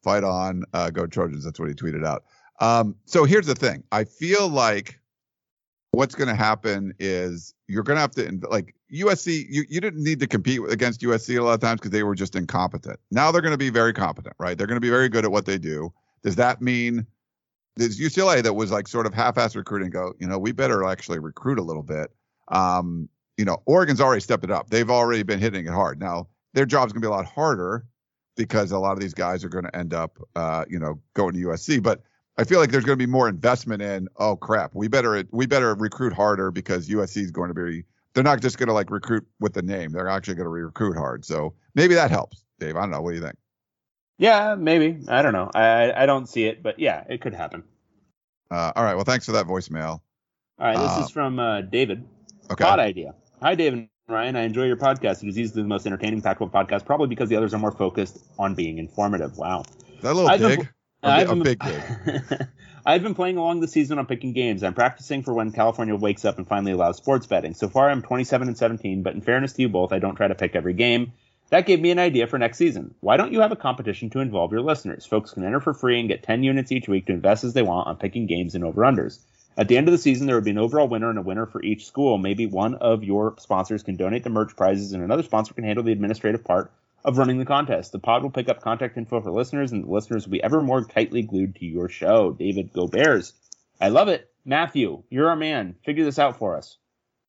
Fight 0.04 0.22
on, 0.22 0.64
uh, 0.74 0.90
go 0.90 1.06
Trojans." 1.06 1.46
That's 1.46 1.58
what 1.58 1.70
he 1.70 1.74
tweeted 1.74 2.04
out. 2.04 2.24
Um, 2.60 2.96
so 3.06 3.24
here's 3.24 3.46
the 3.46 3.54
thing. 3.54 3.84
I 3.90 4.04
feel 4.04 4.48
like 4.48 5.00
what's 5.92 6.14
going 6.14 6.28
to 6.28 6.34
happen 6.34 6.94
is 6.98 7.54
you're 7.68 7.82
going 7.82 7.96
to 7.96 8.00
have 8.00 8.12
to 8.12 8.48
like 8.50 8.74
USC. 8.92 9.46
You 9.48 9.64
you 9.68 9.80
didn't 9.80 10.02
need 10.02 10.20
to 10.20 10.26
compete 10.26 10.60
against 10.68 11.00
USC 11.02 11.38
a 11.38 11.42
lot 11.42 11.54
of 11.54 11.60
times 11.60 11.80
because 11.80 11.92
they 11.92 12.02
were 12.02 12.14
just 12.14 12.34
incompetent. 12.34 12.98
Now 13.10 13.30
they're 13.30 13.42
going 13.42 13.52
to 13.52 13.58
be 13.58 13.70
very 13.70 13.92
competent, 13.92 14.34
right? 14.38 14.56
They're 14.58 14.66
going 14.66 14.76
to 14.76 14.80
be 14.80 14.90
very 14.90 15.08
good 15.08 15.24
at 15.24 15.30
what 15.30 15.46
they 15.46 15.58
do. 15.58 15.92
Does 16.22 16.36
that 16.36 16.60
mean? 16.60 17.06
Does 17.76 17.98
UCLA 17.98 18.42
that 18.42 18.52
was 18.52 18.70
like 18.70 18.86
sort 18.86 19.06
of 19.06 19.14
half-ass 19.14 19.56
recruiting 19.56 19.90
go? 19.90 20.12
You 20.18 20.26
know, 20.26 20.38
we 20.38 20.52
better 20.52 20.84
actually 20.84 21.18
recruit 21.20 21.58
a 21.58 21.62
little 21.62 21.82
bit. 21.82 22.10
Um, 22.48 23.08
you 23.38 23.46
know, 23.46 23.62
Oregon's 23.64 24.00
already 24.00 24.20
stepped 24.20 24.44
it 24.44 24.50
up. 24.50 24.68
They've 24.68 24.90
already 24.90 25.22
been 25.22 25.38
hitting 25.38 25.66
it 25.66 25.72
hard. 25.72 25.98
Now 25.98 26.28
their 26.52 26.66
job's 26.66 26.92
gonna 26.92 27.00
be 27.00 27.06
a 27.06 27.10
lot 27.10 27.24
harder 27.24 27.86
because 28.36 28.72
a 28.72 28.78
lot 28.78 28.92
of 28.92 29.00
these 29.00 29.14
guys 29.14 29.44
are 29.44 29.48
going 29.48 29.64
to 29.64 29.76
end 29.76 29.92
up, 29.92 30.18
uh, 30.36 30.64
you 30.68 30.78
know, 30.78 31.00
going 31.14 31.34
to 31.34 31.40
USC. 31.40 31.82
But 31.82 32.02
I 32.38 32.44
feel 32.44 32.60
like 32.60 32.70
there's 32.70 32.84
going 32.84 32.98
to 32.98 33.04
be 33.04 33.10
more 33.10 33.28
investment 33.28 33.82
in. 33.82 34.08
Oh 34.16 34.36
crap, 34.36 34.74
we 34.74 34.88
better 34.88 35.24
we 35.30 35.46
better 35.46 35.74
recruit 35.74 36.12
harder 36.12 36.50
because 36.50 36.88
USC 36.88 37.18
is 37.18 37.30
going 37.30 37.48
to 37.48 37.54
be. 37.54 37.84
They're 38.14 38.24
not 38.24 38.40
just 38.40 38.58
going 38.58 38.68
to 38.68 38.72
like 38.72 38.90
recruit 38.90 39.26
with 39.40 39.54
the 39.54 39.62
name. 39.62 39.90
They're 39.92 40.08
actually 40.08 40.34
going 40.34 40.44
to 40.44 40.50
recruit 40.50 40.96
hard. 40.96 41.24
So 41.24 41.54
maybe 41.74 41.94
that 41.94 42.10
helps, 42.10 42.44
Dave. 42.58 42.76
I 42.76 42.80
don't 42.80 42.90
know. 42.90 43.00
What 43.00 43.10
do 43.10 43.16
you 43.16 43.22
think? 43.22 43.36
Yeah, 44.18 44.54
maybe. 44.54 45.04
I 45.08 45.22
don't 45.22 45.32
know. 45.32 45.50
I 45.54 45.92
I 46.02 46.06
don't 46.06 46.28
see 46.28 46.44
it, 46.44 46.62
but 46.62 46.78
yeah, 46.78 47.04
it 47.08 47.20
could 47.20 47.34
happen. 47.34 47.64
Uh, 48.50 48.72
all 48.76 48.84
right. 48.84 48.94
Well, 48.94 49.04
thanks 49.04 49.26
for 49.26 49.32
that 49.32 49.46
voicemail. 49.46 50.00
All 50.58 50.66
right, 50.68 50.76
this 50.76 50.90
Uh, 50.90 51.02
is 51.04 51.10
from 51.10 51.38
uh, 51.38 51.62
David. 51.62 52.04
Okay. 52.50 52.64
Pod 52.64 52.78
idea. 52.78 53.14
Hi, 53.40 53.54
David 53.54 53.78
and 53.80 53.88
Ryan. 54.08 54.36
I 54.36 54.42
enjoy 54.42 54.64
your 54.64 54.76
podcast. 54.76 55.22
It 55.22 55.28
is 55.28 55.38
easily 55.38 55.62
the 55.62 55.68
most 55.68 55.86
entertaining 55.86 56.20
Pac-12 56.20 56.52
podcast, 56.52 56.84
probably 56.84 57.08
because 57.08 57.28
the 57.30 57.36
others 57.36 57.54
are 57.54 57.58
more 57.58 57.72
focused 57.72 58.18
on 58.38 58.54
being 58.54 58.78
informative. 58.78 59.38
Wow. 59.38 59.64
That 60.02 60.12
a 60.12 60.14
little 60.14 60.28
I've 60.28 60.40
dig? 60.40 60.60
A, 60.60 60.68
I've 61.02 61.30
a 61.30 61.34
been- 61.34 61.42
big 61.42 61.58
dig. 61.60 62.46
I've 62.86 63.02
been 63.02 63.14
playing 63.14 63.36
along 63.36 63.60
the 63.60 63.68
season 63.68 63.98
on 64.00 64.06
picking 64.06 64.32
games. 64.32 64.64
I'm 64.64 64.74
practicing 64.74 65.22
for 65.22 65.32
when 65.32 65.52
California 65.52 65.94
wakes 65.94 66.24
up 66.24 66.38
and 66.38 66.48
finally 66.48 66.72
allows 66.72 66.96
sports 66.96 67.26
betting. 67.26 67.54
So 67.54 67.68
far, 67.68 67.88
I'm 67.88 68.02
27 68.02 68.48
and 68.48 68.58
17, 68.58 69.02
but 69.04 69.14
in 69.14 69.20
fairness 69.20 69.52
to 69.52 69.62
you 69.62 69.68
both, 69.68 69.92
I 69.92 70.00
don't 70.00 70.16
try 70.16 70.26
to 70.26 70.34
pick 70.34 70.56
every 70.56 70.74
game. 70.74 71.12
That 71.50 71.66
gave 71.66 71.80
me 71.80 71.90
an 71.92 72.00
idea 72.00 72.26
for 72.26 72.38
next 72.38 72.58
season. 72.58 72.94
Why 73.00 73.16
don't 73.16 73.32
you 73.32 73.40
have 73.40 73.52
a 73.52 73.56
competition 73.56 74.10
to 74.10 74.20
involve 74.20 74.50
your 74.50 74.62
listeners? 74.62 75.06
Folks 75.06 75.30
can 75.32 75.44
enter 75.44 75.60
for 75.60 75.74
free 75.74 76.00
and 76.00 76.08
get 76.08 76.22
10 76.24 76.42
units 76.42 76.72
each 76.72 76.88
week 76.88 77.06
to 77.06 77.12
invest 77.12 77.44
as 77.44 77.52
they 77.52 77.62
want 77.62 77.86
on 77.86 77.96
picking 77.98 78.26
games 78.26 78.54
and 78.56 78.64
over-unders. 78.64 79.18
At 79.56 79.68
the 79.68 79.76
end 79.76 79.86
of 79.86 79.92
the 79.92 79.98
season, 79.98 80.26
there 80.26 80.34
would 80.34 80.44
be 80.44 80.50
an 80.50 80.58
overall 80.58 80.88
winner 80.88 81.10
and 81.10 81.18
a 81.18 81.22
winner 81.22 81.46
for 81.46 81.62
each 81.62 81.86
school. 81.86 82.16
Maybe 82.18 82.46
one 82.46 82.74
of 82.76 83.04
your 83.04 83.34
sponsors 83.38 83.82
can 83.82 83.96
donate 83.96 84.24
the 84.24 84.30
merch 84.30 84.56
prizes 84.56 84.92
and 84.92 85.04
another 85.04 85.22
sponsor 85.22 85.52
can 85.54 85.64
handle 85.64 85.84
the 85.84 85.92
administrative 85.92 86.42
part 86.42 86.72
of 87.04 87.18
running 87.18 87.38
the 87.38 87.44
contest. 87.44 87.92
The 87.92 87.98
pod 87.98 88.22
will 88.22 88.30
pick 88.30 88.48
up 88.48 88.60
contact 88.60 88.96
info 88.96 89.20
for 89.20 89.30
listeners, 89.30 89.72
and 89.72 89.84
the 89.84 89.90
listeners 89.90 90.26
will 90.26 90.32
be 90.32 90.42
ever 90.42 90.62
more 90.62 90.84
tightly 90.84 91.22
glued 91.22 91.56
to 91.56 91.66
your 91.66 91.88
show. 91.88 92.32
David, 92.32 92.72
go 92.72 92.86
Bears! 92.86 93.32
I 93.80 93.88
love 93.88 94.08
it. 94.08 94.30
Matthew, 94.44 95.02
you're 95.10 95.28
our 95.28 95.36
man. 95.36 95.76
Figure 95.84 96.04
this 96.04 96.18
out 96.18 96.38
for 96.38 96.56
us. 96.56 96.78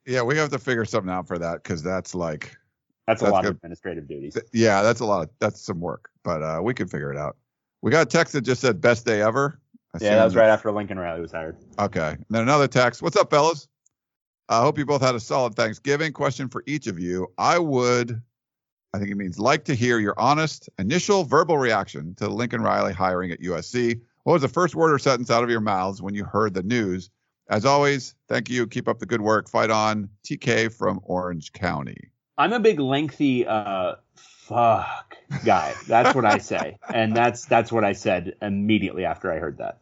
Yeah, 0.06 0.22
we 0.24 0.38
have 0.38 0.50
to 0.50 0.60
figure 0.60 0.86
something 0.86 1.12
out 1.12 1.28
for 1.28 1.38
that 1.40 1.64
because 1.64 1.82
that's 1.84 2.14
like, 2.14 2.56
That's 3.08 3.22
a 3.22 3.26
That's 3.26 3.32
lot 3.34 3.44
good. 3.44 3.52
of 3.52 3.56
administrative 3.58 4.08
duties. 4.08 4.38
yeah, 4.52 4.82
that's 4.82 5.00
a 5.00 5.06
lot 5.06 5.24
of 5.24 5.30
that's 5.40 5.62
some 5.62 5.80
work, 5.80 6.10
but 6.24 6.42
uh, 6.44 6.60
we 6.64 6.74
can 6.74 6.88
figure 6.88 7.12
it 7.12 7.18
out. 7.18 7.38
We 7.82 7.92
got 7.92 8.02
a 8.02 8.10
text 8.10 8.34
that 8.34 8.42
just 8.42 8.62
said 8.62 8.82
best 8.82 9.06
day 9.06 9.22
ever. 9.22 9.60
I 9.94 10.00
Yeah, 10.02 10.16
that 10.16 10.26
was 10.26 10.36
right 10.36 10.50
after 10.50 10.72
Lincoln 10.72 10.98
Riley 10.98 11.22
was 11.22 11.32
hired. 11.32 11.58
Okay. 11.80 12.10
And 12.10 12.26
then 12.30 12.42
another 12.42 12.68
text. 12.68 13.02
What's 13.02 13.16
up, 13.18 13.30
fellas? 13.30 13.68
I 14.50 14.62
hope 14.62 14.78
you 14.78 14.86
both 14.86 15.02
had 15.02 15.16
a 15.16 15.20
solid 15.20 15.56
Thanksgiving. 15.56 16.12
Question 16.14 16.50
for 16.50 16.64
each 16.66 16.88
of 16.88 17.00
you. 17.00 17.28
I 17.38 17.60
would, 17.60 18.22
I 18.94 19.00
think 19.00 19.10
it 19.10 19.16
means 19.16 19.40
like 19.40 19.66
to 19.66 19.76
hear 19.76 19.98
your 19.98 20.14
honest 20.18 20.70
initial 20.78 21.24
verbal 21.24 21.58
reaction 21.58 22.14
to 22.16 22.28
Lincoln 22.28 22.62
Riley 22.62 22.94
hiring 22.94 23.32
at 23.32 23.42
USC. 23.42 24.00
What 24.24 24.34
was 24.34 24.42
the 24.44 24.48
first 24.48 24.76
word 24.76 24.94
or 24.94 25.00
sentence 25.00 25.32
out 25.32 25.44
of 25.44 25.50
your 25.50 25.62
mouths 25.62 26.02
when 26.02 26.14
you 26.14 26.24
heard 26.24 26.54
the 26.54 26.62
news? 26.62 27.10
As 27.50 27.66
always, 27.66 28.14
thank 28.30 28.50
you. 28.50 28.68
Keep 28.68 28.88
up 28.88 29.00
the 29.00 29.06
good 29.06 29.22
work. 29.22 29.50
Fight 29.50 29.72
on. 29.72 30.10
TK 30.24 30.72
from 30.72 31.00
Orange 31.04 31.52
County. 31.54 31.98
I'm 32.38 32.54
a 32.54 32.60
big 32.60 32.80
lengthy 32.80 33.48
uh 33.48 33.96
fuck 34.16 35.18
guy. 35.44 35.74
That's 35.88 36.14
what 36.16 36.26
I 36.26 36.38
say. 36.38 36.78
and 36.94 37.16
that's 37.16 37.46
that's 37.46 37.72
what 37.72 37.84
I 37.84 37.94
said 37.94 38.36
immediately 38.42 39.06
after 39.06 39.32
I 39.32 39.40
heard 39.40 39.58
that. 39.58 39.80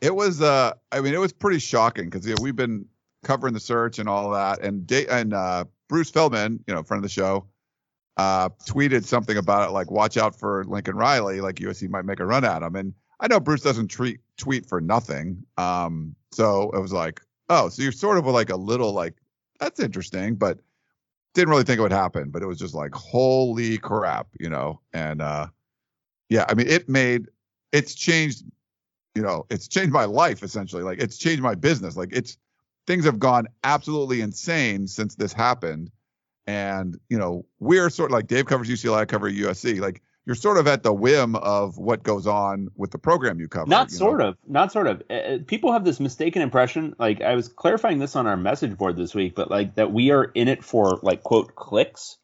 It 0.00 0.14
was, 0.14 0.40
uh, 0.40 0.72
I 0.92 1.00
mean, 1.00 1.12
it 1.12 1.20
was 1.20 1.32
pretty 1.32 1.58
shocking 1.58 2.06
because 2.06 2.26
you 2.26 2.34
know, 2.34 2.42
we've 2.42 2.56
been 2.56 2.86
covering 3.22 3.52
the 3.54 3.60
search 3.60 3.98
and 3.98 4.08
all 4.08 4.30
that, 4.30 4.60
and 4.62 4.86
da- 4.86 5.06
and 5.08 5.34
uh, 5.34 5.66
Bruce 5.88 6.10
Feldman, 6.10 6.64
you 6.66 6.74
know, 6.74 6.82
friend 6.82 6.98
of 6.98 7.02
the 7.02 7.12
show, 7.12 7.46
uh, 8.20 8.48
tweeted 8.66 9.04
something 9.04 9.36
about 9.36 9.68
it 9.68 9.72
like, 9.72 9.90
"Watch 9.90 10.16
out 10.16 10.38
for 10.38 10.64
Lincoln 10.64 10.96
Riley, 10.96 11.40
like 11.40 11.56
USC 11.56 11.88
might 11.88 12.04
make 12.04 12.20
a 12.20 12.26
run 12.26 12.44
at 12.44 12.62
him." 12.62 12.76
And 12.76 12.94
I 13.20 13.28
know 13.28 13.40
Bruce 13.40 13.62
doesn't 13.62 13.88
treat 13.88 14.20
tweet 14.36 14.66
for 14.66 14.80
nothing, 14.80 15.44
um, 15.56 16.14
so 16.32 16.70
it 16.72 16.80
was 16.80 16.92
like, 16.92 17.20
oh, 17.48 17.68
so 17.68 17.82
you're 17.82 17.92
sort 17.92 18.18
of 18.18 18.26
like 18.26 18.50
a 18.50 18.56
little 18.56 18.92
like, 18.92 19.14
that's 19.58 19.80
interesting, 19.80 20.34
but 20.36 20.58
didn't 21.34 21.50
really 21.50 21.64
think 21.64 21.78
it 21.78 21.82
would 21.82 21.92
happen. 21.92 22.30
But 22.30 22.42
it 22.42 22.46
was 22.46 22.58
just 22.58 22.74
like, 22.74 22.94
holy 22.94 23.78
crap, 23.78 24.28
you 24.38 24.50
know, 24.50 24.80
and 24.92 25.22
uh, 25.22 25.46
yeah, 26.28 26.44
I 26.48 26.54
mean, 26.54 26.68
it 26.68 26.88
made 26.88 27.26
it's 27.72 27.94
changed 27.94 28.44
you 29.14 29.22
know, 29.22 29.44
it's 29.50 29.66
changed 29.68 29.92
my 29.92 30.04
life 30.04 30.42
essentially. 30.42 30.82
Like 30.82 31.00
it's 31.00 31.18
changed 31.18 31.42
my 31.42 31.54
business. 31.54 31.96
Like 31.96 32.10
it's 32.12 32.36
things 32.86 33.04
have 33.04 33.18
gone 33.18 33.48
absolutely 33.64 34.20
insane 34.20 34.86
since 34.86 35.14
this 35.14 35.32
happened. 35.32 35.90
And, 36.46 36.98
you 37.08 37.18
know, 37.18 37.46
we're 37.58 37.90
sort 37.90 38.10
of 38.10 38.14
like 38.14 38.26
Dave 38.26 38.46
covers 38.46 38.68
UCLA, 38.68 38.96
I 38.96 39.04
cover 39.04 39.30
USC. 39.30 39.80
Like 39.80 40.02
you're 40.26 40.36
sort 40.36 40.58
of 40.58 40.66
at 40.66 40.82
the 40.82 40.92
whim 40.92 41.34
of 41.34 41.78
what 41.78 42.02
goes 42.02 42.26
on 42.26 42.68
with 42.76 42.90
the 42.90 42.98
program 42.98 43.40
you 43.40 43.48
cover. 43.48 43.68
Not 43.68 43.90
you 43.90 43.96
sort 43.96 44.20
know? 44.20 44.28
of, 44.28 44.36
not 44.46 44.72
sort 44.72 44.86
of. 44.86 45.02
Uh, 45.10 45.38
people 45.46 45.72
have 45.72 45.84
this 45.84 45.98
mistaken 45.98 46.42
impression. 46.42 46.94
Like 46.98 47.20
I 47.20 47.34
was 47.34 47.48
clarifying 47.48 47.98
this 47.98 48.16
on 48.16 48.26
our 48.26 48.36
message 48.36 48.76
board 48.76 48.96
this 48.96 49.14
week, 49.14 49.34
but 49.34 49.50
like 49.50 49.74
that 49.76 49.92
we 49.92 50.10
are 50.10 50.24
in 50.24 50.48
it 50.48 50.62
for 50.62 50.98
like 51.02 51.22
quote 51.22 51.54
clicks, 51.54 52.16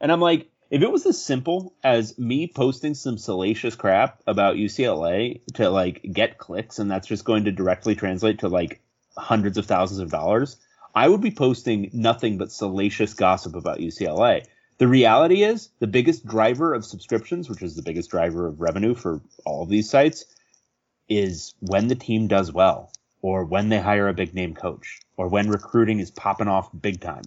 and 0.00 0.10
I'm 0.10 0.20
like, 0.20 0.48
if 0.70 0.82
it 0.82 0.90
was 0.90 1.04
as 1.06 1.22
simple 1.22 1.74
as 1.84 2.18
me 2.18 2.46
posting 2.46 2.94
some 2.94 3.18
salacious 3.18 3.74
crap 3.74 4.22
about 4.26 4.56
UCLA 4.56 5.42
to 5.54 5.68
like 5.68 6.02
get 6.10 6.38
clicks, 6.38 6.78
and 6.78 6.90
that's 6.90 7.06
just 7.06 7.24
going 7.24 7.44
to 7.44 7.52
directly 7.52 7.94
translate 7.94 8.40
to 8.40 8.48
like 8.48 8.80
hundreds 9.16 9.58
of 9.58 9.66
thousands 9.66 10.00
of 10.00 10.10
dollars, 10.10 10.56
I 10.94 11.08
would 11.08 11.20
be 11.20 11.30
posting 11.30 11.90
nothing 11.92 12.38
but 12.38 12.52
salacious 12.52 13.14
gossip 13.14 13.54
about 13.54 13.78
UCLA. 13.78 14.44
The 14.78 14.88
reality 14.88 15.42
is, 15.42 15.70
the 15.78 15.86
biggest 15.86 16.26
driver 16.26 16.74
of 16.74 16.84
subscriptions, 16.84 17.48
which 17.48 17.62
is 17.62 17.76
the 17.76 17.82
biggest 17.82 18.10
driver 18.10 18.46
of 18.46 18.60
revenue 18.60 18.94
for 18.94 19.20
all 19.44 19.62
of 19.62 19.68
these 19.68 19.88
sites, 19.88 20.24
is 21.08 21.54
when 21.60 21.88
the 21.88 21.94
team 21.94 22.26
does 22.26 22.52
well, 22.52 22.92
or 23.20 23.44
when 23.44 23.68
they 23.68 23.78
hire 23.78 24.08
a 24.08 24.14
big 24.14 24.34
name 24.34 24.54
coach, 24.54 25.00
or 25.16 25.28
when 25.28 25.48
recruiting 25.48 26.00
is 26.00 26.10
popping 26.10 26.48
off 26.48 26.68
big 26.78 27.00
time. 27.00 27.24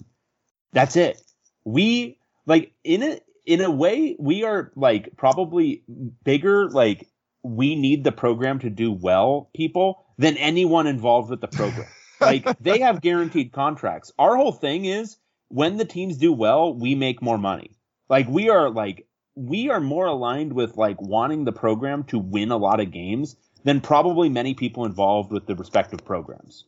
That's 0.74 0.96
it. 0.96 1.22
We 1.64 2.18
like 2.46 2.74
in 2.84 3.02
a 3.04 3.20
in 3.46 3.62
a 3.62 3.72
way 3.72 4.16
we 4.20 4.44
are 4.44 4.72
like 4.76 5.16
probably 5.18 5.84
bigger 6.24 6.70
like 6.70 7.08
we 7.44 7.76
need 7.76 8.04
the 8.04 8.12
program 8.12 8.60
to 8.60 8.70
do 8.70 8.92
well 8.92 9.50
people 9.56 10.06
than 10.18 10.36
anyone 10.38 10.88
involved 10.88 11.30
with 11.30 11.42
the 11.42 11.48
program. 11.48 11.88
Like 12.26 12.60
they 12.60 12.80
have 12.80 13.02
guaranteed 13.02 13.52
contracts. 13.52 14.12
Our 14.18 14.36
whole 14.36 14.52
thing 14.52 14.86
is 14.86 15.18
when 15.50 15.78
the 15.78 15.86
teams 15.86 16.18
do 16.18 16.34
well, 16.34 16.74
we 16.74 16.96
make 16.96 17.22
more 17.22 17.38
money. 17.38 17.72
Like 18.10 18.28
we 18.28 18.50
are 18.50 18.70
like 18.70 19.08
we 19.36 19.70
are 19.70 19.80
more 19.80 20.06
aligned 20.06 20.54
with 20.54 20.78
like 20.78 21.02
wanting 21.02 21.46
the 21.46 21.52
program 21.52 22.04
to 22.06 22.20
win 22.20 22.52
a 22.52 22.58
lot 22.58 22.80
of 22.80 22.92
games 22.92 23.36
than 23.64 23.82
probably 23.82 24.30
many 24.30 24.54
people 24.54 24.86
involved 24.86 25.32
with 25.32 25.46
the 25.46 25.56
respective 25.56 26.06
programs. 26.06 26.66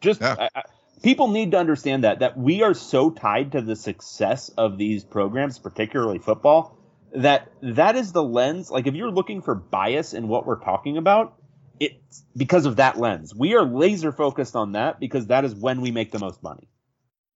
Just 0.00 0.20
Yeah. 0.20 0.36
I, 0.38 0.48
I, 0.54 0.62
people 1.02 1.28
need 1.28 1.50
to 1.52 1.58
understand 1.58 2.04
that 2.04 2.20
that 2.20 2.36
we 2.36 2.62
are 2.62 2.74
so 2.74 3.10
tied 3.10 3.52
to 3.52 3.60
the 3.60 3.76
success 3.76 4.50
of 4.56 4.78
these 4.78 5.04
programs, 5.04 5.58
particularly 5.58 6.18
football, 6.18 6.76
that 7.14 7.50
that 7.62 7.96
is 7.96 8.12
the 8.12 8.22
lens. 8.22 8.70
Like 8.70 8.86
if 8.86 8.94
you're 8.94 9.10
looking 9.10 9.42
for 9.42 9.54
bias 9.54 10.14
in 10.14 10.28
what 10.28 10.46
we're 10.46 10.60
talking 10.60 10.96
about, 10.96 11.34
it's 11.80 12.24
because 12.36 12.66
of 12.66 12.76
that 12.76 12.98
lens. 12.98 13.34
We 13.34 13.54
are 13.54 13.64
laser 13.64 14.12
focused 14.12 14.56
on 14.56 14.72
that 14.72 15.00
because 15.00 15.26
that 15.26 15.44
is 15.44 15.54
when 15.54 15.80
we 15.80 15.90
make 15.90 16.12
the 16.12 16.18
most 16.18 16.42
money. 16.42 16.68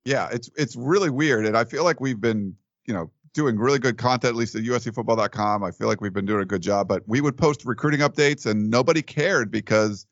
Yeah, 0.04 0.28
it's 0.32 0.50
it's 0.56 0.76
really 0.76 1.10
weird, 1.10 1.46
and 1.46 1.56
I 1.56 1.64
feel 1.64 1.84
like 1.84 2.00
we've 2.00 2.20
been, 2.20 2.56
you 2.86 2.94
know, 2.94 3.10
doing 3.34 3.58
really 3.58 3.78
good 3.78 3.98
content, 3.98 4.30
at 4.30 4.36
least 4.36 4.54
at 4.54 4.62
USCFootball.com. 4.62 5.62
I 5.62 5.70
feel 5.70 5.86
like 5.86 6.00
we've 6.00 6.12
been 6.12 6.26
doing 6.26 6.42
a 6.42 6.46
good 6.46 6.62
job, 6.62 6.88
but 6.88 7.02
we 7.06 7.20
would 7.20 7.36
post 7.36 7.64
recruiting 7.64 8.00
updates, 8.00 8.46
and 8.46 8.70
nobody 8.70 9.02
cared 9.02 9.50
because 9.50 10.06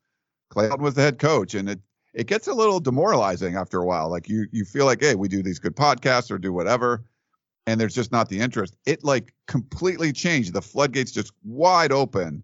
Clay 0.51 0.69
Helton 0.69 0.81
was 0.81 0.95
the 0.95 1.03
head 1.03 1.19
coach, 1.19 1.55
and 1.55 1.69
it 1.69 1.81
it 2.15 2.27
gets 2.27 2.47
a 2.47 2.55
little 2.55 2.81
demoralizing 2.81 3.57
after 3.57 3.79
a 3.79 3.87
while. 3.87 4.11
Like 4.11 4.29
you 4.29 4.47
you 4.53 4.65
feel 4.65 4.87
like, 4.87 5.01
hey, 5.01 5.15
we 5.15 5.29
do 5.29 5.43
these 5.43 5.59
good 5.59 5.77
podcasts 5.77 6.31
or 6.31 6.39
do 6.39 6.53
whatever, 6.53 7.05
and 7.67 7.81
there's 7.81 7.95
just 7.95 8.13
not 8.13 8.29
the 8.29 8.41
interest. 8.41 8.77
It 8.87 9.05
like 9.05 9.33
completely 9.47 10.13
changed. 10.13 10.53
The 10.53 10.63
floodgates 10.63 11.13
just 11.13 11.33
wide 11.45 11.93
open. 11.93 12.43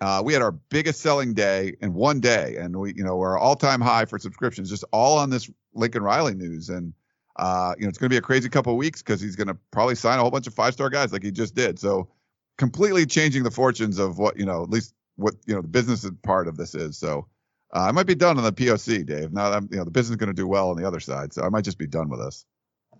Uh, 0.00 0.22
we 0.24 0.32
had 0.32 0.42
our 0.42 0.52
biggest 0.52 1.00
selling 1.00 1.34
day 1.34 1.76
in 1.80 1.94
one 1.94 2.20
day, 2.20 2.56
and 2.56 2.76
we, 2.76 2.92
you 2.94 3.04
know, 3.04 3.16
we're 3.16 3.38
all 3.38 3.56
time 3.56 3.80
high 3.80 4.04
for 4.04 4.18
subscriptions, 4.18 4.68
just 4.68 4.84
all 4.92 5.18
on 5.18 5.30
this 5.30 5.50
Lincoln 5.72 6.02
Riley 6.02 6.34
news. 6.34 6.68
And 6.68 6.92
uh, 7.36 7.74
you 7.78 7.84
know, 7.84 7.88
it's 7.88 7.98
going 7.98 8.08
to 8.08 8.12
be 8.14 8.18
a 8.18 8.22
crazy 8.22 8.48
couple 8.48 8.72
of 8.72 8.78
weeks 8.78 9.02
because 9.02 9.20
he's 9.20 9.36
going 9.36 9.48
to 9.48 9.56
probably 9.70 9.94
sign 9.94 10.18
a 10.18 10.22
whole 10.22 10.30
bunch 10.30 10.46
of 10.46 10.54
five 10.54 10.74
star 10.74 10.90
guys 10.90 11.12
like 11.12 11.22
he 11.22 11.30
just 11.30 11.54
did. 11.54 11.78
So 11.78 12.08
completely 12.58 13.06
changing 13.06 13.42
the 13.42 13.50
fortunes 13.50 13.98
of 13.98 14.18
what 14.18 14.38
you 14.38 14.44
know, 14.44 14.62
at 14.62 14.70
least 14.70 14.94
what 15.16 15.34
you 15.46 15.54
know, 15.54 15.62
the 15.62 15.68
business 15.68 16.08
part 16.22 16.48
of 16.48 16.56
this 16.56 16.74
is. 16.74 16.98
So 16.98 17.26
uh, 17.74 17.80
I 17.80 17.92
might 17.92 18.06
be 18.06 18.14
done 18.14 18.38
on 18.38 18.44
the 18.44 18.52
POC, 18.52 19.04
Dave. 19.06 19.32
Now 19.32 19.52
I'm, 19.52 19.68
you 19.70 19.78
know, 19.78 19.84
the 19.84 19.90
business 19.90 20.10
is 20.10 20.16
going 20.16 20.34
to 20.34 20.34
do 20.34 20.46
well 20.46 20.70
on 20.70 20.76
the 20.76 20.86
other 20.86 21.00
side, 21.00 21.32
so 21.32 21.42
I 21.42 21.48
might 21.48 21.64
just 21.64 21.78
be 21.78 21.86
done 21.86 22.08
with 22.08 22.20
this. 22.20 22.44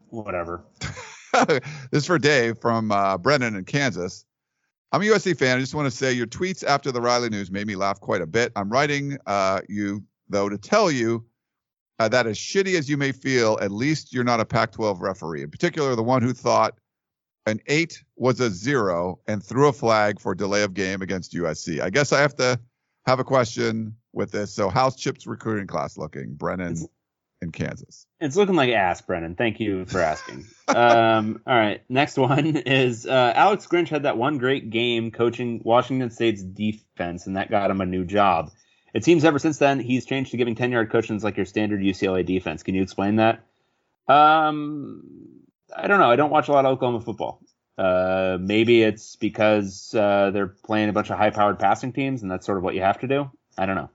Whatever. 0.08 0.64
this 1.46 1.62
is 1.92 2.06
for 2.06 2.18
Dave 2.18 2.58
from 2.58 2.90
uh, 2.92 3.18
Brennan 3.18 3.56
in 3.56 3.64
Kansas. 3.64 4.24
I'm 4.94 5.02
a 5.02 5.06
USC 5.06 5.36
fan. 5.36 5.56
I 5.56 5.60
just 5.60 5.74
want 5.74 5.86
to 5.86 5.90
say 5.90 6.12
your 6.12 6.28
tweets 6.28 6.62
after 6.62 6.92
the 6.92 7.00
Riley 7.00 7.28
news 7.28 7.50
made 7.50 7.66
me 7.66 7.74
laugh 7.74 7.98
quite 7.98 8.20
a 8.20 8.28
bit. 8.28 8.52
I'm 8.54 8.70
writing 8.70 9.18
uh, 9.26 9.60
you, 9.68 10.04
though, 10.28 10.48
to 10.48 10.56
tell 10.56 10.88
you 10.88 11.26
uh, 11.98 12.06
that 12.10 12.28
as 12.28 12.38
shitty 12.38 12.78
as 12.78 12.88
you 12.88 12.96
may 12.96 13.10
feel, 13.10 13.58
at 13.60 13.72
least 13.72 14.12
you're 14.12 14.22
not 14.22 14.38
a 14.38 14.44
Pac 14.44 14.70
12 14.70 15.00
referee. 15.00 15.42
In 15.42 15.50
particular, 15.50 15.96
the 15.96 16.04
one 16.04 16.22
who 16.22 16.32
thought 16.32 16.78
an 17.46 17.58
eight 17.66 18.04
was 18.14 18.38
a 18.38 18.48
zero 18.50 19.18
and 19.26 19.42
threw 19.42 19.66
a 19.66 19.72
flag 19.72 20.20
for 20.20 20.32
delay 20.32 20.62
of 20.62 20.74
game 20.74 21.02
against 21.02 21.32
USC. 21.32 21.80
I 21.80 21.90
guess 21.90 22.12
I 22.12 22.20
have 22.20 22.36
to 22.36 22.60
have 23.04 23.18
a 23.18 23.24
question 23.24 23.96
with 24.12 24.30
this. 24.30 24.54
So, 24.54 24.70
how's 24.70 24.94
Chip's 24.94 25.26
recruiting 25.26 25.66
class 25.66 25.98
looking, 25.98 26.34
Brennan 26.34 26.76
in 27.44 27.52
Kansas? 27.52 28.06
It's 28.18 28.36
looking 28.36 28.56
like 28.56 28.70
ass, 28.70 29.00
Brennan. 29.02 29.36
Thank 29.36 29.60
you 29.60 29.84
for 29.86 30.00
asking. 30.00 30.46
um, 30.68 31.40
all 31.46 31.54
right, 31.54 31.82
next 31.88 32.16
one 32.16 32.56
is 32.56 33.06
uh, 33.06 33.32
Alex 33.34 33.66
Grinch 33.66 33.88
had 33.88 34.02
that 34.02 34.16
one 34.16 34.38
great 34.38 34.70
game 34.70 35.12
coaching 35.12 35.60
Washington 35.64 36.10
State's 36.10 36.42
defense, 36.42 37.26
and 37.26 37.36
that 37.36 37.50
got 37.50 37.70
him 37.70 37.80
a 37.80 37.86
new 37.86 38.04
job. 38.04 38.50
It 38.92 39.04
seems 39.04 39.24
ever 39.24 39.38
since 39.38 39.58
then 39.58 39.80
he's 39.80 40.06
changed 40.06 40.32
to 40.32 40.36
giving 40.36 40.54
ten 40.56 40.72
yard 40.72 40.90
cushions 40.90 41.22
like 41.22 41.36
your 41.36 41.46
standard 41.46 41.80
UCLA 41.80 42.26
defense. 42.26 42.62
Can 42.62 42.74
you 42.74 42.82
explain 42.82 43.16
that? 43.16 43.44
Um, 44.08 45.02
I 45.74 45.86
don't 45.86 46.00
know. 46.00 46.10
I 46.10 46.16
don't 46.16 46.30
watch 46.30 46.48
a 46.48 46.52
lot 46.52 46.64
of 46.64 46.72
Oklahoma 46.72 47.00
football. 47.00 47.40
Uh, 47.76 48.38
maybe 48.40 48.82
it's 48.82 49.16
because 49.16 49.94
uh, 49.94 50.30
they're 50.32 50.46
playing 50.46 50.88
a 50.88 50.92
bunch 50.92 51.10
of 51.10 51.18
high 51.18 51.30
powered 51.30 51.58
passing 51.58 51.92
teams, 51.92 52.22
and 52.22 52.30
that's 52.30 52.46
sort 52.46 52.58
of 52.58 52.64
what 52.64 52.74
you 52.74 52.82
have 52.82 53.00
to 53.00 53.08
do. 53.08 53.30
I 53.58 53.66
don't 53.66 53.76
know. 53.76 53.90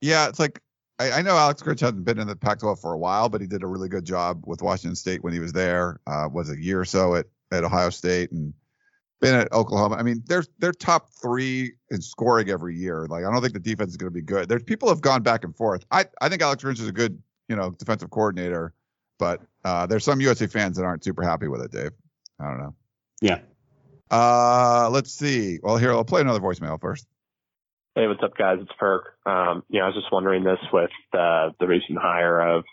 Yeah, 0.00 0.28
it's 0.28 0.38
like 0.38 0.60
I, 0.98 1.12
I 1.12 1.22
know 1.22 1.36
Alex 1.36 1.62
Grinch 1.62 1.80
hasn't 1.80 2.04
been 2.04 2.18
in 2.18 2.28
the 2.28 2.36
Pac-12 2.36 2.80
for 2.80 2.92
a 2.92 2.98
while, 2.98 3.28
but 3.28 3.40
he 3.40 3.46
did 3.46 3.62
a 3.62 3.66
really 3.66 3.88
good 3.88 4.04
job 4.04 4.42
with 4.46 4.62
Washington 4.62 4.94
State 4.94 5.24
when 5.24 5.32
he 5.32 5.40
was 5.40 5.52
there. 5.52 6.00
Uh, 6.06 6.28
was 6.30 6.50
a 6.50 6.60
year 6.60 6.80
or 6.80 6.84
so 6.84 7.16
at, 7.16 7.26
at 7.52 7.64
Ohio 7.64 7.90
State 7.90 8.30
and 8.30 8.54
been 9.20 9.34
at 9.34 9.52
Oklahoma. 9.52 9.96
I 9.96 10.02
mean, 10.02 10.22
they're 10.26 10.44
they're 10.58 10.72
top 10.72 11.08
three 11.10 11.72
in 11.90 12.00
scoring 12.00 12.50
every 12.50 12.76
year. 12.76 13.06
Like 13.08 13.24
I 13.24 13.32
don't 13.32 13.40
think 13.40 13.54
the 13.54 13.60
defense 13.60 13.90
is 13.90 13.96
going 13.96 14.12
to 14.12 14.14
be 14.14 14.22
good. 14.22 14.48
There's 14.48 14.62
people 14.62 14.88
have 14.88 15.00
gone 15.00 15.22
back 15.22 15.44
and 15.44 15.56
forth. 15.56 15.84
I 15.90 16.06
I 16.20 16.28
think 16.28 16.42
Alex 16.42 16.62
Grinch 16.62 16.80
is 16.80 16.88
a 16.88 16.92
good 16.92 17.20
you 17.48 17.56
know 17.56 17.70
defensive 17.70 18.10
coordinator, 18.10 18.72
but 19.18 19.42
uh, 19.64 19.86
there's 19.86 20.04
some 20.04 20.18
USC 20.20 20.50
fans 20.50 20.76
that 20.76 20.84
aren't 20.84 21.02
super 21.02 21.22
happy 21.22 21.48
with 21.48 21.62
it. 21.62 21.72
Dave, 21.72 21.92
I 22.38 22.44
don't 22.44 22.58
know. 22.58 22.74
Yeah. 23.20 23.40
Uh, 24.10 24.90
let's 24.92 25.12
see. 25.12 25.58
Well, 25.62 25.76
here 25.76 25.90
I'll 25.90 26.04
play 26.04 26.20
another 26.20 26.40
voicemail 26.40 26.80
first. 26.80 27.06
Hey, 27.96 28.08
what's 28.08 28.24
up, 28.24 28.36
guys? 28.36 28.58
It's 28.60 28.72
Perk. 28.76 29.14
Um, 29.24 29.62
you 29.68 29.78
know, 29.78 29.84
I 29.84 29.88
was 29.88 29.94
just 29.94 30.10
wondering 30.10 30.42
this 30.42 30.58
with 30.72 30.90
uh, 31.12 31.50
the 31.60 31.68
recent 31.68 31.96
hire 31.96 32.40
of 32.40 32.64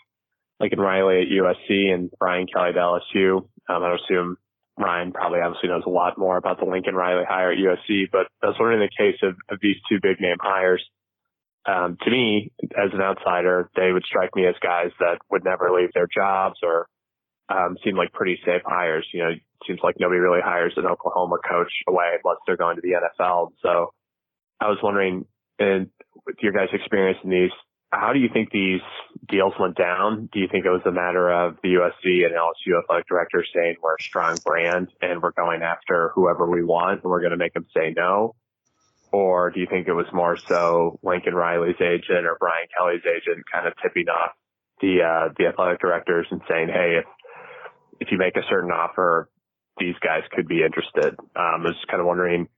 Lincoln 0.58 0.80
Riley 0.80 1.22
at 1.22 1.28
USC 1.28 1.94
and 1.94 2.10
Brian 2.18 2.48
Kelly 2.52 2.70
at 2.70 2.74
LSU. 2.74 3.46
Um, 3.68 3.84
I 3.84 3.94
assume 3.94 4.36
Ryan 4.76 5.12
probably 5.12 5.38
obviously 5.38 5.68
knows 5.68 5.84
a 5.86 5.90
lot 5.90 6.18
more 6.18 6.36
about 6.36 6.58
the 6.58 6.66
Lincoln 6.66 6.96
Riley 6.96 7.22
hire 7.24 7.52
at 7.52 7.58
USC, 7.58 8.10
but 8.10 8.26
I 8.42 8.48
was 8.48 8.56
wondering 8.58 8.82
in 8.82 8.88
the 8.88 9.04
case 9.04 9.20
of, 9.22 9.36
of 9.48 9.60
these 9.62 9.76
two 9.88 10.00
big 10.02 10.20
name 10.20 10.38
hires, 10.40 10.82
um, 11.66 11.98
to 12.02 12.10
me, 12.10 12.50
as 12.76 12.90
an 12.92 13.00
outsider, 13.00 13.70
they 13.76 13.92
would 13.92 14.04
strike 14.04 14.34
me 14.34 14.48
as 14.48 14.56
guys 14.60 14.90
that 14.98 15.18
would 15.30 15.44
never 15.44 15.70
leave 15.70 15.92
their 15.94 16.08
jobs 16.12 16.56
or 16.64 16.88
um, 17.48 17.76
seem 17.84 17.94
like 17.94 18.12
pretty 18.12 18.40
safe 18.44 18.62
hires. 18.66 19.06
You 19.14 19.22
know, 19.22 19.30
it 19.30 19.40
seems 19.68 19.78
like 19.84 20.00
nobody 20.00 20.18
really 20.18 20.42
hires 20.42 20.74
an 20.76 20.86
Oklahoma 20.86 21.36
coach 21.48 21.70
away 21.86 22.18
unless 22.24 22.38
they're 22.44 22.56
going 22.56 22.74
to 22.74 22.82
the 22.82 22.98
NFL. 22.98 23.50
So 23.62 23.92
I 24.62 24.68
was 24.68 24.78
wondering, 24.82 25.26
and 25.58 25.90
with 26.24 26.36
your 26.40 26.52
guys' 26.52 26.68
experience 26.72 27.18
in 27.24 27.30
these, 27.30 27.50
how 27.90 28.12
do 28.12 28.20
you 28.20 28.28
think 28.32 28.50
these 28.50 28.80
deals 29.28 29.52
went 29.60 29.76
down? 29.76 30.28
Do 30.32 30.40
you 30.40 30.48
think 30.50 30.64
it 30.64 30.70
was 30.70 30.80
a 30.86 30.92
matter 30.92 31.30
of 31.30 31.56
the 31.62 31.74
USC 31.74 32.24
and 32.24 32.34
LSU 32.34 32.80
athletic 32.82 33.06
directors 33.06 33.48
saying 33.54 33.76
we're 33.82 33.96
a 33.96 34.02
strong 34.02 34.38
brand 34.44 34.88
and 35.02 35.20
we're 35.20 35.32
going 35.32 35.62
after 35.62 36.10
whoever 36.14 36.48
we 36.48 36.64
want 36.64 37.02
and 37.02 37.10
we're 37.10 37.20
going 37.20 37.32
to 37.32 37.36
make 37.36 37.52
them 37.52 37.66
say 37.76 37.92
no? 37.94 38.34
Or 39.12 39.50
do 39.50 39.60
you 39.60 39.66
think 39.68 39.88
it 39.88 39.92
was 39.92 40.06
more 40.12 40.38
so 40.48 40.98
Lincoln 41.02 41.34
Riley's 41.34 41.80
agent 41.80 42.24
or 42.24 42.38
Brian 42.40 42.66
Kelly's 42.76 43.02
agent 43.04 43.44
kind 43.52 43.66
of 43.66 43.74
tipping 43.82 44.08
off 44.08 44.30
the 44.80 45.02
uh, 45.02 45.34
the 45.36 45.48
athletic 45.48 45.80
directors 45.80 46.26
and 46.30 46.40
saying, 46.48 46.68
hey, 46.68 47.00
if 47.00 47.04
if 48.00 48.08
you 48.10 48.16
make 48.16 48.36
a 48.36 48.42
certain 48.48 48.70
offer, 48.70 49.28
these 49.78 49.96
guys 50.00 50.22
could 50.32 50.48
be 50.48 50.62
interested. 50.62 51.14
Um, 51.20 51.26
I 51.36 51.56
was 51.58 51.74
just 51.74 51.88
kind 51.88 52.00
of 52.00 52.06
wondering 52.06 52.48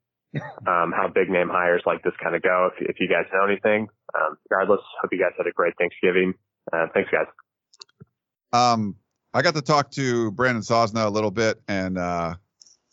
um, 0.66 0.92
how 0.92 1.08
big 1.12 1.30
name 1.30 1.48
hires 1.48 1.82
like 1.86 2.02
this 2.02 2.14
kind 2.22 2.34
of 2.34 2.42
go. 2.42 2.70
If, 2.72 2.90
if 2.90 3.00
you 3.00 3.08
guys 3.08 3.24
know 3.32 3.44
anything, 3.44 3.88
um, 4.14 4.36
regardless, 4.48 4.80
hope 5.00 5.12
you 5.12 5.18
guys 5.18 5.32
had 5.36 5.46
a 5.46 5.52
great 5.52 5.74
Thanksgiving. 5.78 6.34
Uh, 6.72 6.86
thanks, 6.94 7.10
guys. 7.10 7.26
Um, 8.52 8.96
I 9.32 9.42
got 9.42 9.54
to 9.54 9.62
talk 9.62 9.90
to 9.92 10.30
Brandon 10.32 10.62
Sosna 10.62 11.06
a 11.06 11.10
little 11.10 11.30
bit, 11.30 11.60
and 11.66 11.98
uh, 11.98 12.36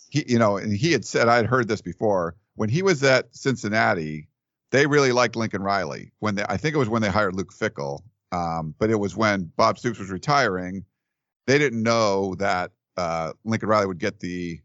he, 0.10 0.26
you 0.28 0.40
know, 0.40 0.58
and 0.58 0.76
he 0.76 0.92
had 0.92 1.06
said 1.06 1.28
I 1.28 1.36
had 1.36 1.46
heard 1.46 1.68
this 1.68 1.82
before 1.82 2.36
when 2.56 2.70
he 2.70 2.82
was 2.82 3.04
at 3.04 3.36
Cincinnati. 3.36 4.28
They 4.72 4.88
really 4.88 5.12
liked 5.12 5.36
Lincoln 5.36 5.62
Riley 5.62 6.14
when 6.20 6.36
they, 6.36 6.46
I 6.48 6.56
think 6.56 6.76
it 6.76 6.78
was 6.78 6.88
when 6.88 7.02
they 7.02 7.10
hired 7.10 7.36
Luke 7.36 7.54
Fickell, 7.54 8.00
um, 8.32 8.74
but 8.80 8.90
it 8.90 8.96
was 8.96 9.16
when 9.16 9.52
Bob 9.58 9.78
Stoops 9.78 10.00
was 10.00 10.10
retiring. 10.10 10.86
They 11.46 11.58
didn't 11.58 11.84
know 11.84 12.36
that 12.36 12.72
uh, 12.96 13.34
Lincoln 13.44 13.68
Riley 13.68 13.88
would 13.88 14.00
get 14.00 14.20
the 14.22 14.62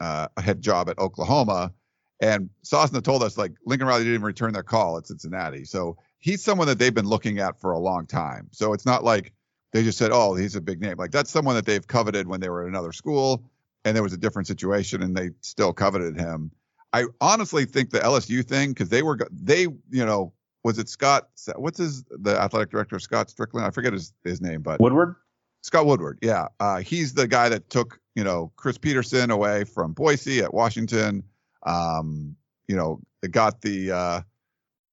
uh, 0.00 0.28
head 0.38 0.60
job 0.60 0.88
at 0.90 0.98
Oklahoma. 0.98 1.72
And 2.20 2.50
Sosna 2.64 3.02
told 3.02 3.22
us 3.22 3.38
like 3.38 3.52
Lincoln 3.64 3.86
Riley 3.86 4.00
didn't 4.00 4.14
even 4.14 4.24
return 4.24 4.52
their 4.52 4.62
call 4.62 4.98
at 4.98 5.06
Cincinnati. 5.06 5.64
So 5.64 5.96
he's 6.18 6.42
someone 6.42 6.66
that 6.66 6.78
they've 6.78 6.94
been 6.94 7.06
looking 7.08 7.38
at 7.38 7.60
for 7.60 7.72
a 7.72 7.78
long 7.78 8.06
time. 8.06 8.48
So 8.50 8.72
it's 8.72 8.86
not 8.86 9.04
like 9.04 9.32
they 9.72 9.82
just 9.84 9.98
said, 9.98 10.10
oh, 10.12 10.34
he's 10.34 10.56
a 10.56 10.60
big 10.60 10.80
name. 10.80 10.96
Like 10.96 11.12
that's 11.12 11.30
someone 11.30 11.54
that 11.54 11.66
they've 11.66 11.86
coveted 11.86 12.26
when 12.26 12.40
they 12.40 12.48
were 12.48 12.62
at 12.62 12.68
another 12.68 12.92
school 12.92 13.44
and 13.84 13.94
there 13.94 14.02
was 14.02 14.12
a 14.12 14.18
different 14.18 14.48
situation 14.48 15.02
and 15.02 15.16
they 15.16 15.30
still 15.40 15.72
coveted 15.72 16.18
him. 16.18 16.50
I 16.92 17.04
honestly 17.20 17.66
think 17.66 17.90
the 17.90 18.00
LSU 18.00 18.44
thing, 18.44 18.70
because 18.70 18.88
they 18.88 19.02
were, 19.02 19.18
they, 19.30 19.62
you 19.62 20.06
know, 20.06 20.32
was 20.64 20.78
it 20.78 20.88
Scott? 20.88 21.28
What's 21.56 21.78
his, 21.78 22.02
the 22.10 22.40
athletic 22.40 22.70
director, 22.70 22.98
Scott 22.98 23.30
Strickland? 23.30 23.66
I 23.66 23.70
forget 23.70 23.92
his, 23.92 24.12
his 24.24 24.40
name, 24.40 24.62
but 24.62 24.80
Woodward? 24.80 25.16
Scott 25.62 25.86
Woodward. 25.86 26.18
Yeah. 26.22 26.48
Uh, 26.58 26.78
he's 26.78 27.14
the 27.14 27.28
guy 27.28 27.48
that 27.50 27.68
took, 27.70 28.00
you 28.14 28.24
know, 28.24 28.52
Chris 28.56 28.78
Petersen 28.78 29.30
away 29.30 29.64
from 29.64 29.92
Boise 29.92 30.40
at 30.40 30.52
Washington. 30.52 31.22
Um, 31.64 32.36
you 32.66 32.76
know, 32.76 33.00
it 33.22 33.30
got 33.30 33.60
the, 33.60 33.92
uh, 33.92 34.20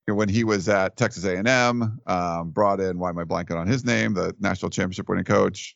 when 0.08 0.30
he 0.30 0.44
was 0.44 0.70
at 0.70 0.98
Texas 0.98 1.26
A&M, 1.26 2.00
um, 2.06 2.52
brought 2.52 2.80
in, 2.80 3.00
why 3.00 3.10
am 3.10 3.18
I 3.18 3.24
blanking 3.24 3.58
on 3.58 3.68
his 3.68 3.84
name? 3.84 4.14
The 4.14 4.36
national 4.40 4.70
championship 4.70 5.10
winning 5.10 5.26
coach. 5.26 5.76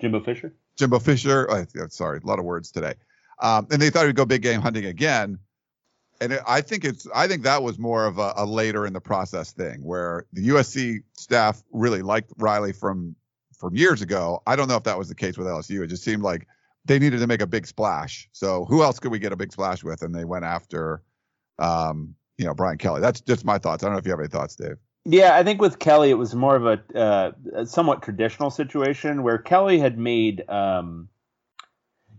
Jimbo 0.00 0.20
Fisher? 0.20 0.52
Jimbo 0.76 0.98
Fisher. 0.98 1.46
Oh, 1.50 1.64
sorry, 1.88 2.20
a 2.22 2.26
lot 2.26 2.38
of 2.38 2.44
words 2.44 2.70
today. 2.70 2.94
Um, 3.40 3.66
and 3.70 3.80
they 3.80 3.90
thought 3.90 4.06
he'd 4.06 4.16
go 4.16 4.26
big 4.26 4.42
game 4.42 4.60
hunting 4.60 4.84
again. 4.84 5.38
And 6.20 6.34
it, 6.34 6.42
I 6.46 6.60
think 6.60 6.84
it's, 6.84 7.06
I 7.14 7.26
think 7.26 7.44
that 7.44 7.62
was 7.62 7.78
more 7.78 8.04
of 8.04 8.18
a, 8.18 8.34
a 8.36 8.44
later 8.44 8.86
in 8.86 8.92
the 8.92 9.00
process 9.00 9.52
thing 9.52 9.82
where 9.82 10.26
the 10.32 10.48
USC 10.48 11.02
staff 11.16 11.62
really 11.72 12.02
liked 12.02 12.32
Riley 12.36 12.72
from 12.72 13.16
from 13.60 13.76
years 13.76 14.00
ago. 14.00 14.42
I 14.46 14.56
don't 14.56 14.68
know 14.68 14.76
if 14.76 14.84
that 14.84 14.98
was 14.98 15.08
the 15.08 15.14
case 15.14 15.36
with 15.36 15.46
LSU. 15.46 15.82
It 15.84 15.88
just 15.88 16.02
seemed 16.02 16.22
like 16.22 16.48
they 16.84 16.98
needed 16.98 17.20
to 17.20 17.26
make 17.26 17.42
a 17.42 17.46
big 17.46 17.66
splash. 17.66 18.28
So 18.32 18.64
who 18.64 18.82
else 18.82 18.98
could 18.98 19.12
we 19.12 19.18
get 19.18 19.32
a 19.32 19.36
big 19.36 19.52
splash 19.52 19.84
with? 19.84 20.02
And 20.02 20.14
they 20.14 20.24
went 20.24 20.44
after, 20.44 21.02
um, 21.58 22.14
you 22.38 22.44
know, 22.44 22.54
Brian 22.54 22.78
Kelly. 22.78 23.00
That's 23.00 23.20
just 23.20 23.44
my 23.44 23.58
thoughts. 23.58 23.82
I 23.82 23.86
don't 23.86 23.94
know 23.94 23.98
if 23.98 24.06
you 24.06 24.12
have 24.12 24.20
any 24.20 24.28
thoughts, 24.28 24.56
Dave. 24.56 24.76
Yeah, 25.04 25.34
I 25.34 25.42
think 25.42 25.60
with 25.60 25.78
Kelly, 25.78 26.10
it 26.10 26.14
was 26.14 26.34
more 26.34 26.56
of 26.56 26.66
a, 26.66 26.98
uh, 26.98 27.32
a 27.54 27.66
somewhat 27.66 28.02
traditional 28.02 28.50
situation 28.50 29.22
where 29.22 29.38
Kelly 29.38 29.78
had 29.78 29.98
made, 29.98 30.48
um, 30.48 31.08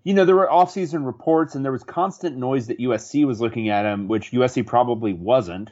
you 0.03 0.13
know, 0.13 0.25
there 0.25 0.35
were 0.35 0.47
offseason 0.51 1.05
reports 1.05 1.53
and 1.53 1.63
there 1.63 1.71
was 1.71 1.83
constant 1.83 2.38
noise 2.38 2.67
that 2.67 2.79
USC 2.79 3.25
was 3.25 3.39
looking 3.39 3.69
at 3.69 3.85
him, 3.85 4.07
which 4.07 4.31
USC 4.31 4.65
probably 4.65 5.13
wasn't. 5.13 5.69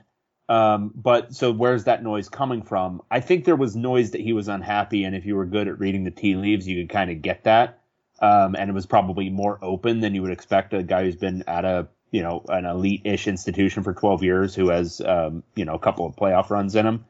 Um, 0.50 0.92
but 0.96 1.34
so 1.34 1.52
where's 1.52 1.84
that 1.84 2.04
noise 2.04 2.28
coming 2.28 2.64
from? 2.64 3.02
I 3.12 3.20
think 3.20 3.46
there 3.46 3.56
was 3.56 3.76
noise 3.76 4.12
that 4.12 4.22
he 4.22 4.34
was 4.34 4.48
unhappy, 4.48 5.04
and 5.04 5.16
if 5.16 5.26
you 5.26 5.36
were 5.36 5.46
good 5.46 5.68
at 5.68 5.80
reading 5.80 6.04
the 6.04 6.12
tea 6.12 6.36
leaves, 6.36 6.68
you 6.68 6.82
could 6.82 6.92
kind 6.92 7.12
of 7.12 7.22
get 7.22 7.44
that. 7.44 7.80
Um, 8.22 8.56
and 8.56 8.70
it 8.70 8.74
was 8.74 8.86
probably 8.86 9.30
more 9.30 9.58
open 9.62 10.02
than 10.02 10.14
you 10.14 10.22
would 10.22 10.32
expect 10.32 10.74
a 10.74 10.84
guy 10.84 11.04
who's 11.04 11.16
been 11.16 11.44
at 11.48 11.66
a 11.66 11.88
you 12.12 12.22
know 12.22 12.44
an 12.50 12.66
elite-ish 12.66 13.28
institution 13.28 13.84
for 13.84 13.94
12 13.94 14.24
years 14.24 14.56
who 14.56 14.70
has 14.70 15.02
um, 15.02 15.44
you 15.56 15.66
know 15.66 15.76
a 15.76 15.80
couple 15.80 16.06
of 16.06 16.16
playoff 16.16 16.50
runs 16.50 16.76
in 16.76 16.86
him. 16.86 17.06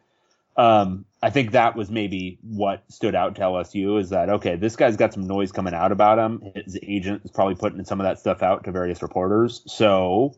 Um, 0.58 1.06
I 1.22 1.30
think 1.30 1.52
that 1.52 1.76
was 1.76 1.90
maybe 1.90 2.38
what 2.42 2.84
stood 2.92 3.16
out 3.16 3.36
to 3.36 3.42
LSU 3.42 4.00
is 4.00 4.10
that 4.10 4.30
okay, 4.30 4.56
this 4.56 4.76
guy's 4.76 4.98
got 4.98 5.14
some 5.14 5.26
noise 5.26 5.52
coming 5.52 5.74
out 5.74 5.92
about 5.92 6.20
him. 6.20 6.52
His 6.56 6.78
agent 6.82 7.24
is 7.26 7.32
probably 7.32 7.56
putting 7.56 7.84
some 7.86 8.00
of 8.00 8.06
that 8.06 8.20
stuff 8.20 8.44
out 8.44 8.66
to 8.66 8.72
various 8.72 9.02
reporters, 9.02 9.62
so 9.68 10.34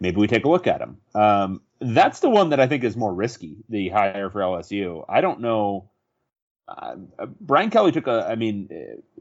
maybe 0.00 0.16
we 0.16 0.26
take 0.26 0.44
a 0.44 0.48
look 0.48 0.66
at 0.66 0.80
him. 0.80 0.98
Um, 1.14 1.60
that's 1.80 2.20
the 2.20 2.30
one 2.30 2.50
that 2.50 2.60
I 2.60 2.66
think 2.66 2.84
is 2.84 2.96
more 2.96 3.12
risky, 3.12 3.56
the 3.68 3.88
hire 3.88 4.30
for 4.30 4.40
LSU. 4.40 5.04
I 5.08 5.20
don't 5.20 5.40
know. 5.40 5.90
Uh, 6.68 6.96
Brian 7.40 7.70
Kelly 7.70 7.92
took 7.92 8.06
a. 8.06 8.26
I 8.28 8.34
mean, 8.34 8.68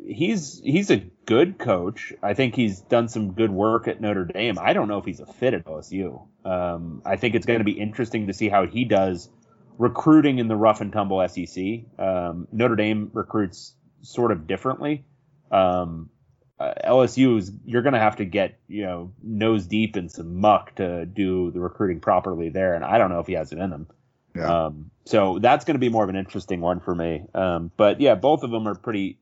he's 0.06 0.60
he's 0.64 0.92
a 0.92 0.98
good 0.98 1.58
coach. 1.58 2.12
I 2.22 2.34
think 2.34 2.56
he's 2.56 2.82
done 2.82 3.08
some 3.08 3.32
good 3.32 3.52
work 3.52 3.88
at 3.88 4.02
Notre 4.02 4.26
Dame. 4.26 4.60
I 4.60 4.74
don't 4.74 4.90
know 4.90 4.98
if 4.98 5.06
he's 5.06 5.22
a 5.22 5.26
fit 5.26 5.54
at 5.54 5.66
LSU. 5.66 6.28
Um, 6.44 7.02
I 7.06 7.16
think 7.16 7.36
it's 7.36 7.46
going 7.46 7.60
to 7.60 7.66
be 7.66 7.80
interesting 7.80 8.28
to 8.28 8.34
see 8.34 8.50
how 8.50 8.68
he 8.68 8.84
does 8.84 9.30
recruiting 9.78 10.40
in 10.40 10.50
the 10.50 10.58
rough 10.58 10.82
and 10.82 10.92
tumble 10.92 11.26
SEC. 11.28 11.64
Um, 11.98 12.50
Notre 12.52 12.76
Dame 12.76 13.12
recruits 13.14 13.74
sort 14.02 14.32
of 14.32 14.46
differently. 14.46 15.06
Um, 15.50 16.10
uh, 16.60 16.74
LSU 16.86 17.38
is 17.38 17.52
you're 17.66 17.84
going 17.84 17.94
to 17.94 18.00
have 18.00 18.18
to 18.18 18.26
get 18.26 18.60
you 18.68 18.84
know 18.84 19.14
nose 19.24 19.68
deep 19.68 19.96
in 19.96 20.10
some 20.10 20.36
muck 20.42 20.76
to 20.76 21.06
do 21.06 21.52
the 21.52 21.62
recruiting 21.62 22.02
properly 22.02 22.50
there, 22.50 22.74
and 22.74 22.84
I 22.84 22.98
don't 22.98 23.10
know 23.10 23.20
if 23.20 23.28
he 23.28 23.34
has 23.34 23.54
it 23.54 23.60
in 23.60 23.72
him. 23.72 23.88
Yeah. 24.36 24.66
Um, 24.66 24.92
so 25.08 25.40
that's 25.40 25.66
going 25.66 25.76
to 25.76 25.80
be 25.80 25.90
more 25.90 26.04
of 26.04 26.10
an 26.10 26.16
interesting 26.16 26.62
one 26.62 26.80
for 26.80 26.94
me. 26.94 27.24
Um, 27.34 27.72
but 27.78 28.00
yeah, 28.02 28.16
both 28.16 28.44
of 28.44 28.52
them 28.52 28.68
are 28.68 28.76
pretty. 28.76 29.20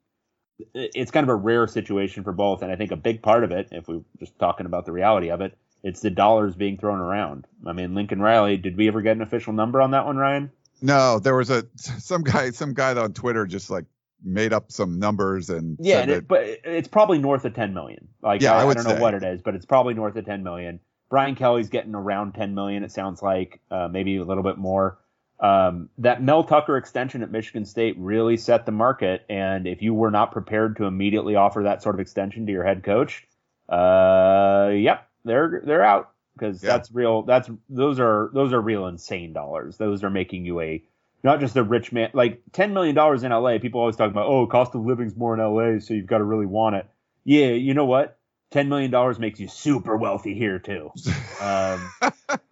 It's 0.73 1.11
kind 1.11 1.23
of 1.25 1.29
a 1.29 1.35
rare 1.35 1.67
situation 1.67 2.23
for 2.23 2.31
both, 2.31 2.61
and 2.61 2.71
I 2.71 2.75
think 2.77 2.91
a 2.91 2.95
big 2.95 3.21
part 3.21 3.43
of 3.43 3.51
it, 3.51 3.69
if 3.71 3.87
we're 3.87 4.01
just 4.19 4.37
talking 4.39 4.65
about 4.65 4.85
the 4.85 4.91
reality 4.93 5.29
of 5.29 5.41
it, 5.41 5.57
it's 5.83 5.99
the 5.99 6.09
dollars 6.09 6.55
being 6.55 6.77
thrown 6.77 6.99
around. 6.99 7.45
I 7.65 7.73
mean, 7.73 7.93
Lincoln 7.93 8.21
Riley. 8.21 8.57
Did 8.57 8.77
we 8.77 8.87
ever 8.87 9.01
get 9.01 9.15
an 9.17 9.21
official 9.21 9.53
number 9.53 9.81
on 9.81 9.91
that 9.91 10.05
one, 10.05 10.17
Ryan? 10.17 10.51
No, 10.81 11.19
there 11.19 11.35
was 11.35 11.49
a 11.49 11.65
some 11.75 12.23
guy 12.23 12.51
some 12.51 12.73
guy 12.73 12.95
on 12.95 13.13
Twitter 13.13 13.45
just 13.45 13.69
like 13.69 13.85
made 14.23 14.53
up 14.53 14.71
some 14.71 14.97
numbers 14.97 15.49
and 15.49 15.77
yeah, 15.79 15.99
and 15.99 16.09
it, 16.11 16.13
that- 16.13 16.27
but 16.27 16.43
it's 16.63 16.87
probably 16.87 17.19
north 17.19 17.45
of 17.45 17.53
10 17.53 17.73
million. 17.73 18.07
Like 18.21 18.41
Yeah, 18.41 18.53
I, 18.53 18.63
I 18.63 18.69
I 18.69 18.73
don't 18.73 18.85
know 18.85 18.95
what 19.01 19.13
it 19.13 19.23
is, 19.23 19.41
but 19.41 19.55
it's 19.55 19.65
probably 19.65 19.93
north 19.93 20.15
of 20.15 20.25
10 20.25 20.41
million. 20.41 20.79
Brian 21.09 21.35
Kelly's 21.35 21.69
getting 21.69 21.93
around 21.93 22.33
10 22.33 22.55
million. 22.55 22.83
It 22.83 22.91
sounds 22.91 23.21
like 23.21 23.59
uh, 23.69 23.87
maybe 23.91 24.17
a 24.17 24.23
little 24.23 24.41
bit 24.43 24.57
more. 24.57 24.97
Um, 25.39 25.89
that 25.97 26.23
Mel 26.23 26.43
Tucker 26.45 26.77
extension 26.77 27.21
at 27.21 27.29
Michigan 27.31 27.65
State 27.65 27.95
really 27.97 28.37
set 28.37 28.65
the 28.65 28.71
market, 28.71 29.25
and 29.29 29.67
if 29.67 29.81
you 29.81 29.93
were 29.93 30.11
not 30.11 30.31
prepared 30.31 30.77
to 30.77 30.85
immediately 30.85 31.35
offer 31.35 31.63
that 31.63 31.83
sort 31.83 31.95
of 31.95 31.99
extension 31.99 32.45
to 32.45 32.51
your 32.51 32.63
head 32.63 32.83
coach, 32.83 33.27
uh, 33.67 34.69
yep, 34.73 35.07
they're 35.25 35.61
they're 35.65 35.83
out 35.83 36.11
because 36.37 36.63
Yeah. 36.63 36.71
that's 36.71 36.91
real. 36.91 37.23
That's 37.23 37.49
those 37.69 37.99
are 37.99 38.29
those 38.33 38.53
are 38.53 38.61
real 38.61 38.87
insane 38.87 39.33
dollars. 39.33 39.77
Those 39.77 40.03
are 40.03 40.09
making 40.09 40.45
you 40.45 40.61
a 40.61 40.83
not 41.23 41.39
just 41.39 41.57
a 41.57 41.63
rich 41.63 41.91
man. 41.91 42.11
Like 42.13 42.41
ten 42.53 42.73
million 42.73 42.95
dollars 42.95 43.23
in 43.23 43.31
LA, 43.31 43.57
people 43.57 43.81
always 43.81 43.95
talk 43.95 44.11
about, 44.11 44.27
oh, 44.27 44.45
cost 44.47 44.73
of 44.75 44.85
living's 44.85 45.15
more 45.15 45.33
in 45.33 45.41
LA, 45.41 45.79
so 45.79 45.93
you've 45.93 46.05
got 46.07 46.19
to 46.19 46.23
really 46.23 46.45
want 46.45 46.75
it. 46.75 46.87
Yeah, 47.23 47.47
you 47.47 47.73
know 47.73 47.85
what? 47.85 48.17
Ten 48.51 48.69
million 48.69 48.91
dollars 48.91 49.19
makes 49.19 49.39
you 49.39 49.47
super 49.47 49.97
wealthy 49.97 50.33
here 50.33 50.59
too. 50.59 50.91
Um, 51.41 51.91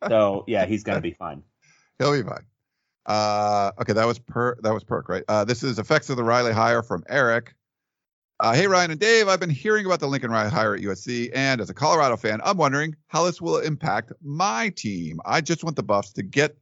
so 0.09 0.43
yeah, 0.47 0.65
he's 0.65 0.83
gonna 0.83 0.99
be 0.99 1.13
fine. 1.13 1.41
He'll 1.97 2.11
be 2.11 2.21
fine. 2.21 2.43
Uh, 3.05 3.71
okay, 3.81 3.93
that 3.93 4.05
was 4.05 4.19
per 4.19 4.55
that 4.61 4.73
was 4.73 4.83
perk, 4.83 5.09
right? 5.09 5.23
Uh, 5.27 5.43
this 5.43 5.63
is 5.63 5.79
effects 5.79 6.09
of 6.09 6.17
the 6.17 6.23
Riley 6.23 6.53
hire 6.53 6.83
from 6.83 7.03
Eric. 7.09 7.53
Uh, 8.39 8.53
hey, 8.53 8.67
Ryan 8.67 8.91
and 8.91 8.99
Dave, 8.99 9.27
I've 9.27 9.39
been 9.39 9.49
hearing 9.49 9.85
about 9.85 9.99
the 9.99 10.07
Lincoln 10.07 10.31
Riley 10.31 10.49
hire 10.49 10.75
at 10.75 10.81
USC, 10.81 11.29
and 11.33 11.61
as 11.61 11.69
a 11.69 11.73
Colorado 11.73 12.17
fan, 12.17 12.41
I'm 12.43 12.57
wondering 12.57 12.95
how 13.07 13.25
this 13.25 13.41
will 13.41 13.59
impact 13.59 14.11
my 14.21 14.69
team. 14.69 15.19
I 15.25 15.39
just 15.39 15.63
want 15.63 15.75
the 15.75 15.83
Buffs 15.83 16.11
to 16.13 16.23
get 16.23 16.57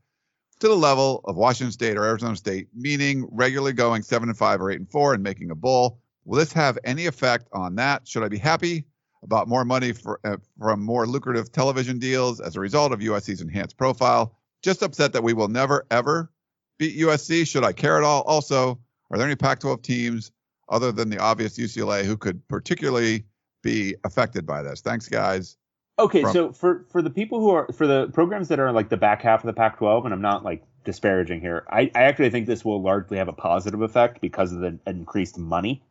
to 0.59 0.67
the 0.67 0.75
level 0.75 1.21
of 1.25 1.35
Washington 1.35 1.71
State 1.71 1.97
or 1.97 2.05
Arizona 2.05 2.35
State, 2.35 2.67
meaning 2.75 3.27
regularly 3.31 3.73
going 3.73 4.03
seven 4.03 4.29
and 4.29 4.37
five 4.37 4.61
or 4.61 4.69
eight 4.69 4.79
and 4.79 4.89
four 4.89 5.13
and 5.13 5.23
making 5.23 5.49
a 5.49 5.55
bowl. 5.55 5.99
Will 6.25 6.37
this 6.37 6.53
have 6.53 6.77
any 6.83 7.07
effect 7.07 7.47
on 7.51 7.75
that? 7.75 8.07
Should 8.07 8.23
I 8.23 8.27
be 8.27 8.37
happy 8.37 8.85
about 9.23 9.47
more 9.47 9.65
money 9.65 9.91
for, 9.91 10.19
uh, 10.23 10.37
from 10.59 10.83
more 10.83 11.07
lucrative 11.07 11.51
television 11.51 11.97
deals 11.97 12.39
as 12.39 12.55
a 12.55 12.59
result 12.59 12.91
of 12.91 12.99
USC's 12.99 13.41
enhanced 13.41 13.77
profile? 13.77 14.35
Just 14.61 14.83
upset 14.83 15.13
that 15.13 15.23
we 15.23 15.33
will 15.33 15.47
never 15.47 15.87
ever 15.89 16.30
beat 16.81 16.97
USC. 16.97 17.47
Should 17.47 17.63
I 17.63 17.73
care 17.73 17.95
at 17.95 18.03
all? 18.03 18.23
Also, 18.23 18.79
are 19.11 19.17
there 19.17 19.27
any 19.27 19.35
Pac-12 19.35 19.83
teams 19.83 20.31
other 20.67 20.91
than 20.91 21.11
the 21.11 21.19
obvious 21.19 21.57
UCLA 21.57 22.03
who 22.03 22.17
could 22.17 22.45
particularly 22.47 23.23
be 23.61 23.95
affected 24.03 24.47
by 24.47 24.63
this? 24.63 24.81
Thanks, 24.81 25.07
guys. 25.07 25.57
Okay, 25.99 26.21
From- 26.21 26.33
so 26.33 26.51
for 26.51 26.85
for 26.89 27.03
the 27.03 27.11
people 27.11 27.39
who 27.39 27.51
are 27.51 27.71
for 27.71 27.85
the 27.85 28.07
programs 28.07 28.47
that 28.47 28.59
are 28.59 28.71
like 28.71 28.89
the 28.89 28.97
back 28.97 29.21
half 29.21 29.43
of 29.43 29.45
the 29.45 29.53
Pac-12, 29.53 30.05
and 30.05 30.13
I'm 30.13 30.21
not 30.21 30.43
like 30.43 30.63
disparaging 30.83 31.41
here, 31.41 31.63
I, 31.69 31.91
I 31.93 32.03
actually 32.03 32.31
think 32.31 32.47
this 32.47 32.65
will 32.65 32.81
largely 32.81 33.17
have 33.19 33.27
a 33.27 33.33
positive 33.33 33.81
effect 33.81 34.19
because 34.19 34.51
of 34.51 34.61
the 34.61 34.79
increased 34.87 35.37
money. 35.37 35.83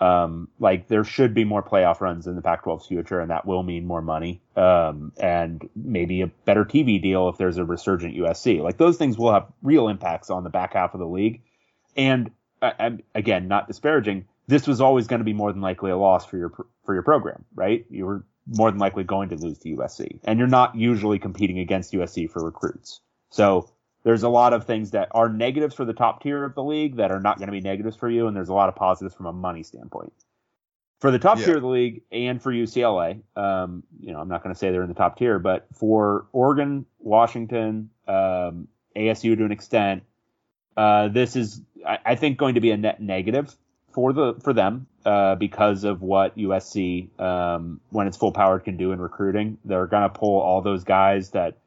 Um, 0.00 0.48
like 0.58 0.88
there 0.88 1.04
should 1.04 1.34
be 1.34 1.44
more 1.44 1.62
playoff 1.62 2.00
runs 2.00 2.26
in 2.26 2.36
the 2.36 2.42
Pac-12's 2.42 2.86
future, 2.86 3.20
and 3.20 3.30
that 3.30 3.46
will 3.46 3.62
mean 3.62 3.86
more 3.86 4.02
money, 4.02 4.42
um, 4.56 5.12
and 5.18 5.68
maybe 5.74 6.22
a 6.22 6.26
better 6.26 6.64
TV 6.64 7.00
deal 7.00 7.28
if 7.28 7.38
there's 7.38 7.56
a 7.58 7.64
resurgent 7.64 8.14
USC. 8.14 8.62
Like 8.62 8.76
those 8.76 8.96
things 8.96 9.16
will 9.16 9.32
have 9.32 9.46
real 9.62 9.88
impacts 9.88 10.30
on 10.30 10.44
the 10.44 10.50
back 10.50 10.74
half 10.74 10.94
of 10.94 11.00
the 11.00 11.06
league. 11.06 11.42
And 11.96 12.30
I'm 12.62 13.02
again 13.14 13.48
not 13.48 13.66
disparaging. 13.66 14.26
This 14.48 14.66
was 14.66 14.80
always 14.80 15.06
going 15.06 15.20
to 15.20 15.24
be 15.24 15.32
more 15.32 15.52
than 15.52 15.62
likely 15.62 15.90
a 15.90 15.96
loss 15.96 16.24
for 16.24 16.36
your 16.36 16.52
for 16.84 16.94
your 16.94 17.02
program, 17.02 17.44
right? 17.54 17.84
You 17.90 18.06
were 18.06 18.24
more 18.46 18.70
than 18.70 18.78
likely 18.78 19.04
going 19.04 19.30
to 19.30 19.36
lose 19.36 19.58
to 19.58 19.76
USC, 19.76 20.20
and 20.24 20.38
you're 20.38 20.48
not 20.48 20.76
usually 20.76 21.18
competing 21.18 21.58
against 21.58 21.92
USC 21.92 22.30
for 22.30 22.44
recruits. 22.44 23.00
So 23.30 23.70
there's 24.06 24.22
a 24.22 24.28
lot 24.28 24.52
of 24.52 24.64
things 24.64 24.92
that 24.92 25.08
are 25.10 25.28
negatives 25.28 25.74
for 25.74 25.84
the 25.84 25.92
top 25.92 26.22
tier 26.22 26.44
of 26.44 26.54
the 26.54 26.62
league 26.62 26.94
that 26.98 27.10
are 27.10 27.18
not 27.18 27.38
going 27.38 27.48
to 27.48 27.52
be 27.52 27.60
negatives 27.60 27.96
for 27.96 28.08
you, 28.08 28.28
and 28.28 28.36
there's 28.36 28.48
a 28.48 28.54
lot 28.54 28.68
of 28.68 28.76
positives 28.76 29.16
from 29.16 29.26
a 29.26 29.32
money 29.32 29.64
standpoint. 29.64 30.12
For 31.00 31.10
the 31.10 31.18
top 31.18 31.38
Yeah. 31.38 31.46
tier 31.46 31.56
of 31.56 31.62
the 31.62 31.68
league 31.68 32.02
and 32.12 32.40
for 32.40 32.52
UCLA, 32.52 33.20
um, 33.34 33.82
you 33.98 34.12
know, 34.12 34.20
I'm 34.20 34.28
not 34.28 34.44
going 34.44 34.54
to 34.54 34.58
say 34.58 34.70
they're 34.70 34.84
in 34.84 34.88
the 34.88 34.94
top 34.94 35.18
tier, 35.18 35.40
but 35.40 35.66
for 35.74 36.26
Oregon, 36.32 36.86
Washington, 37.00 37.90
um, 38.06 38.68
ASU 38.94 39.36
to 39.36 39.44
an 39.44 39.50
extent, 39.50 40.04
uh, 40.76 41.08
this 41.08 41.34
is, 41.34 41.60
I, 41.84 41.98
I 42.06 42.14
think, 42.14 42.38
going 42.38 42.54
to 42.54 42.60
be 42.60 42.70
a 42.70 42.76
net 42.76 43.02
negative 43.02 43.56
for 43.90 44.12
the 44.12 44.34
for 44.34 44.52
them 44.52 44.86
uh, 45.04 45.34
because 45.34 45.82
of 45.82 46.00
what 46.00 46.38
USC, 46.38 47.08
um, 47.20 47.80
when 47.90 48.06
it's 48.06 48.16
full 48.16 48.30
powered, 48.30 48.62
can 48.62 48.76
do 48.76 48.92
in 48.92 49.00
recruiting. 49.00 49.58
They're 49.64 49.88
going 49.88 50.04
to 50.04 50.16
pull 50.16 50.40
all 50.40 50.62
those 50.62 50.84
guys 50.84 51.30
that, 51.30 51.58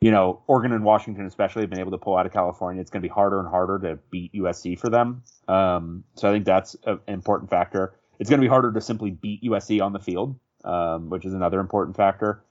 you 0.00 0.10
know, 0.10 0.42
Oregon 0.46 0.72
and 0.72 0.84
Washington 0.84 1.26
especially 1.26 1.62
have 1.62 1.70
been 1.70 1.80
able 1.80 1.92
to 1.92 1.98
pull 1.98 2.16
out 2.16 2.26
of 2.26 2.32
California. 2.32 2.80
It's 2.80 2.90
going 2.90 3.02
to 3.02 3.08
be 3.08 3.12
harder 3.12 3.40
and 3.40 3.48
harder 3.48 3.78
to 3.80 3.98
beat 4.10 4.32
USC 4.34 4.78
for 4.78 4.90
them. 4.90 5.22
Um, 5.48 6.04
so 6.14 6.28
I 6.28 6.32
think 6.32 6.44
that's 6.44 6.76
an 6.84 7.00
important 7.06 7.50
factor. 7.50 7.94
It's 8.18 8.28
going 8.28 8.40
to 8.40 8.44
be 8.44 8.48
harder 8.48 8.72
to 8.72 8.80
simply 8.80 9.10
beat 9.10 9.42
USC 9.42 9.82
on 9.82 9.92
the 9.92 9.98
field, 9.98 10.38
um, 10.64 11.10
which 11.10 11.24
is 11.24 11.32
another 11.32 11.60
important 11.60 11.96
factor. 11.96 12.42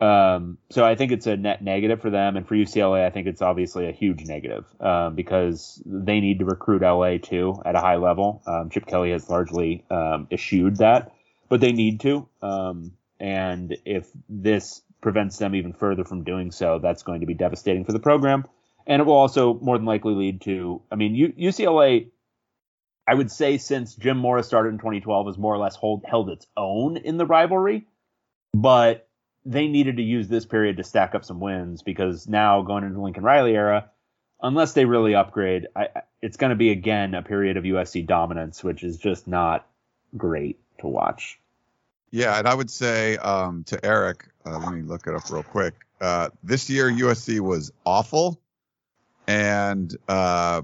Um, 0.00 0.58
so 0.70 0.84
I 0.84 0.94
think 0.94 1.10
it's 1.10 1.26
a 1.26 1.36
net 1.36 1.62
negative 1.62 2.00
for 2.00 2.10
them, 2.10 2.36
and 2.36 2.46
for 2.46 2.54
UCLA, 2.54 3.04
I 3.04 3.10
think 3.10 3.26
it's 3.26 3.42
obviously 3.42 3.88
a 3.88 3.92
huge 3.92 4.24
negative 4.26 4.64
um, 4.80 5.16
because 5.16 5.82
they 5.84 6.20
need 6.20 6.38
to 6.38 6.44
recruit 6.44 6.82
LA 6.82 7.18
too 7.18 7.60
at 7.64 7.74
a 7.74 7.80
high 7.80 7.96
level. 7.96 8.42
Um, 8.46 8.70
Chip 8.70 8.86
Kelly 8.86 9.10
has 9.10 9.28
largely 9.28 9.84
um, 9.90 10.28
eschewed 10.30 10.76
that, 10.76 11.12
but 11.48 11.60
they 11.60 11.72
need 11.72 12.00
to. 12.00 12.28
Um, 12.42 12.92
and 13.18 13.76
if 13.84 14.08
this 14.28 14.82
prevents 15.00 15.38
them 15.38 15.54
even 15.54 15.72
further 15.72 16.04
from 16.04 16.24
doing 16.24 16.50
so, 16.50 16.78
that's 16.78 17.02
going 17.02 17.20
to 17.20 17.26
be 17.26 17.34
devastating 17.34 17.84
for 17.84 17.92
the 17.92 18.00
program, 18.00 18.44
and 18.86 19.00
it 19.00 19.04
will 19.04 19.14
also 19.14 19.54
more 19.54 19.76
than 19.78 19.86
likely 19.86 20.14
lead 20.14 20.40
to. 20.42 20.82
I 20.90 20.96
mean, 20.96 21.14
U- 21.14 21.32
UCLA. 21.32 22.10
I 23.06 23.14
would 23.14 23.30
say 23.30 23.56
since 23.56 23.94
Jim 23.94 24.18
Mora 24.18 24.42
started 24.42 24.68
in 24.68 24.78
2012 24.78 25.28
has 25.28 25.38
more 25.38 25.54
or 25.54 25.58
less 25.58 25.76
hold, 25.76 26.04
held 26.06 26.28
its 26.28 26.46
own 26.58 26.98
in 26.98 27.16
the 27.16 27.24
rivalry, 27.24 27.86
but 28.52 29.08
they 29.46 29.66
needed 29.66 29.96
to 29.96 30.02
use 30.02 30.28
this 30.28 30.44
period 30.44 30.76
to 30.76 30.84
stack 30.84 31.14
up 31.14 31.24
some 31.24 31.40
wins 31.40 31.80
because 31.80 32.28
now 32.28 32.60
going 32.60 32.84
into 32.84 32.96
the 32.96 33.00
Lincoln 33.00 33.22
Riley 33.22 33.56
era, 33.56 33.90
unless 34.42 34.74
they 34.74 34.84
really 34.84 35.14
upgrade, 35.14 35.68
I- 35.74 36.02
it's 36.20 36.36
going 36.36 36.50
to 36.50 36.56
be 36.56 36.70
again 36.70 37.14
a 37.14 37.22
period 37.22 37.56
of 37.56 37.64
USC 37.64 38.06
dominance, 38.06 38.62
which 38.62 38.84
is 38.84 38.98
just 38.98 39.26
not 39.26 39.66
great 40.14 40.58
to 40.80 40.86
watch. 40.86 41.40
Yeah, 42.10 42.38
and 42.38 42.48
I 42.48 42.54
would 42.54 42.70
say 42.70 43.16
um, 43.18 43.64
to 43.64 43.84
Eric, 43.84 44.26
uh, 44.46 44.58
let 44.58 44.72
me 44.72 44.82
look 44.82 45.06
it 45.06 45.14
up 45.14 45.30
real 45.30 45.42
quick. 45.42 45.74
Uh, 46.00 46.30
this 46.42 46.70
year, 46.70 46.90
USC 46.90 47.40
was 47.40 47.72
awful 47.84 48.40
and 49.26 49.94
uh, 50.08 50.62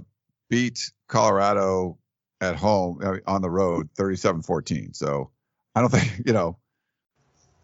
beat 0.48 0.90
Colorado 1.08 1.98
at 2.40 2.56
home 2.56 3.00
uh, 3.02 3.16
on 3.26 3.42
the 3.42 3.50
road 3.50 3.90
37 3.96 4.42
14. 4.42 4.94
So 4.94 5.30
I 5.74 5.80
don't 5.80 5.90
think, 5.92 6.22
you 6.26 6.32
know, 6.32 6.56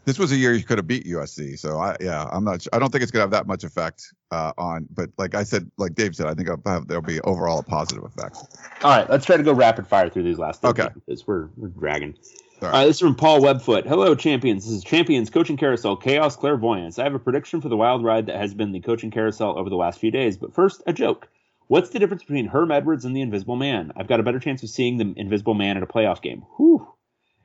this 0.04 0.18
was 0.18 0.32
a 0.32 0.36
year 0.36 0.52
you 0.54 0.64
could 0.64 0.78
have 0.78 0.86
beat 0.86 1.04
USC. 1.04 1.58
So 1.58 1.78
I, 1.78 1.96
yeah, 2.00 2.24
I'm 2.30 2.44
not, 2.44 2.66
I 2.72 2.78
don't 2.78 2.90
think 2.90 3.02
it's 3.02 3.12
going 3.12 3.20
to 3.20 3.24
have 3.24 3.30
that 3.30 3.46
much 3.46 3.64
effect 3.64 4.12
uh, 4.30 4.52
on, 4.58 4.86
but 4.90 5.10
like 5.18 5.34
I 5.34 5.44
said, 5.44 5.70
like 5.76 5.94
Dave 5.94 6.16
said, 6.16 6.26
I 6.26 6.34
think 6.34 6.48
have, 6.66 6.86
there'll 6.88 7.02
be 7.02 7.20
overall 7.20 7.60
a 7.60 7.62
positive 7.62 8.04
effect. 8.04 8.36
All 8.82 8.90
right, 8.90 9.08
let's 9.08 9.26
try 9.26 9.36
to 9.36 9.42
go 9.42 9.52
rapid 9.52 9.86
fire 9.86 10.08
through 10.08 10.24
these 10.24 10.38
last. 10.38 10.64
Okay. 10.64 10.88
because 10.94 11.26
we're 11.26 11.48
we're 11.56 11.68
dragging. 11.68 12.16
All 12.62 12.68
right, 12.68 12.84
this 12.84 12.96
is 12.96 13.00
from 13.00 13.14
Paul 13.14 13.40
Webfoot. 13.40 13.86
Hello, 13.86 14.14
champions. 14.14 14.66
This 14.66 14.74
is 14.74 14.84
Champions 14.84 15.30
Coaching 15.30 15.56
Carousel 15.56 15.96
Chaos 15.96 16.36
Clairvoyance. 16.36 16.98
I 16.98 17.04
have 17.04 17.14
a 17.14 17.18
prediction 17.18 17.62
for 17.62 17.70
the 17.70 17.76
wild 17.76 18.04
ride 18.04 18.26
that 18.26 18.36
has 18.36 18.52
been 18.52 18.72
the 18.72 18.80
coaching 18.80 19.10
carousel 19.10 19.58
over 19.58 19.70
the 19.70 19.76
last 19.76 19.98
few 19.98 20.10
days. 20.10 20.36
But 20.36 20.52
first, 20.52 20.82
a 20.86 20.92
joke. 20.92 21.28
What's 21.68 21.88
the 21.88 21.98
difference 21.98 22.22
between 22.22 22.48
Herm 22.48 22.70
Edwards 22.70 23.06
and 23.06 23.16
the 23.16 23.22
Invisible 23.22 23.56
Man? 23.56 23.92
I've 23.96 24.08
got 24.08 24.20
a 24.20 24.22
better 24.22 24.38
chance 24.38 24.62
of 24.62 24.68
seeing 24.68 24.98
the 24.98 25.14
Invisible 25.16 25.54
Man 25.54 25.78
at 25.78 25.82
a 25.82 25.86
playoff 25.86 26.20
game. 26.20 26.42
Whew. 26.58 26.86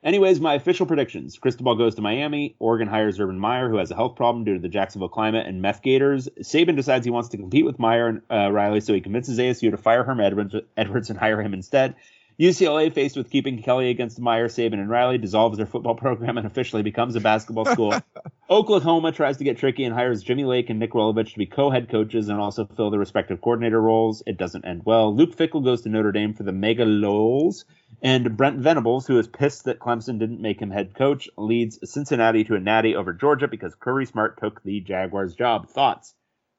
Anyways, 0.03 0.41
my 0.41 0.55
official 0.55 0.85
predictions. 0.85 1.37
Cristobal 1.37 1.77
goes 1.77 1.95
to 1.95 2.01
Miami. 2.01 2.57
Oregon 2.59 2.89
hires 2.89 3.17
Urban 3.17 3.39
Meyer, 3.39 3.69
who 3.69 3.77
has 3.77 3.91
a 3.91 3.95
health 3.95 4.17
problem 4.17 4.43
due 4.43 4.55
to 4.55 4.59
the 4.59 4.67
Jacksonville 4.67 5.07
climate 5.07 5.47
and 5.47 5.61
meth 5.61 5.81
gators. 5.81 6.27
Saban 6.41 6.75
decides 6.75 7.05
he 7.05 7.11
wants 7.11 7.29
to 7.29 7.37
compete 7.37 7.65
with 7.65 7.79
Meyer 7.79 8.07
and 8.09 8.21
uh, 8.29 8.51
Riley, 8.51 8.81
so 8.81 8.93
he 8.93 8.99
convinces 8.99 9.39
ASU 9.39 9.71
to 9.71 9.77
fire 9.77 10.03
Herm 10.03 10.19
Edwards, 10.19 10.55
Edwards 10.75 11.09
and 11.09 11.17
hire 11.17 11.41
him 11.41 11.53
instead. 11.53 11.95
UCLA, 12.39 12.93
faced 12.93 13.15
with 13.15 13.29
keeping 13.29 13.61
Kelly 13.61 13.89
against 13.89 14.19
Meyer, 14.19 14.49
Saban, 14.49 14.73
and 14.73 14.89
Riley, 14.89 15.17
dissolves 15.17 15.57
their 15.57 15.65
football 15.65 15.95
program 16.05 16.37
and 16.37 16.45
officially 16.45 16.83
becomes 16.83 17.15
a 17.15 17.21
basketball 17.21 17.65
school. 17.65 17.93
Oklahoma 18.49 19.11
tries 19.11 19.37
to 19.37 19.43
get 19.43 19.57
tricky 19.57 19.85
and 19.85 19.93
hires 19.93 20.21
Jimmy 20.21 20.43
Lake 20.43 20.69
and 20.69 20.79
Nick 20.79 20.91
Rolovich 20.91 21.31
to 21.31 21.37
be 21.37 21.45
co-head 21.45 21.89
coaches 21.89 22.29
and 22.29 22.39
also 22.39 22.65
fill 22.65 22.89
their 22.89 22.99
respective 22.99 23.41
coordinator 23.41 23.81
roles. 23.81 24.21
It 24.27 24.37
doesn't 24.37 24.65
end 24.65 24.81
well. 24.85 25.15
Luke 25.15 25.35
Fickell 25.35 25.63
goes 25.63 25.81
to 25.83 25.89
Notre 25.89 26.11
Dame 26.11 26.33
for 26.33 26.43
the 26.43 26.51
Mega 26.51 26.85
Megalols, 26.85 27.63
and 28.01 28.35
Brent 28.35 28.59
Venables, 28.59 29.07
who 29.07 29.17
is 29.17 29.27
pissed 29.27 29.65
that 29.65 29.79
Clemson 29.79 30.19
didn't 30.19 30.41
make 30.41 30.61
him 30.61 30.71
head 30.71 30.93
coach, 30.93 31.29
leads 31.37 31.79
Cincinnati 31.89 32.43
to 32.43 32.55
a 32.55 32.59
natty 32.59 32.95
over 32.95 33.13
Georgia 33.13 33.47
because 33.47 33.73
Kirby 33.75 34.05
Smart 34.05 34.39
took 34.39 34.61
the 34.63 34.81
Jaguars 34.81 35.35
job. 35.35 35.69
Thoughts? 35.69 36.13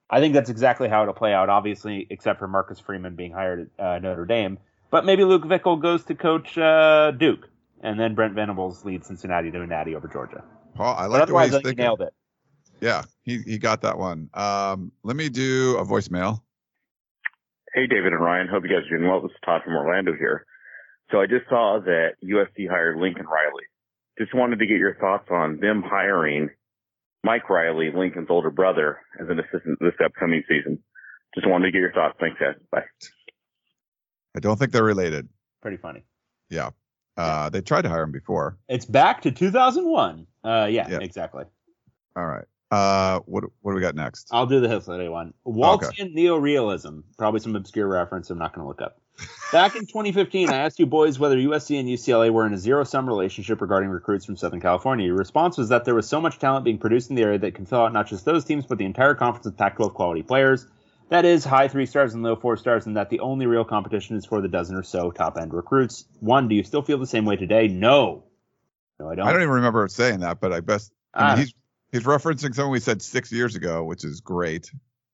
I 0.09 0.20
think 0.20 0.35
that's 0.35 0.51
exactly 0.51 0.89
how 0.89 1.03
it'll 1.03 1.15
play 1.15 1.35
out, 1.35 1.48
obviously, 1.48 2.07
except 2.11 2.39
for 2.39 2.48
Marcus 2.48 2.81
Freeman 2.81 3.16
being 3.16 3.32
hired 3.32 3.70
at 3.78 3.85
uh, 3.85 3.98
Notre 3.98 4.24
Dame. 4.24 4.59
But 4.91 5.05
maybe 5.05 5.25
Luke 5.25 5.45
Fickell 5.45 5.81
goes 5.81 6.05
to 6.05 6.15
coach 6.15 6.57
uh, 6.57 7.11
Duke, 7.11 7.49
and 7.83 7.99
then 7.99 8.15
Brent 8.15 8.35
Venables 8.35 8.85
leads 8.85 9.07
Cincinnati 9.07 9.51
to 9.51 9.63
a 9.63 9.67
natty 9.67 9.95
over 9.95 10.09
Georgia. 10.09 10.45
Paul, 10.75 10.95
I 10.95 11.03
But 11.03 11.11
like 11.11 11.27
the 11.27 11.35
way 11.35 11.45
otherwise, 11.45 11.47
he's 11.49 11.55
I 11.57 11.63
think 11.63 11.79
he 11.79 11.83
nailed 11.83 12.03
it. 12.03 12.15
Yeah, 12.81 13.05
he, 13.23 13.39
he 13.39 13.59
got 13.59 13.83
that 13.83 13.99
one. 13.99 14.29
Um, 14.35 14.93
let 15.03 15.17
me 15.17 15.29
do 15.29 15.77
a 15.79 15.85
voicemail. 15.85 16.43
Hey, 17.75 17.87
David 17.87 18.13
and 18.13 18.23
Ryan. 18.23 18.49
Hope 18.49 18.65
you 18.65 18.71
guys 18.71 18.87
are 18.87 18.97
doing 18.97 19.09
well. 19.09 19.23
This 19.23 19.31
is 19.31 19.37
Todd 19.45 19.63
from 19.65 19.75
Orlando 19.75 20.13
here. 20.13 20.45
So 21.11 21.21
I 21.21 21.27
just 21.27 21.49
saw 21.49 21.81
that 21.85 22.15
USC 22.25 22.69
hired 22.69 22.99
Lincoln 22.99 23.27
Riley. 23.27 23.65
Just 24.19 24.35
wanted 24.35 24.59
to 24.59 24.67
get 24.67 24.79
your 24.79 24.95
thoughts 24.97 25.29
on 25.31 25.59
them 25.61 25.83
hiring 25.83 26.51
Mike 27.23 27.49
Riley, 27.51 27.91
Lincoln's 27.95 28.29
older 28.31 28.51
brother, 28.51 28.99
as 29.21 29.29
an 29.29 29.39
assistant 29.39 29.79
this 29.81 29.95
upcoming 30.05 30.43
season. 30.49 30.83
Just 31.35 31.47
wanted 31.47 31.67
to 31.67 31.73
get 31.73 31.81
your 31.81 31.93
thoughts. 31.93 32.17
Thanks, 32.21 32.39
guys. 32.39 32.55
Bye. 32.71 32.85
I 34.37 34.41
don't 34.41 34.59
think 34.59 34.73
they're 34.73 34.85
related. 34.85 35.29
Pretty 35.63 35.79
funny. 35.79 36.05
Yeah. 36.51 36.71
Uh, 37.17 37.49
they 37.49 37.63
tried 37.63 37.83
to 37.83 37.89
hire 37.89 38.03
him 38.03 38.13
before. 38.13 38.59
It's 38.69 38.85
back 38.85 39.23
to 39.23 39.31
2001. 39.33 40.27
Uh, 40.45 40.69
yeah, 40.71 40.89
Yeah. 40.89 40.99
exactly. 41.01 41.45
All 42.15 42.27
right. 42.27 42.45
Uh, 42.71 43.21
what 43.27 43.45
what 43.63 43.73
do 43.73 43.77
we 43.77 43.81
got 43.81 43.95
next? 43.95 44.29
I'll 44.33 44.47
do 44.47 44.61
the 44.61 44.69
Hitler 44.69 45.11
one. 45.11 45.33
Waltzian 45.47 46.15
neorealism. 46.15 47.05
Probably 47.17 47.41
some 47.41 47.55
obscure 47.55 47.87
reference 47.87 48.29
I'm 48.29 48.39
not 48.39 48.55
going 48.55 48.65
to 48.65 48.69
look 48.69 48.83
up. 48.83 49.01
Back 49.53 49.77
in 49.77 49.83
2015, 49.87 50.51
I 50.51 50.57
asked 50.57 50.79
you 50.79 50.85
boys 50.85 51.19
whether 51.19 51.37
USC 51.37 51.79
and 51.79 51.89
UCLA 51.89 52.31
were 52.31 52.45
in 52.45 52.53
a 52.53 52.59
zero 52.59 52.85
sum 52.85 53.07
relationship 53.07 53.61
regarding 53.61 53.89
recruits 53.89 54.27
from 54.27 54.37
Southern 54.37 54.61
California. 54.61 55.07
Your 55.07 55.17
response 55.17 55.57
was 55.57 55.69
that 55.69 55.85
there 55.85 55.95
was 55.95 56.09
so 56.09 56.21
much 56.21 56.39
talent 56.39 56.65
being 56.65 56.77
produced 56.77 57.09
in 57.09 57.17
the 57.17 57.23
area 57.23 57.39
that 57.39 57.55
can 57.55 57.65
fill 57.65 57.83
out 57.83 57.93
not 57.93 58.09
just 58.09 58.25
those 58.25 58.45
teams, 58.45 58.67
but 58.67 58.77
the 58.79 58.85
entire 58.85 59.15
conference 59.15 59.47
of 59.47 59.57
Pac 59.57 59.77
12 59.77 59.95
quality 59.95 60.23
players. 60.23 60.67
That 61.09 61.24
is 61.24 61.45
high 61.45 61.69
three 61.69 61.87
stars 61.87 62.15
and 62.15 62.23
low 62.23 62.37
four 62.37 62.57
stars, 62.57 62.87
and 62.87 62.97
that 62.97 63.11
the 63.11 63.20
only 63.20 63.47
real 63.47 63.65
competition 63.65 64.16
is 64.16 64.27
for 64.27 64.41
the 64.41 64.49
dozen 64.49 64.77
or 64.77 64.83
so 64.83 65.11
top 65.11 65.37
end 65.39 65.53
recruits. 65.55 66.05
One, 66.20 66.49
do 66.49 66.55
you 66.55 66.65
still 66.65 66.83
feel 66.83 66.99
the 66.99 67.07
same 67.07 67.24
way 67.24 67.37
today? 67.37 67.69
No. 67.69 68.24
No, 68.99 69.11
I 69.11 69.15
don't. 69.15 69.28
I 69.28 69.33
don't 69.33 69.43
even 69.43 69.55
remember 69.55 69.87
saying 69.89 70.20
that, 70.20 70.41
but 70.41 70.53
I 70.53 70.61
best. 70.61 70.93
I 71.12 71.28
mean, 71.28 71.39
he's 71.39 71.55
he's 71.93 72.03
referencing 72.05 72.55
something 72.55 72.70
we 72.70 72.81
said 72.81 73.03
six 73.03 73.31
years 73.31 73.55
ago, 73.55 73.85
which 73.85 74.05
is 74.05 74.20
great. 74.20 74.70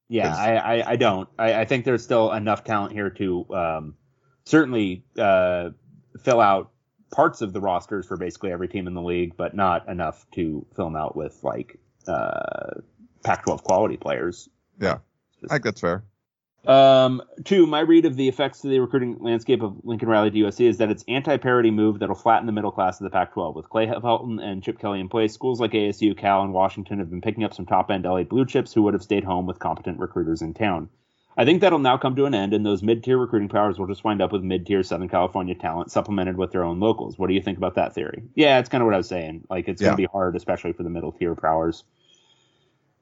Yeah, 0.08 0.34
I, 0.34 0.56
I, 0.56 0.90
I 0.90 0.96
don't. 0.96 1.28
I, 1.38 1.54
I 1.60 1.64
think 1.64 1.84
there's 1.84 2.04
still 2.04 2.32
enough 2.32 2.64
talent 2.64 2.92
here 2.92 3.10
to 3.10 3.46
um, 3.54 3.94
certainly 4.44 5.04
uh, 5.18 5.70
fill 6.22 6.40
out 6.40 6.70
parts 7.10 7.40
of 7.40 7.52
the 7.52 7.60
rosters 7.60 8.06
for 8.06 8.16
basically 8.16 8.52
every 8.52 8.68
team 8.68 8.86
in 8.86 8.94
the 8.94 9.02
league, 9.02 9.36
but 9.36 9.54
not 9.54 9.88
enough 9.88 10.26
to 10.34 10.66
fill 10.76 10.86
them 10.86 10.96
out 10.96 11.16
with 11.16 11.38
like 11.42 11.78
uh, 12.06 12.80
Pac-12 13.24 13.62
quality 13.62 13.96
players. 13.96 14.48
Yeah, 14.78 14.98
I 15.50 15.54
think 15.54 15.64
that's 15.64 15.80
fair. 15.80 16.04
Um, 16.66 17.22
two, 17.44 17.66
my 17.66 17.80
read 17.80 18.04
of 18.04 18.14
the 18.14 18.28
effects 18.28 18.60
to 18.60 18.68
the 18.68 18.78
recruiting 18.78 19.18
landscape 19.18 19.62
of 19.62 19.84
Lincoln 19.84 20.08
Riley 20.08 20.30
to 20.30 20.38
USC 20.38 20.68
is 20.68 20.78
that 20.78 20.90
it's 20.90 21.04
anti-parity 21.08 21.72
move 21.72 21.98
that'll 21.98 22.14
flatten 22.14 22.46
the 22.46 22.52
middle 22.52 22.70
class 22.70 23.00
of 23.00 23.04
the 23.04 23.10
Pac-12. 23.10 23.56
With 23.56 23.68
Clay 23.68 23.86
Helton 23.86 24.40
and 24.40 24.62
Chip 24.62 24.78
Kelly 24.78 25.00
in 25.00 25.08
place, 25.08 25.34
schools 25.34 25.60
like 25.60 25.72
ASU, 25.72 26.16
Cal, 26.16 26.42
and 26.42 26.52
Washington 26.52 27.00
have 27.00 27.10
been 27.10 27.20
picking 27.20 27.42
up 27.42 27.52
some 27.52 27.66
top-end 27.66 28.04
LA 28.04 28.22
blue 28.22 28.46
chips 28.46 28.72
who 28.72 28.82
would 28.82 28.94
have 28.94 29.02
stayed 29.02 29.24
home 29.24 29.46
with 29.46 29.58
competent 29.58 29.98
recruiters 29.98 30.40
in 30.40 30.54
town. 30.54 30.88
I 31.36 31.44
think 31.44 31.62
that'll 31.62 31.78
now 31.78 31.96
come 31.96 32.14
to 32.16 32.26
an 32.26 32.34
end, 32.34 32.52
and 32.52 32.64
those 32.64 32.82
mid-tier 32.82 33.18
recruiting 33.18 33.48
powers 33.48 33.78
will 33.78 33.86
just 33.88 34.04
wind 34.04 34.22
up 34.22 34.30
with 34.30 34.42
mid-tier 34.42 34.84
Southern 34.84 35.08
California 35.08 35.54
talent 35.56 35.90
supplemented 35.90 36.36
with 36.36 36.52
their 36.52 36.62
own 36.62 36.78
locals. 36.78 37.18
What 37.18 37.26
do 37.26 37.34
you 37.34 37.42
think 37.42 37.58
about 37.58 37.74
that 37.74 37.94
theory? 37.94 38.22
Yeah, 38.36 38.58
it's 38.60 38.68
kind 38.68 38.82
of 38.82 38.86
what 38.86 38.94
I 38.94 38.98
was 38.98 39.08
saying. 39.08 39.46
Like, 39.50 39.66
it's 39.66 39.80
Yeah. 39.80 39.88
going 39.88 39.96
to 39.96 40.02
be 40.02 40.08
hard, 40.12 40.36
especially 40.36 40.74
for 40.74 40.84
the 40.84 40.90
middle-tier 40.90 41.34
powers. 41.34 41.82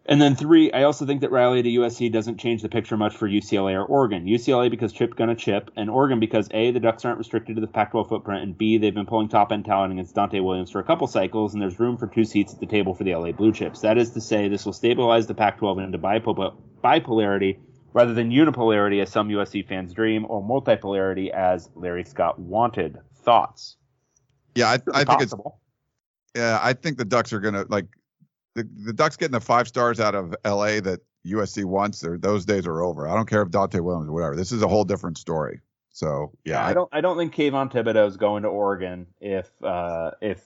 And 0.07 0.21
then 0.21 0.35
three, 0.35 0.73
I 0.73 0.85
also 0.85 1.05
think 1.05 1.21
that 1.21 1.31
Riley 1.31 1.63
to 1.63 1.69
USC 1.69 2.11
doesn't 2.11 2.39
change 2.39 2.63
the 2.63 2.69
picture 2.69 2.97
much 2.97 3.15
for 3.15 3.29
UCLA 3.29 3.75
or 3.75 3.85
Oregon. 3.85 4.25
UCLA 4.25 4.71
because 4.71 4.93
Chip 4.93 5.15
gonna 5.15 5.35
chip, 5.35 5.71
and 5.77 5.91
Oregon 5.91 6.19
because 6.19 6.49
A, 6.53 6.71
the 6.71 6.81
Ducks 6.81 7.05
aren't 7.05 7.19
restricted 7.19 7.57
to 7.57 7.61
the 7.61 7.67
Pac-12 7.67 8.09
footprint, 8.09 8.43
and 8.43 8.57
B, 8.57 8.79
they've 8.79 8.95
been 8.95 9.07
pulling 9.07 9.29
top 9.29 9.53
end 9.53 9.67
talent 9.67 9.93
against 9.93 10.15
Donte 10.15 10.43
Williams 10.43 10.71
for 10.71 10.81
a 10.81 10.85
couple 10.85 11.07
cycles, 11.07 11.53
and 11.53 11.63
there's 11.63 11.79
room 11.79 11.99
for 11.99 12.07
two 12.07 12.25
seats 12.25 12.55
at 12.55 12.61
the 12.61 12.67
table 12.67 12.95
for 12.95 13.05
the 13.05 13.15
LA 13.15 13.33
Blue 13.33 13.53
Chips. 13.53 13.83
That 13.83 13.99
is 13.99 14.11
to 14.13 14.21
say, 14.21 14.49
this 14.49 14.65
will 14.65 14.73
stabilize 14.73 15.27
the 15.27 15.35
Pac-12 15.35 15.85
into 15.85 15.99
bipo- 15.99 16.57
bipolarity 16.83 17.59
rather 17.93 18.15
than 18.15 18.31
unipolarity 18.31 19.03
as 19.03 19.11
some 19.11 19.29
USC 19.29 19.67
fans 19.69 19.93
dream, 19.93 20.25
or 20.29 20.43
multipolarity 20.43 21.31
as 21.31 21.69
Larry 21.75 22.05
Scott 22.05 22.39
wanted. 22.39 22.99
Thoughts? 23.23 23.77
Yeah, 24.55 24.69
I, 24.71 24.79
I 24.93 25.05
think 25.05 25.23
it's 25.23 25.35
yeah, 26.35 26.59
I 26.63 26.73
think 26.73 26.97
the 26.97 27.05
Ducks 27.05 27.33
are 27.33 27.41
gonna 27.41 27.65
like 27.69 27.87
the 28.55 28.69
the 28.85 28.93
Ducks 28.93 29.17
getting 29.17 29.33
the 29.33 29.41
five 29.41 29.69
stars 29.69 30.01
out 30.01 30.15
of 30.15 30.35
LA 30.45 30.81
that 30.81 31.01
USC 31.27 31.65
wants. 31.65 32.05
Those 32.19 32.45
days 32.45 32.67
are 32.67 32.83
over. 32.83 33.09
I 33.09 33.15
don't 33.15 33.29
care 33.29 33.43
if 33.43 33.49
Donte 33.49 33.81
Williams 33.81 34.09
or 34.09 34.13
whatever. 34.13 34.37
This 34.37 34.53
is 34.53 34.63
a 34.63 34.69
whole 34.69 34.85
different 34.85 35.19
story. 35.19 35.61
So 35.93 36.33
yeah, 36.45 36.65
I 36.65 36.73
don't. 36.73 36.89
I 36.93 37.01
don't 37.01 37.17
think 37.17 37.35
Kayvon 37.35 37.73
Thibodeaux 37.73 38.09
is 38.09 38.17
going 38.17 38.45
to 38.45 38.49
Oregon 38.49 39.07
if 39.21 39.51
uh, 39.63 40.13
if 40.21 40.43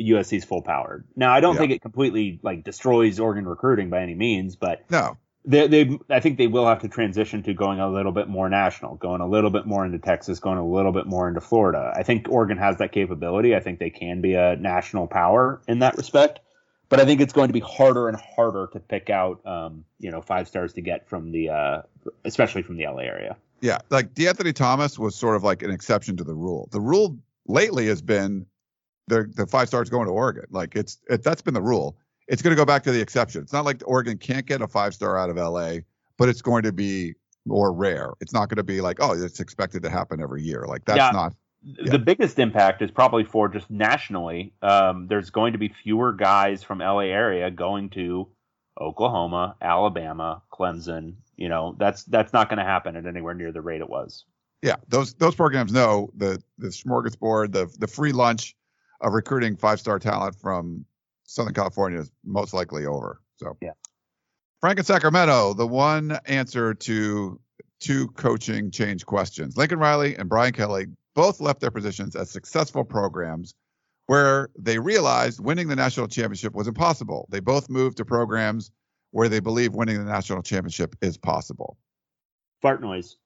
USC's 0.00 0.44
full 0.44 0.62
powered. 0.62 1.06
Now, 1.16 1.32
I 1.32 1.40
don't 1.40 1.54
Yeah. 1.54 1.60
think 1.60 1.72
it 1.72 1.82
completely 1.82 2.40
like 2.42 2.64
destroys 2.64 3.20
Oregon 3.20 3.46
recruiting 3.46 3.90
by 3.90 4.00
any 4.02 4.14
means, 4.14 4.56
but 4.56 4.90
no, 4.90 5.18
they, 5.44 5.66
they 5.68 5.98
I 6.08 6.20
think 6.20 6.38
they 6.38 6.46
will 6.46 6.66
have 6.66 6.80
to 6.80 6.88
transition 6.88 7.42
to 7.44 7.54
going 7.54 7.78
a 7.78 7.90
little 7.90 8.12
bit 8.12 8.26
more 8.26 8.48
national, 8.48 8.96
going 8.96 9.20
a 9.20 9.26
little 9.28 9.50
bit 9.50 9.66
more 9.66 9.84
into 9.84 9.98
Texas, 9.98 10.40
going 10.40 10.58
a 10.58 10.66
little 10.66 10.92
bit 10.92 11.06
more 11.06 11.28
into 11.28 11.40
Florida. 11.42 11.92
I 11.94 12.02
think 12.02 12.26
Oregon 12.28 12.56
has 12.56 12.78
that 12.78 12.90
capability. 12.92 13.54
I 13.54 13.60
think 13.60 13.78
they 13.78 13.90
can 13.90 14.20
be 14.22 14.34
a 14.34 14.56
national 14.56 15.06
power 15.06 15.60
in 15.68 15.80
that 15.80 15.96
respect. 15.98 16.40
But 16.90 17.00
I 17.00 17.04
think 17.04 17.20
it's 17.20 17.32
going 17.32 17.48
to 17.48 17.52
be 17.54 17.60
harder 17.60 18.08
and 18.08 18.18
harder 18.18 18.68
to 18.72 18.80
pick 18.80 19.10
out, 19.10 19.40
um, 19.46 19.84
you 20.00 20.10
know, 20.10 20.20
five 20.20 20.48
stars 20.48 20.72
to 20.74 20.80
get 20.80 21.08
from 21.08 21.30
the, 21.30 21.48
uh, 21.48 21.82
especially 22.24 22.62
from 22.62 22.76
the 22.76 22.84
LA 22.84 23.02
area. 23.02 23.36
Yeah, 23.60 23.78
like 23.90 24.12
De'Anthony 24.14 24.52
Thomas 24.52 24.98
was 24.98 25.14
sort 25.14 25.36
of 25.36 25.44
like 25.44 25.62
an 25.62 25.70
exception 25.70 26.16
to 26.16 26.24
the 26.24 26.34
rule. 26.34 26.68
The 26.72 26.80
rule 26.80 27.16
lately 27.46 27.86
has 27.86 28.02
been 28.02 28.46
the 29.06 29.30
the 29.34 29.46
five 29.46 29.68
stars 29.68 29.90
going 29.90 30.06
to 30.06 30.12
Oregon. 30.12 30.46
Like 30.50 30.74
it's 30.74 30.98
it, 31.08 31.22
that's 31.22 31.42
been 31.42 31.54
the 31.54 31.62
rule. 31.62 31.96
It's 32.26 32.42
going 32.42 32.52
to 32.52 32.56
go 32.56 32.64
back 32.64 32.82
to 32.84 32.92
the 32.92 33.00
exception. 33.00 33.42
It's 33.42 33.52
not 33.52 33.64
like 33.64 33.82
Oregon 33.84 34.16
can't 34.18 34.46
get 34.46 34.62
a 34.62 34.68
five 34.68 34.94
star 34.94 35.18
out 35.18 35.30
of 35.30 35.36
LA, 35.36 35.78
but 36.16 36.28
it's 36.28 36.42
going 36.42 36.62
to 36.62 36.72
be 36.72 37.14
more 37.44 37.72
rare. 37.72 38.12
It's 38.20 38.32
not 38.32 38.48
going 38.48 38.56
to 38.56 38.62
be 38.62 38.80
like 38.80 38.98
oh, 39.00 39.12
it's 39.12 39.40
expected 39.40 39.82
to 39.82 39.90
happen 39.90 40.22
every 40.22 40.42
year. 40.42 40.64
Like 40.66 40.84
that's 40.86 40.98
Yeah. 40.98 41.10
not. 41.10 41.34
The 41.62 41.98
biggest 41.98 42.38
impact 42.38 42.82
is 42.82 42.90
probably 42.90 43.24
for 43.24 43.48
just 43.48 43.70
nationally. 43.70 44.52
Um, 44.62 45.06
there's 45.08 45.30
going 45.30 45.52
to 45.52 45.58
be 45.58 45.68
fewer 45.68 46.12
guys 46.12 46.62
from 46.62 46.78
LA 46.78 47.00
area 47.00 47.50
going 47.50 47.90
to 47.90 48.28
Oklahoma, 48.80 49.56
Alabama, 49.60 50.42
Clemson. 50.52 51.14
You 51.36 51.48
know, 51.48 51.76
that's 51.78 52.04
that's 52.04 52.32
not 52.32 52.48
going 52.48 52.58
to 52.58 52.64
happen 52.64 52.96
at 52.96 53.06
anywhere 53.06 53.34
near 53.34 53.52
the 53.52 53.60
rate 53.60 53.80
it 53.80 53.88
was. 53.88 54.24
Yeah, 54.62 54.76
those 54.88 55.14
those 55.14 55.34
programs 55.34 55.72
know 55.72 56.10
the 56.16 56.42
the 56.58 56.68
smorgasbord, 56.68 57.52
the 57.52 57.70
the 57.78 57.86
free 57.86 58.12
lunch 58.12 58.56
of 59.00 59.12
recruiting 59.12 59.56
five 59.56 59.80
star 59.80 59.98
talent 59.98 60.36
from 60.36 60.84
Southern 61.24 61.54
California 61.54 62.00
is 62.00 62.10
most 62.24 62.52
likely 62.54 62.86
over. 62.86 63.20
So 63.36 63.56
Yeah. 63.60 63.72
Frank 64.60 64.78
in 64.78 64.84
Sacramento, 64.84 65.54
the 65.54 65.66
one 65.66 66.18
answer 66.26 66.74
to 66.74 67.40
two 67.80 68.08
coaching 68.08 68.70
change 68.70 69.06
questions. 69.06 69.56
Lincoln 69.56 69.78
Riley 69.78 70.14
and 70.16 70.28
Brian 70.28 70.52
Kelly 70.52 70.86
both 71.14 71.40
left 71.40 71.60
their 71.60 71.70
positions 71.70 72.16
as 72.16 72.30
successful 72.30 72.84
programs 72.84 73.54
where 74.06 74.48
they 74.58 74.78
realized 74.78 75.40
winning 75.40 75.68
the 75.68 75.76
national 75.76 76.08
championship 76.08 76.54
was 76.54 76.66
impossible. 76.66 77.28
They 77.30 77.40
both 77.40 77.68
moved 77.68 77.98
to 77.98 78.04
programs 78.04 78.70
where 79.12 79.28
they 79.28 79.40
believe 79.40 79.74
winning 79.74 79.98
the 79.98 80.10
national 80.10 80.42
championship 80.42 80.96
is 81.00 81.16
possible. 81.16 81.76
Fart 82.62 82.80
noise. 82.80 83.16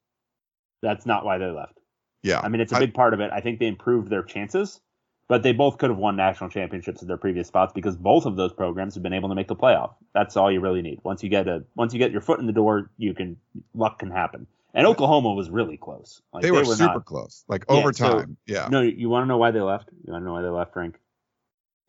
That's 0.82 1.06
not 1.06 1.24
why 1.24 1.38
they 1.38 1.46
left. 1.46 1.78
Yeah. 2.22 2.40
I 2.40 2.48
mean, 2.48 2.60
it's 2.60 2.72
a 2.72 2.78
big 2.78 2.94
part 2.94 3.14
of 3.14 3.20
it. 3.20 3.30
I 3.32 3.40
think 3.40 3.60
they 3.60 3.66
improved 3.66 4.10
their 4.10 4.22
chances, 4.22 4.80
but 5.28 5.42
they 5.42 5.52
both 5.52 5.78
could 5.78 5.90
have 5.90 5.98
won 5.98 6.16
national 6.16 6.50
championships 6.50 7.02
at 7.02 7.08
their 7.08 7.16
previous 7.16 7.48
spots 7.48 7.72
because 7.74 7.96
both 7.96 8.26
of 8.26 8.36
those 8.36 8.52
programs 8.52 8.94
have 8.94 9.02
been 9.02 9.12
able 9.12 9.28
to 9.28 9.34
make 9.34 9.48
the 9.48 9.56
playoff. 9.56 9.94
That's 10.14 10.36
all 10.36 10.50
you 10.50 10.60
really 10.60 10.82
need. 10.82 11.00
Once 11.02 11.22
you 11.22 11.28
get 11.28 11.48
a 11.48 11.64
once 11.76 11.92
you 11.92 11.98
get 11.98 12.12
your 12.12 12.20
foot 12.20 12.40
in 12.40 12.46
the 12.46 12.52
door, 12.52 12.90
you 12.96 13.14
can 13.14 13.36
luck 13.74 13.98
can 13.98 14.10
happen. 14.10 14.46
And 14.76 14.86
Oklahoma 14.86 15.32
was 15.34 15.48
really 15.50 15.76
close. 15.76 16.20
Like, 16.32 16.42
they, 16.42 16.50
were, 16.50 16.64
super 16.64 16.94
not- 16.94 17.04
close, 17.04 17.44
like 17.48 17.64
Yeah, 17.70 17.76
overtime. 17.76 18.36
so- 18.48 18.52
yeah. 18.52 18.68
No, 18.70 18.80
you 18.82 19.08
want 19.08 19.22
to 19.22 19.28
know 19.28 19.38
why 19.38 19.52
they 19.52 19.60
left? 19.60 19.88
You 20.04 20.12
want 20.12 20.22
to 20.22 20.26
know 20.26 20.32
why 20.34 20.42
they 20.42 20.48
left, 20.48 20.72
Frank? 20.72 20.98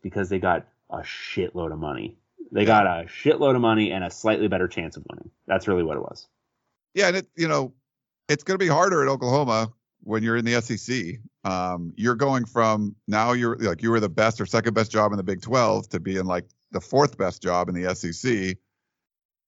Because 0.03 0.29
they 0.29 0.39
got 0.39 0.67
a 0.91 0.99
shitload 0.99 1.73
of 1.73 1.79
money. 1.79 2.17
They 2.51 2.61
Yeah. 2.61 2.67
got 2.67 2.85
a 2.85 3.05
shitload 3.05 3.55
of 3.55 3.61
money 3.61 3.91
and 3.91 4.03
a 4.03 4.11
slightly 4.11 4.47
better 4.47 4.67
chance 4.67 4.97
of 4.97 5.03
winning. 5.09 5.31
That's 5.47 5.67
really 5.67 5.83
what 5.83 5.97
it 5.97 6.01
was. 6.01 6.27
Yeah, 6.93 7.07
and 7.07 7.17
it 7.17 7.27
you 7.35 7.47
know, 7.47 7.73
it's 8.29 8.43
going 8.43 8.53
to 8.57 8.63
be 8.63 8.69
harder 8.69 9.01
at 9.01 9.09
Oklahoma 9.09 9.73
when 10.03 10.21
you're 10.21 10.37
in 10.37 10.45
the 10.45 10.61
SEC. 10.61 11.19
Um, 11.43 11.91
you're 11.97 12.15
going 12.15 12.45
from 12.45 12.95
now 13.07 13.33
you're 13.33 13.57
like 13.57 13.81
you 13.81 13.89
were 13.89 13.99
the 13.99 14.09
best 14.09 14.39
or 14.39 14.45
second 14.45 14.75
best 14.75 14.91
job 14.91 15.11
in 15.11 15.17
the 15.17 15.23
Big 15.23 15.41
12 15.41 15.89
to 15.89 15.99
being 15.99 16.25
like 16.25 16.45
the 16.71 16.79
fourth 16.81 17.17
best 17.17 17.41
job 17.41 17.67
in 17.67 17.75
the 17.75 17.93
SEC. 17.95 18.57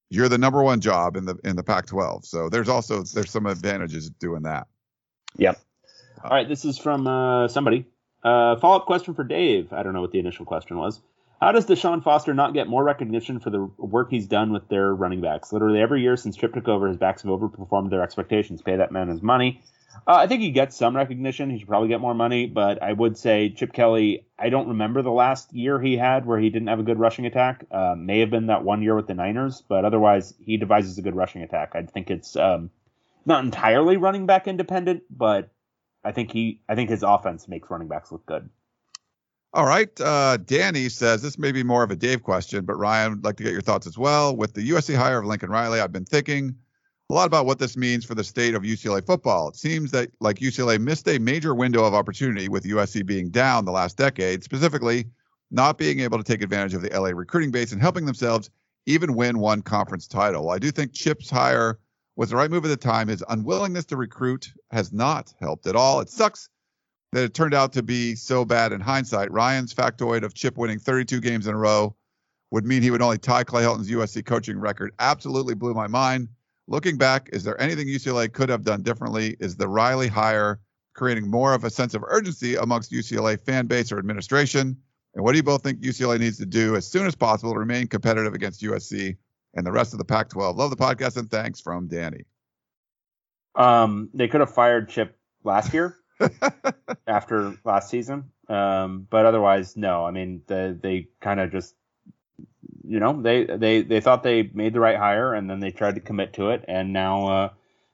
You're 0.10 0.30
the 0.30 0.38
number 0.38 0.64
one 0.64 0.80
job 0.80 1.18
in 1.18 1.26
the 1.26 1.36
in 1.44 1.56
the 1.56 1.64
Pac-12. 1.64 2.26
So 2.26 2.50
there's 2.50 2.70
also 2.70 3.04
there's 3.04 3.32
some 3.32 3.46
advantages 3.46 4.10
doing 4.10 4.44
that. 4.44 4.68
Yep. 5.36 5.60
All 6.24 6.32
right, 6.32 6.48
this 6.48 6.66
is 6.66 6.78
from 6.78 7.08
uh, 7.08 7.48
somebody. 7.48 7.86
Uh, 8.24 8.56
Follow 8.58 8.78
up 8.78 8.86
question 8.86 9.14
for 9.14 9.24
Dave. 9.24 9.72
I 9.72 9.84
don't 9.84 9.94
know 9.94 10.02
what 10.02 10.12
the 10.12 10.20
initial 10.20 10.46
question 10.46 10.78
was. 10.78 11.00
How 11.40 11.52
does 11.52 11.68
Deshaun 11.68 12.04
Foster 12.04 12.34
not 12.34 12.54
get 12.54 12.68
more 12.68 12.84
recognition 12.84 13.40
for 13.40 13.52
the 13.52 13.70
work 13.78 14.10
he's 14.10 14.26
done 14.26 14.52
with 14.52 14.68
their 14.70 14.96
running 14.96 15.22
backs? 15.22 15.54
Literally 15.54 15.80
every 15.80 16.02
year 16.02 16.18
since 16.18 16.36
Chip 16.36 16.54
took 16.54 16.68
over, 16.68 16.88
his 16.88 16.98
backs 16.98 17.22
have 17.22 17.32
overperformed 17.32 17.92
their 17.92 18.02
expectations. 18.02 18.62
Pay 18.64 18.78
that 18.78 18.92
man 18.92 19.08
his 19.08 19.22
money. 19.22 19.62
Uh, 20.08 20.16
I 20.16 20.28
think 20.28 20.42
he 20.42 20.52
gets 20.52 20.76
some 20.76 20.96
recognition. 20.96 21.50
He 21.50 21.60
should 21.60 21.68
probably 21.68 21.90
get 21.90 22.02
more 22.02 22.14
money, 22.14 22.46
but 22.46 22.82
I 22.82 22.94
would 22.94 23.18
say 23.18 23.50
Chip 23.50 23.74
Kelly. 23.74 24.26
I 24.40 24.50
don't 24.50 24.70
remember 24.70 25.02
the 25.02 25.12
last 25.12 25.54
year 25.54 25.80
he 25.80 25.98
had 25.98 26.26
where 26.26 26.40
he 26.40 26.50
didn't 26.50 26.68
have 26.68 26.80
a 26.80 26.84
good 26.84 27.00
rushing 27.00 27.26
attack. 27.26 27.66
Uh, 27.72 27.96
may 27.98 28.20
have 28.20 28.30
been 28.30 28.48
that 28.48 28.64
one 28.64 28.82
year 28.82 28.96
with 28.96 29.08
the 29.08 29.14
Niners, 29.14 29.64
but 29.68 29.86
otherwise 29.86 30.34
he 30.40 30.58
devises 30.58 30.98
a 30.98 31.02
good 31.02 31.16
rushing 31.16 31.42
attack. 31.42 31.72
I 31.74 31.84
think 31.84 32.10
it's 32.10 32.36
um, 32.36 32.70
not 33.26 33.44
entirely 33.44 33.98
running 33.98 34.26
back 34.26 34.48
independent, 34.48 35.04
but 35.10 35.50
I 36.04 36.12
think 36.12 36.32
he 36.32 36.62
I 36.70 36.76
think 36.76 36.90
his 36.90 37.04
offense 37.04 37.48
makes 37.48 37.70
running 37.70 37.88
backs 37.88 38.12
look 38.12 38.26
good. 38.26 38.50
All 39.54 39.66
right. 39.66 39.90
Uh, 40.00 40.38
Danny 40.38 40.90
says 40.90 41.22
this 41.22 41.38
may 41.38 41.52
be 41.52 41.64
more 41.64 41.84
of 41.84 41.92
a 41.92 41.96
Dave 41.96 42.24
question, 42.24 42.66
but 42.66 42.76
Ryan 42.76 43.12
would 43.12 43.24
like 43.24 43.38
to 43.38 43.44
get 43.44 43.54
your 43.54 43.62
thoughts 43.62 43.88
as 43.88 43.98
well. 43.98 44.36
With 44.36 44.54
the 44.54 44.70
USC 44.70 44.96
hire 44.96 45.20
of 45.20 45.26
Lincoln 45.26 45.50
Riley, 45.50 45.80
I've 45.80 45.92
been 45.92 46.06
thinking 46.06 46.56
a 47.10 47.14
lot 47.14 47.26
about 47.26 47.46
what 47.46 47.58
this 47.58 47.78
means 47.78 48.04
for 48.04 48.16
the 48.16 48.24
state 48.24 48.54
of 48.54 48.64
UCLA 48.64 49.06
football. 49.06 49.48
It 49.48 49.56
seems 49.56 49.92
that 49.92 50.12
like 50.20 50.40
UCLA 50.40 50.78
missed 50.78 51.08
a 51.08 51.18
major 51.20 51.56
window 51.56 51.86
of 51.86 51.94
opportunity 51.94 52.50
with 52.50 52.66
USC 52.66 53.06
being 53.06 53.30
down 53.30 53.64
the 53.64 53.72
last 53.72 53.96
decade, 53.96 54.44
specifically 54.44 55.06
not 55.50 55.78
being 55.78 56.02
able 56.02 56.18
to 56.18 56.24
take 56.24 56.42
advantage 56.42 56.74
of 56.74 56.82
the 56.82 56.90
LA 56.90 57.10
recruiting 57.10 57.50
base 57.50 57.72
and 57.72 57.82
helping 57.82 58.06
themselves 58.06 58.50
even 58.88 59.16
win 59.16 59.40
one 59.40 59.62
conference 59.62 60.06
title. 60.06 60.50
I 60.50 60.60
do 60.60 60.70
think 60.70 60.92
Chip's 60.92 61.30
hire 61.30 61.80
was 62.18 62.32
the 62.32 62.36
right 62.36 62.52
move 62.52 62.66
at 62.66 62.70
the 62.70 62.76
time. 62.76 63.08
His 63.08 63.24
unwillingness 63.30 63.86
to 63.86 63.96
recruit 63.96 64.52
has 64.72 64.92
not 64.92 65.34
helped 65.40 65.66
at 65.66 65.78
all. 65.78 66.02
It 66.02 66.10
sucks 66.10 66.50
that 67.14 67.24
it 67.24 67.34
turned 67.34 67.54
out 67.54 67.72
to 67.74 67.84
be 67.84 68.16
so 68.16 68.44
bad 68.44 68.74
in 68.74 68.82
hindsight. 68.82 69.32
Ryan's 69.32 69.74
factoid 69.74 70.24
of 70.24 70.34
Chip 70.34 70.58
winning 70.58 70.80
32 70.80 71.22
games 71.22 71.48
in 71.48 71.56
a 71.56 71.58
row 71.58 71.96
would 72.52 72.66
mean 72.66 72.82
he 72.82 72.92
would 72.92 73.02
only 73.02 73.18
tie 73.18 73.46
Clay 73.46 73.64
Helton's 73.64 73.90
USC 73.90 74.26
coaching 74.26 74.60
record 74.60 74.92
absolutely 75.00 75.54
blew 75.54 75.74
my 75.74 75.88
mind. 75.88 76.28
Looking 76.68 76.98
back, 76.98 77.30
is 77.32 77.44
there 77.44 77.60
anything 77.62 77.88
UCLA 77.88 78.32
could 78.32 78.50
have 78.50 78.64
done 78.64 78.82
differently? 78.82 79.38
Is 79.40 79.56
the 79.56 79.68
Riley 79.68 80.10
hire 80.10 80.60
creating 80.94 81.30
more 81.30 81.54
of 81.54 81.64
a 81.64 81.70
sense 81.70 81.94
of 81.94 82.04
urgency 82.06 82.56
amongst 82.56 82.92
UCLA 82.92 83.40
fan 83.40 83.68
base 83.68 83.92
or 83.92 84.00
administration? 84.00 84.76
And 85.16 85.24
what 85.24 85.32
do 85.32 85.38
you 85.38 85.44
both 85.44 85.64
think 85.64 85.80
UCLA 85.80 86.20
needs 86.20 86.38
to 86.40 86.46
do 86.46 86.76
as 86.76 86.86
soon 86.86 87.08
as 87.08 87.16
possible 87.16 87.54
to 87.54 87.60
remain 87.60 87.88
competitive 87.88 88.34
against 88.34 88.62
USC 88.62 89.16
and 89.54 89.66
the 89.66 89.72
rest 89.72 89.94
of 89.94 90.00
the 90.00 90.06
Pac 90.06 90.30
12? 90.30 90.58
Love 90.58 90.70
the 90.70 90.76
podcast 90.76 91.16
and 91.16 91.32
thanks 91.32 91.62
from 91.62 91.88
Danny. 91.88 92.26
Um, 93.56 94.10
they 94.14 94.28
could 94.28 94.42
have 94.42 94.54
fired 94.54 94.90
Chip 94.90 95.18
last 95.44 95.74
year 95.74 95.96
after 97.08 97.56
last 97.64 97.90
season. 97.90 98.32
Um, 98.50 99.08
but 99.10 99.26
otherwise, 99.26 99.78
no. 99.78 100.06
I 100.06 100.12
mean, 100.12 100.42
the, 100.48 100.78
they 100.82 101.08
kind 101.22 101.40
of 101.40 101.52
just, 101.52 101.76
you 102.88 103.00
know, 103.00 103.22
they, 103.22 103.46
they, 103.46 103.82
they 103.82 104.02
thought 104.02 104.24
they 104.24 104.50
made 104.54 104.74
the 104.74 104.80
right 104.80 104.98
hire 104.98 105.34
and 105.34 105.50
then 105.50 105.60
they 105.60 105.72
tried 105.72 105.96
to 105.96 106.02
commit 106.02 106.34
to 106.34 106.52
it. 106.52 106.66
And 106.68 106.94
now, 106.94 107.28
uh, 107.28 107.50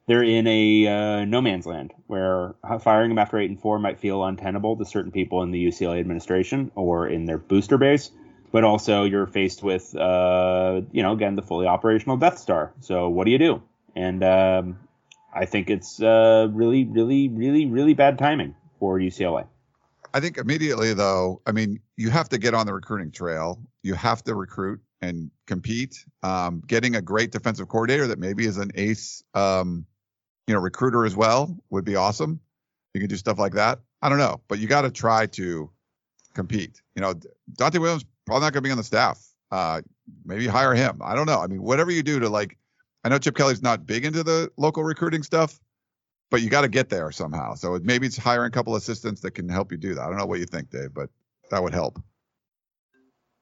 they're 0.05 0.23
in 0.23 0.47
a 0.47 0.87
uh, 0.87 1.25
no 1.25 1.41
man's 1.41 1.65
land 1.65 1.93
where 2.07 2.55
firing 2.81 3.11
him 3.11 3.17
after 3.17 3.37
eight 3.39 3.49
and 3.49 3.59
four 3.59 3.79
might 3.79 3.99
feel 3.99 4.23
untenable 4.23 4.77
to 4.77 4.85
certain 4.85 5.11
people 5.11 5.43
in 5.43 5.51
the 5.51 5.65
UCLA 5.67 5.99
administration 5.99 6.71
or 6.75 7.07
in 7.07 7.25
their 7.25 7.37
booster 7.37 7.77
base. 7.77 8.11
But 8.51 8.63
also, 8.63 9.03
you're 9.03 9.25
faced 9.25 9.63
with, 9.63 9.95
uh, 9.95 10.81
you 10.91 11.01
know, 11.01 11.13
again, 11.13 11.35
the 11.35 11.41
fully 11.41 11.65
operational 11.65 12.17
Death 12.17 12.37
Star. 12.37 12.71
So, 12.81 13.09
what 13.09 13.25
do 13.25 13.31
you 13.31 13.39
do? 13.39 13.63
And 13.95 14.23
um, 14.23 14.79
I 15.33 15.45
think 15.45 15.71
it's 15.71 15.99
uh, 15.99 16.47
really, 16.51 16.83
really, 16.83 17.29
really, 17.29 17.65
really 17.65 17.95
bad 17.95 18.19
timing 18.19 18.53
for 18.79 18.99
UCLA. 18.99 19.47
I 20.13 20.19
think 20.19 20.37
immediately, 20.37 20.93
though, 20.93 21.41
I 21.47 21.51
mean, 21.51 21.79
you 21.97 22.09
have 22.11 22.29
to 22.29 22.37
get 22.37 22.53
on 22.53 22.67
the 22.67 22.73
recruiting 22.73 23.11
trail. 23.11 23.59
You 23.81 23.95
have 23.95 24.23
to 24.25 24.35
recruit 24.35 24.79
and 25.01 25.31
compete. 25.47 26.05
Um, 26.21 26.61
getting 26.67 26.95
a 26.95 27.01
great 27.01 27.31
defensive 27.31 27.67
coordinator 27.67 28.07
that 28.07 28.19
maybe 28.19 28.45
is 28.45 28.57
an 28.57 28.71
ace, 28.75 29.23
um, 29.33 29.85
you 30.47 30.53
know, 30.53 30.59
recruiter 30.59 31.05
as 31.05 31.15
well 31.15 31.57
would 31.71 31.83
be 31.83 31.95
awesome. 31.95 32.39
You 32.93 33.01
can 33.01 33.09
do 33.09 33.15
stuff 33.17 33.39
like 33.39 33.53
that. 33.53 33.79
I 34.01 34.09
don't 34.09 34.19
know, 34.19 34.41
but 34.47 34.59
you 34.59 34.67
got 34.67 34.81
to 34.81 34.91
try 34.91 35.25
to 35.27 35.69
compete. 36.33 36.81
You 36.95 37.01
know, 37.01 37.13
Donte 37.53 37.79
Williams 37.79 38.05
probably 38.25 38.45
not 38.45 38.53
going 38.53 38.63
to 38.63 38.67
be 38.67 38.71
on 38.71 38.77
the 38.77 38.83
staff. 38.83 39.25
Uh, 39.51 39.81
maybe 40.25 40.47
hire 40.47 40.73
him. 40.73 40.99
I 41.03 41.15
don't 41.15 41.25
know. 41.25 41.39
I 41.39 41.47
mean, 41.47 41.63
whatever 41.63 41.91
you 41.91 42.03
do 42.03 42.19
to 42.19 42.29
like, 42.29 42.57
I 43.03 43.09
know 43.09 43.17
Chip 43.17 43.35
Kelly's 43.35 43.61
not 43.61 43.85
big 43.85 44.05
into 44.05 44.23
the 44.23 44.51
local 44.57 44.83
recruiting 44.83 45.23
stuff, 45.23 45.59
but 46.33 46.41
you 46.41 46.49
got 46.49 46.61
to 46.61 46.67
get 46.67 46.89
there 46.89 47.11
somehow. 47.11 47.53
So 47.53 47.79
maybe 47.83 48.07
it's 48.07 48.17
hiring 48.17 48.47
a 48.47 48.49
couple 48.49 48.75
assistants 48.75 49.21
that 49.21 49.35
can 49.35 49.47
help 49.47 49.71
you 49.71 49.77
do 49.77 49.93
that. 49.93 50.01
I 50.01 50.07
don't 50.07 50.17
know 50.17 50.25
what 50.25 50.39
you 50.39 50.47
think, 50.47 50.71
Dave, 50.71 50.91
but 50.91 51.11
that 51.51 51.61
would 51.61 51.75
help. 51.75 52.01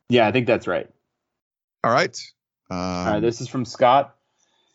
Yeah, 0.10 0.28
I 0.28 0.34
think 0.34 0.46
that's 0.46 0.68
right. 0.68 0.90
All 1.86 1.94
right. 1.94 2.22
Um, 2.70 2.78
All 2.78 3.06
right. 3.06 3.20
This 3.22 3.40
is 3.40 3.48
from 3.48 3.64
Scott. 3.64 4.14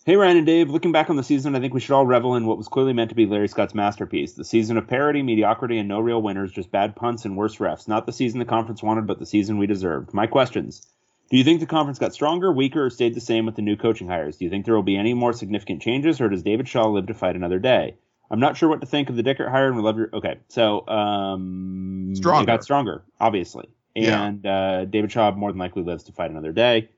Hey, 0.07 0.17
Ryan 0.17 0.39
and 0.39 0.47
Dave, 0.47 0.71
looking 0.71 0.93
back 0.93 1.11
on 1.11 1.17
the 1.17 1.23
season, 1.23 1.55
I 1.55 1.61
think 1.61 1.75
we 1.75 1.81
should 1.81 1.93
all 1.93 2.07
revel 2.07 2.37
in 2.37 2.47
what 2.47 2.57
was 2.57 2.69
clearly 2.69 2.95
meant 2.95 3.11
to 3.11 3.15
be 3.15 3.27
Larry 3.27 3.49
Scott's 3.49 3.75
masterpiece. 3.75 4.33
The 4.33 4.47
season 4.47 4.79
of 4.79 4.89
parody, 4.89 5.23
mediocrity, 5.23 5.77
and 5.77 5.87
no 5.87 6.01
real 6.01 6.23
winners, 6.23 6.53
just 6.53 6.71
bad 6.71 6.97
punts 6.97 7.27
and 7.27 7.37
worse 7.37 7.57
refs. 7.57 7.87
Not 7.87 8.07
the 8.07 8.15
season 8.15 8.39
the 8.39 8.47
conference 8.47 8.83
wanted, 8.83 9.07
but 9.07 9.19
the 9.19 9.27
season 9.27 9.59
we 9.59 9.67
deserved. 9.67 10.15
My 10.15 10.27
questions. 10.27 10.87
Do 11.29 11.37
you 11.37 11.45
think 11.45 11.61
the 11.61 11.67
conference 11.67 11.99
got 11.99 12.15
stronger, 12.15 12.51
weaker, 12.51 12.87
or 12.87 12.89
stayed 12.89 13.15
the 13.15 13.21
same 13.21 13.45
with 13.45 13.57
the 13.57 13.63
new 13.63 13.77
coaching 13.77 14.09
hires? 14.09 14.39
Do 14.39 14.47
you 14.47 14.51
think 14.51 14.65
there 14.65 14.75
will 14.75 14.83
be 14.83 14.97
any 14.97 15.13
more 15.13 15.35
significant 15.35 15.83
changes, 15.83 16.19
or 16.19 16.31
does 16.31 16.43
David 16.43 16.67
Shaw 16.67 16.87
live 16.87 17.09
to 17.09 17.15
fight 17.15 17.37
another 17.37 17.59
day? 17.59 17.97
I'm 18.31 18.41
not 18.41 18.57
sure 18.57 18.69
what 18.69 18.81
to 18.81 18.87
think 18.87 19.09
of 19.09 19.17
the 19.17 19.23
Dickert 19.23 19.51
hire, 19.51 19.69
and 19.69 19.77
we 19.77 19.83
love 19.83 19.97
your. 19.99 20.11
Okay, 20.13 20.39
so 20.49 20.87
um, 20.89 22.13
Stronger. 22.17 22.43
it 22.43 22.47
got 22.47 22.65
stronger, 22.65 23.05
obviously, 23.21 23.69
Yeah. 23.95 24.25
and 24.25 24.45
uh, 24.47 24.85
David 24.87 25.13
Shaw 25.13 25.31
more 25.33 25.53
than 25.53 25.59
likely 25.59 25.83
lives 25.83 26.05
to 26.05 26.13
fight 26.13 26.31
another 26.31 26.53
day. 26.53 26.89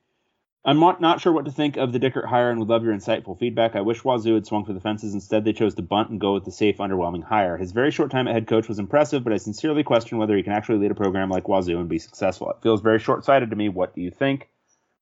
I'm 0.64 0.80
not, 0.80 1.00
not 1.00 1.20
sure 1.20 1.32
what 1.32 1.44
to 1.46 1.50
think 1.52 1.76
of 1.76 1.92
the 1.92 2.00
Dickert 2.00 2.26
hire 2.26 2.50
and 2.50 2.58
would 2.58 2.68
love 2.68 2.82
your 2.84 2.92
insightful 2.92 3.38
feedback. 3.38 3.76
I 3.76 3.80
wish 3.80 4.04
Wazoo 4.04 4.34
had 4.34 4.44
swung 4.46 4.64
for 4.64 4.72
the 4.72 4.80
fences. 4.80 5.14
Instead, 5.14 5.44
they 5.44 5.52
chose 5.52 5.74
to 5.76 5.82
bunt 5.82 6.10
and 6.10 6.20
go 6.20 6.34
with 6.34 6.44
the 6.44 6.50
safe, 6.50 6.78
underwhelming 6.78 7.22
hire. 7.22 7.56
His 7.56 7.72
very 7.72 7.90
short 7.90 8.10
time 8.10 8.26
at 8.28 8.34
head 8.34 8.46
coach 8.48 8.68
was 8.68 8.78
impressive, 8.78 9.22
but 9.24 9.32
I 9.32 9.36
sincerely 9.38 9.82
question 9.82 10.18
whether 10.18 10.36
he 10.36 10.42
can 10.42 10.52
actually 10.52 10.78
lead 10.78 10.90
a 10.90 10.94
program 10.96 11.30
like 11.30 11.48
Wazoo 11.48 11.78
and 11.78 11.88
be 11.88 11.98
successful. 11.98 12.50
It 12.50 12.56
feels 12.60 12.80
very 12.82 12.98
short 12.98 13.24
sighted 13.24 13.50
to 13.50 13.56
me. 13.56 13.68
What 13.68 13.94
do 13.94 14.02
you 14.02 14.10
think? 14.10 14.48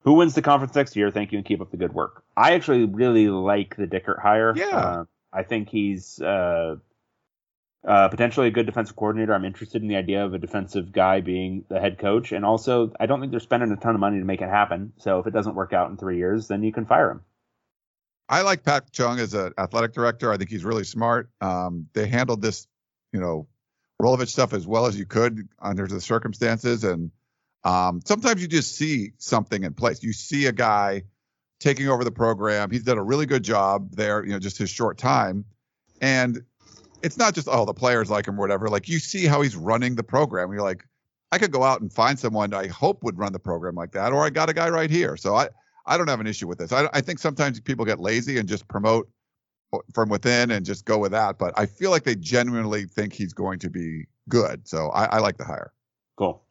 Who 0.02 0.12
wins 0.12 0.34
the 0.34 0.42
conference 0.42 0.74
next 0.76 0.94
year? 0.94 1.10
Thank 1.10 1.32
you 1.32 1.38
and 1.38 1.44
keep 1.46 1.60
up 1.60 1.70
the 1.72 1.76
good 1.78 1.94
work. 1.94 2.22
I 2.36 2.52
actually 2.52 2.84
really 2.84 3.28
like 3.28 3.74
the 3.76 3.86
Dickert 3.86 4.20
hire. 4.20 4.52
Yeah. 4.56 4.66
Uh, 4.76 5.04
I 5.36 5.42
think 5.42 5.68
he's 5.68 6.20
uh, 6.20 6.76
uh, 7.86 8.08
potentially 8.08 8.48
a 8.48 8.50
good 8.50 8.66
defensive 8.66 8.96
coordinator. 8.96 9.34
I'm 9.34 9.44
interested 9.44 9.82
in 9.82 9.88
the 9.88 9.96
idea 9.96 10.24
of 10.24 10.32
a 10.32 10.38
defensive 10.38 10.92
guy 10.92 11.20
being 11.20 11.64
the 11.68 11.78
head 11.78 11.98
coach. 11.98 12.32
And 12.32 12.44
also, 12.44 12.92
I 12.98 13.06
don't 13.06 13.20
think 13.20 13.32
they're 13.32 13.40
spending 13.40 13.70
a 13.70 13.76
ton 13.76 13.94
of 13.94 14.00
money 14.00 14.18
to 14.18 14.24
make 14.24 14.40
it 14.40 14.48
happen. 14.48 14.94
So 14.96 15.18
if 15.18 15.26
it 15.26 15.32
doesn't 15.32 15.54
work 15.54 15.72
out 15.74 15.90
in 15.90 15.98
three 15.98 16.16
years, 16.16 16.48
then 16.48 16.62
you 16.62 16.72
can 16.72 16.86
fire 16.86 17.10
him. 17.10 17.20
I 18.28 18.42
like 18.42 18.64
Pat 18.64 18.90
Chun 18.92 19.18
as 19.18 19.34
an 19.34 19.52
athletic 19.58 19.92
director. 19.92 20.32
I 20.32 20.36
think 20.36 20.50
he's 20.50 20.64
really 20.64 20.84
smart. 20.84 21.30
Um, 21.40 21.86
they 21.92 22.08
handled 22.08 22.42
this, 22.42 22.66
you 23.12 23.20
know, 23.20 23.46
Rolovich 24.02 24.28
stuff 24.28 24.52
as 24.52 24.66
well 24.66 24.86
as 24.86 24.98
you 24.98 25.06
could 25.06 25.48
under 25.60 25.86
the 25.86 26.00
circumstances. 26.00 26.82
And 26.82 27.12
um, 27.62 28.00
sometimes 28.04 28.42
you 28.42 28.48
just 28.48 28.74
see 28.74 29.12
something 29.18 29.62
in 29.62 29.74
place. 29.74 30.02
You 30.02 30.12
see 30.12 30.46
a 30.46 30.52
guy 30.52 31.02
taking 31.60 31.88
over 31.88 32.04
the 32.04 32.12
program. 32.12 32.70
He's 32.70 32.82
done 32.82 32.98
a 32.98 33.02
really 33.02 33.26
good 33.26 33.42
job 33.42 33.94
there, 33.96 34.24
you 34.24 34.32
know, 34.32 34.38
just 34.38 34.58
his 34.58 34.70
short 34.70 34.98
time. 34.98 35.44
And 36.00 36.42
it's 37.02 37.16
not 37.16 37.34
just, 37.34 37.48
oh, 37.50 37.64
the 37.64 37.74
players 37.74 38.10
like 38.10 38.26
him 38.26 38.38
or 38.38 38.42
whatever. 38.42 38.68
Like 38.68 38.88
you 38.88 38.98
see 38.98 39.26
how 39.26 39.42
he's 39.42 39.56
running 39.56 39.94
the 39.94 40.02
program. 40.02 40.52
You're 40.52 40.62
like, 40.62 40.86
I 41.32 41.38
could 41.38 41.50
go 41.50 41.62
out 41.62 41.80
and 41.80 41.92
find 41.92 42.18
someone 42.18 42.54
I 42.54 42.68
hope 42.68 43.02
would 43.02 43.18
run 43.18 43.32
the 43.32 43.38
program 43.38 43.74
like 43.74 43.92
that, 43.92 44.12
or 44.12 44.24
I 44.24 44.30
got 44.30 44.48
a 44.48 44.52
guy 44.52 44.68
right 44.68 44.90
here. 44.90 45.16
So 45.16 45.34
I, 45.34 45.48
I 45.86 45.96
don't 45.96 46.08
have 46.08 46.20
an 46.20 46.26
issue 46.26 46.46
with 46.46 46.58
this. 46.58 46.72
I, 46.72 46.88
I 46.92 47.00
think 47.00 47.18
sometimes 47.18 47.60
people 47.60 47.84
get 47.84 47.98
lazy 47.98 48.38
and 48.38 48.48
just 48.48 48.68
promote 48.68 49.08
from 49.94 50.08
within 50.08 50.50
and 50.50 50.64
just 50.64 50.84
go 50.84 50.98
with 50.98 51.12
that. 51.12 51.38
But 51.38 51.52
I 51.56 51.66
feel 51.66 51.90
like 51.90 52.04
they 52.04 52.14
genuinely 52.14 52.84
think 52.84 53.12
he's 53.12 53.32
going 53.32 53.58
to 53.60 53.70
be 53.70 54.06
good. 54.28 54.66
So 54.68 54.88
I, 54.90 55.04
I 55.06 55.18
like 55.18 55.36
the 55.36 55.44
hire. 55.44 55.72
Cool. 56.16 56.42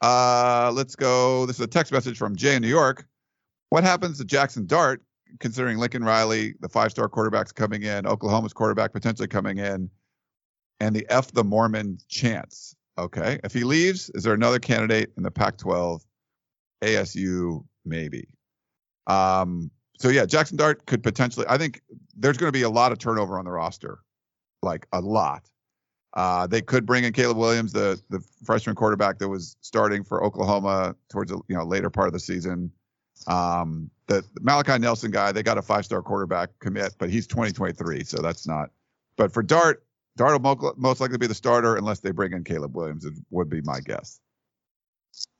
Uh, 0.00 0.72
let's 0.74 0.96
go. 0.96 1.46
This 1.46 1.56
is 1.56 1.62
a 1.62 1.68
text 1.68 1.92
message 1.92 2.18
from 2.18 2.34
Jay 2.34 2.56
in 2.56 2.62
New 2.62 2.68
York. 2.68 3.06
What 3.72 3.84
happens 3.84 4.18
to 4.18 4.26
Jackson 4.26 4.66
Dart, 4.66 5.02
considering 5.40 5.78
Lincoln 5.78 6.04
Riley, 6.04 6.52
the 6.60 6.68
five-star 6.68 7.08
quarterbacks 7.08 7.54
coming 7.54 7.84
in, 7.84 8.06
Oklahoma's 8.06 8.52
quarterback 8.52 8.92
potentially 8.92 9.28
coming 9.28 9.56
in, 9.56 9.88
and 10.78 10.94
the 10.94 11.06
F 11.08 11.32
the 11.32 11.42
Mormon 11.42 11.96
chance? 12.06 12.76
Okay, 12.98 13.40
if 13.42 13.54
he 13.54 13.64
leaves, 13.64 14.10
is 14.10 14.24
there 14.24 14.34
another 14.34 14.58
candidate 14.58 15.10
in 15.16 15.22
the 15.22 15.30
Pac-12? 15.30 16.02
ASU 16.82 17.64
maybe. 17.86 18.28
Um, 19.06 19.70
so 19.98 20.10
yeah, 20.10 20.26
Jackson 20.26 20.58
Dart 20.58 20.84
could 20.84 21.02
potentially. 21.02 21.46
I 21.48 21.56
think 21.56 21.80
there's 22.14 22.36
going 22.36 22.48
to 22.48 22.58
be 22.58 22.64
a 22.64 22.70
lot 22.70 22.92
of 22.92 22.98
turnover 22.98 23.38
on 23.38 23.46
the 23.46 23.52
roster, 23.52 24.00
like 24.62 24.86
a 24.92 25.00
lot. 25.00 25.48
Uh, 26.12 26.46
they 26.46 26.60
could 26.60 26.84
bring 26.84 27.04
in 27.04 27.14
Caleb 27.14 27.38
Williams, 27.38 27.72
the 27.72 27.98
the 28.10 28.22
freshman 28.44 28.76
quarterback 28.76 29.18
that 29.20 29.30
was 29.30 29.56
starting 29.62 30.04
for 30.04 30.22
Oklahoma 30.22 30.94
towards 31.08 31.30
the 31.30 31.40
you 31.48 31.56
know 31.56 31.64
later 31.64 31.88
part 31.88 32.08
of 32.08 32.12
the 32.12 32.20
season. 32.20 32.70
Um, 33.26 33.90
the, 34.06 34.24
the 34.34 34.40
Malachi 34.40 34.78
Nelson 34.78 35.10
guy, 35.10 35.32
they 35.32 35.42
got 35.42 35.58
a 35.58 35.62
five 35.62 35.84
star 35.84 36.02
quarterback 36.02 36.50
commit, 36.58 36.94
but 36.98 37.10
he's 37.10 37.26
2023, 37.26 38.04
so 38.04 38.20
that's 38.20 38.46
not. 38.46 38.70
But 39.16 39.32
for 39.32 39.42
Dart, 39.42 39.84
Dart 40.16 40.40
will 40.42 40.74
most 40.76 41.00
likely 41.00 41.18
be 41.18 41.26
the 41.26 41.34
starter 41.34 41.76
unless 41.76 42.00
they 42.00 42.10
bring 42.10 42.32
in 42.32 42.44
Caleb 42.44 42.76
Williams. 42.76 43.06
Would 43.30 43.48
be 43.48 43.60
my 43.62 43.80
guess. 43.80 44.20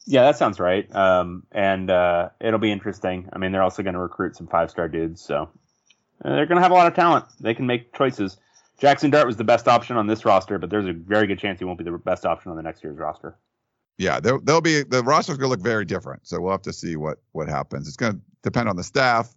Yeah, 0.04 0.22
that 0.22 0.36
sounds 0.36 0.58
right. 0.58 0.92
Um, 0.94 1.44
and 1.52 1.90
uh, 1.90 2.30
it'll 2.40 2.58
be 2.58 2.72
interesting. 2.72 3.28
I 3.32 3.38
mean, 3.38 3.52
they're 3.52 3.62
also 3.62 3.82
going 3.82 3.94
to 3.94 4.00
recruit 4.00 4.36
some 4.36 4.46
five 4.46 4.70
star 4.70 4.88
dudes, 4.88 5.20
so 5.20 5.48
uh, 6.24 6.34
they're 6.34 6.46
going 6.46 6.56
to 6.56 6.62
have 6.62 6.72
a 6.72 6.74
lot 6.74 6.86
of 6.86 6.94
talent. 6.94 7.26
They 7.40 7.54
can 7.54 7.66
make 7.66 7.94
choices. 7.94 8.38
Jackson 8.78 9.10
Dart 9.10 9.26
was 9.26 9.36
the 9.36 9.44
best 9.44 9.68
option 9.68 9.96
on 9.96 10.06
this 10.06 10.24
roster, 10.24 10.58
but 10.58 10.70
there's 10.70 10.86
a 10.86 10.92
very 10.92 11.26
good 11.26 11.38
chance 11.38 11.58
he 11.60 11.64
won't 11.64 11.78
be 11.78 11.84
the 11.84 11.92
best 11.98 12.26
option 12.26 12.50
on 12.50 12.56
the 12.56 12.62
next 12.62 12.82
year's 12.82 12.98
roster. 12.98 13.36
Yeah, 13.98 14.20
there, 14.20 14.38
there'll 14.42 14.60
be 14.60 14.82
the 14.82 15.02
roster's 15.02 15.36
going 15.36 15.48
to 15.48 15.50
look 15.50 15.60
very 15.60 15.84
different. 15.84 16.26
So 16.26 16.40
we'll 16.40 16.52
have 16.52 16.62
to 16.62 16.72
see 16.72 16.96
what 16.96 17.18
what 17.32 17.48
happens. 17.48 17.86
It's 17.86 17.96
going 17.96 18.14
to 18.14 18.20
depend 18.42 18.68
on 18.68 18.76
the 18.76 18.84
staff, 18.84 19.34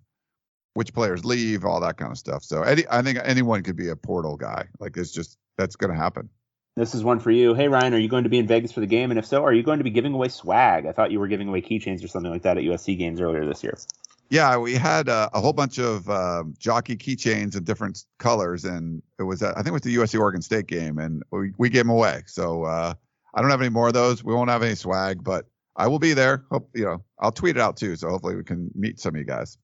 which 0.73 0.94
players 0.94 1.26
leave, 1.26 1.65
all 1.65 1.80
that 1.82 1.98
kind 1.98 2.11
of 2.11 2.18
stuff. 2.18 2.44
So 2.44 2.64
any, 2.64 2.84
I 2.90 3.02
think 3.02 3.19
anyone 3.23 3.64
could 3.64 3.76
be 3.76 3.90
a 3.90 3.95
portal 3.95 4.38
guy. 4.38 4.68
Like 4.80 4.98
it's 4.98 5.11
just 5.11 5.38
that's 5.57 5.76
going 5.76 5.91
to 5.91 5.98
happen. 5.98 6.30
This 6.76 6.94
is 6.94 7.03
one 7.03 7.19
for 7.19 7.32
you. 7.32 7.53
Hey 7.53 7.69
Ryan, 7.69 7.94
are 7.94 7.99
you 7.99 8.10
going 8.10 8.23
to 8.26 8.30
be 8.30 8.38
in 8.38 8.48
Vegas 8.48 8.72
for 8.72 8.82
the 8.82 8.88
game? 8.88 9.11
And 9.11 9.18
if 9.18 9.26
so, 9.26 9.44
are 9.44 9.53
you 9.53 9.64
going 9.64 9.77
to 9.77 9.84
be 9.84 9.91
giving 9.91 10.14
away 10.14 10.27
swag? 10.27 10.86
I 10.86 10.91
thought 10.91 11.11
you 11.11 11.19
were 11.19 11.27
giving 11.27 11.48
away 11.48 11.61
keychains 11.61 12.03
or 12.03 12.07
something 12.07 12.32
like 12.32 12.41
that 12.41 12.57
at 12.57 12.64
USC 12.64 12.98
games 12.98 13.22
earlier 13.22 13.45
this 13.45 13.64
year. 13.64 13.77
Yeah, 14.30 14.57
we 14.57 14.73
had 14.73 15.07
uh, 15.07 15.30
a 15.34 15.40
whole 15.40 15.53
bunch 15.53 15.77
of 15.77 16.10
um, 16.10 16.56
jockey 16.57 16.98
keychains 16.98 17.56
in 17.56 17.64
different 17.64 18.03
colors, 18.18 18.65
and 18.65 19.03
it 19.19 19.23
was 19.23 19.44
uh, 19.44 19.52
I 19.52 19.57
think 19.57 19.68
it 19.68 19.73
was 19.73 19.82
the 19.84 19.95
USC 19.95 20.19
Oregon 20.19 20.41
State 20.41 20.68
game, 20.68 20.98
and 20.98 21.22
we, 21.32 21.53
we 21.57 21.69
gave 21.69 21.82
them 21.82 21.91
away. 21.91 22.23
So 22.26 22.64
uh, 22.64 22.95
I 23.35 23.41
don't 23.41 23.51
have 23.51 23.61
any 23.61 23.69
more 23.69 23.87
of 23.87 23.93
those. 23.93 24.23
We 24.23 24.33
won't 24.33 24.49
have 24.49 24.63
any 24.63 24.75
swag, 24.75 25.23
but 25.23 25.45
I 25.75 25.87
will 25.87 25.99
be 25.99 26.13
there. 26.13 26.45
Hope 26.49 26.69
you 26.73 26.85
know. 26.85 27.03
I'll 27.19 27.33
tweet 27.33 27.57
it 27.57 27.61
out 27.61 27.77
too, 27.77 27.95
so 27.97 28.09
hopefully 28.09 28.35
we 28.35 28.43
can 28.43 28.71
meet 28.73 28.99
some 28.99 29.13
of 29.15 29.19
you 29.19 29.25
guys. 29.25 29.57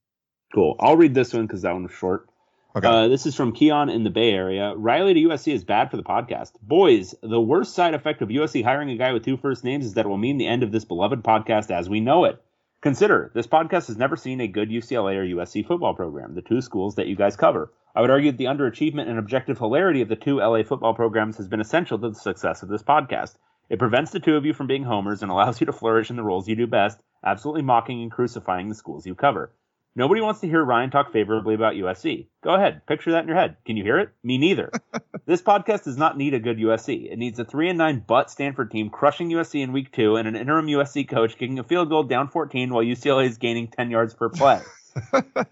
Cool. 0.54 0.76
I'll 0.78 0.96
read 0.96 1.14
this 1.14 1.32
one 1.32 1.46
because 1.46 1.62
that 1.62 1.72
one 1.72 1.84
was 1.84 1.92
short. 1.92 2.28
Okay. 2.76 2.86
Uh, 2.86 3.08
this 3.08 3.26
is 3.26 3.34
from 3.34 3.52
Keon 3.52 3.90
in 3.90 4.04
the 4.04 4.10
Bay 4.10 4.32
Area. 4.32 4.74
Riley 4.74 5.14
to 5.14 5.20
USC 5.20 5.52
is 5.52 5.64
bad 5.64 5.90
for 5.90 5.96
the 5.96 6.02
podcast. 6.02 6.52
Boys, 6.62 7.14
the 7.22 7.40
worst 7.40 7.74
side 7.74 7.94
effect 7.94 8.22
of 8.22 8.30
USC 8.30 8.64
hiring 8.64 8.90
a 8.90 8.96
guy 8.96 9.12
with 9.12 9.24
two 9.24 9.36
first 9.36 9.62
names 9.62 9.84
is 9.84 9.94
that 9.94 10.06
it 10.06 10.08
will 10.08 10.16
mean 10.16 10.38
the 10.38 10.46
end 10.46 10.62
of 10.62 10.72
this 10.72 10.84
beloved 10.84 11.22
podcast 11.22 11.70
as 11.70 11.88
we 11.88 12.00
know 12.00 12.24
it. 12.24 12.42
Consider 12.82 13.30
this 13.34 13.46
podcast 13.46 13.86
has 13.86 13.96
never 13.96 14.16
seen 14.16 14.40
a 14.40 14.48
good 14.48 14.70
UCLA 14.70 15.16
or 15.16 15.36
USC 15.36 15.66
football 15.66 15.94
program, 15.94 16.34
the 16.34 16.42
two 16.42 16.60
schools 16.60 16.96
that 16.96 17.06
you 17.06 17.14
guys 17.14 17.36
cover. 17.36 17.72
I 17.94 18.00
would 18.00 18.10
argue 18.10 18.32
that 18.32 18.38
the 18.38 18.46
underachievement 18.46 19.08
and 19.08 19.18
objective 19.18 19.58
hilarity 19.58 20.00
of 20.00 20.08
the 20.08 20.16
two 20.16 20.38
LA 20.38 20.62
football 20.62 20.94
programs 20.94 21.36
has 21.36 21.48
been 21.48 21.60
essential 21.60 21.98
to 21.98 22.08
the 22.08 22.14
success 22.14 22.62
of 22.62 22.70
this 22.70 22.82
podcast. 22.82 23.36
It 23.72 23.78
prevents 23.78 24.10
the 24.10 24.20
two 24.20 24.36
of 24.36 24.44
you 24.44 24.52
from 24.52 24.66
being 24.66 24.82
homers 24.82 25.22
and 25.22 25.32
allows 25.32 25.58
you 25.58 25.64
to 25.64 25.72
flourish 25.72 26.10
in 26.10 26.16
the 26.16 26.22
roles 26.22 26.46
you 26.46 26.54
do 26.54 26.66
best, 26.66 27.00
absolutely 27.24 27.62
mocking 27.62 28.02
and 28.02 28.12
crucifying 28.12 28.68
the 28.68 28.74
schools 28.74 29.06
you 29.06 29.14
cover. 29.14 29.54
Nobody 29.96 30.20
wants 30.20 30.40
to 30.40 30.46
hear 30.46 30.62
Ryan 30.62 30.90
talk 30.90 31.10
favorably 31.10 31.54
about 31.54 31.76
USC. 31.76 32.26
Go 32.44 32.52
ahead, 32.52 32.86
picture 32.86 33.12
that 33.12 33.22
in 33.22 33.28
your 33.28 33.38
head. 33.38 33.56
Can 33.64 33.78
you 33.78 33.82
hear 33.82 33.98
it? 33.98 34.10
Me 34.22 34.36
neither. 34.36 34.70
this 35.24 35.40
podcast 35.40 35.84
does 35.84 35.96
not 35.96 36.18
need 36.18 36.34
a 36.34 36.38
good 36.38 36.58
USC. 36.58 37.10
It 37.10 37.16
needs 37.16 37.38
a 37.38 37.46
three 37.46 37.70
and 37.70 37.78
nine 37.78 38.04
butt 38.06 38.30
Stanford 38.30 38.70
team 38.70 38.90
crushing 38.90 39.30
USC 39.30 39.62
in 39.62 39.72
week 39.72 39.90
two 39.90 40.16
and 40.16 40.28
an 40.28 40.36
interim 40.36 40.66
USC 40.66 41.08
coach 41.08 41.38
kicking 41.38 41.58
a 41.58 41.64
field 41.64 41.88
goal 41.88 42.02
down 42.02 42.28
14 42.28 42.74
while 42.74 42.84
UCLA 42.84 43.26
is 43.26 43.38
gaining 43.38 43.68
10 43.68 43.90
yards 43.90 44.12
per 44.12 44.28
play. 44.28 44.60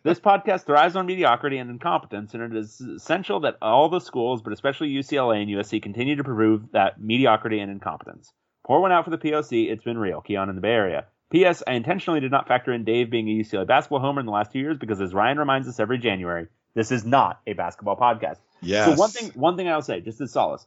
this 0.03 0.21
podcast 0.21 0.65
thrives 0.65 0.97
on 0.97 1.07
mediocrity 1.07 1.59
and 1.59 1.71
incompetence, 1.71 2.35
and 2.35 2.43
it 2.43 2.57
is 2.57 2.81
essential 2.81 3.41
that 3.41 3.57
all 3.63 3.89
the 3.89 4.01
schools, 4.01 4.43
but 4.43 4.53
especially 4.53 4.91
UCLA 4.91 5.43
and 5.43 5.51
USC, 5.51 5.83
continue 5.83 6.17
to 6.17 6.25
prove 6.25 6.73
that 6.73 7.01
mediocrity 7.01 7.61
and 7.61 7.71
incompetence. 7.71 8.33
Pour 8.67 8.81
one 8.81 8.93
out 8.93 9.05
for 9.05 9.11
the 9.11 9.19
POC. 9.19 9.71
It's 9.71 9.85
been 9.85 9.99
real. 9.99 10.21
Keon 10.21 10.49
in 10.49 10.55
the 10.55 10.61
Bay 10.61 10.69
Area. 10.69 11.07
P.S. 11.31 11.63
I 11.67 11.73
intentionally 11.73 12.21
did 12.21 12.31
not 12.31 12.49
factor 12.49 12.73
in 12.73 12.85
Dave 12.85 13.11
being 13.11 13.29
a 13.29 13.33
UCLA 13.33 13.67
basketball 13.67 14.01
homer 14.01 14.21
in 14.21 14.27
the 14.27 14.33
last 14.33 14.53
two 14.53 14.59
years 14.59 14.79
because, 14.79 15.01
as 15.01 15.15
Ryan 15.15 15.39
reminds 15.39 15.69
us 15.69 15.79
every 15.79 15.99
January, 15.99 16.49
this 16.75 16.91
is 16.91 17.05
not 17.05 17.41
a 17.47 17.53
basketball 17.53 17.97
podcast. 17.97 18.39
Yes. 18.61 18.87
So 18.87 18.95
one 18.95 19.11
thing, 19.11 19.31
one 19.31 19.57
thing 19.57 19.69
I'll 19.69 19.83
say, 19.83 20.01
just 20.01 20.21
as 20.21 20.33
solace. 20.33 20.67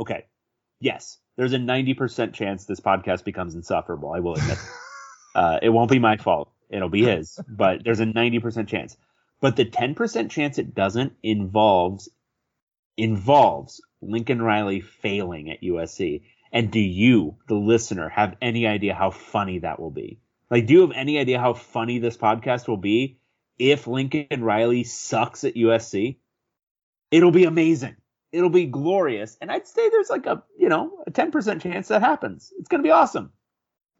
Okay, 0.00 0.26
yes, 0.80 1.18
there's 1.36 1.52
a 1.52 1.58
90% 1.58 2.32
chance 2.32 2.64
this 2.64 2.80
podcast 2.80 3.24
becomes 3.24 3.54
insufferable. 3.54 4.12
I 4.12 4.20
will 4.20 4.34
admit. 4.34 4.58
uh, 5.34 5.58
it 5.62 5.68
won't 5.68 5.90
be 5.90 5.98
my 5.98 6.16
fault. 6.16 6.50
It'll 6.70 6.88
be 6.88 7.04
his, 7.04 7.38
but 7.48 7.84
there's 7.84 8.00
a 8.00 8.06
90% 8.06 8.68
chance. 8.68 8.96
But 9.40 9.56
the 9.56 9.64
10% 9.64 10.30
chance 10.30 10.58
it 10.58 10.74
doesn't 10.74 11.14
involves 11.22 12.08
involves 12.96 13.80
Lincoln 14.02 14.42
Riley 14.42 14.80
failing 14.80 15.50
at 15.50 15.62
USC. 15.62 16.22
And 16.52 16.70
do 16.70 16.80
you, 16.80 17.36
the 17.46 17.54
listener, 17.54 18.08
have 18.08 18.36
any 18.42 18.66
idea 18.66 18.94
how 18.94 19.10
funny 19.10 19.60
that 19.60 19.78
will 19.78 19.90
be? 19.90 20.18
Like, 20.50 20.66
do 20.66 20.74
you 20.74 20.80
have 20.80 20.92
any 20.94 21.18
idea 21.18 21.38
how 21.38 21.54
funny 21.54 21.98
this 21.98 22.16
podcast 22.16 22.66
will 22.66 22.78
be 22.78 23.18
if 23.58 23.86
Lincoln 23.86 24.42
Riley 24.42 24.84
sucks 24.84 25.44
at 25.44 25.54
USC? 25.54 26.16
It'll 27.10 27.30
be 27.30 27.44
amazing. 27.44 27.96
It'll 28.32 28.50
be 28.50 28.66
glorious. 28.66 29.36
And 29.40 29.50
I'd 29.50 29.66
say 29.66 29.88
there's 29.88 30.10
like 30.10 30.26
a, 30.26 30.42
you 30.58 30.68
know, 30.68 31.02
a 31.06 31.10
10% 31.10 31.60
chance 31.60 31.88
that 31.88 32.02
happens. 32.02 32.52
It's 32.58 32.68
going 32.68 32.82
to 32.82 32.86
be 32.86 32.92
awesome. 32.92 33.32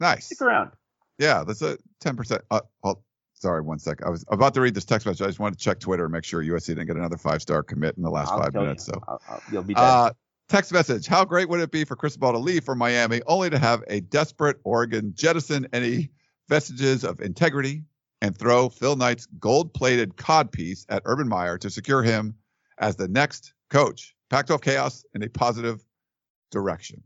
Nice. 0.00 0.26
Stick 0.26 0.40
around. 0.40 0.72
Yeah, 1.18 1.44
that's 1.44 1.62
a 1.62 1.78
10%. 2.02 2.40
Uh, 2.50 2.60
oh, 2.84 3.02
sorry, 3.34 3.60
one 3.62 3.78
sec. 3.78 4.04
I 4.04 4.08
was 4.10 4.24
about 4.28 4.54
to 4.54 4.60
read 4.60 4.74
this 4.74 4.84
text 4.84 5.06
message. 5.06 5.22
I 5.22 5.26
just 5.26 5.40
wanted 5.40 5.58
to 5.58 5.64
check 5.64 5.80
Twitter 5.80 6.04
and 6.04 6.12
make 6.12 6.24
sure 6.24 6.42
USC 6.42 6.66
didn't 6.68 6.86
get 6.86 6.96
another 6.96 7.16
five 7.18 7.42
star 7.42 7.62
commit 7.62 7.96
in 7.96 8.02
the 8.02 8.10
last 8.10 8.30
I'll 8.30 8.40
five 8.42 8.54
minutes. 8.54 8.86
you. 8.88 8.94
So 8.94 9.02
I'll- 9.08 9.22
I'll- 9.28 9.42
you'll 9.50 9.62
be 9.64 9.74
dead. 9.74 9.80
Uh, 9.82 10.10
text 10.48 10.72
message. 10.72 11.06
How 11.06 11.24
great 11.24 11.48
would 11.48 11.60
it 11.60 11.70
be 11.70 11.84
for 11.84 11.96
Cristobal 11.96 12.32
to 12.32 12.38
leave 12.38 12.64
for 12.64 12.74
Miami 12.74 13.20
only 13.26 13.50
to 13.50 13.58
have 13.58 13.82
a 13.88 14.00
desperate 14.00 14.58
Oregon 14.64 15.12
jettison 15.14 15.66
any 15.72 16.10
vestiges 16.48 17.04
of 17.04 17.20
integrity 17.20 17.84
and 18.22 18.36
throw 18.36 18.68
Phil 18.68 18.96
Knight's 18.96 19.26
gold 19.38 19.74
plated 19.74 20.16
cod 20.16 20.50
piece 20.50 20.86
at 20.88 21.02
Urban 21.04 21.28
Meyer 21.28 21.58
to 21.58 21.68
secure 21.70 22.02
him 22.02 22.34
as 22.78 22.96
the 22.96 23.08
next 23.08 23.54
coach? 23.70 24.14
Pac 24.30 24.46
12 24.46 24.60
chaos 24.62 25.04
in 25.14 25.22
a 25.22 25.28
positive 25.28 25.84
direction. 26.50 27.02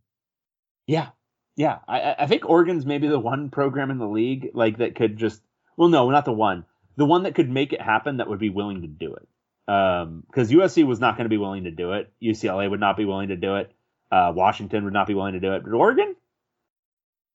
Yeah, 0.86 1.08
yeah. 1.56 1.78
I, 1.88 2.14
I- 2.18 2.26
think 2.26 2.48
Oregon's 2.48 2.86
maybe 2.86 3.08
the 3.08 3.18
one 3.18 3.50
program 3.50 3.90
in 3.90 3.98
the 3.98 4.08
league 4.08 4.50
like 4.54 4.78
that 4.78 4.94
could 4.96 5.16
just. 5.16 5.40
Well, 5.76 5.88
no, 5.88 6.10
not 6.10 6.24
the 6.24 6.32
one. 6.32 6.64
The 6.96 7.06
one 7.06 7.22
that 7.22 7.34
could 7.34 7.48
make 7.48 7.72
it 7.72 7.80
happen 7.80 8.18
that 8.18 8.28
would 8.28 8.38
be 8.38 8.50
willing 8.50 8.82
to 8.82 8.86
do 8.88 9.14
it. 9.14 9.28
Because 9.66 10.50
USC 10.50 10.84
was 10.86 11.00
not 11.00 11.16
going 11.16 11.24
to 11.24 11.30
be 11.30 11.38
willing 11.38 11.64
to 11.64 11.70
do 11.70 11.92
it. 11.92 12.12
UCLA 12.22 12.68
would 12.68 12.80
not 12.80 12.96
be 12.96 13.04
willing 13.06 13.28
to 13.28 13.36
do 13.36 13.56
it. 13.56 13.72
Uh, 14.10 14.32
Washington 14.34 14.84
would 14.84 14.92
not 14.92 15.06
be 15.06 15.14
willing 15.14 15.32
to 15.32 15.40
do 15.40 15.54
it. 15.54 15.64
But 15.64 15.72
Oregon, 15.72 16.14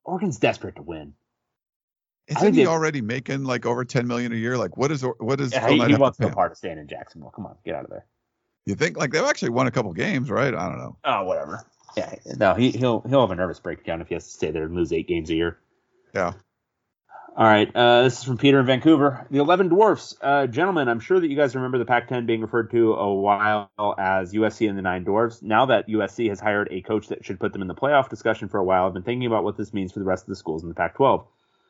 Oregon's 0.04 0.38
desperate 0.38 0.76
to 0.76 0.84
win. 0.84 1.14
Isn't 2.28 2.54
he 2.54 2.68
already 2.68 3.02
making 3.02 3.46
like 3.46 3.66
over 3.66 3.86
10 3.86 4.06
million 4.06 4.34
a 4.34 4.36
year? 4.36 4.58
Like, 4.58 4.76
what 4.78 4.92
is 4.92 5.02
what 5.20 5.40
is 5.40 5.54
Yeah, 5.54 5.70
he, 5.70 5.80
he 5.80 5.94
to 5.94 5.98
wants 5.98 6.20
no 6.20 6.30
part 6.30 6.52
of 6.52 6.58
staying 6.58 6.78
in 6.78 6.88
Jacksonville. 6.88 7.32
Come 7.32 7.46
on, 7.46 7.56
get 7.66 7.74
out 7.74 7.86
of 7.86 7.90
there. 7.90 8.06
You 8.66 8.76
think 8.76 8.98
like 8.98 9.12
they've 9.12 9.24
actually 9.24 9.50
won 9.50 9.68
a 9.68 9.72
couple 9.72 9.94
games, 9.94 10.30
right? 10.30 10.54
I 10.54 10.70
don't 10.70 10.78
know. 10.78 10.98
Oh, 11.06 11.24
whatever. 11.24 11.66
Yeah, 11.98 12.16
no, 12.38 12.54
he, 12.54 12.72
he'll 12.72 13.02
he'll 13.02 13.22
have 13.22 13.32
a 13.32 13.36
nervous 13.36 13.60
breakdown 13.60 14.02
if 14.02 14.08
he 14.08 14.14
has 14.14 14.26
to 14.26 14.30
stay 14.30 14.52
there 14.52 14.64
and 14.64 14.76
lose 14.76 14.94
eight 14.94 15.08
games 15.08 15.30
a 15.30 15.36
year. 15.36 15.58
Yeah. 16.14 16.34
All 17.36 17.46
right, 17.46 17.70
uh, 17.76 18.02
this 18.02 18.18
is 18.18 18.24
from 18.24 18.38
Peter 18.38 18.60
in 18.60 18.66
Vancouver. 18.66 19.28
The 19.30 19.38
Eleven 19.38 19.68
Dwarfs, 19.68 20.16
uh, 20.22 20.48
gentlemen. 20.48 20.88
I'm 20.88 21.00
sure 21.00 21.20
that 21.20 21.28
you 21.28 21.36
guys 21.36 21.54
remember 21.54 21.78
the 21.78 21.86
Pac-10 21.86 22.26
being 22.26 22.42
referred 22.42 22.72
to 22.72 22.94
a 22.94 23.14
while 23.14 23.70
as 24.00 24.34
USC 24.34 24.68
and 24.68 24.76
the 24.76 24.82
Nine 24.82 25.04
Dwarfs. 25.04 25.44
Now 25.44 25.68
that 25.68 25.88
USC 25.88 26.30
has 26.30 26.40
hired 26.40 26.70
a 26.72 26.82
coach 26.82 27.10
that 27.10 27.24
should 27.24 27.40
put 27.40 27.54
them 27.54 27.62
in 27.62 27.68
the 27.68 27.76
playoff 27.76 28.10
discussion 28.10 28.50
for 28.50 28.58
a 28.60 28.64
while, 28.64 28.88
I've 28.88 28.94
been 28.94 29.04
thinking 29.04 29.28
about 29.28 29.44
what 29.44 29.56
this 29.56 29.72
means 29.72 29.92
for 29.92 30.00
the 30.00 30.06
rest 30.06 30.24
of 30.24 30.30
the 30.30 30.36
schools 30.36 30.64
in 30.64 30.70
the 30.70 30.74
Pac-12. 30.74 31.28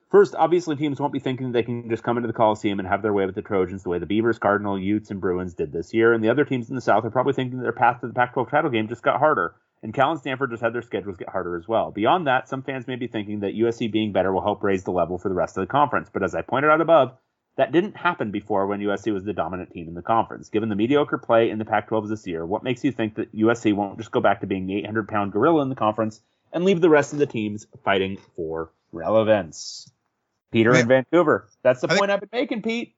First, 0.09 0.35
obviously, 0.35 0.77
teams 0.77 1.01
won't 1.01 1.11
be 1.11 1.19
thinking 1.19 1.51
they 1.51 1.63
can 1.63 1.89
just 1.89 2.03
come 2.03 2.15
into 2.15 2.27
the 2.27 2.33
Coliseum 2.33 2.79
and 2.79 2.87
have 2.87 3.01
their 3.01 3.11
way 3.11 3.25
with 3.25 3.35
the 3.35 3.41
Trojans 3.41 3.83
the 3.83 3.89
way 3.89 3.99
the 3.99 4.05
Beavers, 4.05 4.39
Cardinal, 4.39 4.79
Utes, 4.79 5.11
and 5.11 5.19
Bruins 5.19 5.53
did 5.53 5.73
this 5.73 5.93
year. 5.93 6.13
And 6.13 6.23
the 6.23 6.29
other 6.29 6.45
teams 6.45 6.69
in 6.69 6.75
the 6.75 6.81
South 6.81 7.03
are 7.03 7.11
probably 7.11 7.33
thinking 7.33 7.59
their 7.59 7.73
path 7.73 7.99
to 7.99 8.07
the 8.07 8.13
Pac-12 8.13 8.49
title 8.49 8.71
game 8.71 8.87
just 8.87 9.03
got 9.03 9.19
harder. 9.19 9.53
And 9.83 9.93
Cal 9.93 10.11
and 10.11 10.19
Stanford 10.19 10.49
just 10.49 10.63
had 10.63 10.73
their 10.73 10.81
schedules 10.81 11.17
get 11.17 11.29
harder 11.29 11.55
as 11.55 11.67
well. 11.67 11.91
Beyond 11.91 12.27
that, 12.27 12.49
some 12.49 12.63
fans 12.63 12.87
may 12.87 12.95
be 12.95 13.07
thinking 13.07 13.41
that 13.41 13.55
USC 13.55 13.91
being 13.91 14.11
better 14.11 14.33
will 14.33 14.41
help 14.41 14.63
raise 14.63 14.83
the 14.83 14.91
level 14.91 15.17
for 15.17 15.29
the 15.29 15.35
rest 15.35 15.57
of 15.57 15.61
the 15.61 15.71
conference. 15.71 16.09
But 16.11 16.23
as 16.23 16.33
I 16.33 16.41
pointed 16.41 16.71
out 16.71 16.81
above, 16.81 17.15
that 17.57 17.71
didn't 17.71 17.95
happen 17.95 18.31
before 18.31 18.65
when 18.67 18.79
USC 18.79 19.13
was 19.13 19.23
the 19.23 19.33
dominant 19.33 19.71
team 19.71 19.87
in 19.87 19.93
the 19.93 20.01
conference. 20.01 20.49
Given 20.49 20.69
the 20.69 20.75
mediocre 20.75 21.17
play 21.17 21.49
in 21.49 21.59
the 21.59 21.65
Pac-12 21.65 22.09
this 22.09 22.25
year, 22.25 22.45
what 22.45 22.63
makes 22.63 22.83
you 22.83 22.91
think 22.91 23.15
that 23.15 23.35
USC 23.35 23.73
won't 23.73 23.97
just 23.97 24.11
go 24.11 24.19
back 24.19 24.41
to 24.41 24.47
being 24.47 24.65
the 24.65 24.81
800-pound 24.83 25.31
gorilla 25.31 25.61
in 25.61 25.69
the 25.69 25.75
conference 25.75 26.21
and 26.51 26.63
leave 26.63 26.81
the 26.81 26.89
rest 26.89 27.13
of 27.13 27.19
the 27.19 27.25
teams 27.25 27.67
fighting 27.83 28.17
for 28.35 28.71
relevance? 28.91 29.91
Peter 30.51 30.73
in 30.75 30.87
Vancouver. 30.87 31.47
That's 31.61 31.81
the 31.81 31.87
I 31.87 31.89
think- 31.89 31.99
point 31.99 32.11
I've 32.11 32.19
been 32.19 32.29
making, 32.31 32.61
Pete. 32.61 32.95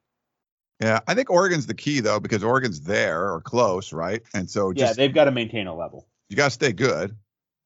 Yeah, 0.80 1.00
I 1.06 1.12
think 1.14 1.28
Oregon's 1.28 1.66
the 1.66 1.74
key 1.74 2.00
though 2.00 2.20
because 2.20 2.42
Oregon's 2.42 2.80
there 2.80 3.34
or 3.34 3.42
close, 3.42 3.92
right? 3.92 4.22
And 4.32 4.48
so 4.48 4.70
yeah, 4.70 4.86
just 4.86 4.96
they've 4.96 5.12
got 5.12 5.24
to 5.24 5.30
maintain 5.30 5.66
a 5.66 5.74
level. 5.74 6.06
You 6.30 6.36
got 6.36 6.46
to 6.46 6.50
stay 6.50 6.72
good. 6.72 7.16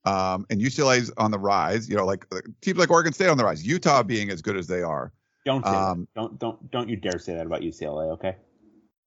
Um, 0.05 0.45
and 0.51 0.61
UCLA's 0.61 1.11
on 1.17 1.31
the 1.31 1.39
rise. 1.39 1.89
You 1.89 1.97
know, 1.97 2.05
like 2.05 2.27
uh, 2.33 2.41
teams 2.61 2.79
like 2.79 2.91
Oregon 2.91 3.13
State 3.13 3.29
on 3.29 3.39
the 3.39 3.45
rise. 3.45 3.65
Utah 3.65 4.03
being 4.03 4.31
as 4.31 4.43
good 4.43 4.57
as 4.57 4.67
they 4.67 4.83
are. 4.83 5.13
Don't 5.45 5.65
Um. 5.65 6.09
Don't 6.15 6.39
don't 6.39 6.71
don't 6.71 6.89
you 6.89 6.97
dare 6.97 7.19
say 7.19 7.35
that 7.35 7.47
about 7.47 7.61
UCLA, 7.61 8.13
okay? 8.15 8.37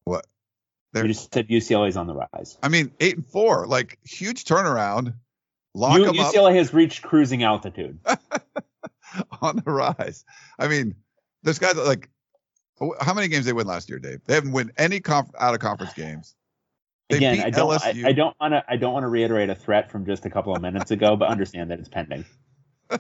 What? 0.05 0.25
You 0.93 1.01
They're, 1.01 1.07
just 1.07 1.34
said 1.34 1.49
UCLA's 1.49 1.97
on 1.97 2.07
the 2.07 2.15
rise. 2.15 2.57
I 2.63 2.69
mean, 2.69 2.91
eight 2.99 3.15
and 3.17 3.25
four, 3.25 3.67
like 3.67 3.99
huge 4.03 4.45
turnaround. 4.45 5.13
Lock 5.73 5.99
U- 5.99 6.05
them 6.05 6.19
up 6.19 6.34
UCLA 6.34 6.55
has 6.55 6.73
reached 6.73 7.03
cruising 7.03 7.43
altitude. 7.43 7.99
on 9.41 9.61
the 9.63 9.71
rise. 9.71 10.25
I 10.59 10.67
mean, 10.67 10.95
this 11.43 11.59
guy's 11.59 11.75
like, 11.75 12.09
how 12.99 13.13
many 13.13 13.27
games 13.27 13.45
they 13.45 13.53
win 13.53 13.67
last 13.67 13.89
year, 13.89 13.99
Dave? 13.99 14.21
They 14.25 14.34
haven't 14.34 14.51
won 14.51 14.71
any 14.77 14.99
conf- 14.99 15.31
out 15.39 15.53
of 15.53 15.59
conference 15.59 15.93
games. 15.95 16.35
They 17.09 17.17
Again, 17.17 17.39
I 17.39 17.49
don't 17.49 17.81
I, 17.81 18.09
I 18.09 18.11
don't 18.11 18.35
want 18.39 18.53
to 18.53 18.63
I 18.67 18.75
don't 18.75 18.91
want 18.93 19.03
to 19.03 19.07
reiterate 19.07 19.49
a 19.49 19.55
threat 19.55 19.89
from 19.91 20.05
just 20.05 20.25
a 20.25 20.29
couple 20.29 20.53
of 20.53 20.61
minutes 20.61 20.91
ago, 20.91 21.15
but 21.15 21.29
understand 21.29 21.71
that 21.71 21.79
it's 21.79 21.88
pending. 21.88 22.25
It's 22.89 22.99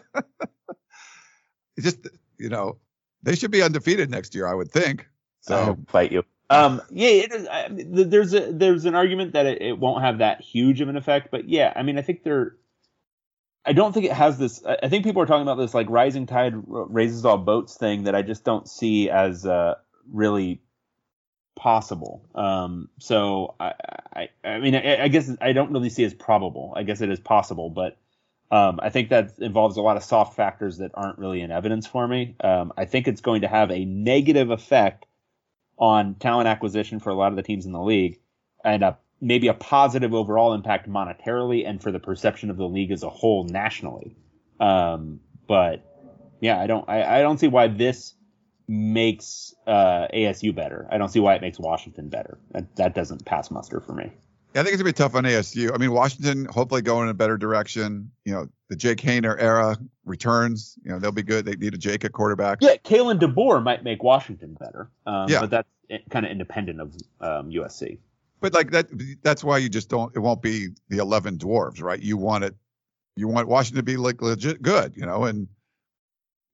just 1.79 2.07
you 2.37 2.49
know 2.49 2.77
they 3.23 3.35
should 3.35 3.51
be 3.51 3.61
undefeated 3.61 4.09
next 4.09 4.33
year, 4.33 4.47
I 4.47 4.53
would 4.53 4.71
think. 4.71 5.07
So 5.41 5.77
fight 5.87 6.13
you. 6.13 6.23
Um, 6.49 6.81
yeah, 6.89 7.09
it 7.09 7.33
is, 7.33 7.47
I, 7.47 7.67
there's 7.69 8.33
a 8.33 8.53
there's 8.53 8.85
an 8.85 8.95
argument 8.95 9.33
that 9.33 9.45
it, 9.45 9.61
it 9.61 9.79
won't 9.79 10.03
have 10.03 10.19
that 10.19 10.41
huge 10.41 10.79
of 10.79 10.87
an 10.87 10.95
effect, 10.95 11.29
but 11.29 11.49
yeah, 11.49 11.73
I 11.75 11.83
mean, 11.83 11.97
I 11.97 12.01
think 12.01 12.23
they're. 12.23 12.55
I 13.65 13.73
don't 13.73 13.91
think 13.91 14.05
it 14.05 14.13
has 14.13 14.37
this. 14.37 14.63
I 14.65 14.77
I 14.83 14.89
think 14.89 15.03
people 15.03 15.21
are 15.21 15.25
talking 15.25 15.41
about 15.41 15.57
this 15.57 15.73
like 15.73 15.89
rising 15.89 16.25
tide 16.25 16.53
raises 16.65 17.25
all 17.25 17.37
boats 17.37 17.75
thing 17.75 18.05
that 18.05 18.15
I 18.15 18.21
just 18.21 18.45
don't 18.45 18.69
see 18.69 19.09
as 19.09 19.45
uh, 19.45 19.75
really 20.09 20.61
possible. 21.57 22.23
Um, 22.35 22.87
so 22.99 23.55
I, 23.59 23.73
I, 24.15 24.29
I 24.43 24.59
mean, 24.59 24.75
I, 24.75 25.03
I 25.03 25.07
guess 25.09 25.29
I 25.41 25.51
don't 25.51 25.73
really 25.73 25.89
see 25.89 26.05
as 26.05 26.13
probable. 26.13 26.73
I 26.75 26.83
guess 26.83 27.01
it 27.01 27.09
is 27.09 27.19
possible, 27.19 27.69
but 27.69 27.97
um, 28.49 28.79
I 28.81 28.89
think 28.89 29.09
that 29.09 29.33
involves 29.39 29.75
a 29.75 29.81
lot 29.81 29.97
of 29.97 30.03
soft 30.03 30.37
factors 30.37 30.77
that 30.77 30.91
aren't 30.93 31.17
really 31.17 31.41
in 31.41 31.51
evidence 31.51 31.85
for 31.85 32.07
me. 32.07 32.35
Um, 32.41 32.71
I 32.77 32.85
think 32.85 33.07
it's 33.07 33.21
going 33.21 33.41
to 33.41 33.47
have 33.47 33.71
a 33.71 33.83
negative 33.83 34.51
effect 34.51 35.05
on 35.77 36.15
talent 36.15 36.47
acquisition 36.47 36.99
for 36.99 37.09
a 37.09 37.15
lot 37.15 37.31
of 37.31 37.35
the 37.35 37.43
teams 37.43 37.65
in 37.65 37.73
the 37.73 37.81
league, 37.81 38.19
and 38.63 38.83
a, 38.83 38.97
maybe 39.19 39.47
a 39.47 39.53
positive 39.53 40.13
overall 40.13 40.53
impact 40.53 40.87
monetarily 40.87 41.67
and 41.67 41.81
for 41.81 41.91
the 41.91 41.99
perception 41.99 42.49
of 42.49 42.57
the 42.57 42.67
league 42.67 42.91
as 42.91 43.03
a 43.03 43.09
whole 43.09 43.43
nationally. 43.43 44.15
Um, 44.59 45.19
but 45.47 45.83
yeah, 46.39 46.59
I 46.59 46.67
don't, 46.67 46.87
I, 46.87 47.19
I 47.19 47.21
don't 47.21 47.39
see 47.39 47.47
why 47.47 47.67
this 47.67 48.13
makes 48.67 49.53
uh, 49.65 50.07
ASU 50.13 50.53
better. 50.53 50.87
I 50.91 50.97
don't 50.97 51.09
see 51.09 51.19
why 51.19 51.35
it 51.35 51.41
makes 51.41 51.59
Washington 51.59 52.09
better. 52.09 52.37
That, 52.51 52.75
that 52.75 52.95
doesn't 52.95 53.25
pass 53.25 53.49
muster 53.49 53.79
for 53.79 53.93
me. 53.93 54.11
Yeah, 54.53 54.61
I 54.61 54.63
think 54.63 54.73
it's 54.73 54.81
gonna 54.81 54.89
be 54.89 54.93
tough 54.93 55.15
on 55.15 55.23
ASU. 55.23 55.71
I 55.73 55.77
mean, 55.77 55.91
Washington 55.91 56.45
hopefully 56.45 56.81
going 56.81 57.03
in 57.03 57.09
a 57.09 57.13
better 57.13 57.37
direction. 57.37 58.11
You 58.25 58.33
know, 58.33 58.49
the 58.69 58.75
Jake 58.75 58.99
Haener 58.99 59.35
era 59.39 59.77
returns. 60.05 60.77
You 60.83 60.91
know, 60.91 60.99
they'll 60.99 61.11
be 61.11 61.23
good. 61.23 61.45
They 61.45 61.55
need 61.55 61.73
a 61.73 61.77
Jake 61.77 62.05
at 62.05 62.13
quarterback. 62.13 62.59
Yeah, 62.61 62.75
Kalen 62.77 63.19
DeBoer 63.19 63.61
might 63.61 63.83
make 63.83 64.03
Washington 64.03 64.55
better. 64.59 64.89
Um, 65.05 65.29
Yeah. 65.29 65.41
but 65.41 65.49
that's 65.49 65.69
kind 66.09 66.25
of 66.25 66.31
independent 66.31 66.79
of 66.81 66.93
um, 67.21 67.49
USC. 67.51 67.99
But 68.39 68.53
like 68.53 68.71
that, 68.71 68.87
that's 69.21 69.43
why 69.43 69.57
you 69.57 69.67
just 69.69 69.89
don't. 69.89 70.15
It 70.15 70.19
won't 70.19 70.41
be 70.41 70.69
the 70.89 70.97
eleven 70.99 71.37
dwarves, 71.37 71.81
right? 71.81 72.01
You 72.01 72.17
want 72.17 72.43
it. 72.43 72.55
You 73.15 73.27
want 73.27 73.47
Washington 73.47 73.77
to 73.79 73.83
be 73.83 73.97
like 73.97 74.21
legit 74.21 74.61
good, 74.61 74.93
you 74.95 75.05
know, 75.05 75.25
and 75.25 75.47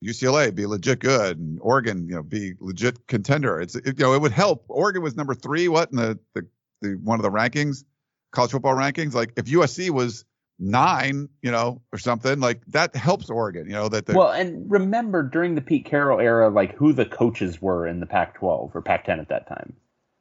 UCLA 0.03 0.53
be 0.53 0.65
legit 0.65 0.99
good, 0.99 1.37
and 1.39 1.59
Oregon, 1.61 2.07
you 2.07 2.15
know, 2.15 2.23
be 2.23 2.53
legit 2.59 3.07
contender. 3.07 3.59
It's 3.59 3.75
it, 3.75 3.99
you 3.99 4.05
know, 4.05 4.13
it 4.13 4.21
would 4.21 4.31
help. 4.31 4.65
Oregon 4.67 5.01
was 5.01 5.15
number 5.15 5.33
three, 5.33 5.67
what 5.67 5.91
in 5.91 5.97
the 5.97 6.19
the, 6.33 6.47
the 6.81 6.99
one 7.03 7.19
of 7.19 7.23
the 7.23 7.31
rankings, 7.31 7.83
college 8.31 8.51
football 8.51 8.75
rankings. 8.75 9.13
Like 9.13 9.33
if 9.37 9.45
USC 9.45 9.89
was 9.89 10.25
nine, 10.59 11.29
you 11.41 11.51
know, 11.51 11.81
or 11.91 11.97
something 11.99 12.39
like 12.39 12.61
that 12.67 12.95
helps 12.95 13.29
Oregon. 13.29 13.65
You 13.67 13.73
know 13.73 13.89
that 13.89 14.05
the 14.05 14.13
Well, 14.13 14.31
and 14.31 14.69
remember 14.69 15.23
during 15.23 15.55
the 15.55 15.61
Pete 15.61 15.85
Carroll 15.85 16.19
era, 16.19 16.49
like 16.49 16.75
who 16.75 16.93
the 16.93 17.05
coaches 17.05 17.61
were 17.61 17.87
in 17.87 17.99
the 17.99 18.05
Pac-12 18.05 18.73
or 18.73 18.81
Pac-10 18.81 19.19
at 19.19 19.29
that 19.29 19.47
time. 19.47 19.73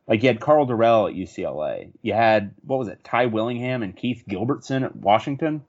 Like 0.09 0.23
you 0.23 0.29
had 0.29 0.41
Karl 0.41 0.67
Dorrell 0.67 1.09
at 1.09 1.17
UCLA. 1.17 1.93
You 2.03 2.13
had 2.13 2.55
what 2.63 2.79
was 2.79 2.89
it, 2.89 3.05
Ty 3.05 3.27
Willingham 3.27 3.83
and 3.83 3.97
Keith 3.97 4.25
Gilbertson 4.29 4.85
at 4.85 4.97
Washington. 4.97 5.63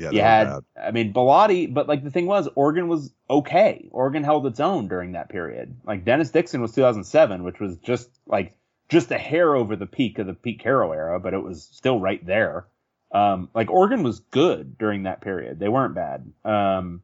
Yeah, 0.00 0.10
you 0.10 0.18
were 0.18 0.22
had, 0.22 0.44
bad. 0.44 0.62
I 0.82 0.90
mean, 0.92 1.12
Bellotti, 1.12 1.72
but 1.72 1.86
like 1.86 2.02
the 2.02 2.10
thing 2.10 2.26
was, 2.26 2.48
Oregon 2.54 2.88
was 2.88 3.12
okay. 3.28 3.88
Oregon 3.92 4.24
held 4.24 4.46
its 4.46 4.58
own 4.58 4.88
during 4.88 5.12
that 5.12 5.28
period. 5.28 5.76
Like 5.84 6.06
Dennis 6.06 6.30
Dixon 6.30 6.62
was 6.62 6.72
2007, 6.72 7.44
which 7.44 7.60
was 7.60 7.76
just 7.78 8.08
like 8.26 8.56
just 8.88 9.10
a 9.10 9.18
hair 9.18 9.54
over 9.54 9.76
the 9.76 9.86
peak 9.86 10.18
of 10.18 10.26
the 10.26 10.32
Pete 10.32 10.60
Carroll 10.60 10.94
era, 10.94 11.20
but 11.20 11.34
it 11.34 11.42
was 11.42 11.68
still 11.70 12.00
right 12.00 12.24
there. 12.24 12.66
Um, 13.12 13.50
like 13.54 13.70
Oregon 13.70 14.02
was 14.02 14.20
good 14.20 14.78
during 14.78 15.02
that 15.02 15.20
period. 15.20 15.58
They 15.58 15.68
weren't 15.68 15.94
bad. 15.94 16.32
Um, 16.46 17.02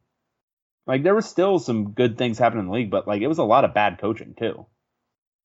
like 0.86 1.02
there 1.02 1.14
was 1.14 1.26
still 1.26 1.58
some 1.58 1.90
good 1.90 2.16
things 2.16 2.38
happening 2.38 2.64
in 2.64 2.66
the 2.68 2.72
league, 2.72 2.90
but 2.90 3.06
like 3.06 3.20
it 3.20 3.28
was 3.28 3.38
a 3.38 3.44
lot 3.44 3.66
of 3.66 3.74
bad 3.74 3.98
coaching 3.98 4.34
too. 4.38 4.64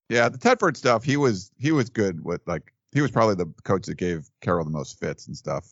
Yeah, 0.07 0.29
the 0.29 0.37
Tedford 0.37 0.77
stuff. 0.77 1.03
He 1.03 1.17
was 1.17 1.51
he 1.57 1.73
was 1.73 1.89
good 1.89 2.23
with 2.23 2.47
like 2.47 2.73
he 2.93 3.01
was 3.01 3.11
probably 3.11 3.35
the 3.35 3.51
coach 3.63 3.87
that 3.87 3.95
gave 3.95 4.29
Carroll 4.39 4.63
the 4.63 4.71
most 4.71 4.99
fits 4.99 5.27
and 5.27 5.35
stuff. 5.35 5.67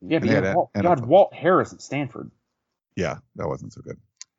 Yeah, 0.00 0.18
but 0.18 0.28
you 0.28 0.34
had 0.34 0.44
had, 0.44 0.54
Walt, 0.54 0.70
had 0.74 1.06
Walt 1.06 1.34
Harris 1.34 1.72
at 1.72 1.82
Stanford. 1.82 2.30
Yeah, 2.96 3.18
that 3.36 3.48
wasn't 3.48 3.72
so 3.72 3.80
good. 3.82 3.98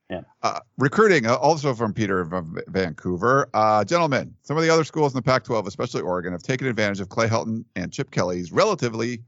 Yeah. 0.10 0.22
Uh, 0.42 0.60
recruiting, 0.78 1.28
uh, 1.28 1.36
also 1.36 1.74
from 1.76 1.94
Peter 1.94 2.26
from 2.26 2.58
Vancouver. 2.68 3.48
Uh, 3.54 3.84
gentlemen, 3.84 4.34
some 4.42 4.58
of 4.58 4.64
the 4.64 4.70
other 4.70 4.84
schools 4.84 5.14
in 5.14 5.18
the 5.18 5.22
Pac 5.22 5.44
12, 5.44 5.68
especially 5.68 6.02
Oregon, 6.02 6.32
have 6.32 6.42
taken 6.42 6.68
advantage 6.68 7.00
of 7.00 7.10
Clay 7.10 7.28
Helton 7.28 7.64
and 7.76 7.92
Chip 7.92 8.10
Kelly's 8.10 8.52
relatively 8.52 9.22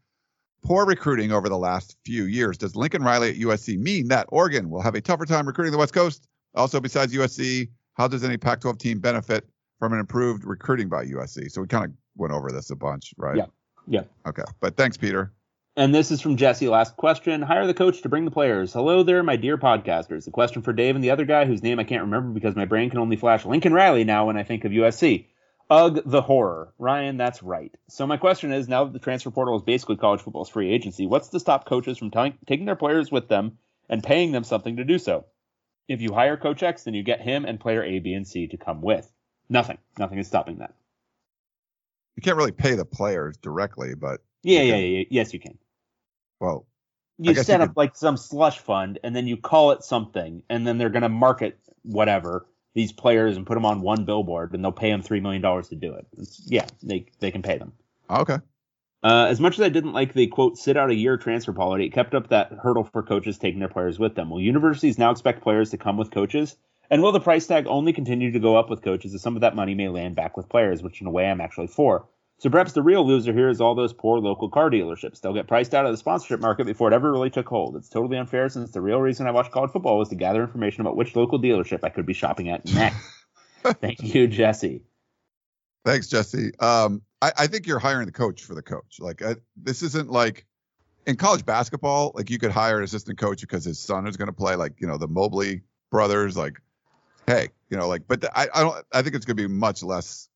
poor 0.63 0.85
recruiting 0.85 1.31
over 1.31 1.49
the 1.49 1.57
last 1.57 1.97
few 2.03 2.23
years. 2.25 2.57
Does 2.57 2.75
Lincoln 2.75 3.03
Riley 3.03 3.29
at 3.29 3.35
USC 3.35 3.77
mean 3.77 4.07
that 4.07 4.25
Oregon 4.29 4.69
will 4.69 4.81
have 4.81 4.95
a 4.95 5.01
tougher 5.01 5.25
time 5.25 5.45
recruiting 5.45 5.71
the 5.71 5.77
West 5.77 5.93
Coast? 5.93 6.27
Also, 6.55 6.79
besides 6.79 7.13
USC, 7.13 7.69
how 7.93 8.07
does 8.07 8.23
any 8.23 8.37
Pac 8.37 8.61
12 8.61 8.77
team 8.79 8.99
benefit 8.99 9.47
from 9.77 9.93
an 9.93 9.99
improved 9.99 10.45
recruiting 10.45 10.89
by 10.89 11.05
USC? 11.05 11.51
So 11.51 11.61
we 11.61 11.67
kind 11.67 11.85
of 11.85 11.91
went 12.15 12.33
over 12.33 12.51
this 12.51 12.71
a 12.71 12.75
bunch, 12.75 13.13
right? 13.17 13.37
Yeah. 13.37 13.45
Yeah. 13.87 14.01
Okay. 14.27 14.43
But 14.59 14.77
thanks, 14.77 14.97
Peter. 14.97 15.31
And 15.77 15.95
this 15.95 16.11
is 16.11 16.19
from 16.19 16.35
Jesse. 16.35 16.67
Last 16.67 16.97
question. 16.97 17.41
Hire 17.41 17.65
the 17.65 17.73
coach 17.73 18.01
to 18.01 18.09
bring 18.09 18.25
the 18.25 18.31
players. 18.31 18.73
Hello 18.73 19.03
there, 19.03 19.23
my 19.23 19.37
dear 19.37 19.57
podcasters. 19.57 20.25
The 20.25 20.31
question 20.31 20.61
for 20.61 20.73
Dave 20.73 20.95
and 20.95 21.03
the 21.03 21.11
other 21.11 21.23
guy 21.23 21.45
whose 21.45 21.63
name 21.63 21.79
I 21.79 21.85
can't 21.85 22.03
remember 22.03 22.33
because 22.33 22.57
my 22.57 22.65
brain 22.65 22.89
can 22.89 22.99
only 22.99 23.15
flash 23.15 23.45
Lincoln 23.45 23.71
Riley 23.71 24.03
now 24.03 24.27
when 24.27 24.35
I 24.35 24.43
think 24.43 24.65
of 24.65 24.73
USC. 24.73 25.27
Ugh, 25.69 26.01
the 26.05 26.21
horror. 26.21 26.73
Ryan, 26.77 27.15
that's 27.15 27.41
right. 27.41 27.73
So 27.87 28.05
my 28.05 28.17
question 28.17 28.51
is, 28.51 28.67
now 28.67 28.83
that 28.83 28.91
the 28.91 28.99
transfer 28.99 29.31
portal 29.31 29.55
is 29.55 29.61
basically 29.61 29.95
college 29.95 30.19
football's 30.19 30.49
free 30.49 30.69
agency, 30.69 31.07
what's 31.07 31.29
to 31.29 31.39
stop 31.39 31.65
coaches 31.65 31.97
from 31.97 32.11
taking 32.45 32.65
their 32.65 32.75
players 32.75 33.09
with 33.09 33.29
them 33.29 33.57
and 33.87 34.03
paying 34.03 34.33
them 34.33 34.43
something 34.43 34.75
to 34.75 34.83
do 34.83 34.99
so? 34.99 35.23
If 35.87 36.01
you 36.01 36.11
hire 36.11 36.35
Coach 36.35 36.63
X, 36.63 36.83
then 36.83 36.95
you 36.95 37.03
get 37.03 37.21
him 37.21 37.45
and 37.45 37.61
player 37.61 37.81
A, 37.81 37.99
B, 37.99 38.11
and 38.11 38.27
C 38.27 38.47
to 38.47 38.57
come 38.57 38.81
with. 38.81 39.09
Nothing. 39.47 39.77
Nothing 39.97 40.17
is 40.17 40.27
stopping 40.27 40.57
that. 40.57 40.73
You 42.17 42.21
can't 42.23 42.37
really 42.37 42.51
pay 42.51 42.75
the 42.75 42.83
players 42.83 43.37
directly, 43.37 43.95
but 43.95 44.19
Yeah, 44.43 44.61
yeah, 44.61 44.75
yeah, 44.75 44.97
yeah. 44.99 45.03
Yes, 45.09 45.33
you 45.33 45.39
can. 45.39 45.57
well, 46.39 46.65
you 47.17 47.35
set 47.35 47.59
you 47.59 47.63
up 47.63 47.69
could- 47.69 47.77
like 47.77 47.95
some 47.95 48.17
slush 48.17 48.59
fund 48.59 48.99
and 49.03 49.15
then 49.15 49.27
you 49.27 49.37
call 49.37 49.71
it 49.71 49.83
something 49.83 50.43
and 50.49 50.65
then 50.65 50.77
they're 50.77 50.89
going 50.89 51.03
to 51.03 51.09
market 51.09 51.59
whatever 51.83 52.47
these 52.73 52.91
players 52.91 53.37
and 53.37 53.45
put 53.45 53.55
them 53.55 53.65
on 53.65 53.81
one 53.81 54.05
billboard 54.05 54.53
and 54.53 54.63
they'll 54.63 54.71
pay 54.71 54.89
them 54.89 55.03
$3 55.03 55.21
million 55.21 55.41
to 55.63 55.75
do 55.75 55.93
it. 55.93 56.07
It's, 56.17 56.41
yeah, 56.45 56.65
they, 56.81 57.05
they 57.19 57.31
can 57.31 57.41
pay 57.41 57.57
them. 57.57 57.73
okay. 58.09 58.37
Uh, 59.03 59.25
as 59.29 59.39
much 59.39 59.57
as 59.57 59.65
I 59.65 59.69
didn't 59.69 59.93
like 59.93 60.13
the 60.13 60.27
quote 60.27 60.59
sit 60.59 60.77
out 60.77 60.91
a 60.91 60.95
year 60.95 61.17
transfer 61.17 61.53
policy, 61.53 61.85
it 61.85 61.89
kept 61.89 62.13
up 62.13 62.29
that 62.29 62.51
hurdle 62.61 62.83
for 62.83 63.01
coaches 63.01 63.39
taking 63.39 63.59
their 63.59 63.67
players 63.67 63.97
with 63.97 64.13
them. 64.13 64.29
Will 64.29 64.39
universities 64.39 64.99
now 64.99 65.09
expect 65.09 65.41
players 65.41 65.71
to 65.71 65.77
come 65.77 65.97
with 65.97 66.11
coaches? 66.11 66.55
And 66.91 67.01
will 67.01 67.11
the 67.11 67.19
price 67.19 67.47
tag 67.47 67.65
only 67.67 67.93
continue 67.93 68.31
to 68.31 68.39
go 68.39 68.57
up 68.57 68.69
with 68.69 68.83
coaches 68.83 69.15
as 69.15 69.21
some 69.23 69.35
of 69.35 69.41
that 69.41 69.55
money 69.55 69.73
may 69.73 69.89
land 69.89 70.15
back 70.15 70.37
with 70.37 70.49
players, 70.49 70.83
which 70.83 71.01
in 71.01 71.07
a 71.07 71.11
way 71.11 71.27
I'm 71.27 71.41
actually 71.41 71.67
for? 71.67 72.07
So 72.41 72.49
perhaps 72.49 72.71
the 72.73 72.81
real 72.81 73.05
loser 73.05 73.33
here 73.33 73.49
is 73.49 73.61
all 73.61 73.75
those 73.75 73.93
poor 73.93 74.17
local 74.17 74.49
car 74.49 74.71
dealerships. 74.71 75.21
They'll 75.21 75.35
get 75.35 75.47
priced 75.47 75.75
out 75.75 75.85
of 75.85 75.91
the 75.91 75.97
sponsorship 75.97 76.39
market 76.39 76.65
before 76.65 76.91
it 76.91 76.93
ever 76.95 77.11
really 77.11 77.29
took 77.29 77.47
hold. 77.47 77.75
It's 77.75 77.87
totally 77.87 78.17
unfair 78.17 78.49
since 78.49 78.71
the 78.71 78.81
real 78.81 78.99
reason 78.99 79.27
I 79.27 79.31
watched 79.31 79.51
college 79.51 79.69
football 79.69 79.99
was 79.99 80.09
to 80.09 80.15
gather 80.15 80.41
information 80.41 80.81
about 80.81 80.95
which 80.95 81.15
local 81.15 81.39
dealership 81.39 81.81
I 81.83 81.89
could 81.89 82.07
be 82.07 82.13
shopping 82.13 82.49
at 82.49 82.65
next. 82.73 82.97
Thank 83.79 84.01
you, 84.01 84.27
Jesse. 84.27 84.81
Thanks, 85.85 86.07
Jesse. 86.07 86.51
Um, 86.57 87.03
I, 87.21 87.31
I 87.37 87.45
think 87.45 87.67
you're 87.67 87.77
hiring 87.77 88.07
the 88.07 88.11
coach 88.11 88.41
for 88.41 88.55
the 88.55 88.63
coach. 88.63 88.97
Like 88.99 89.21
I, 89.21 89.35
this 89.55 89.83
isn't 89.83 90.09
like 90.09 90.47
in 91.05 91.17
college 91.17 91.45
basketball. 91.45 92.11
Like 92.15 92.31
you 92.31 92.39
could 92.39 92.49
hire 92.49 92.79
an 92.79 92.83
assistant 92.83 93.19
coach 93.19 93.41
because 93.41 93.65
his 93.65 93.77
son 93.77 94.07
is 94.07 94.17
going 94.17 94.29
to 94.29 94.33
play. 94.33 94.55
Like 94.55 94.81
you 94.81 94.87
know 94.87 94.97
the 94.97 95.07
Mobley 95.07 95.61
brothers. 95.91 96.35
Like, 96.35 96.59
hey, 97.27 97.49
you 97.69 97.77
know, 97.77 97.87
like, 97.87 98.07
but 98.07 98.21
the, 98.21 98.35
I, 98.35 98.47
I 98.51 98.61
don't. 98.61 98.83
I 98.91 99.03
think 99.03 99.13
it's 99.13 99.25
going 99.25 99.37
to 99.37 99.47
be 99.47 99.53
much 99.53 99.83
less 99.83 100.27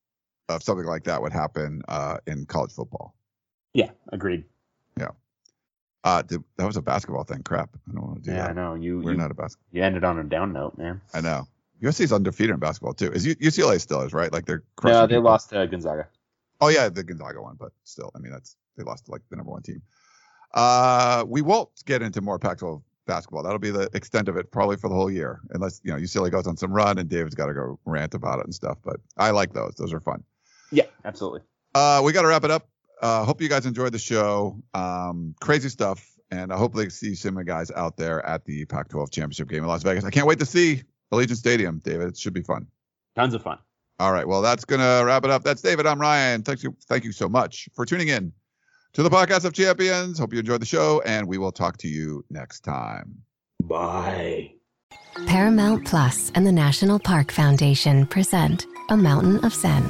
of 0.50 0.64
something 0.64 0.86
like 0.86 1.04
that 1.06 1.22
would 1.22 1.34
happen 1.34 1.82
uh, 1.88 2.18
in 2.28 2.46
college 2.46 2.72
football. 2.72 3.16
Yeah, 3.74 3.90
agreed. 4.12 4.44
Yeah. 4.98 5.10
Uh, 6.04 6.22
did, 6.22 6.44
that 6.58 6.66
was 6.66 6.78
a 6.78 6.82
basketball 6.82 7.24
thing. 7.24 7.42
Crap. 7.44 7.70
I 7.90 7.94
don't 7.94 8.04
want 8.04 8.16
to 8.18 8.22
do 8.22 8.32
that. 8.32 8.38
Yeah, 8.38 8.48
I 8.48 8.54
know. 8.54 8.76
You, 8.76 9.00
We're 9.02 9.12
you, 9.12 9.18
not 9.18 9.32
a 9.32 9.34
basketball. 9.34 9.68
you 9.72 9.84
ended 9.84 10.04
on 10.04 10.20
a 10.20 10.24
down 10.24 10.54
note, 10.54 10.78
man. 10.78 11.02
I 11.14 11.22
know. 11.22 11.48
USC's 11.82 12.14
undefeated 12.14 12.54
in 12.54 12.60
basketball 12.60 12.94
too. 12.94 13.12
Is 13.12 13.26
UCLA 13.26 13.82
still 13.82 14.02
is 14.02 14.14
right? 14.14 14.32
Like 14.32 14.46
they're 14.46 14.64
crushing 14.78 14.96
No, 14.96 15.08
they 15.08 15.16
people. 15.16 15.24
lost 15.24 15.50
to 15.50 15.68
Gonzaga. 15.68 16.08
Oh 16.62 16.70
yeah, 16.70 16.88
the 16.88 17.04
Gonzaga 17.04 17.42
one, 17.42 17.58
but 17.60 17.72
still, 17.84 18.12
I 18.16 18.20
mean 18.20 18.32
that's 18.32 18.56
they 18.78 18.84
lost 18.84 19.06
to 19.06 19.12
like 19.12 19.22
the 19.30 19.36
number 19.36 19.52
one 19.52 19.62
team. 19.62 19.82
Uh, 20.54 21.26
we 21.28 21.42
won't 21.42 21.70
get 21.86 22.02
into 22.02 22.22
more 22.22 22.40
Pac-12 22.40 22.82
basketball. 23.08 23.44
That'll 23.44 23.60
be 23.60 23.72
the 23.72 23.90
extent 23.94 24.30
of 24.30 24.38
it, 24.38 24.52
probably 24.52 24.78
for 24.78 24.88
the 24.90 24.96
whole 24.96 25.12
year, 25.12 25.42
unless 25.50 25.82
you 25.84 25.92
know 25.92 25.98
UCLA 25.98 26.32
goes 26.32 26.48
on 26.48 26.56
some 26.56 26.72
run 26.72 26.98
and 26.98 27.10
David's 27.10 27.36
got 27.36 27.48
to 27.48 27.54
go 27.54 27.78
rant 27.86 28.14
about 28.14 28.40
it 28.40 28.46
and 28.46 28.56
stuff. 28.56 28.78
But 28.84 28.98
I 29.18 29.32
like 29.32 29.54
those; 29.54 29.76
those 29.76 29.92
are 29.92 30.00
fun. 30.00 30.24
Yeah, 30.72 30.86
absolutely. 31.04 31.42
Uh, 31.74 32.02
we 32.04 32.14
got 32.14 32.24
to 32.24 32.28
wrap 32.28 32.44
it 32.44 32.52
up. 32.52 32.68
Uh, 33.02 33.24
hope 33.24 33.42
you 33.42 33.50
guys 33.50 33.66
enjoyed 33.66 33.92
the 33.92 34.00
show. 34.00 34.62
Um, 34.74 35.36
crazy 35.42 35.70
stuff, 35.70 36.08
and 36.32 36.52
I 36.52 36.58
hopefully 36.58 36.90
see 36.90 37.14
some 37.16 37.38
of 37.38 37.46
the 37.46 37.52
guys 37.52 37.70
out 37.72 37.98
there 37.98 38.26
at 38.26 38.46
the 38.46 38.66
Pac-12 38.66 39.12
championship 39.12 39.50
game 39.50 39.64
in 39.64 39.68
Las 39.68 39.84
Vegas. 39.84 40.06
I 40.06 40.10
can't 40.10 40.28
wait 40.28 40.40
to 40.40 40.46
see 40.46 40.84
Allegiant 41.12 41.36
Stadium, 41.36 41.82
David. 41.84 42.10
It 42.10 42.18
should 42.18 42.34
be 42.34 42.42
fun. 42.42 42.68
Tons 43.16 43.34
of 43.34 43.44
fun. 43.44 43.60
All 44.00 44.12
right. 44.12 44.28
Well, 44.28 44.42
that's 44.42 44.66
gonna 44.66 45.04
wrap 45.06 45.24
it 45.24 45.32
up. 45.32 45.44
That's 45.44 45.62
David. 45.62 45.86
I'm 45.86 46.00
Ryan. 46.00 46.44
Thank 46.44 46.64
you. 46.64 46.76
Thank 46.88 47.06
you 47.06 47.12
so 47.12 47.30
much 47.30 47.70
for 47.74 47.86
tuning 47.86 48.10
in 48.10 48.34
to 48.94 49.04
the 49.04 49.10
podcast 49.10 49.46
of 49.46 49.54
champions. 49.54 50.20
Hope 50.20 50.34
you 50.34 50.40
enjoyed 50.40 50.62
the 50.62 50.66
show, 50.66 51.02
and 51.06 51.28
we 51.28 51.38
will 51.38 51.52
talk 51.52 51.78
to 51.78 51.88
you 51.88 52.26
next 52.30 52.62
time. 52.62 53.18
Bye. 53.64 54.52
Paramount 55.28 55.86
Plus 55.86 56.32
and 56.36 56.46
the 56.46 56.52
National 56.52 57.00
Park 57.00 57.32
Foundation 57.32 58.06
present 58.06 58.66
A 58.90 58.98
Mountain 58.98 59.46
of 59.46 59.54
Zen. 59.54 59.90